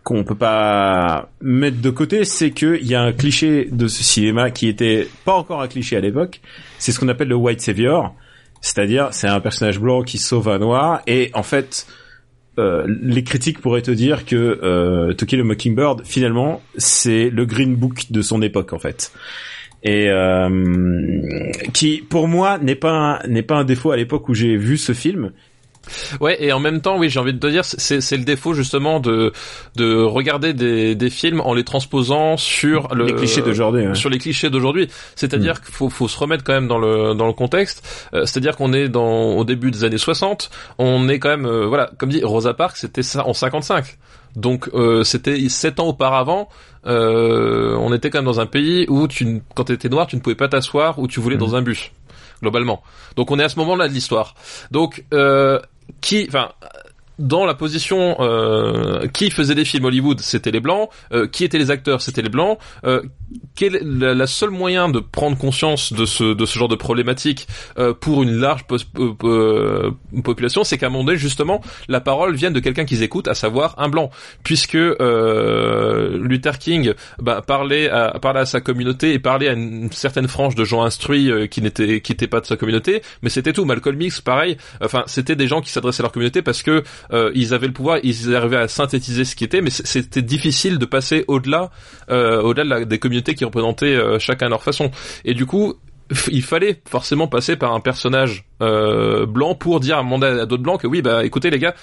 qu'on 0.04 0.24
peut 0.24 0.36
pas 0.36 1.30
mettre 1.41 1.82
de 1.82 1.89
côté, 1.89 2.26
c'est 2.26 2.51
que 2.51 2.78
il 2.82 2.88
y 2.88 2.95
a 2.95 3.01
un 3.01 3.14
cliché 3.14 3.70
de 3.72 3.88
ce 3.88 4.04
cinéma 4.04 4.51
qui 4.51 4.68
était 4.68 5.08
pas 5.24 5.34
encore 5.34 5.62
un 5.62 5.68
cliché 5.68 5.95
à 5.95 6.01
l'époque. 6.01 6.41
C'est 6.78 6.91
ce 6.91 6.99
qu'on 6.99 7.08
appelle 7.08 7.30
le 7.30 7.36
white 7.36 7.62
savior, 7.62 8.14
c'est-à-dire 8.62 9.10
c'est 9.12 9.28
un 9.28 9.39
personnage 9.39 9.80
blanc 9.80 10.04
qui 10.04 10.18
sauve 10.18 10.49
un 10.49 10.60
noir 10.60 11.01
et 11.08 11.32
en 11.34 11.43
fait 11.43 11.88
euh, 12.60 12.86
les 12.88 13.24
critiques 13.24 13.60
pourraient 13.60 13.82
te 13.82 13.91
dire 13.91 14.26
que 14.26 14.36
euh, 14.36 15.14
To 15.14 15.26
Kill 15.26 15.39
a 15.39 15.43
Mockingbird 15.43 16.04
finalement 16.06 16.62
c'est 16.78 17.30
le 17.30 17.45
Green 17.45 17.76
Book 17.76 18.12
de 18.12 18.22
son 18.22 18.41
époque 18.41 18.74
en 18.74 18.80
fait 18.80 19.12
et 19.84 20.08
euh, 20.10 21.49
qui 21.74 22.04
pour 22.08 22.28
moi 22.28 22.58
n'est 22.58 22.76
pas 22.76 23.22
n'est 23.28 23.41
pas 23.41 23.56
un 23.56 23.64
défaut 23.64 23.91
à 23.91 23.97
l'époque 23.97 24.30
où 24.30 24.34
j'ai 24.34 24.56
vu 24.56 24.78
ce 24.78 24.93
film 24.93 25.32
Ouais, 26.22 26.38
et 26.44 26.52
en 26.54 26.60
même 26.60 26.82
temps, 26.82 26.98
oui, 26.98 27.10
j'ai 27.10 27.20
envie 27.20 27.34
de 27.34 27.40
te 27.40 27.48
dire, 27.48 27.66
c'est 27.66 28.02
c'est 28.02 28.18
le 28.18 28.24
défaut 28.24 28.54
justement 28.54 29.00
de 29.00 29.32
de 29.76 30.02
regarder 30.04 30.54
des 30.54 30.96
des 30.96 31.10
films 31.10 31.42
en 31.42 31.54
les 31.54 31.64
transposant 31.64 32.38
sur 32.38 32.94
le 32.94 33.06
les 33.06 33.14
clichés 33.14 33.42
d'aujourd'hui 33.42 33.88
ouais. 33.88 33.96
sur 33.96 34.10
les 34.10 34.18
clichés 34.18 34.50
d'aujourd'hui. 34.50 34.90
C'est-à-dire 35.16 35.62
qu'il 35.62 35.74
faut, 35.74 35.90
faut 35.90 36.08
se 36.08 36.18
remettre 36.18 36.44
quand 36.44 36.54
même 36.54 36.68
dans 36.68 36.80
le 36.80 37.14
dans 37.14 37.28
le 37.28 37.34
contexte. 37.34 37.88
Euh, 38.14 38.26
C'est-à-dire 38.26 38.56
qu'on 38.56 38.74
est 38.74 38.90
dans 38.90 39.36
au 39.36 39.44
début 39.44 39.72
des 39.72 39.84
années 39.84 39.98
60. 39.98 40.50
On 40.78 41.10
est 41.10 41.20
quand 41.20 41.30
même 41.30 41.46
euh, 41.46 41.66
voilà, 41.68 41.92
comme 41.98 42.10
dit 42.10 42.24
Rosa 42.24 42.54
Parks, 42.54 42.78
c'était 42.78 43.04
ça 43.04 43.28
en 43.28 43.34
55. 43.34 43.98
Donc 44.36 44.70
euh, 44.74 45.04
c'était 45.04 45.48
sept 45.50 45.80
ans 45.80 45.88
auparavant. 45.88 46.50
Euh, 46.86 47.76
on 47.78 47.94
était 47.94 48.10
quand 48.10 48.20
même 48.20 48.26
dans 48.26 48.40
un 48.40 48.46
pays 48.46 48.86
où 48.90 49.08
tu, 49.08 49.42
quand 49.56 49.66
t'étais 49.66 49.90
noir, 49.90 50.08
tu 50.08 50.16
ne 50.16 50.22
pouvais 50.22 50.36
pas 50.36 50.48
t'asseoir 50.48 51.00
où 51.00 51.08
tu 51.08 51.20
voulais 51.20 51.38
dans 51.38 51.56
un 51.56 51.62
bus 51.62 51.92
globalement. 52.42 52.84
Donc 53.16 53.32
on 53.32 53.40
est 53.40 53.44
à 53.44 53.50
ce 53.50 53.58
moment-là 53.60 53.88
de 53.88 53.94
l'histoire. 53.94 54.36
Donc 54.70 55.06
euh, 55.14 55.60
qui, 56.04 56.26
enfin, 56.28 56.51
dans 57.20 57.45
la 57.45 57.53
position 57.53 58.16
euh, 58.20 59.07
qui 59.07 59.30
faisait 59.32 59.55
des 59.55 59.66
films 59.66 59.86
Hollywood, 59.86 60.20
c'était 60.20 60.51
les 60.51 60.59
blancs. 60.59 60.89
Euh, 61.11 61.28
qui 61.28 61.43
étaient 61.43 61.57
les 61.57 61.72
acteurs, 61.72 62.01
c'était 62.01 62.22
les 62.22 62.30
blancs. 62.30 62.57
Euh, 62.86 63.01
quel 63.55 63.74
la, 63.84 64.28
seule 64.28 64.49
moyen 64.49 64.89
de 64.89 64.99
prendre 64.99 65.38
conscience 65.38 65.93
de 65.93 66.05
ce 66.05 66.34
de 66.34 66.45
ce 66.45 66.57
genre 66.57 66.68
de 66.68 66.76
problématique 66.76 67.47
euh, 67.78 67.93
pour 67.93 68.24
une 68.24 68.36
large 68.38 68.66
euh, 68.72 69.14
euh, 69.24 69.91
population, 70.24 70.64
c'est 70.64 70.78
qu'à 70.78 70.88
un 70.88 70.89
moment 70.89 71.03
donné, 71.03 71.18
justement, 71.18 71.61
la 71.88 72.01
parole 72.01 72.36
vient 72.36 72.51
de 72.51 72.59
quelqu'un 72.59 72.86
qu'ils 72.86 73.03
écoutent, 73.03 73.28
à 73.28 73.36
savoir 73.36 73.76
un 73.78 73.89
blanc, 73.89 74.09
puisque 74.43 74.74
Luther 74.74 76.57
King 76.59 76.93
bah, 77.20 77.41
parlait 77.45 77.89
à 77.89 78.18
parlait 78.20 78.41
à 78.41 78.45
sa 78.45 78.61
communauté 78.61 79.14
et 79.14 79.20
parlait 79.20 79.49
à 79.49 79.53
une 79.53 79.91
certaine 79.91 80.28
frange 80.28 80.55
de 80.55 80.64
gens 80.64 80.84
instruits 80.84 81.32
qui 81.49 81.61
n'étaient 81.61 82.01
qui 82.01 82.11
étaient 82.11 82.28
pas 82.28 82.41
de 82.41 82.45
sa 82.45 82.57
communauté, 82.57 83.01
mais 83.22 83.30
c'était 83.30 83.53
tout. 83.53 83.66
Malcolm 83.66 84.01
X, 84.01 84.22
pareil. 84.22 84.57
Enfin, 84.82 85.03
c'était 85.07 85.36
des 85.36 85.47
gens 85.47 85.61
qui 85.61 85.72
s'adressaient 85.72 86.01
à 86.01 86.05
leur 86.05 86.11
communauté 86.11 86.41
parce 86.41 86.64
que 86.64 86.84
euh, 87.12 87.32
ils 87.36 87.54
avaient 87.54 87.68
le 87.68 87.74
pouvoir, 87.74 87.99
ils 88.04 88.36
arrivaient 88.36 88.58
à 88.58 88.68
synthétiser 88.68 89.26
ce 89.26 89.36
qui 89.36 89.43
était, 89.43 89.62
mais 89.62 89.70
c'était 89.70 90.22
difficile 90.22 90.78
de 90.78 90.86
passer 90.86 91.26
au-delà, 91.28 91.72
euh, 92.10 92.41
au-delà 92.41 92.86
des 92.86 92.99
communautés 92.99 93.36
qui 93.36 93.45
représentaient 93.45 93.95
euh, 93.95 94.20
chacun 94.20 94.47
à 94.47 94.49
leur 94.49 94.64
façon. 94.64 94.91
Et 95.26 95.34
du 95.34 95.45
coup, 95.45 95.76
il 96.32 96.43
fallait 96.43 96.82
forcément 96.88 97.28
passer 97.28 97.56
par 97.56 97.74
un 97.74 97.80
personnage 97.80 98.45
euh, 98.62 99.26
blanc 99.26 99.56
pour 99.56 99.80
dire 99.80 99.97
à 99.97 100.01
à 100.01 100.45
d'autres 100.45 100.64
blancs 100.64 100.82
que 100.82 100.88
oui, 100.88 101.01
bah 101.01 101.26
écoutez 101.26 101.49
les 101.49 101.60
gars, 101.60 101.76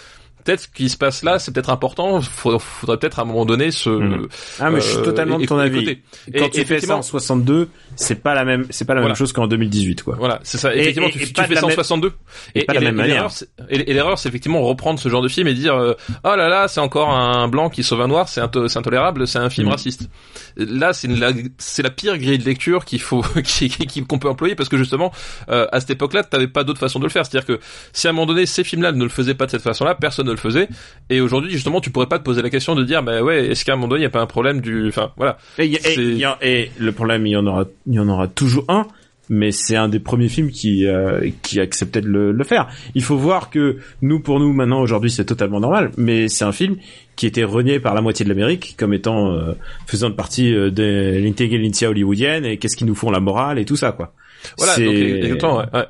peut-être 0.44 0.60
ce 0.60 0.68
qui 0.68 0.88
se 0.88 0.96
passe 0.96 1.22
là, 1.22 1.38
c'est 1.38 1.52
peut-être 1.52 1.70
important. 1.70 2.20
Faudrait, 2.20 2.58
faudrait 2.60 2.98
peut-être 2.98 3.18
à 3.18 3.22
un 3.22 3.24
moment 3.24 3.44
donné 3.44 3.70
se. 3.70 3.90
Mhm. 3.90 4.28
Ah 4.58 4.70
mais 4.70 4.80
je 4.80 4.86
suis 4.86 4.98
euh, 4.98 5.02
totalement 5.02 5.38
de 5.38 5.46
ton 5.46 5.58
avis. 5.58 5.78
écouter. 5.78 6.02
Quand 6.38 6.46
Et 6.46 6.50
tu 6.50 6.64
fais 6.64 6.80
ça 6.80 6.96
en 6.96 7.02
62, 7.02 7.68
c'est 7.96 8.22
pas 8.22 8.34
la 8.34 8.44
même, 8.44 8.66
c'est 8.70 8.84
pas 8.84 8.94
la 8.94 9.00
Voilà. 9.00 9.12
même 9.12 9.16
chose 9.18 9.32
qu'en 9.32 9.46
2018 9.46 10.02
quoi. 10.02 10.16
Voilà, 10.18 10.40
c'est 10.42 10.58
ça. 10.58 10.74
Effectivement, 10.74 11.08
et- 11.08 11.12
tu, 11.12 11.18
et 11.20 11.24
fais 11.26 11.54
ça 11.54 11.64
en 11.64 11.68
même- 11.68 11.74
62. 11.74 12.12
et 12.54 12.64
pas 12.64 12.74
la 12.74 12.80
même 12.80 12.94
manière. 12.96 13.14
l'erreur, 13.16 13.30
c'est- 13.30 13.48
Et, 13.68 13.92
l'erreur, 13.92 14.18
c'est 14.18 14.28
effectivement 14.28 14.62
reprendre 14.62 14.98
ce 14.98 15.08
genre 15.08 15.22
de 15.22 15.28
film 15.28 15.46
et 15.48 15.54
dire, 15.54 15.74
euh, 15.74 15.94
oh 16.24 16.34
là 16.36 16.48
là, 16.48 16.68
c'est 16.68 16.80
encore 16.80 17.10
un 17.10 17.48
blanc 17.48 17.70
qui 17.70 17.82
sauve 17.82 18.00
un 18.00 18.08
noir, 18.08 18.28
c'est 18.28 18.40
into- 18.40 18.68
c'est 18.68 18.78
intolérable, 18.78 19.26
c'est 19.26 19.38
un 19.38 19.50
film 19.50 19.66
Mhm. 19.66 19.72
raciste. 19.72 20.08
Là, 20.56 20.92
c'est 20.92 21.08
la, 21.08 21.30
c'est 21.58 21.82
la 21.82 21.90
pire 21.90 22.18
grille 22.18 22.38
de 22.38 22.44
lecture 22.44 22.84
qu'il 22.84 23.00
faut, 23.00 23.22
qu'on 24.08 24.18
peut 24.18 24.28
employer 24.28 24.54
parce 24.54 24.68
que 24.68 24.76
justement, 24.76 25.12
euh, 25.50 25.66
à 25.72 25.80
cette 25.80 25.90
époque-là, 25.90 26.24
t'avais 26.24 26.48
pas 26.48 26.64
d'autre 26.64 26.80
façon 26.80 26.98
de 26.98 27.04
le 27.04 27.10
faire. 27.10 27.24
C'est-à-dire 27.26 27.46
que 27.46 27.60
si 27.92 28.06
à 28.06 28.10
un 28.10 28.12
moment 28.12 28.26
donné, 28.26 28.46
ces 28.46 28.64
films-là 28.64 28.92
ne 28.92 29.02
le 29.02 29.08
faisaient 29.10 29.34
pas 29.34 29.46
de 29.46 29.50
cette 29.50 29.62
façon-là, 29.62 29.94
personne 29.94 30.29
ne 30.30 30.36
le 30.36 30.40
faisait. 30.40 30.68
Et 31.08 31.20
aujourd'hui, 31.20 31.50
justement, 31.50 31.80
tu 31.80 31.90
pourrais 31.90 32.06
pas 32.06 32.18
te 32.18 32.24
poser 32.24 32.42
la 32.42 32.50
question 32.50 32.74
de 32.74 32.84
dire, 32.84 33.02
bah 33.02 33.22
ouais, 33.22 33.48
est-ce 33.48 33.64
qu'à 33.64 33.72
un 33.72 33.76
moment 33.76 33.88
donné, 33.88 34.00
il 34.00 34.04
y 34.04 34.06
a 34.06 34.10
pas 34.10 34.20
un 34.20 34.26
problème 34.26 34.60
du, 34.60 34.88
enfin, 34.88 35.12
voilà. 35.16 35.38
Et, 35.58 36.70
le 36.78 36.90
problème, 36.92 37.26
il 37.26 37.30
y 37.30 37.36
en 37.36 37.46
aura, 37.46 37.64
il 37.86 37.94
y 37.94 37.98
en 37.98 38.08
aura 38.08 38.28
toujours 38.28 38.64
un, 38.68 38.86
mais 39.28 39.52
c'est 39.52 39.76
un 39.76 39.88
des 39.88 40.00
premiers 40.00 40.28
films 40.28 40.50
qui 40.50 40.86
euh, 40.86 41.30
qui 41.42 41.60
acceptait 41.60 42.00
de 42.00 42.08
le, 42.08 42.32
le 42.32 42.44
faire. 42.44 42.68
Il 42.94 43.02
faut 43.02 43.16
voir 43.16 43.48
que 43.48 43.78
nous, 44.02 44.20
pour 44.20 44.40
nous, 44.40 44.52
maintenant, 44.52 44.80
aujourd'hui, 44.80 45.10
c'est 45.10 45.24
totalement 45.24 45.60
normal, 45.60 45.92
mais 45.96 46.28
c'est 46.28 46.44
un 46.44 46.52
film 46.52 46.76
qui 47.16 47.26
était 47.26 47.44
renié 47.44 47.80
par 47.80 47.94
la 47.94 48.00
moitié 48.00 48.24
de 48.24 48.30
l'Amérique 48.30 48.74
comme 48.78 48.92
étant 48.92 49.32
euh, 49.32 49.52
faisant 49.86 50.10
partie 50.10 50.52
euh, 50.54 50.70
de 50.70 51.20
l'intelligentsia 51.22 51.90
hollywoodienne 51.90 52.44
et 52.44 52.56
qu'est-ce 52.56 52.76
qu'ils 52.76 52.86
nous 52.86 52.94
font 52.94 53.10
la 53.10 53.20
morale 53.20 53.58
et 53.58 53.64
tout 53.64 53.76
ça, 53.76 53.92
quoi. 53.92 54.14
Voilà, 54.56 54.74
donc 54.76 54.94
exactement, 54.94 55.58
ouais. 55.58 55.64
ouais. 55.74 55.84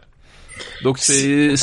Donc 0.82 0.98
c'est 0.98 1.54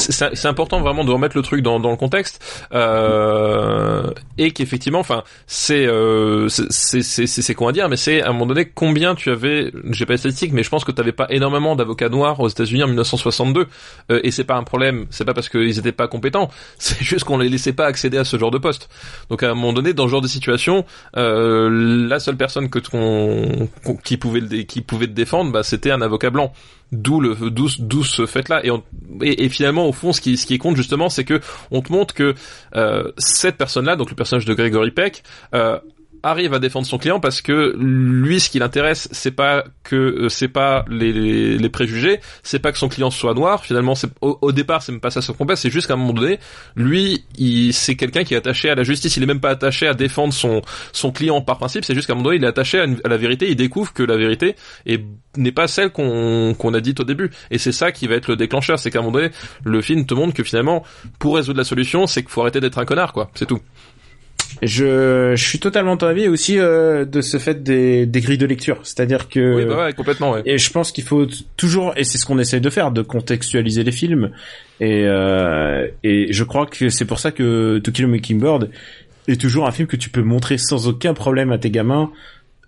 important 0.45 0.79
vraiment 0.81 1.03
de 1.03 1.11
remettre 1.11 1.35
le 1.35 1.43
truc 1.43 1.61
dans 1.61 1.79
dans 1.79 1.91
le 1.91 1.97
contexte 1.97 2.39
euh, 2.73 4.09
et 4.37 4.51
qu'effectivement, 4.51 4.99
enfin 4.99 5.23
c'est 5.47 5.85
euh, 5.87 6.47
c'est 6.49 7.01
c'est 7.01 7.01
c'est 7.01 7.41
c'est 7.41 7.55
con 7.55 7.67
à 7.67 7.71
dire, 7.71 7.89
mais 7.89 7.97
c'est 7.97 8.21
à 8.21 8.29
un 8.29 8.33
moment 8.33 8.45
donné 8.47 8.65
combien 8.65 9.15
tu 9.15 9.29
avais, 9.29 9.71
j'ai 9.91 10.05
pas 10.05 10.13
les 10.13 10.17
statistiques, 10.17 10.53
mais 10.53 10.63
je 10.63 10.69
pense 10.69 10.83
que 10.83 10.91
t'avais 10.91 11.11
pas 11.11 11.27
énormément 11.29 11.75
d'avocats 11.75 12.09
noirs 12.09 12.39
aux 12.39 12.47
États-Unis 12.47 12.83
en 12.83 12.87
1962 12.87 13.67
euh, 14.11 14.19
et 14.23 14.31
c'est 14.31 14.43
pas 14.43 14.55
un 14.55 14.63
problème, 14.63 15.05
c'est 15.09 15.25
pas 15.25 15.33
parce 15.33 15.49
qu'ils 15.49 15.77
étaient 15.79 15.91
pas 15.91 16.07
compétents, 16.07 16.49
c'est 16.77 17.01
juste 17.03 17.23
qu'on 17.25 17.37
les 17.37 17.49
laissait 17.49 17.73
pas 17.73 17.85
accéder 17.85 18.17
à 18.17 18.23
ce 18.23 18.37
genre 18.37 18.51
de 18.51 18.57
poste. 18.57 18.89
Donc 19.29 19.43
à 19.43 19.51
un 19.51 19.53
moment 19.55 19.73
donné, 19.73 19.93
dans 19.93 20.05
ce 20.05 20.11
genre 20.11 20.21
de 20.21 20.27
situation, 20.27 20.85
euh, 21.15 22.07
la 22.07 22.19
seule 22.19 22.37
personne 22.37 22.69
que 22.69 22.79
qu'on 22.79 23.67
qu'on- 23.83 23.95
qui 23.97 24.17
pouvait 24.17 24.39
le 24.41 24.47
qui 24.63 24.81
pouvait 24.81 25.07
te 25.07 25.11
défendre, 25.13 25.51
bah 25.51 25.63
c'était 25.63 25.91
un 25.91 26.01
avocat 26.01 26.29
blanc. 26.29 26.53
D'où 26.93 27.19
le 27.19 27.35
d'où 27.49 27.67
d'où 27.79 28.03
ce 28.05 28.25
fait 28.25 28.47
là 28.47 28.65
et, 28.65 28.71
on- 28.71 28.81
et 29.21 29.49
finalement 29.49 29.87
au 29.87 29.91
fond 29.91 30.13
ce 30.13 30.21
qui 30.21 30.37
ce 30.37 30.45
qui 30.45 30.57
compte 30.57 30.77
justement 30.77 31.09
c'est 31.09 31.25
que 31.25 31.41
on 31.69 31.81
te 31.81 31.91
montre 31.91 32.13
que 32.13 32.33
euh, 32.77 33.11
cette 33.17 33.57
personne 33.57 33.85
là 33.85 33.97
donc 33.97 34.09
le 34.09 34.15
personnage 34.15 34.45
de 34.45 34.53
Gregory 34.53 34.91
Peck 34.91 35.23
euh, 35.53 35.79
arrive 36.23 36.53
à 36.53 36.59
défendre 36.59 36.85
son 36.87 36.97
client 36.97 37.19
parce 37.19 37.41
que 37.41 37.75
lui 37.77 38.39
ce 38.39 38.49
qui 38.49 38.59
l'intéresse 38.59 39.07
c'est 39.11 39.31
pas 39.31 39.63
que 39.83 39.95
euh, 39.95 40.29
c'est 40.29 40.47
pas 40.47 40.85
les, 40.89 41.13
les, 41.13 41.57
les 41.57 41.69
préjugés 41.69 42.19
c'est 42.43 42.59
pas 42.59 42.71
que 42.71 42.77
son 42.77 42.89
client 42.89 43.09
soit 43.11 43.33
noir. 43.33 43.63
Finalement 43.63 43.95
c'est 43.95 44.09
au, 44.21 44.37
au 44.41 44.51
départ 44.51 44.81
c'est 44.81 44.91
même 44.91 45.01
pas 45.01 45.11
ça 45.11 45.21
son 45.21 45.33
combat 45.33 45.55
c'est 45.55 45.69
juste 45.69 45.87
qu'à 45.87 45.93
un 45.93 45.97
moment 45.97 46.13
donné 46.13 46.39
lui 46.75 47.23
il 47.37 47.73
c'est 47.73 47.95
quelqu'un 47.95 48.23
qui 48.23 48.33
est 48.33 48.37
attaché 48.37 48.69
à 48.69 48.75
la 48.75 48.83
justice. 48.83 49.15
Il 49.17 49.23
est 49.23 49.27
même 49.27 49.39
pas 49.39 49.49
attaché 49.51 49.87
à 49.87 49.93
défendre 49.93 50.33
son 50.33 50.61
son 50.93 51.11
client 51.11 51.41
par 51.41 51.57
principe. 51.57 51.85
C'est 51.85 51.95
juste 51.95 52.07
qu'à 52.07 52.13
un 52.13 52.15
moment 52.15 52.25
donné 52.29 52.37
il 52.37 52.43
est 52.43 52.47
attaché 52.47 52.79
à, 52.79 52.85
une- 52.85 52.99
à 53.03 53.09
la 53.09 53.17
vérité. 53.17 53.49
Il 53.49 53.55
découvre 53.55 53.93
que 53.93 54.03
la 54.03 54.17
vérité 54.17 54.55
est 54.85 55.01
n'est 55.37 55.51
pas 55.51 55.67
celle 55.67 55.91
qu'on 55.91 56.55
qu'on 56.57 56.73
a 56.73 56.81
dite 56.81 56.99
au 56.99 57.03
début. 57.03 57.29
Et 57.51 57.57
c'est 57.57 57.71
ça 57.71 57.91
qui 57.91 58.07
va 58.07 58.15
être 58.15 58.27
le 58.27 58.35
déclencheur. 58.35 58.79
C'est 58.79 58.89
qu'à 58.91 58.99
un 58.99 59.01
moment 59.03 59.13
donné 59.19 59.29
le 59.63 59.81
film 59.81 60.05
te 60.05 60.13
montre 60.13 60.33
que 60.33 60.43
finalement 60.43 60.83
pour 61.19 61.35
résoudre 61.35 61.57
la 61.59 61.63
solution 61.63 62.07
c'est 62.07 62.21
qu'il 62.23 62.31
faut 62.31 62.41
arrêter 62.41 62.59
d'être 62.59 62.77
un 62.79 62.85
connard 62.85 63.13
quoi. 63.13 63.29
C'est 63.35 63.45
tout 63.45 63.59
Je, 64.61 65.33
je 65.35 65.43
suis 65.43 65.59
totalement 65.59 65.95
de 65.95 65.99
ton 65.99 66.07
avis 66.07 66.23
et 66.23 66.27
aussi 66.29 66.57
euh, 66.57 67.05
de 67.05 67.21
ce 67.21 67.37
fait 67.37 67.61
des, 67.63 68.05
des 68.05 68.21
grilles 68.21 68.37
de 68.37 68.45
lecture, 68.45 68.79
c'est-à-dire 68.83 69.29
que 69.29 69.55
oui 69.55 69.65
bah 69.65 69.85
ouais 69.85 69.93
complètement 69.93 70.31
ouais. 70.31 70.41
Et 70.45 70.57
je 70.57 70.71
pense 70.71 70.91
qu'il 70.91 71.03
faut 71.03 71.27
toujours, 71.57 71.93
et 71.95 72.03
c'est 72.03 72.17
ce 72.17 72.25
qu'on 72.25 72.39
essaye 72.39 72.61
de 72.61 72.69
faire, 72.69 72.91
de 72.91 73.01
contextualiser 73.01 73.83
les 73.83 73.91
films. 73.91 74.31
Et, 74.79 75.03
euh, 75.05 75.87
et 76.03 76.33
je 76.33 76.43
crois 76.43 76.65
que 76.65 76.89
c'est 76.89 77.05
pour 77.05 77.19
ça 77.19 77.31
que 77.31 77.79
To 77.79 77.91
Kill 77.91 78.05
a 78.05 78.07
Mockingbird 78.07 78.69
est 79.27 79.39
toujours 79.39 79.67
un 79.67 79.71
film 79.71 79.87
que 79.87 79.97
tu 79.97 80.09
peux 80.09 80.21
montrer 80.21 80.57
sans 80.57 80.87
aucun 80.87 81.13
problème 81.13 81.51
à 81.51 81.57
tes 81.57 81.69
gamins, 81.69 82.11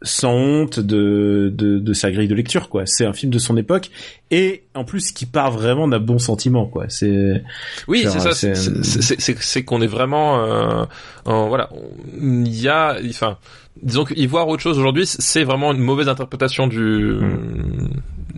sans 0.02 0.34
honte 0.34 0.80
de, 0.80 1.52
de, 1.54 1.78
de 1.80 1.94
sa 1.94 2.10
grille 2.12 2.28
de 2.28 2.36
lecture, 2.36 2.70
quoi. 2.70 2.84
C'est 2.86 3.06
un 3.06 3.14
film 3.14 3.32
de 3.32 3.40
son 3.40 3.58
époque, 3.58 3.90
et 4.32 4.64
en 4.74 4.84
plus 4.86 5.12
qui 5.12 5.26
part 5.26 5.52
vraiment 5.52 5.88
d'un 5.88 6.00
bon 6.00 6.20
sentiment, 6.20 6.66
quoi. 6.68 6.86
C'est 6.90 7.44
Oui, 7.88 8.06
c'est 8.10 8.20
ça. 8.20 8.32
c'est- 8.34 9.64
qu'on 9.64 9.82
est 9.82 9.88
vraiment, 9.88 10.44
euh, 10.46 10.86
en- 11.26 11.48
voilà. 11.50 11.70
Il 12.18 12.48
y 12.62 12.68
a, 12.70 12.98
enfin, 13.10 13.38
disons 13.84 14.06
qu'y 14.06 14.26
voir 14.26 14.48
autre 14.48 14.62
chose 14.64 14.80
aujourd'hui, 14.80 15.06
c'est 15.06 15.44
vraiment 15.44 15.74
une 15.74 15.82
mauvaise 15.82 16.08
interprétation 16.08 16.68
du 16.68 17.16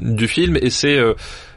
du 0.01 0.27
film 0.27 0.57
et 0.61 0.69
c'est 0.69 0.97
euh, 0.97 1.13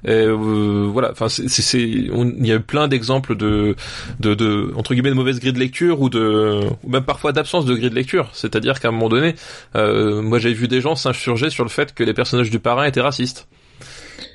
euh, 0.07 0.87
voilà. 0.91 1.11
Enfin, 1.13 1.29
c'est 1.29 1.49
c'est- 1.49 1.63
c'est- 1.63 2.11
on- 2.13 2.29
il 2.39 2.47
y 2.47 2.53
a 2.53 2.57
eu 2.57 2.61
plein 2.61 2.89
d'exemples 2.89 3.37
de, 3.37 3.75
de 4.21 4.35
de 4.35 4.73
entre 4.77 4.93
guillemets 4.95 5.11
de 5.11 5.15
mauvaise 5.15 5.41
grille 5.41 5.53
de 5.53 5.59
lecture 5.59 6.01
ou 6.01 6.09
de 6.11 6.61
ou 6.83 6.89
même 6.91 7.05
parfois 7.05 7.33
d'absence 7.33 7.65
de 7.65 7.75
grille 7.75 7.91
de 7.91 7.95
lecture. 7.95 8.29
C'est-à-dire 8.35 8.81
qu'à 8.81 8.89
un 8.89 8.93
moment 8.93 9.09
donné, 9.09 9.35
euh, 9.77 10.21
moi 10.23 10.39
j'avais 10.39 10.55
vu 10.55 10.69
des 10.69 10.81
gens 10.81 10.95
s'insurger 10.95 11.51
sur 11.51 11.65
le 11.65 11.71
fait 11.71 11.95
que 11.95 12.05
les 12.05 12.15
personnages 12.15 12.51
du 12.51 12.59
parrain 12.59 12.85
étaient 12.85 13.01
racistes. 13.01 13.49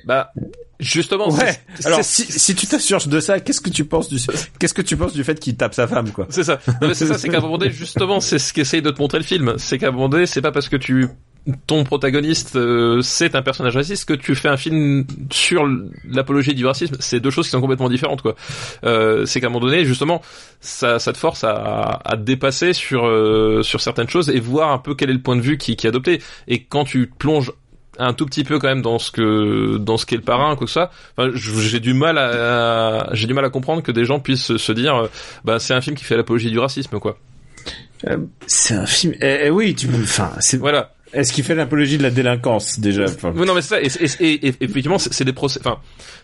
Bah 0.04 0.32
justement, 0.78 1.30
ouais. 1.30 1.60
Alors 1.84 2.00
si, 2.02 2.24
si 2.24 2.54
tu 2.54 2.66
t'assurges 2.66 3.06
de 3.08 3.20
ça, 3.20 3.38
qu'est-ce 3.40 3.60
que 3.60 3.70
tu 3.70 3.84
penses 3.84 4.08
du 4.08 4.18
qu'est-ce 4.58 4.72
que 4.74 4.82
tu 4.82 4.96
penses 4.96 5.12
du 5.12 5.24
fait 5.24 5.38
qu'il 5.38 5.56
tape 5.56 5.74
sa 5.74 5.86
femme, 5.86 6.10
quoi? 6.10 6.26
C'est 6.30 6.44
ça. 6.44 6.58
C'est 6.94 7.06
ça, 7.06 7.18
c'est 7.18 7.28
qu'à 7.28 7.38
un 7.38 7.40
moment 7.42 7.58
donné, 7.58 7.70
justement, 7.70 8.20
c'est 8.20 8.38
ce 8.38 8.52
qu'essaye 8.52 8.80
de 8.82 8.90
te 8.90 8.98
montrer 9.00 9.18
le 9.18 9.24
film. 9.24 9.54
C'est 9.58 9.78
qu'à 9.78 9.88
un 9.88 9.90
moment 9.92 10.08
donné, 10.08 10.26
c'est 10.26 10.40
pas 10.40 10.52
parce 10.52 10.68
que 10.68 10.76
tu 10.76 11.06
ton 11.66 11.84
protagoniste 11.84 12.56
euh, 12.56 13.00
c'est 13.02 13.34
un 13.34 13.42
personnage 13.42 13.74
raciste 13.76 14.06
que 14.06 14.12
tu 14.14 14.34
fais 14.34 14.48
un 14.48 14.56
film 14.56 15.06
sur 15.30 15.66
l'apologie 16.08 16.54
du 16.54 16.66
racisme. 16.66 16.96
C'est 17.00 17.18
deux 17.20 17.30
choses 17.30 17.46
qui 17.46 17.50
sont 17.52 17.60
complètement 17.60 17.88
différentes, 17.88 18.22
quoi. 18.22 18.34
Euh, 18.84 19.24
c'est 19.26 19.40
qu'à 19.40 19.46
un 19.46 19.50
moment 19.50 19.64
donné, 19.66 19.84
justement, 19.84 20.20
ça, 20.60 20.98
ça 20.98 21.12
te 21.12 21.18
force 21.18 21.42
à, 21.44 22.00
à 22.04 22.16
te 22.16 22.22
dépasser 22.22 22.72
sur 22.72 23.06
euh, 23.06 23.62
sur 23.62 23.80
certaines 23.80 24.08
choses 24.08 24.28
et 24.28 24.38
voir 24.40 24.70
un 24.70 24.78
peu 24.78 24.94
quel 24.94 25.10
est 25.10 25.14
le 25.14 25.22
point 25.22 25.36
de 25.36 25.40
vue 25.40 25.56
qui, 25.58 25.76
qui 25.76 25.86
est 25.86 25.90
adopté. 25.90 26.20
Et 26.46 26.62
quand 26.64 26.84
tu 26.84 27.06
plonges 27.06 27.52
un 27.98 28.12
tout 28.14 28.24
petit 28.26 28.44
peu 28.44 28.58
quand 28.58 28.68
même 28.68 28.82
dans 28.82 28.98
ce 28.98 29.10
que 29.10 29.76
dans 29.76 29.96
ce 29.98 30.06
qu'est 30.06 30.16
le 30.16 30.22
parrain 30.22 30.56
quoi 30.56 30.66
que 30.66 30.72
ça 30.72 30.90
enfin 31.18 31.32
j'ai 31.34 31.80
du 31.80 31.92
mal 31.92 32.16
à, 32.16 33.00
à- 33.08 33.14
j'ai 33.14 33.26
du 33.26 33.34
mal 33.34 33.44
à 33.44 33.50
comprendre 33.50 33.82
que 33.82 33.92
des 33.92 34.06
gens 34.06 34.20
puissent 34.20 34.56
se, 34.56 34.72
dire 34.72 34.94
euh, 34.96 35.06
bah 35.44 35.58
c'est 35.58 35.74
un 35.74 35.82
film 35.82 35.96
qui 35.96 36.04
fait 36.04 36.16
l'apologie 36.16 36.50
du 36.50 36.58
racisme 36.58 36.98
quoi 36.98 37.18
Euh, 38.06 38.16
C'est 38.46 38.74
un 38.74 38.86
film. 38.86 39.12
Eh, 39.20 39.40
eh 39.46 39.50
oui, 39.50 39.74
tu. 39.74 39.86
Enfin, 40.02 40.30
c'est. 40.38 40.56
voilà 40.56 40.94
Est-ce 41.12 41.32
qu'il 41.32 41.42
fait 41.44 41.54
l'apologie 41.54 41.98
de 41.98 42.02
la 42.02 42.10
délinquance 42.10 42.78
déjà 42.78 43.04
Enfin, 43.04 43.32
Oui, 43.34 43.46
non, 43.46 43.54
mais 43.54 43.62
c'est 43.62 43.68
ça. 43.68 43.82
Et, 43.82 43.86
et, 44.20 44.32
et- 44.32 44.46
et 44.48 44.54
effectivement, 44.60 44.98
c'est 44.98 45.24
des 45.24 45.32
procès. 45.32 45.58
Enfin, 45.64 45.78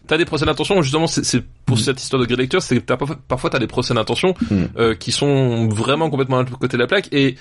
t'as 0.06 0.16
des 0.16 0.24
procès 0.24 0.44
d'intention. 0.46 0.80
Justement, 0.82 1.06
c'est 1.08 1.42
pour 1.64 1.78
cette 1.78 2.00
histoire 2.00 2.20
de 2.22 2.26
grille 2.26 2.36
lecture, 2.38 2.62
c'est 2.62 2.76
que 2.76 2.80
t'as 2.84 2.96
parfois, 3.28 3.50
t'as 3.50 3.58
des 3.58 3.66
procès 3.66 3.94
d'intention 3.94 4.34
Mm. 4.50 4.54
euh, 4.78 4.94
qui 4.94 5.10
sont 5.12 5.66
vraiment 5.68 6.08
complètement 6.10 6.36
à 6.38 6.42
l'autre 6.42 6.58
côté 6.58 6.76
de 6.76 6.82
la 6.82 6.86
plaque 6.86 7.08
et 7.12 7.34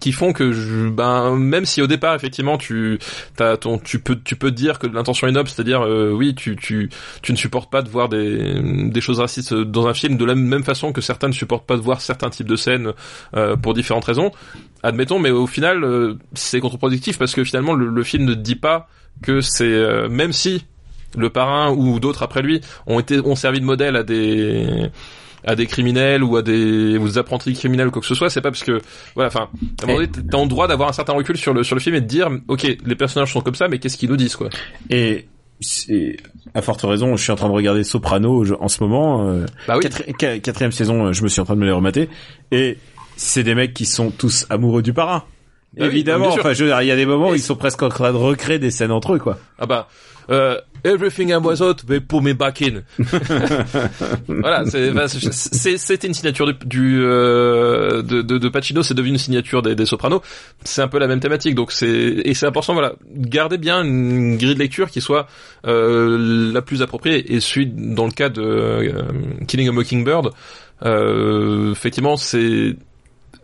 qui 0.00 0.12
font 0.12 0.32
que, 0.32 0.52
je, 0.52 0.88
ben, 0.88 1.34
même 1.36 1.64
si 1.64 1.82
au 1.82 1.86
départ, 1.88 2.14
effectivement, 2.14 2.56
tu, 2.58 2.98
t'as 3.36 3.56
ton, 3.56 3.78
tu 3.78 3.98
peux, 3.98 4.16
tu 4.22 4.36
peux 4.36 4.50
dire 4.52 4.78
que 4.78 4.86
l'intention 4.86 5.26
est 5.26 5.32
noble, 5.32 5.48
c'est-à-dire, 5.48 5.82
euh, 5.82 6.12
oui, 6.12 6.34
tu, 6.36 6.54
tu, 6.56 6.88
tu 7.22 7.32
ne 7.32 7.36
supportes 7.36 7.70
pas 7.70 7.82
de 7.82 7.88
voir 7.88 8.08
des, 8.08 8.54
des 8.90 9.00
choses 9.00 9.18
racistes 9.18 9.54
dans 9.54 9.86
un 9.88 9.94
film 9.94 10.16
de 10.16 10.24
la 10.24 10.34
même 10.36 10.62
façon 10.64 10.92
que 10.92 11.00
certains 11.00 11.28
ne 11.28 11.32
supportent 11.32 11.66
pas 11.66 11.76
de 11.76 11.82
voir 11.82 12.00
certains 12.00 12.30
types 12.30 12.46
de 12.48 12.56
scènes 12.56 12.92
euh, 13.34 13.56
pour 13.56 13.74
différentes 13.74 14.04
raisons. 14.04 14.30
Admettons, 14.82 15.18
mais 15.18 15.30
au 15.30 15.46
final, 15.46 15.84
euh, 15.84 16.14
c'est 16.34 16.60
contre-productif 16.60 17.18
parce 17.18 17.34
que 17.34 17.44
finalement, 17.44 17.74
le, 17.74 17.86
le 17.88 18.02
film 18.02 18.24
ne 18.24 18.34
dit 18.34 18.56
pas 18.56 18.88
que 19.22 19.40
c'est 19.40 19.64
euh, 19.64 20.08
même 20.08 20.32
si 20.32 20.64
le 21.16 21.28
parrain 21.30 21.70
ou 21.70 22.00
d'autres 22.00 22.22
après 22.22 22.42
lui 22.42 22.60
ont 22.86 22.98
été 22.98 23.20
ont 23.20 23.36
servi 23.36 23.60
de 23.60 23.64
modèle 23.66 23.96
à 23.96 24.02
des 24.02 24.66
à 25.44 25.56
des 25.56 25.66
criminels 25.66 26.22
ou 26.22 26.36
à 26.36 26.42
des, 26.42 26.96
ou 26.98 27.06
des 27.08 27.18
apprentis 27.18 27.52
criminels 27.54 27.88
ou 27.88 27.90
quoi 27.90 28.00
que 28.00 28.06
ce 28.06 28.14
soit, 28.14 28.30
c'est 28.30 28.40
pas 28.40 28.50
parce 28.52 28.62
que 28.62 28.80
voilà, 29.16 29.26
enfin, 29.26 29.48
à 29.80 29.84
un 29.84 29.86
moment 29.86 29.98
donné, 29.98 30.08
t'as 30.30 30.40
le 30.40 30.48
droit 30.48 30.68
d'avoir 30.68 30.88
un 30.88 30.92
certain 30.92 31.12
recul 31.14 31.36
sur 31.36 31.52
le 31.52 31.64
sur 31.64 31.74
le 31.74 31.80
film 31.80 31.96
et 31.96 32.00
de 32.00 32.06
dire, 32.06 32.28
ok, 32.48 32.62
les 32.84 32.94
personnages 32.94 33.32
sont 33.32 33.40
comme 33.40 33.56
ça, 33.56 33.66
mais 33.68 33.78
qu'est-ce 33.78 33.96
qu'ils 33.96 34.08
nous 34.08 34.16
disent 34.16 34.36
quoi? 34.36 34.50
Et 34.88 35.26
c'est 35.60 36.16
à 36.54 36.62
forte 36.62 36.82
raison, 36.82 37.16
je 37.16 37.22
suis 37.22 37.32
en 37.32 37.36
train 37.36 37.48
de 37.48 37.52
regarder 37.54 37.82
Soprano 37.84 38.44
en 38.60 38.68
ce 38.68 38.82
moment. 38.82 39.28
euh, 39.28 39.46
Bah 39.66 39.76
oui. 39.78 39.84
quatri- 39.84 40.12
qua- 40.16 40.38
quatrième 40.40 40.72
saison, 40.72 41.12
je 41.12 41.22
me 41.24 41.28
suis 41.28 41.40
en 41.40 41.44
train 41.44 41.54
de 41.56 41.60
me 41.60 41.66
les 41.66 41.72
remater. 41.72 42.08
Et 42.52 42.78
c'est 43.22 43.44
des 43.44 43.54
mecs 43.54 43.72
qui 43.72 43.86
sont 43.86 44.10
tous 44.10 44.46
amoureux 44.50 44.82
du 44.82 44.92
parrain. 44.92 45.24
Bah 45.76 45.86
Évidemment, 45.86 46.28
enfin, 46.28 46.52
je 46.52 46.64
veux 46.64 46.70
dire, 46.70 46.82
il 46.82 46.88
y 46.88 46.90
a 46.90 46.96
des 46.96 47.06
moments 47.06 47.30
où 47.30 47.34
ils 47.34 47.40
sont 47.40 47.56
presque 47.56 47.82
en 47.82 47.88
train 47.88 48.12
de 48.12 48.16
recréer 48.16 48.58
des 48.58 48.70
scènes 48.70 48.90
entre 48.90 49.14
eux, 49.14 49.18
quoi. 49.18 49.38
Ah 49.58 49.64
bah, 49.64 49.88
euh, 50.28 50.58
everything 50.84 51.30
I 51.30 51.36
was 51.36 51.62
out, 51.62 51.86
they 51.86 51.98
put 52.00 52.20
me 52.20 52.34
back 52.34 52.60
in. 52.60 52.82
voilà, 54.28 54.66
c'est, 54.66 54.90
bah, 54.90 55.08
c'était 55.08 56.06
une 56.06 56.12
signature 56.12 56.46
du, 56.46 56.54
du, 56.66 57.00
euh, 57.02 58.02
de, 58.02 58.20
de, 58.20 58.36
de 58.36 58.48
Pacino, 58.50 58.82
c'est 58.82 58.92
devenu 58.92 59.12
une 59.12 59.18
signature 59.18 59.62
des, 59.62 59.74
des 59.74 59.86
Sopranos. 59.86 60.20
C'est 60.62 60.82
un 60.82 60.88
peu 60.88 60.98
la 60.98 61.06
même 61.06 61.20
thématique, 61.20 61.54
donc 61.54 61.72
c'est 61.72 61.88
et 61.88 62.34
c'est 62.34 62.46
important, 62.46 62.74
voilà, 62.74 62.94
garder 63.10 63.56
bien 63.56 63.82
une 63.82 64.36
grille 64.36 64.54
de 64.54 64.58
lecture 64.58 64.90
qui 64.90 65.00
soit 65.00 65.26
euh, 65.66 66.52
la 66.52 66.60
plus 66.60 66.82
appropriée. 66.82 67.32
Et 67.32 67.40
celui 67.40 67.66
dans 67.66 68.04
le 68.04 68.12
cas 68.12 68.28
de 68.28 68.42
euh, 68.42 69.02
Killing 69.46 69.68
a 69.68 69.72
Mockingbird. 69.72 70.32
Euh, 70.84 71.72
effectivement, 71.72 72.16
c'est 72.16 72.76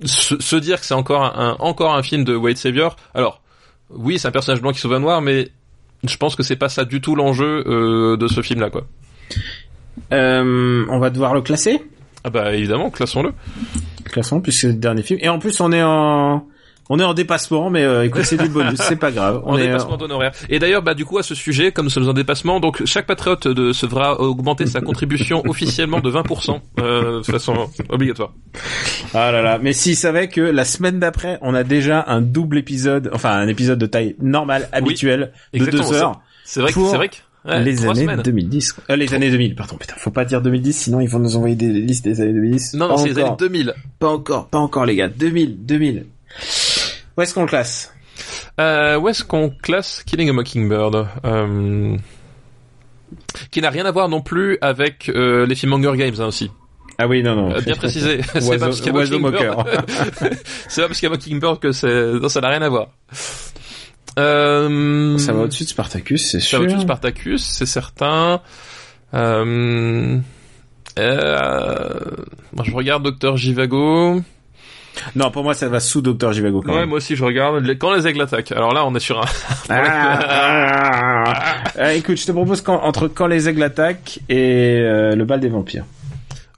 se, 0.05 0.41
se 0.41 0.57
dire 0.57 0.81
que 0.81 0.87
c'est 0.87 0.95
encore 0.95 1.25
un, 1.25 1.57
encore 1.61 1.95
un 1.95 2.03
film 2.03 2.25
de 2.25 2.35
Wade 2.35 2.57
Savior. 2.57 2.97
Alors, 3.15 3.43
oui, 3.91 4.19
c'est 4.19 4.29
un 4.29 4.33
personnage 4.33 4.61
blanc 4.61 4.73
qui 4.73 4.81
sauve 4.81 4.95
un 4.95 5.01
noir, 5.01 5.23
mais 5.23 5.51
je 6.05 6.17
pense 6.17 6.37
que 6.37 6.43
c'est 6.43 6.57
pas 6.57 6.69
ça 6.69 6.85
du 6.85 7.01
tout 7.01 7.15
l'enjeu 7.15 7.65
euh, 7.67 8.17
de 8.17 8.29
ce 8.29 8.43
film-là, 8.43 8.71
quoi. 8.71 8.87
Euh, 10.13 10.87
on 10.89 10.99
va 10.99 11.11
devoir 11.11 11.35
le 11.35 11.41
classer. 11.41 11.83
Ah 12.25 12.31
bah 12.31 12.55
évidemment, 12.55 12.91
classons-le. 12.91 13.33
Classons 14.05 14.41
puisque 14.41 14.61
c'est 14.61 14.69
le 14.69 14.75
dernier 14.75 15.03
film. 15.03 15.19
Et 15.23 15.29
en 15.29 15.39
plus, 15.39 15.61
on 15.61 15.73
est 15.73 15.83
en, 15.83 16.47
on 16.89 16.99
est 16.99 17.05
en 17.05 17.15
dépassement, 17.15 17.71
mais 17.71 17.85
euh, 17.85 18.05
écoute, 18.05 18.25
c'est 18.25 18.37
du 18.37 18.49
bonus, 18.49 18.79
c'est 18.81 18.97
pas 18.97 19.11
grave. 19.11 19.43
En 19.45 19.55
On 19.55 19.59
est, 19.59 19.67
dépassement 19.67 19.97
d'honoraires. 19.97 20.33
Et 20.49 20.59
d'ailleurs, 20.59 20.83
bah 20.83 20.95
du 20.95 21.05
coup 21.05 21.19
à 21.19 21.23
ce 21.23 21.35
sujet, 21.35 21.73
comme 21.73 21.87
nous 21.87 21.91
sommes 21.91 22.09
en 22.09 22.15
dépassement, 22.15 22.61
donc 22.61 22.85
chaque 22.85 23.07
patriote 23.07 23.47
de, 23.47 23.73
se 23.73 23.87
devra 23.87 24.21
augmenter 24.21 24.67
sa 24.67 24.81
contribution 24.81 25.43
officiellement 25.49 26.01
de 26.01 26.11
20% 26.11 26.61
euh, 26.81 27.21
de 27.21 27.25
façon 27.25 27.69
obligatoire. 27.89 28.33
Ah 29.15 29.31
là 29.33 29.43
là. 29.43 29.59
Mais 29.61 29.73
s'il 29.73 29.97
savait 29.97 30.29
que 30.29 30.41
la 30.41 30.65
semaine 30.65 30.99
d'après, 30.99 31.39
on 31.43 31.55
a 31.55 31.65
déjà 31.65 32.05
un 32.09 32.21
double 32.21 32.59
épisode, 32.59 33.11
enfin 33.13 33.31
un 33.31 33.49
épisode 33.49 33.79
de 33.79 33.87
taille 33.87 34.17
normale, 34.21 34.69
habituelle, 34.73 35.33
de 35.53 35.65
deux 35.67 35.93
heures. 35.93 36.21
C'est 36.45 36.61
vrai 36.61 36.71
que 36.71 36.75
Pour 36.75 36.91
c'est 36.91 36.97
vrai 36.97 37.09
que 37.09 37.17
ouais, 37.45 37.63
les 37.63 37.85
années 37.85 38.03
semaines. 38.03 38.23
2010. 38.23 38.73
quoi. 38.73 38.85
Euh, 38.91 38.97
les 38.97 39.13
années 39.13 39.31
2000, 39.31 39.55
pardon. 39.55 39.77
Putain, 39.77 39.95
faut 39.99 40.11
pas 40.11 40.25
dire 40.25 40.41
2010, 40.41 40.73
sinon 40.73 41.01
ils 41.01 41.09
vont 41.09 41.19
nous 41.19 41.37
envoyer 41.37 41.57
des 41.57 41.69
listes 41.69 42.05
des 42.05 42.21
années 42.23 42.33
2010. 42.33 42.75
Non, 42.75 42.89
non, 42.89 42.97
c'est 42.97 43.09
les 43.09 43.19
années 43.19 43.25
encore. 43.25 43.37
2000. 43.37 43.75
Pas 43.99 44.09
encore, 44.09 44.49
pas 44.49 44.59
encore 44.59 44.87
les 44.87 44.97
gars. 44.97 45.09
2000, 45.09 45.67
2000. 45.67 46.07
Où 47.19 47.23
est-ce 47.23 47.35
qu'on 47.35 47.43
le 47.43 47.49
classe? 47.49 47.93
Euh, 48.61 48.97
où 48.97 49.09
est-ce 49.09 49.25
qu'on 49.25 49.51
classe 49.51 50.05
Killing 50.07 50.31
a 50.31 50.33
Mockingbird? 50.33 51.09
Euh, 51.25 51.97
Qui 53.51 53.61
n'a 53.61 53.71
rien 53.71 53.85
à 53.87 53.91
voir 53.91 54.09
non 54.09 54.21
plus 54.21 54.57
avec 54.61 55.09
euh, 55.09 55.45
les 55.45 55.57
films 55.57 55.73
Hunger 55.73 55.97
Games 55.97 56.15
hein, 56.21 56.27
aussi. 56.27 56.49
Ah 56.97 57.09
oui, 57.09 57.25
non, 57.25 57.35
non. 57.35 57.59
Bien 57.61 57.75
précisé. 57.75 58.21
c'est 58.35 58.59
pas 58.59 58.67
parce 58.67 58.81
qu'il 58.81 58.87
y 58.87 58.97
a 58.97 59.19
Mockingbird. 59.19 59.67
c'est 60.69 60.83
pas 60.83 60.87
parce 60.87 61.01
qu'il 61.01 61.09
y 61.09 61.13
a 61.13 61.15
Mockingbird 61.15 61.59
que 61.59 61.73
c'est, 61.73 62.13
non, 62.13 62.29
ça 62.29 62.41
n'a 62.41 62.51
rien 62.51 62.63
à 62.63 62.69
voir. 62.69 62.89
Euh, 64.21 65.19
Ça 65.19 65.33
va 65.33 65.41
au-dessus 65.41 65.65
de 65.65 65.69
Spartacus, 65.71 66.31
c'est 66.31 66.39
Ça 66.41 66.47
sûr. 66.47 66.59
va 66.59 66.63
au-dessus 66.65 66.77
de 66.79 66.83
Spartacus, 66.83 67.43
c'est 67.43 67.67
certain. 67.67 68.41
Euh, 69.15 70.19
euh, 71.01 72.01
je 72.63 72.71
regarde 72.73 73.03
Docteur 73.03 73.37
Jivago. 73.37 74.23
Non, 75.17 75.31
pour 75.31 75.43
moi, 75.43 75.55
ça 75.55 75.69
va 75.69 75.81
sous 75.81 76.01
Docteur 76.01 76.33
Jivago 76.33 76.63
quand 76.63 76.73
Ouais, 76.73 76.81
même. 76.81 76.89
moi 76.89 76.99
aussi, 76.99 77.17
je 77.17 77.25
regarde. 77.25 77.67
Quand 77.79 77.95
les 77.95 78.07
aigles 78.07 78.23
attaquent. 78.23 78.53
Alors 78.53 78.73
là, 78.75 78.85
on 78.87 78.95
est 78.95 79.01
sur 79.01 79.21
un. 79.21 79.25
Ah, 79.69 79.83
ah, 79.87 81.25
ah. 81.27 81.55
Euh, 81.79 81.91
écoute, 81.91 82.17
je 82.17 82.27
te 82.27 82.33
propose 82.33 82.63
entre 82.67 83.09
quand 83.09 83.27
les 83.27 83.49
aigles 83.49 83.63
attaquent 83.63 84.21
et 84.29 84.79
euh, 84.81 85.15
le 85.15 85.25
bal 85.25 85.41
des 85.41 85.49
vampires. 85.49 85.85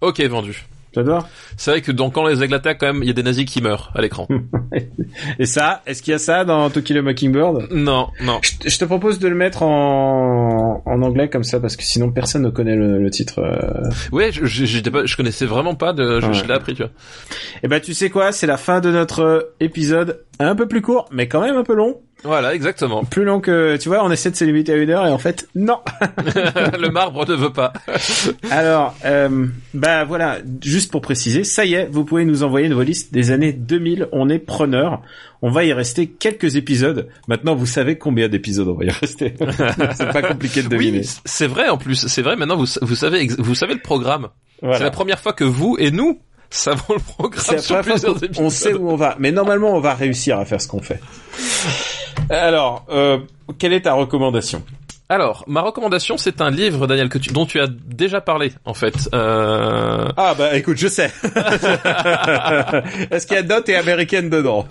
ok, 0.00 0.20
vendu. 0.22 0.64
J'adore. 0.94 1.28
C'est 1.56 1.70
vrai 1.70 1.80
que 1.82 1.92
dans 1.92 2.10
Quand 2.10 2.26
les 2.26 2.42
aigles 2.42 2.54
attaquent, 2.54 2.78
quand 2.80 2.92
même, 2.92 3.02
il 3.02 3.06
y 3.06 3.10
a 3.10 3.14
des 3.14 3.22
nazis 3.22 3.44
qui 3.44 3.62
meurent 3.62 3.92
à 3.94 4.00
l'écran. 4.02 4.26
Et 5.38 5.46
ça, 5.46 5.82
est-ce 5.86 6.02
qu'il 6.02 6.12
y 6.12 6.14
a 6.14 6.18
ça 6.18 6.44
dans 6.44 6.68
To 6.70 6.82
Kill 6.82 6.98
a 6.98 7.02
Mockingbird? 7.02 7.68
Non, 7.72 8.08
non. 8.22 8.40
je, 8.42 8.58
te- 8.58 8.68
je 8.68 8.78
te 8.78 8.84
propose 8.84 9.18
de 9.18 9.28
le 9.28 9.34
mettre 9.34 9.62
en, 9.62 10.82
en 10.84 11.02
anglais 11.02 11.28
comme 11.28 11.44
ça 11.44 11.60
parce 11.60 11.76
que 11.76 11.82
sinon 11.82 12.10
personne 12.10 12.42
ne 12.42 12.50
connaît 12.50 12.76
le, 12.76 12.98
le 13.02 13.10
titre. 13.10 13.38
euh. 13.40 13.88
Ouais, 14.12 14.32
je, 14.32 14.44
je, 14.46 14.64
j'étais 14.64 14.90
pas, 14.90 15.04
je 15.06 15.16
connaissais 15.16 15.46
vraiment 15.46 15.74
pas 15.74 15.92
de, 15.92 16.20
je, 16.20 16.26
Ouais. 16.26 16.46
l'ai 16.46 16.54
appris, 16.54 16.74
tu 16.74 16.82
vois. 16.82 16.92
Et 17.62 17.68
ben 17.68 17.80
tu 17.80 17.94
sais 17.94 18.10
quoi, 18.10 18.32
c'est 18.32 18.46
la 18.46 18.56
fin 18.56 18.80
de 18.80 18.90
notre 18.90 19.52
épisode, 19.60 20.24
un 20.38 20.54
peu 20.54 20.66
plus 20.66 20.80
court, 20.82 21.08
mais 21.12 21.28
quand 21.28 21.40
même 21.40 21.56
un 21.56 21.64
peu 21.64 21.74
long. 21.74 22.00
Voilà, 22.24 22.54
exactement. 22.54 23.04
Plus 23.04 23.24
long 23.24 23.40
que, 23.40 23.76
tu 23.76 23.88
vois, 23.88 24.04
on 24.04 24.10
essaie 24.10 24.30
de 24.30 24.36
se 24.36 24.44
limiter 24.44 24.72
à 24.72 24.76
une 24.76 24.90
heure 24.90 25.06
et 25.06 25.10
en 25.10 25.18
fait, 25.18 25.48
non. 25.54 25.78
le 26.78 26.88
marbre 26.88 27.26
ne 27.28 27.34
veut 27.34 27.52
pas. 27.52 27.72
Alors, 28.50 28.94
euh, 29.04 29.46
bah 29.74 30.04
voilà, 30.04 30.38
juste 30.62 30.90
pour 30.90 31.00
préciser, 31.00 31.44
ça 31.44 31.64
y 31.64 31.74
est, 31.74 31.88
vous 31.90 32.04
pouvez 32.04 32.24
nous 32.24 32.42
envoyer 32.42 32.68
vos 32.68 32.82
listes 32.82 33.12
des 33.12 33.30
années 33.30 33.52
2000. 33.52 34.08
On 34.12 34.28
est 34.28 34.38
preneur. 34.38 35.02
On 35.42 35.50
va 35.50 35.64
y 35.64 35.72
rester 35.72 36.06
quelques 36.06 36.56
épisodes. 36.56 37.08
Maintenant, 37.26 37.54
vous 37.54 37.66
savez 37.66 37.96
combien 37.96 38.28
d'épisodes 38.28 38.68
on 38.68 38.74
va 38.74 38.84
y 38.84 38.90
rester. 38.90 39.34
c'est 39.94 40.12
pas 40.12 40.22
compliqué 40.22 40.62
de 40.62 40.68
deviner. 40.68 40.98
Oui, 40.98 41.10
c'est 41.24 41.46
vrai 41.46 41.68
en 41.68 41.78
plus. 41.78 42.06
C'est 42.06 42.22
vrai. 42.22 42.36
Maintenant, 42.36 42.56
vous, 42.56 42.66
vous 42.82 42.94
savez, 42.94 43.26
vous 43.38 43.54
savez 43.54 43.74
le 43.74 43.80
programme. 43.80 44.28
C'est 44.62 44.80
la 44.80 44.90
première 44.90 45.20
fois 45.20 45.32
que 45.32 45.44
vous 45.44 45.76
et 45.78 45.90
nous 45.90 46.20
savons 46.56 46.94
le 46.94 47.00
programme 47.00 47.58
sur 47.58 47.80
plusieurs 47.80 48.22
épisodes. 48.22 48.44
on 48.44 48.50
sait 48.50 48.74
où 48.74 48.90
on 48.90 48.96
va. 48.96 49.16
Mais 49.18 49.30
normalement, 49.32 49.72
on 49.74 49.80
va 49.80 49.94
réussir 49.94 50.38
à 50.38 50.44
faire 50.44 50.60
ce 50.60 50.68
qu'on 50.68 50.82
fait. 50.82 51.00
Alors, 52.28 52.84
euh, 52.90 53.18
quelle 53.58 53.72
est 53.72 53.82
ta 53.82 53.94
recommandation? 53.94 54.62
Alors, 55.10 55.42
ma 55.48 55.60
recommandation, 55.60 56.16
c'est 56.16 56.40
un 56.40 56.50
livre, 56.50 56.86
Daniel, 56.86 57.08
que 57.08 57.18
tu, 57.18 57.32
dont 57.32 57.44
tu 57.44 57.60
as 57.60 57.66
déjà 57.66 58.20
parlé, 58.20 58.52
en 58.64 58.74
fait. 58.74 58.94
Euh... 59.12 60.06
Ah 60.16 60.34
bah 60.38 60.56
écoute, 60.56 60.76
je 60.78 60.86
sais. 60.86 61.10
Est-ce 63.10 63.26
qu'il 63.26 63.34
y 63.34 63.38
a 63.40 63.42
Dot 63.42 63.68
et 63.68 63.74
Américaine 63.74 64.30
dedans 64.30 64.68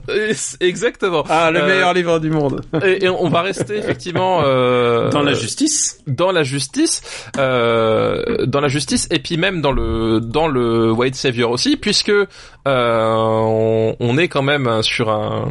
Exactement. 0.61 1.26
Ah, 1.30 1.52
le 1.52 1.60
Euh, 1.60 1.68
meilleur 1.68 1.94
livre 1.94 2.20
du 2.20 2.30
monde. 2.30 2.61
Et, 2.86 3.03
et 3.03 3.10
on 3.10 3.28
va 3.28 3.41
rester 3.41 3.76
effectivement 3.80 4.41
euh, 4.45 5.10
Dans 5.10 5.24
la 5.24 5.34
justice 5.34 5.99
dans 6.07 6.32
la 6.32 6.44
justice, 6.44 7.02
euh, 7.38 8.45
dans 8.45 8.61
la 8.61 8.70
justice, 8.70 9.07
et 9.11 9.20
puis 9.20 9.36
même 9.38 9.61
dans 9.61 9.72
le 9.74 10.22
dans 10.22 10.48
le 10.48 10.91
White 10.91 11.16
Savior 11.16 11.52
aussi, 11.52 11.76
puisque 11.78 12.10
euh, 12.10 12.26
on, 12.66 13.95
on 13.99 14.18
est 14.18 14.28
quand 14.30 14.41
même 14.41 14.82
sur 14.84 15.10
un 15.10 15.49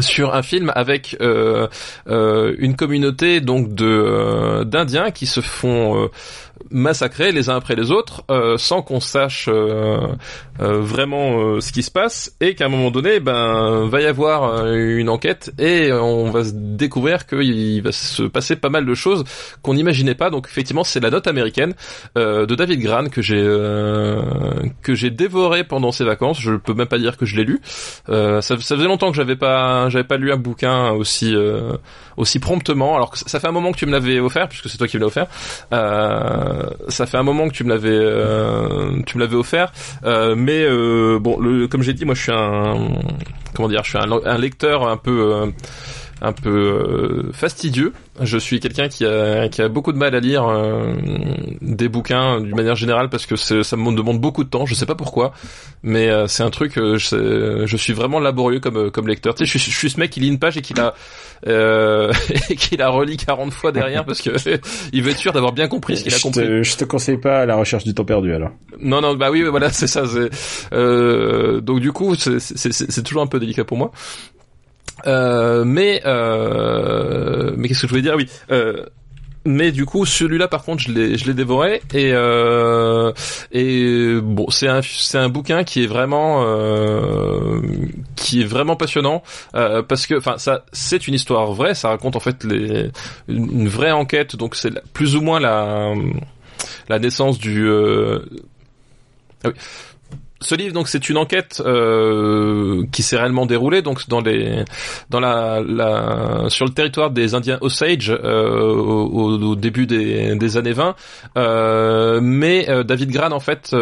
sur 0.00 0.34
un 0.34 0.42
film 0.42 0.72
avec 0.74 1.16
euh, 1.20 1.68
euh, 2.08 2.54
une 2.58 2.76
communauté 2.76 3.40
donc 3.40 3.74
de 3.74 3.86
euh, 3.86 4.64
d'Indiens 4.64 5.10
qui 5.10 5.26
se 5.26 5.40
font 5.40 6.08
massacrer 6.70 7.32
les 7.32 7.48
uns 7.50 7.56
après 7.56 7.74
les 7.74 7.90
autres 7.90 8.24
euh, 8.30 8.56
sans 8.56 8.82
qu'on 8.82 9.00
sache 9.00 9.48
euh, 9.48 10.08
euh, 10.60 10.80
vraiment 10.80 11.38
euh, 11.38 11.60
ce 11.60 11.72
qui 11.72 11.82
se 11.82 11.90
passe 11.90 12.34
et 12.40 12.54
qu'à 12.54 12.66
un 12.66 12.68
moment 12.68 12.90
donné 12.90 13.20
ben 13.20 13.86
va 13.88 14.00
y 14.00 14.06
avoir 14.06 14.44
euh, 14.44 14.98
une 14.98 15.08
enquête 15.08 15.52
et 15.58 15.92
on 15.92 16.30
va 16.30 16.44
se 16.44 16.52
découvrir 16.54 17.26
qu'il 17.26 17.82
va 17.82 17.92
se 17.92 18.22
passer 18.24 18.56
pas 18.56 18.68
mal 18.68 18.86
de 18.86 18.94
choses 18.94 19.24
qu'on 19.62 19.74
n'imaginait 19.74 20.14
pas. 20.14 20.30
Donc 20.30 20.46
effectivement 20.48 20.84
c'est 20.84 21.00
la 21.00 21.10
note 21.10 21.26
américaine 21.26 21.74
euh, 22.16 22.46
de 22.46 22.54
David 22.54 22.80
Gran 22.80 23.08
que 23.08 23.22
j'ai 23.22 23.42
que 24.82 24.94
j'ai 24.94 25.10
dévoré 25.10 25.64
pendant 25.64 25.92
ces 25.92 26.04
vacances. 26.04 26.40
Je 26.40 26.52
peux 26.52 26.74
même 26.74 26.86
pas 26.86 26.98
dire 26.98 27.16
que 27.16 27.26
je 27.26 27.36
l'ai 27.36 27.44
lu. 27.44 27.60
Ça, 28.06 28.40
ça 28.42 28.56
faisait 28.56 28.84
longtemps 28.84 29.10
que 29.10 29.16
j'avais 29.16 29.36
pas 29.36 29.88
j'avais 29.88 30.04
pas 30.04 30.16
lu 30.16 30.32
un 30.32 30.36
bouquin 30.36 30.90
aussi 30.90 31.34
aussi 32.16 32.38
promptement 32.38 32.96
alors 32.96 33.10
que 33.10 33.18
ça 33.18 33.40
fait 33.40 33.48
un 33.48 33.52
moment 33.52 33.72
que 33.72 33.78
tu 33.78 33.86
me 33.86 33.92
l'avais 33.92 34.20
offert 34.20 34.48
puisque 34.48 34.68
c'est 34.68 34.78
toi 34.78 34.86
qui 34.86 34.96
me 34.96 35.00
l'as 35.02 35.06
offert. 35.06 35.26
Euh, 35.72 36.51
ça 36.88 37.06
fait 37.06 37.16
un 37.16 37.22
moment 37.22 37.48
que 37.48 37.54
tu 37.54 37.64
me 37.64 37.70
l'avais 37.70 37.88
euh, 37.90 39.00
tu 39.06 39.16
me 39.16 39.22
l'avais 39.22 39.36
offert. 39.36 39.72
Euh, 40.04 40.34
mais 40.36 40.62
euh, 40.64 41.18
bon 41.18 41.36
comme 41.68 41.82
j'ai 41.82 41.94
dit 41.94 42.04
moi 42.04 42.14
je 42.14 42.22
suis 42.22 42.32
un 42.32 42.88
comment 43.54 43.68
dire 43.68 43.82
je 43.84 43.90
suis 43.90 43.98
un, 43.98 44.10
un 44.10 44.38
lecteur 44.38 44.88
un 44.88 44.96
peu 44.96 45.32
euh, 45.32 45.46
un 46.24 46.32
peu 46.32 46.48
euh, 46.50 47.32
fastidieux. 47.32 47.92
Je 48.20 48.38
suis 48.38 48.60
quelqu'un 48.60 48.88
qui 48.88 49.04
a, 49.04 49.48
qui 49.48 49.60
a 49.60 49.68
beaucoup 49.68 49.92
de 49.92 49.98
mal 49.98 50.14
à 50.14 50.20
lire 50.20 50.46
euh, 50.48 50.94
des 51.60 51.88
bouquins 51.88 52.40
d'une 52.40 52.54
manière 52.54 52.76
générale 52.76 53.08
parce 53.08 53.26
que 53.26 53.34
ça 53.36 53.76
me 53.76 53.92
demande 53.96 54.20
beaucoup 54.20 54.44
de 54.44 54.48
temps. 54.48 54.64
Je 54.64 54.74
sais 54.74 54.86
pas 54.86 54.94
pourquoi, 54.94 55.32
mais 55.82 56.08
euh, 56.08 56.28
c'est 56.28 56.44
un 56.44 56.50
truc. 56.50 56.78
euh, 56.78 56.96
je, 56.96 57.64
je 57.66 57.76
suis 57.76 57.92
vraiment 57.92 58.20
laborieux 58.20 58.60
comme 58.60 58.90
comme 58.92 59.08
lecteur. 59.08 59.34
Tu 59.34 59.44
sais, 59.46 59.52
je, 59.52 59.58
suis- 59.58 59.72
je 59.72 59.76
suis 59.76 59.90
ce 59.90 59.98
mec 59.98 60.10
qui 60.10 60.20
lit 60.20 60.28
une 60.28 60.38
page 60.38 60.56
et 60.56 60.62
qui 60.62 60.74
la 60.74 60.94
euh, 61.48 62.12
et 62.50 62.54
qui 62.54 62.76
la 62.76 62.88
relit 62.88 63.16
40 63.16 63.52
fois 63.52 63.72
derrière 63.72 64.04
parce 64.04 64.22
que 64.22 64.30
il 64.92 65.02
veut 65.02 65.10
être 65.10 65.18
sûr 65.18 65.32
d'avoir 65.32 65.52
bien 65.52 65.66
compris 65.66 65.96
ce 65.96 66.04
qu'il 66.04 66.14
a 66.14 66.18
je, 66.18 66.22
compris. 66.22 66.42
te, 66.46 66.62
je 66.62 66.76
te 66.76 66.84
conseille 66.84 67.18
pas 67.18 67.46
la 67.46 67.56
recherche 67.56 67.82
du 67.82 67.94
temps 67.94 68.04
perdu 68.04 68.32
alors. 68.32 68.50
Non, 68.80 69.00
non, 69.00 69.14
bah 69.16 69.30
oui, 69.32 69.42
voilà, 69.42 69.70
c'est 69.70 69.86
ça. 69.88 70.04
Euh, 70.72 71.60
donc 71.60 71.80
du 71.80 71.90
coup, 71.92 72.14
c'est 72.14 73.02
toujours 73.02 73.22
un 73.22 73.26
peu 73.26 73.40
délicat 73.40 73.64
pour 73.64 73.76
moi. 73.78 73.90
Euh, 75.06 75.64
mais 75.64 76.02
euh, 76.04 77.52
mais 77.56 77.68
qu'est-ce 77.68 77.82
que 77.82 77.86
je 77.86 77.90
voulais 77.90 78.02
dire? 78.02 78.14
Oui. 78.16 78.28
Euh, 78.50 78.86
mais 79.44 79.72
du 79.72 79.86
coup, 79.86 80.06
celui-là, 80.06 80.46
par 80.46 80.62
contre, 80.62 80.84
je 80.84 80.92
l'ai, 80.92 81.18
je 81.18 81.26
l'ai 81.26 81.34
dévoré 81.34 81.82
et 81.92 82.12
et 83.50 84.20
bon, 84.22 84.48
c'est 84.50 84.68
un 84.68 84.80
c'est 84.82 85.18
un 85.18 85.28
bouquin 85.28 85.64
qui 85.64 85.82
est 85.82 85.86
vraiment 85.86 86.44
qui 88.14 88.42
est 88.42 88.46
vraiment 88.46 88.76
passionnant 88.76 89.22
parce 89.52 90.06
que 90.06 90.16
enfin 90.16 90.38
ça 90.38 90.64
c'est 90.72 91.08
une 91.08 91.14
histoire 91.14 91.52
vraie, 91.52 91.74
ça 91.74 91.88
raconte 91.88 92.14
en 92.14 92.20
fait 92.20 92.44
les 92.44 92.90
une, 93.26 93.68
vraie 93.68 93.90
enquête, 93.90 94.36
donc 94.36 94.54
c'est 94.54 94.80
plus 94.92 95.16
ou 95.16 95.20
moins 95.20 95.40
la 95.40 95.92
la 96.88 96.98
naissance 97.00 97.38
du 97.38 97.68
ah 99.44 99.48
oui. 99.48 99.54
Ce 100.42 100.54
livre, 100.54 100.74
donc, 100.74 100.88
c'est 100.88 101.08
une 101.08 101.16
enquête 101.16 101.62
euh, 101.64 102.84
qui 102.92 103.02
s'est 103.02 103.16
réellement 103.16 103.46
déroulée, 103.46 103.82
donc 103.82 104.08
dans 104.08 104.20
les, 104.20 104.64
dans 105.10 105.20
la, 105.20 105.62
la, 105.66 106.44
sur 106.48 106.66
le 106.66 106.72
territoire 106.72 107.10
des 107.10 107.34
Indiens 107.34 107.58
Osage 107.60 108.10
euh, 108.10 108.60
au, 108.60 109.38
au 109.38 109.56
début 109.56 109.86
des, 109.86 110.36
des 110.36 110.56
années 110.56 110.72
20. 110.72 110.94
Euh, 111.36 112.20
mais 112.22 112.68
euh, 112.68 112.82
David 112.82 113.10
Gran, 113.10 113.32
en 113.32 113.40
fait, 113.40 113.74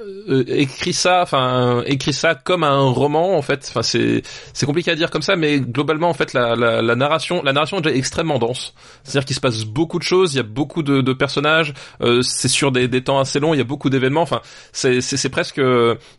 euh, 0.00 0.24
euh, 0.28 0.44
écrit 0.48 0.92
ça, 0.92 1.20
enfin 1.22 1.82
écrit 1.86 2.12
ça 2.12 2.34
comme 2.34 2.64
un 2.64 2.80
roman 2.80 3.36
en 3.36 3.42
fait. 3.42 3.66
Enfin 3.68 3.82
c'est 3.82 4.22
c'est 4.54 4.64
compliqué 4.64 4.90
à 4.90 4.94
dire 4.94 5.10
comme 5.10 5.22
ça, 5.22 5.36
mais 5.36 5.60
globalement 5.60 6.08
en 6.08 6.14
fait 6.14 6.32
la, 6.32 6.54
la, 6.56 6.96
narration 6.96 7.42
la 7.42 7.52
narration 7.52 7.78
est 7.78 7.82
déjà 7.82 7.96
extrêmement 7.96 8.38
dense. 8.38 8.74
C'est-à-dire 9.04 9.26
qu'il 9.26 9.36
se 9.36 9.40
passe 9.40 9.64
beaucoup 9.64 9.98
de 9.98 10.04
choses, 10.04 10.34
il 10.34 10.38
y 10.38 10.40
a 10.40 10.44
beaucoup 10.44 10.82
de, 10.82 11.12
personnages, 11.12 11.74
euh, 12.00 12.22
c'est 12.22 12.48
sur 12.48 12.72
des, 12.72 12.88
des 12.88 13.04
temps 13.04 13.18
assez 13.18 13.38
longs, 13.38 13.54
il 13.54 13.58
y 13.58 13.60
a 13.60 13.64
beaucoup 13.64 13.90
d'événements. 13.90 14.22
Enfin 14.22 14.40
c'est 14.72 15.00
c'est 15.00 15.28
presque 15.28 15.60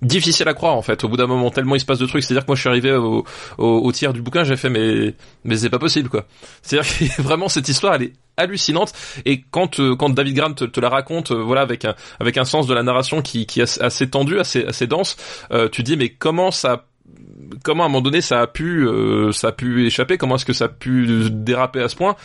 difficile 0.01 0.47
à 0.47 0.53
croire 0.53 0.75
en 0.75 0.81
fait. 0.81 1.03
Au 1.03 1.09
bout 1.09 1.17
d'un 1.17 1.27
moment 1.27 1.49
tellement 1.49 1.75
il 1.75 1.79
se 1.79 1.85
passe 1.85 1.99
de 1.99 2.05
trucs. 2.05 2.23
C'est-à-dire 2.23 2.43
que 2.43 2.49
moi 2.51 2.55
je 2.55 2.61
suis 2.61 2.69
arrivé 2.69 2.91
au, 2.93 3.25
au, 3.57 3.65
au 3.65 3.91
tiers 3.91 4.13
du 4.13 4.21
bouquin, 4.21 4.43
j'ai 4.43 4.57
fait 4.57 4.69
mais 4.69 5.15
mais 5.43 5.57
c'est 5.57 5.69
pas 5.69 5.79
possible 5.79 6.09
quoi. 6.09 6.25
C'est-à-dire 6.61 6.89
que 7.15 7.21
vraiment 7.21 7.49
cette 7.49 7.67
histoire 7.67 7.95
elle 7.95 8.03
est 8.03 8.13
hallucinante. 8.37 8.93
Et 9.25 9.43
quand 9.51 9.79
euh, 9.79 9.95
quand 9.95 10.09
David 10.09 10.35
Grant 10.35 10.53
te, 10.53 10.79
la 10.79 10.89
raconte 10.89 11.31
euh, 11.31 11.41
voilà 11.41 11.61
avec 11.61 11.85
un 11.85 11.95
avec 12.19 12.37
un 12.37 12.45
sens 12.45 12.67
de 12.67 12.73
la 12.73 12.83
narration 12.83 13.21
qui 13.21 13.45
qui 13.45 13.61
est 13.61 13.81
assez 13.81 14.09
tendu 14.09 14.39
assez 14.39 14.87
dense 14.87 15.17
euh, 15.51 15.69
tu 15.69 15.83
dis 15.83 15.97
mais 15.97 16.09
comment 16.09 16.51
ça 16.51 16.85
comment 17.63 17.83
à 17.83 17.85
un 17.85 17.89
moment 17.89 18.01
donné 18.01 18.21
ça 18.21 18.41
a 18.41 18.47
pu 18.47 18.87
ça 19.31 19.49
a 19.49 19.51
pu 19.51 19.85
échapper? 19.85 20.17
Comment 20.17 20.35
est-ce 20.35 20.45
que 20.45 20.53
ça 20.53 20.65
a 20.65 20.69
pu 20.69 21.29
déraper 21.29 21.81
à 21.81 21.89
ce 21.89 21.95
point? 21.95 22.15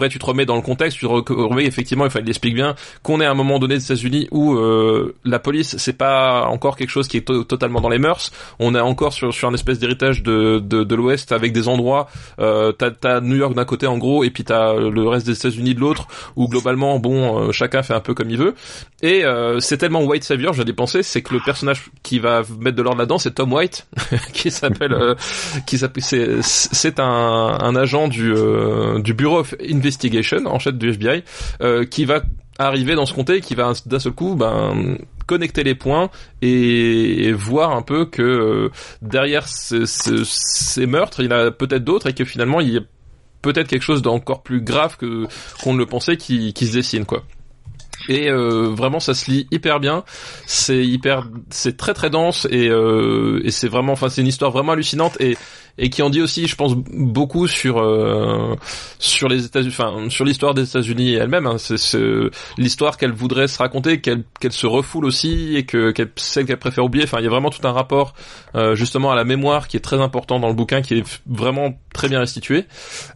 Après, 0.00 0.08
tu 0.08 0.18
te 0.18 0.24
remets 0.24 0.46
dans 0.46 0.56
le 0.56 0.62
contexte, 0.62 0.98
tu 0.98 1.06
te 1.06 1.32
remets 1.32 1.66
effectivement, 1.66 2.06
il, 2.06 2.10
faut, 2.10 2.20
il 2.20 2.28
explique 2.28 2.54
bien 2.54 2.74
qu'on 3.02 3.20
est 3.20 3.26
à 3.26 3.30
un 3.30 3.34
moment 3.34 3.58
donné 3.58 3.76
des 3.76 3.84
États-Unis 3.84 4.28
où 4.30 4.54
euh, 4.54 5.14
la 5.26 5.38
police, 5.38 5.76
c'est 5.76 5.96
pas 5.96 6.46
encore 6.46 6.76
quelque 6.76 6.88
chose 6.88 7.06
qui 7.06 7.18
est 7.18 7.24
totalement 7.24 7.82
dans 7.82 7.90
les 7.90 7.98
mœurs. 7.98 8.32
On 8.58 8.74
est 8.74 8.80
encore 8.80 9.12
sur, 9.12 9.34
sur 9.34 9.48
un 9.48 9.54
espèce 9.54 9.78
d'héritage 9.78 10.22
de, 10.22 10.58
de, 10.58 10.84
de 10.84 10.94
l'Ouest 10.94 11.32
avec 11.32 11.52
des 11.52 11.68
endroits. 11.68 12.08
Euh, 12.38 12.72
t'as, 12.72 12.92
as 13.04 13.20
New 13.20 13.36
York 13.36 13.54
d'un 13.54 13.66
côté 13.66 13.86
en 13.86 13.98
gros, 13.98 14.24
et 14.24 14.30
puis 14.30 14.42
t'as 14.42 14.74
le 14.74 15.08
reste 15.08 15.26
des 15.26 15.36
États-Unis 15.36 15.74
de 15.74 15.80
l'autre, 15.80 16.06
où 16.36 16.48
globalement, 16.48 16.98
bon, 16.98 17.48
euh, 17.48 17.52
chacun 17.52 17.82
fait 17.82 17.94
un 17.94 18.00
peu 18.00 18.14
comme 18.14 18.30
il 18.30 18.38
veut. 18.38 18.54
Et 19.02 19.24
euh, 19.24 19.60
c'est 19.60 19.76
tellement 19.76 20.02
White 20.02 20.24
Savior, 20.24 20.54
j'allais 20.54 20.72
penser, 20.72 21.02
c'est 21.02 21.22
que 21.22 21.34
le 21.34 21.40
personnage 21.44 21.90
qui 22.02 22.18
va 22.18 22.42
mettre 22.58 22.76
de 22.76 22.82
l'ordre 22.82 22.98
là-dedans, 22.98 23.18
c'est 23.18 23.32
Tom 23.32 23.52
White, 23.52 23.86
qui 24.32 24.50
s'appelle, 24.50 24.94
euh, 24.94 25.14
qui 25.66 25.78
s'appelle, 25.78 26.02
c'est, 26.02 26.42
c'est 26.42 27.00
un, 27.00 27.04
un 27.60 27.76
agent 27.76 28.08
du, 28.08 28.32
du 29.02 29.14
bureau 29.14 29.40
of 29.40 29.54
en 30.46 30.58
chef 30.58 30.74
du 30.74 30.90
FBI 30.90 31.24
euh, 31.60 31.84
qui 31.84 32.04
va 32.04 32.22
arriver 32.58 32.94
dans 32.94 33.06
ce 33.06 33.14
comté 33.14 33.40
qui 33.40 33.54
va 33.54 33.72
d'un 33.86 33.98
seul 33.98 34.12
coup 34.12 34.34
ben 34.34 34.98
connecter 35.26 35.62
les 35.62 35.74
points 35.74 36.10
et, 36.42 37.32
voir 37.32 37.70
un 37.70 37.82
peu 37.82 38.04
que 38.04 38.22
euh, 38.22 38.70
derrière 39.00 39.46
ces, 39.48 40.86
meurtres 40.86 41.20
il 41.20 41.30
y 41.30 41.34
en 41.34 41.36
a 41.36 41.50
peut-être 41.50 41.84
d'autres 41.84 42.08
et 42.08 42.12
que 42.12 42.24
finalement 42.24 42.60
il 42.60 42.70
y 42.70 42.76
a 42.76 42.82
peut-être 43.40 43.68
quelque 43.68 43.82
chose 43.82 44.02
d'encore 44.02 44.42
plus 44.42 44.60
grave 44.60 44.98
qu'on 44.98 45.72
ne 45.72 45.78
le 45.78 45.86
pensait 45.86 46.16
qui, 46.16 46.52
se 46.54 46.72
dessine 46.72 47.06
quoi. 47.06 47.22
Et 48.08 48.30
euh, 48.30 48.68
vraiment 48.70 48.98
ça 48.98 49.14
se 49.14 49.30
lit 49.30 49.46
hyper 49.50 49.78
bien. 49.78 50.04
C'est 50.46 50.84
hyper 50.84 51.28
c'est 51.50 51.76
très 51.76 51.94
très 51.94 52.10
dense 52.10 52.46
et, 52.50 52.66
et 52.66 53.50
c'est 53.50 53.68
vraiment 53.68 53.92
enfin 53.92 54.08
c'est 54.08 54.20
une 54.20 54.26
histoire 54.26 54.50
vraiment 54.50 54.72
hallucinante 54.72 55.18
et 55.20 55.36
et 55.80 55.88
qui 55.88 56.02
en 56.02 56.10
dit 56.10 56.20
aussi, 56.20 56.46
je 56.46 56.54
pense, 56.54 56.74
beaucoup 56.76 57.48
sur 57.48 57.78
euh, 57.78 58.54
sur 58.98 59.28
les 59.28 59.46
États-Unis, 59.46 59.74
enfin 59.76 60.10
sur 60.10 60.24
l'histoire 60.24 60.54
des 60.54 60.68
États-Unis 60.68 61.14
elle-même. 61.14 61.46
Hein. 61.46 61.56
C'est 61.58 61.80
l'histoire 62.58 62.98
qu'elle 62.98 63.12
voudrait 63.12 63.48
se 63.48 63.58
raconter, 63.58 64.00
qu'elle 64.00 64.24
qu'elle 64.40 64.52
se 64.52 64.66
refoule 64.66 65.06
aussi 65.06 65.56
et 65.56 65.64
que 65.64 65.90
qu'elle 65.90 66.10
sait 66.16 66.44
qu'elle 66.44 66.58
préfère 66.58 66.84
oublier. 66.84 67.04
Enfin, 67.04 67.18
il 67.18 67.24
y 67.24 67.26
a 67.26 67.30
vraiment 67.30 67.50
tout 67.50 67.66
un 67.66 67.72
rapport 67.72 68.14
euh, 68.54 68.74
justement 68.74 69.10
à 69.10 69.14
la 69.14 69.24
mémoire 69.24 69.68
qui 69.68 69.78
est 69.78 69.80
très 69.80 70.00
important 70.00 70.38
dans 70.38 70.48
le 70.48 70.54
bouquin, 70.54 70.82
qui 70.82 70.98
est 70.98 71.20
vraiment 71.26 71.72
très 71.94 72.08
bien 72.08 72.20
restitué. 72.20 72.66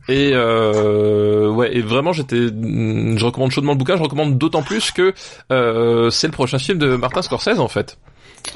Et 0.08 0.30
euh, 0.32 1.50
ouais, 1.50 1.76
et 1.76 1.82
vraiment, 1.82 2.12
j'étais, 2.12 2.46
je 2.48 3.24
recommande 3.24 3.50
chaudement 3.50 3.72
le 3.72 3.78
bouquin. 3.78 3.96
Je 3.96 4.02
recommande 4.02 4.38
d'autant 4.38 4.62
plus 4.62 4.90
que 4.90 5.12
euh, 5.52 6.08
c'est 6.08 6.28
le 6.28 6.32
prochain 6.32 6.58
film 6.58 6.78
de 6.78 6.96
Martin 6.96 7.20
Scorsese 7.20 7.58
en 7.58 7.68
fait. 7.68 7.98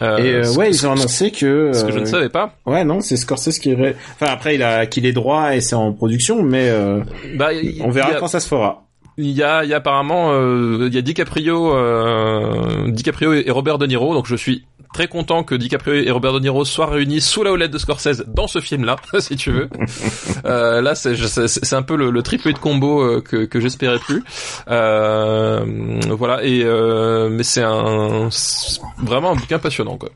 Euh, 0.02 0.18
et 0.18 0.34
euh, 0.34 0.54
ouais, 0.54 0.70
ils 0.70 0.86
ont 0.86 0.92
annoncé 0.92 1.30
que. 1.30 1.72
Ce 1.72 1.84
que 1.84 1.92
je 1.92 1.98
ne 1.98 2.04
euh, 2.04 2.06
savais 2.06 2.28
pas. 2.28 2.54
Ouais, 2.66 2.84
non, 2.84 3.00
c'est 3.00 3.16
Scorsese 3.16 3.58
qui. 3.58 3.74
Ré... 3.74 3.96
Enfin 4.14 4.32
après, 4.32 4.54
il 4.54 4.62
a 4.62 4.86
qu'il 4.86 5.06
est 5.06 5.12
droit 5.12 5.54
et 5.54 5.60
c'est 5.60 5.74
en 5.74 5.92
production, 5.92 6.42
mais 6.42 6.70
bah, 7.36 7.48
on 7.80 7.90
verra 7.90 8.14
quand 8.14 8.28
ça 8.28 8.40
se 8.40 8.48
fera. 8.48 8.84
Il 9.16 9.30
y 9.30 9.42
a, 9.42 9.64
il 9.64 9.70
y 9.70 9.74
a 9.74 9.78
apparemment, 9.78 10.32
il 10.86 10.94
y 10.94 10.98
a 10.98 11.02
DiCaprio, 11.02 11.74
DiCaprio 12.88 13.32
et 13.32 13.50
Robert 13.50 13.78
De 13.78 13.86
Niro, 13.86 14.14
donc 14.14 14.26
je 14.26 14.36
suis 14.36 14.64
très 14.92 15.08
content 15.08 15.44
que 15.44 15.54
DiCaprio 15.54 15.94
et 15.94 16.10
Robert 16.10 16.32
De 16.32 16.40
Niro 16.40 16.64
soient 16.64 16.86
réunis 16.86 17.20
sous 17.20 17.42
la 17.42 17.52
houlette 17.52 17.70
de 17.70 17.78
Scorsese 17.78 18.24
dans 18.26 18.46
ce 18.46 18.60
film-là, 18.60 18.96
si 19.20 19.36
tu 19.36 19.50
veux. 19.50 19.68
euh, 20.44 20.80
là, 20.80 20.94
c'est 20.94 21.14
c'est 21.16 21.76
un 21.76 21.82
peu 21.82 21.96
le, 21.96 22.10
le 22.10 22.22
triple 22.22 22.52
de 22.52 22.58
combo 22.58 23.02
euh, 23.02 23.20
que, 23.20 23.44
que 23.44 23.60
j'espérais 23.60 23.98
plus. 23.98 24.22
Euh, 24.68 25.64
voilà, 26.10 26.42
et 26.42 26.62
euh, 26.64 27.28
mais 27.30 27.42
c'est 27.42 27.62
un 27.62 28.28
vraiment 28.98 29.32
un 29.32 29.36
bouquin 29.36 29.58
passionnant, 29.58 29.96
quoi. 29.96 30.10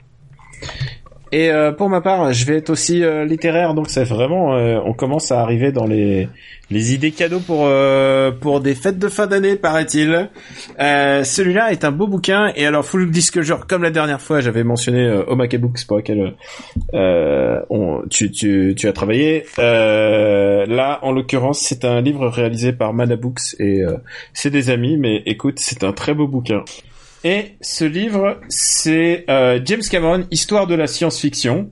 Et 1.33 1.51
euh, 1.51 1.73
pour 1.73 1.89
ma 1.89 2.03
part, 2.03 2.31
je 2.35 2.45
vais 2.45 2.59
être 2.59 2.69
aussi 2.69 3.03
euh, 3.03 3.25
littéraire, 3.25 3.73
donc 3.73 3.89
c'est 3.89 4.05
vraiment, 4.05 4.55
euh, 4.55 4.79
on 4.85 4.93
commence 4.93 5.33
à 5.33 5.41
arriver 5.41 5.73
dans 5.73 5.87
les 5.87 6.29
les 6.73 6.95
idées 6.95 7.13
cadeaux 7.13 7.41
pour 7.41 7.71
pour 8.41 8.61
des 8.61 8.75
fêtes 8.75 8.99
de 8.99 9.09
fin 9.09 9.27
d'année, 9.27 9.57
paraît-il. 9.57 10.31
Celui-là 10.79 11.73
est 11.73 11.85
un 11.85 11.93
beau 11.93 12.07
bouquin, 12.07 12.53
et 12.57 12.67
alors 12.67 12.85
full 12.85 13.11
disclosure, 13.11 13.67
comme 13.67 13.83
la 13.83 13.91
dernière 13.91 14.21
fois, 14.21 14.41
j'avais 14.41 14.65
mentionné 14.65 15.09
Omake 15.27 15.57
Books 15.57 15.85
pour 15.87 15.99
lequel 15.99 16.35
on, 16.93 18.03
tu, 18.11 18.31
tu 18.31 18.75
tu 18.77 18.89
as 18.89 18.93
travaillé. 18.93 19.45
là, 19.59 20.99
en 21.03 21.13
l'occurrence, 21.13 21.61
c'est 21.61 21.85
un 21.85 22.01
livre 22.01 22.29
réalisé 22.29 22.73
par 22.73 22.93
Mana 22.93 23.17
Books 23.17 23.55
et 23.59 23.83
c'est 24.33 24.51
des 24.51 24.71
amis, 24.71 24.97
mais 24.97 25.23
écoute, 25.27 25.59
c'est 25.59 25.85
un 25.85 25.93
très 25.93 26.15
beau 26.15 26.27
bouquin. 26.27 26.65
Et 27.25 27.53
ce 27.61 27.85
livre, 27.85 28.41
c'est 28.49 29.25
euh, 29.31 29.61
James 29.65 29.83
Cameron, 29.89 30.27
Histoire 30.31 30.67
de 30.67 30.75
la 30.75 30.87
science-fiction. 30.89 31.71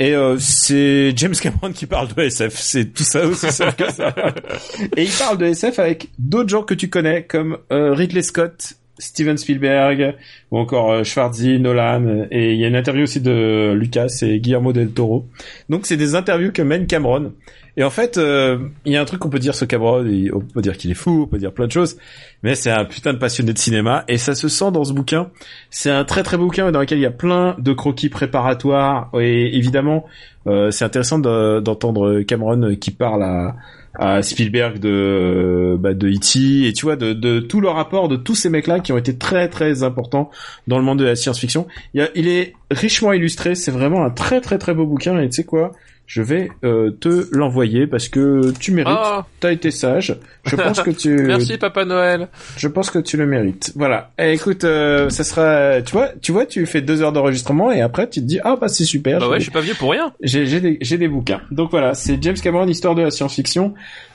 Et 0.00 0.14
euh, 0.14 0.38
c'est 0.38 1.12
James 1.14 1.34
Cameron 1.34 1.72
qui 1.72 1.84
parle 1.84 2.08
de 2.08 2.22
SF. 2.22 2.58
C'est 2.58 2.86
tout 2.86 3.02
ça 3.02 3.26
aussi 3.26 3.52
simple 3.52 3.84
que 3.84 3.92
ça. 3.92 4.14
Et 4.96 5.04
il 5.04 5.10
parle 5.10 5.36
de 5.36 5.44
SF 5.44 5.78
avec 5.78 6.08
d'autres 6.18 6.48
gens 6.48 6.62
que 6.62 6.72
tu 6.72 6.88
connais, 6.88 7.24
comme 7.24 7.58
euh, 7.70 7.92
Ridley 7.92 8.22
Scott, 8.22 8.72
Steven 9.00 9.36
Spielberg, 9.36 10.14
ou 10.52 10.58
encore 10.58 10.92
euh, 10.92 11.02
Schwarzy, 11.02 11.58
Nolan. 11.58 12.26
Et 12.30 12.52
il 12.52 12.60
y 12.60 12.64
a 12.64 12.68
une 12.68 12.76
interview 12.76 13.02
aussi 13.02 13.20
de 13.20 13.72
Lucas 13.74 14.20
et 14.22 14.38
Guillermo 14.38 14.72
del 14.72 14.92
Toro. 14.92 15.26
Donc 15.68 15.86
c'est 15.86 15.96
des 15.96 16.14
interviews 16.14 16.52
que 16.52 16.62
mène 16.62 16.86
Cameron. 16.86 17.32
Et 17.76 17.84
en 17.84 17.90
fait, 17.90 18.18
euh, 18.18 18.58
il 18.84 18.92
y 18.92 18.96
a 18.96 19.00
un 19.00 19.04
truc 19.04 19.20
qu'on 19.20 19.30
peut 19.30 19.38
dire 19.38 19.54
sur 19.54 19.66
Cameron, 19.66 20.04
on 20.32 20.40
peut 20.40 20.60
dire 20.60 20.76
qu'il 20.76 20.90
est 20.90 20.94
fou, 20.94 21.22
on 21.22 21.26
peut 21.26 21.38
dire 21.38 21.52
plein 21.52 21.66
de 21.66 21.72
choses, 21.72 21.96
mais 22.42 22.54
c'est 22.54 22.70
un 22.70 22.84
putain 22.84 23.12
de 23.12 23.18
passionné 23.18 23.52
de 23.52 23.58
cinéma, 23.58 24.04
et 24.08 24.18
ça 24.18 24.34
se 24.34 24.48
sent 24.48 24.72
dans 24.72 24.84
ce 24.84 24.92
bouquin. 24.92 25.30
C'est 25.70 25.90
un 25.90 26.04
très 26.04 26.22
très 26.22 26.36
bouquin 26.36 26.72
dans 26.72 26.80
lequel 26.80 26.98
il 26.98 27.02
y 27.02 27.06
a 27.06 27.12
plein 27.12 27.56
de 27.58 27.72
croquis 27.72 28.08
préparatoires, 28.08 29.10
et 29.18 29.56
évidemment, 29.56 30.04
euh, 30.46 30.70
c'est 30.70 30.84
intéressant 30.84 31.18
d'entendre 31.18 32.22
Cameron 32.22 32.74
qui 32.74 32.90
parle 32.90 33.22
à, 33.22 33.56
à 33.98 34.22
Spielberg 34.22 34.78
de 34.78 35.76
bah, 35.78 35.94
de 35.94 36.08
E.T. 36.08 36.68
et 36.68 36.72
tu 36.72 36.86
vois 36.86 36.96
de, 36.96 37.12
de 37.12 37.40
tout 37.40 37.60
le 37.60 37.68
rapport 37.68 38.08
de 38.08 38.16
tous 38.16 38.34
ces 38.34 38.48
mecs-là 38.48 38.80
qui 38.80 38.92
ont 38.92 38.98
été 38.98 39.16
très 39.16 39.48
très 39.48 39.82
importants 39.82 40.30
dans 40.68 40.78
le 40.78 40.84
monde 40.84 40.98
de 40.98 41.04
la 41.04 41.16
science-fiction. 41.16 41.66
Il, 41.94 42.08
il 42.14 42.28
est 42.28 42.54
richement 42.70 43.12
illustré, 43.12 43.54
c'est 43.54 43.72
vraiment 43.72 44.04
un 44.04 44.10
très 44.10 44.40
très 44.40 44.58
très 44.58 44.74
beau 44.74 44.86
bouquin 44.86 45.20
et 45.20 45.28
tu 45.28 45.36
sais 45.36 45.44
quoi? 45.44 45.72
Je 46.10 46.22
vais 46.22 46.50
euh, 46.64 46.90
te 46.90 47.28
l'envoyer 47.30 47.86
parce 47.86 48.08
que 48.08 48.50
tu 48.58 48.72
mérites. 48.72 48.98
Oh. 49.00 49.20
T'as 49.38 49.52
été 49.52 49.70
sage. 49.70 50.18
Je 50.44 50.56
pense 50.56 50.80
que 50.80 50.90
tu. 50.90 51.10
Merci 51.22 51.56
Papa 51.56 51.84
Noël. 51.84 52.26
Je 52.56 52.66
pense 52.66 52.90
que 52.90 52.98
tu 52.98 53.16
le 53.16 53.26
mérites. 53.26 53.72
Voilà. 53.76 54.10
Et 54.18 54.24
eh, 54.24 54.32
écoute, 54.32 54.64
euh, 54.64 55.08
ça 55.08 55.22
sera. 55.22 55.80
Tu 55.82 55.92
vois, 55.92 56.08
tu 56.20 56.32
vois, 56.32 56.46
tu 56.46 56.66
fais 56.66 56.80
deux 56.80 57.00
heures 57.02 57.12
d'enregistrement 57.12 57.70
et 57.70 57.80
après 57.80 58.10
tu 58.10 58.18
te 58.22 58.24
dis 58.26 58.40
ah 58.42 58.56
bah 58.60 58.66
c'est 58.66 58.84
super. 58.84 59.20
Bah 59.20 59.28
ouais, 59.28 59.38
je 59.38 59.44
suis 59.44 59.52
pas 59.52 59.60
vieux 59.60 59.74
pour 59.74 59.92
rien. 59.92 60.12
J'ai 60.20 60.46
j'ai 60.46 60.60
des 60.60 60.78
j'ai 60.80 60.98
des 60.98 61.06
bouquins. 61.06 61.42
Donc 61.52 61.70
voilà, 61.70 61.94
c'est 61.94 62.20
James 62.20 62.34
Cameron, 62.34 62.66
histoire 62.66 62.96
de 62.96 63.02
la 63.02 63.12
science-fiction 63.12 63.74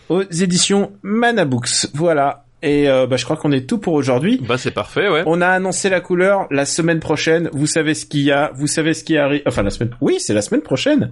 aux 0.10 0.24
éditions 0.24 0.92
Manabooks. 1.02 1.88
Voilà. 1.94 2.44
Et 2.62 2.90
euh, 2.90 3.08
bah, 3.08 3.16
je 3.16 3.24
crois 3.24 3.38
qu'on 3.38 3.54
est 3.54 3.70
tout 3.70 3.78
pour 3.78 3.94
aujourd'hui. 3.94 4.42
Bah 4.46 4.58
c'est 4.58 4.72
parfait, 4.72 5.08
ouais. 5.08 5.24
On 5.28 5.40
a 5.40 5.48
annoncé 5.48 5.88
la 5.88 6.02
couleur 6.02 6.48
la 6.52 6.66
semaine 6.66 7.00
prochaine. 7.00 7.50
Vous 7.54 7.68
savez 7.68 7.94
ce 7.94 8.06
qu'il 8.06 8.22
y 8.22 8.34
a, 8.34 8.52
vous 8.54 8.68
savez 8.68 8.94
ce 8.94 9.06
qui 9.06 9.18
arrive. 9.18 9.44
Enfin 9.46 9.64
la 9.64 9.70
semaine. 9.70 9.92
Oui, 10.02 10.18
c'est 10.20 10.34
la 10.34 10.42
semaine 10.42 10.62
prochaine. 10.62 11.12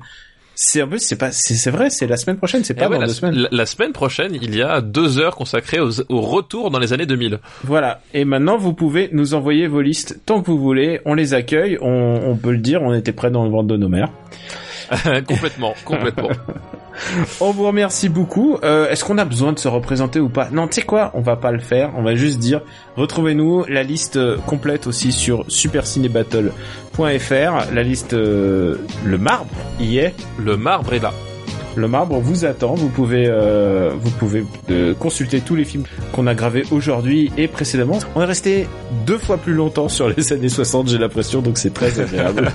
C'est 0.56 0.82
un 0.82 0.88
peu, 0.88 0.98
c'est 1.00 1.16
pas, 1.16 1.32
c'est 1.32 1.72
vrai, 1.72 1.90
c'est 1.90 2.06
la 2.06 2.18
semaine 2.18 2.38
prochaine, 2.38 2.64
c'est 2.64 2.76
pas 2.76 2.86
eh 2.86 2.94
dans 2.94 3.00
la, 3.00 3.08
deux 3.08 3.14
semaines. 3.14 3.48
La, 3.52 3.66
semaine 3.66 3.92
prochaine, 3.92 4.38
il 4.40 4.56
y 4.56 4.62
a 4.62 4.82
deux 4.82 5.20
heures 5.20 5.36
consacrées 5.36 5.80
au 5.80 6.22
retour 6.22 6.70
dans 6.70 6.80
les 6.80 6.94
années 6.94 7.08
2000. 7.08 7.40
Voilà. 7.64 8.02
Et 8.14 8.24
maintenant, 8.24 8.58
vous 8.58 8.74
pouvez 8.74 9.10
nous 9.12 9.34
envoyer 9.34 9.68
vos 9.68 9.82
listes 9.82 10.20
tant 10.26 10.42
que 10.42 10.52
vous 10.52 10.60
voulez. 10.60 11.02
On 11.06 11.16
les 11.16 11.34
accueille. 11.34 11.78
On, 11.82 12.22
on 12.26 12.36
peut 12.36 12.52
le 12.52 12.60
dire, 12.60 12.82
on 12.84 12.94
était 12.94 13.14
prêt 13.14 13.32
dans 13.32 13.46
le 13.46 13.50
ventre 13.50 13.68
de 13.68 13.78
nos 13.78 13.90
mères. 13.90 14.12
complètement, 15.28 15.74
complètement. 15.86 16.30
on 17.42 17.52
vous 17.52 17.66
remercie 17.66 18.10
beaucoup. 18.10 18.58
Euh, 18.64 18.90
Est-ce 18.90 19.04
qu'on 19.04 19.18
a 19.18 19.26
besoin 19.26 19.54
de 19.54 19.60
se 19.60 19.68
représenter 19.68 20.20
ou 20.20 20.30
pas? 20.30 20.50
Non, 20.52 20.68
tu 20.68 20.76
sais 20.76 20.82
quoi? 20.84 21.12
On 21.14 21.22
va 21.22 21.36
pas 21.36 21.52
le 21.52 21.60
faire. 21.60 21.92
On 21.98 22.04
va 22.04 22.16
juste 22.16 22.40
dire 22.40 22.62
retrouvez-nous 22.96 23.66
la 23.68 23.84
liste 23.84 24.20
complète 24.46 24.88
aussi 24.88 25.12
sur 25.12 25.46
supercinébattle.fr. 25.48 27.74
La 27.74 27.84
liste, 27.84 28.14
euh, 28.14 28.78
le 29.06 29.18
marbre 29.18 29.50
y 29.80 29.98
est. 29.98 30.14
Le 30.40 30.58
marbre 30.58 30.94
est 30.94 31.00
là. 31.00 31.14
Le 31.76 31.88
Marbre 31.88 32.20
vous 32.20 32.46
attend. 32.46 32.76
Vous 32.76 32.90
pouvez, 32.90 33.26
euh, 33.28 33.92
vous 34.00 34.12
pouvez 34.12 34.46
euh, 34.70 34.94
consulter 34.94 35.42
tous 35.42 35.56
les 35.56 35.66
films 35.66 35.84
qu'on 36.12 36.28
a 36.28 36.36
gravés 36.36 36.64
aujourd'hui 36.72 37.32
et 37.38 37.48
précédemment. 37.48 38.00
On 38.16 38.22
est 38.22 38.26
resté 38.26 38.68
deux 39.06 39.18
fois 39.18 39.38
plus 39.38 39.54
longtemps 39.54 39.90
sur 39.90 40.08
les 40.10 40.34
années 40.34 40.50
60, 40.50 40.88
j'ai 40.90 40.98
l'impression, 40.98 41.42
donc 41.42 41.58
c'est 41.58 41.74
très 41.74 42.00
agréable. 42.00 42.52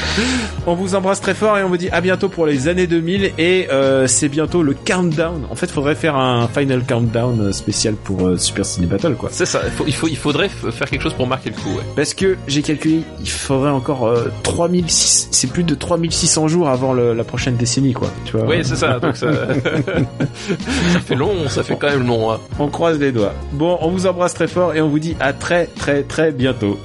on 0.66 0.74
vous 0.74 0.94
embrasse 0.94 1.20
très 1.20 1.34
fort 1.34 1.56
et 1.58 1.62
on 1.62 1.68
vous 1.68 1.76
dit 1.76 1.88
à 1.90 2.00
bientôt 2.00 2.28
pour 2.28 2.46
les 2.46 2.68
années 2.68 2.86
2000 2.86 3.32
et 3.38 3.68
euh, 3.70 4.06
c'est 4.06 4.28
bientôt 4.28 4.62
le 4.62 4.74
countdown. 4.74 5.42
En 5.50 5.54
fait, 5.54 5.70
faudrait 5.70 5.94
faire 5.94 6.16
un 6.16 6.48
final 6.48 6.82
countdown 6.84 7.52
spécial 7.52 7.94
pour 7.94 8.26
euh, 8.26 8.36
Super 8.36 8.64
Ciné 8.64 8.86
Battle, 8.86 9.14
quoi. 9.14 9.28
C'est 9.32 9.46
ça. 9.46 9.60
Il, 9.64 9.70
faut, 9.70 9.84
il, 9.86 9.94
faut, 9.94 10.08
il 10.08 10.16
faudrait 10.16 10.48
faire 10.48 10.88
quelque 10.90 11.02
chose 11.02 11.14
pour 11.14 11.26
marquer 11.26 11.50
le 11.50 11.56
coup. 11.56 11.76
Ouais. 11.76 11.84
Parce 11.96 12.14
que 12.14 12.36
j'ai 12.46 12.62
calculé, 12.62 13.02
il 13.20 13.28
faudrait 13.30 13.70
encore 13.70 14.06
euh, 14.06 14.28
3600, 14.42 15.28
c'est 15.30 15.50
plus 15.50 15.64
de 15.64 15.74
3600 15.74 16.48
jours 16.48 16.68
avant 16.68 16.92
le- 16.92 17.14
la 17.14 17.24
prochaine 17.24 17.56
décennie, 17.56 17.92
quoi. 17.92 18.10
Tu 18.24 18.36
vois. 18.36 18.46
Oui, 18.48 18.64
c'est 18.64 18.76
ça. 18.76 18.98
Donc 18.98 19.16
ça... 19.16 19.28
ça 20.92 21.00
fait 21.00 21.14
long. 21.14 21.48
Ça 21.48 21.62
fait 21.62 21.76
quand 21.76 21.90
même 21.90 22.06
long. 22.06 22.32
Hein. 22.32 22.40
On 22.58 22.68
croise 22.68 22.98
les 22.98 23.12
doigts. 23.12 23.34
Bon, 23.52 23.78
on 23.80 23.90
vous 23.90 24.06
embrasse 24.06 24.34
très 24.34 24.48
fort 24.48 24.74
et 24.74 24.80
on 24.80 24.88
vous 24.88 24.98
dit 24.98 25.16
à 25.20 25.32
très 25.32 25.66
très 25.66 26.02
très 26.02 26.32
bientôt. 26.32 26.78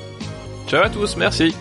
Ciao 0.67 0.83
à 0.83 0.89
tous. 0.89 1.17
Merci. 1.17 1.55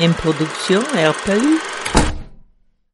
Une 0.00 0.14
production 0.14 0.80
RPU. 0.94 1.69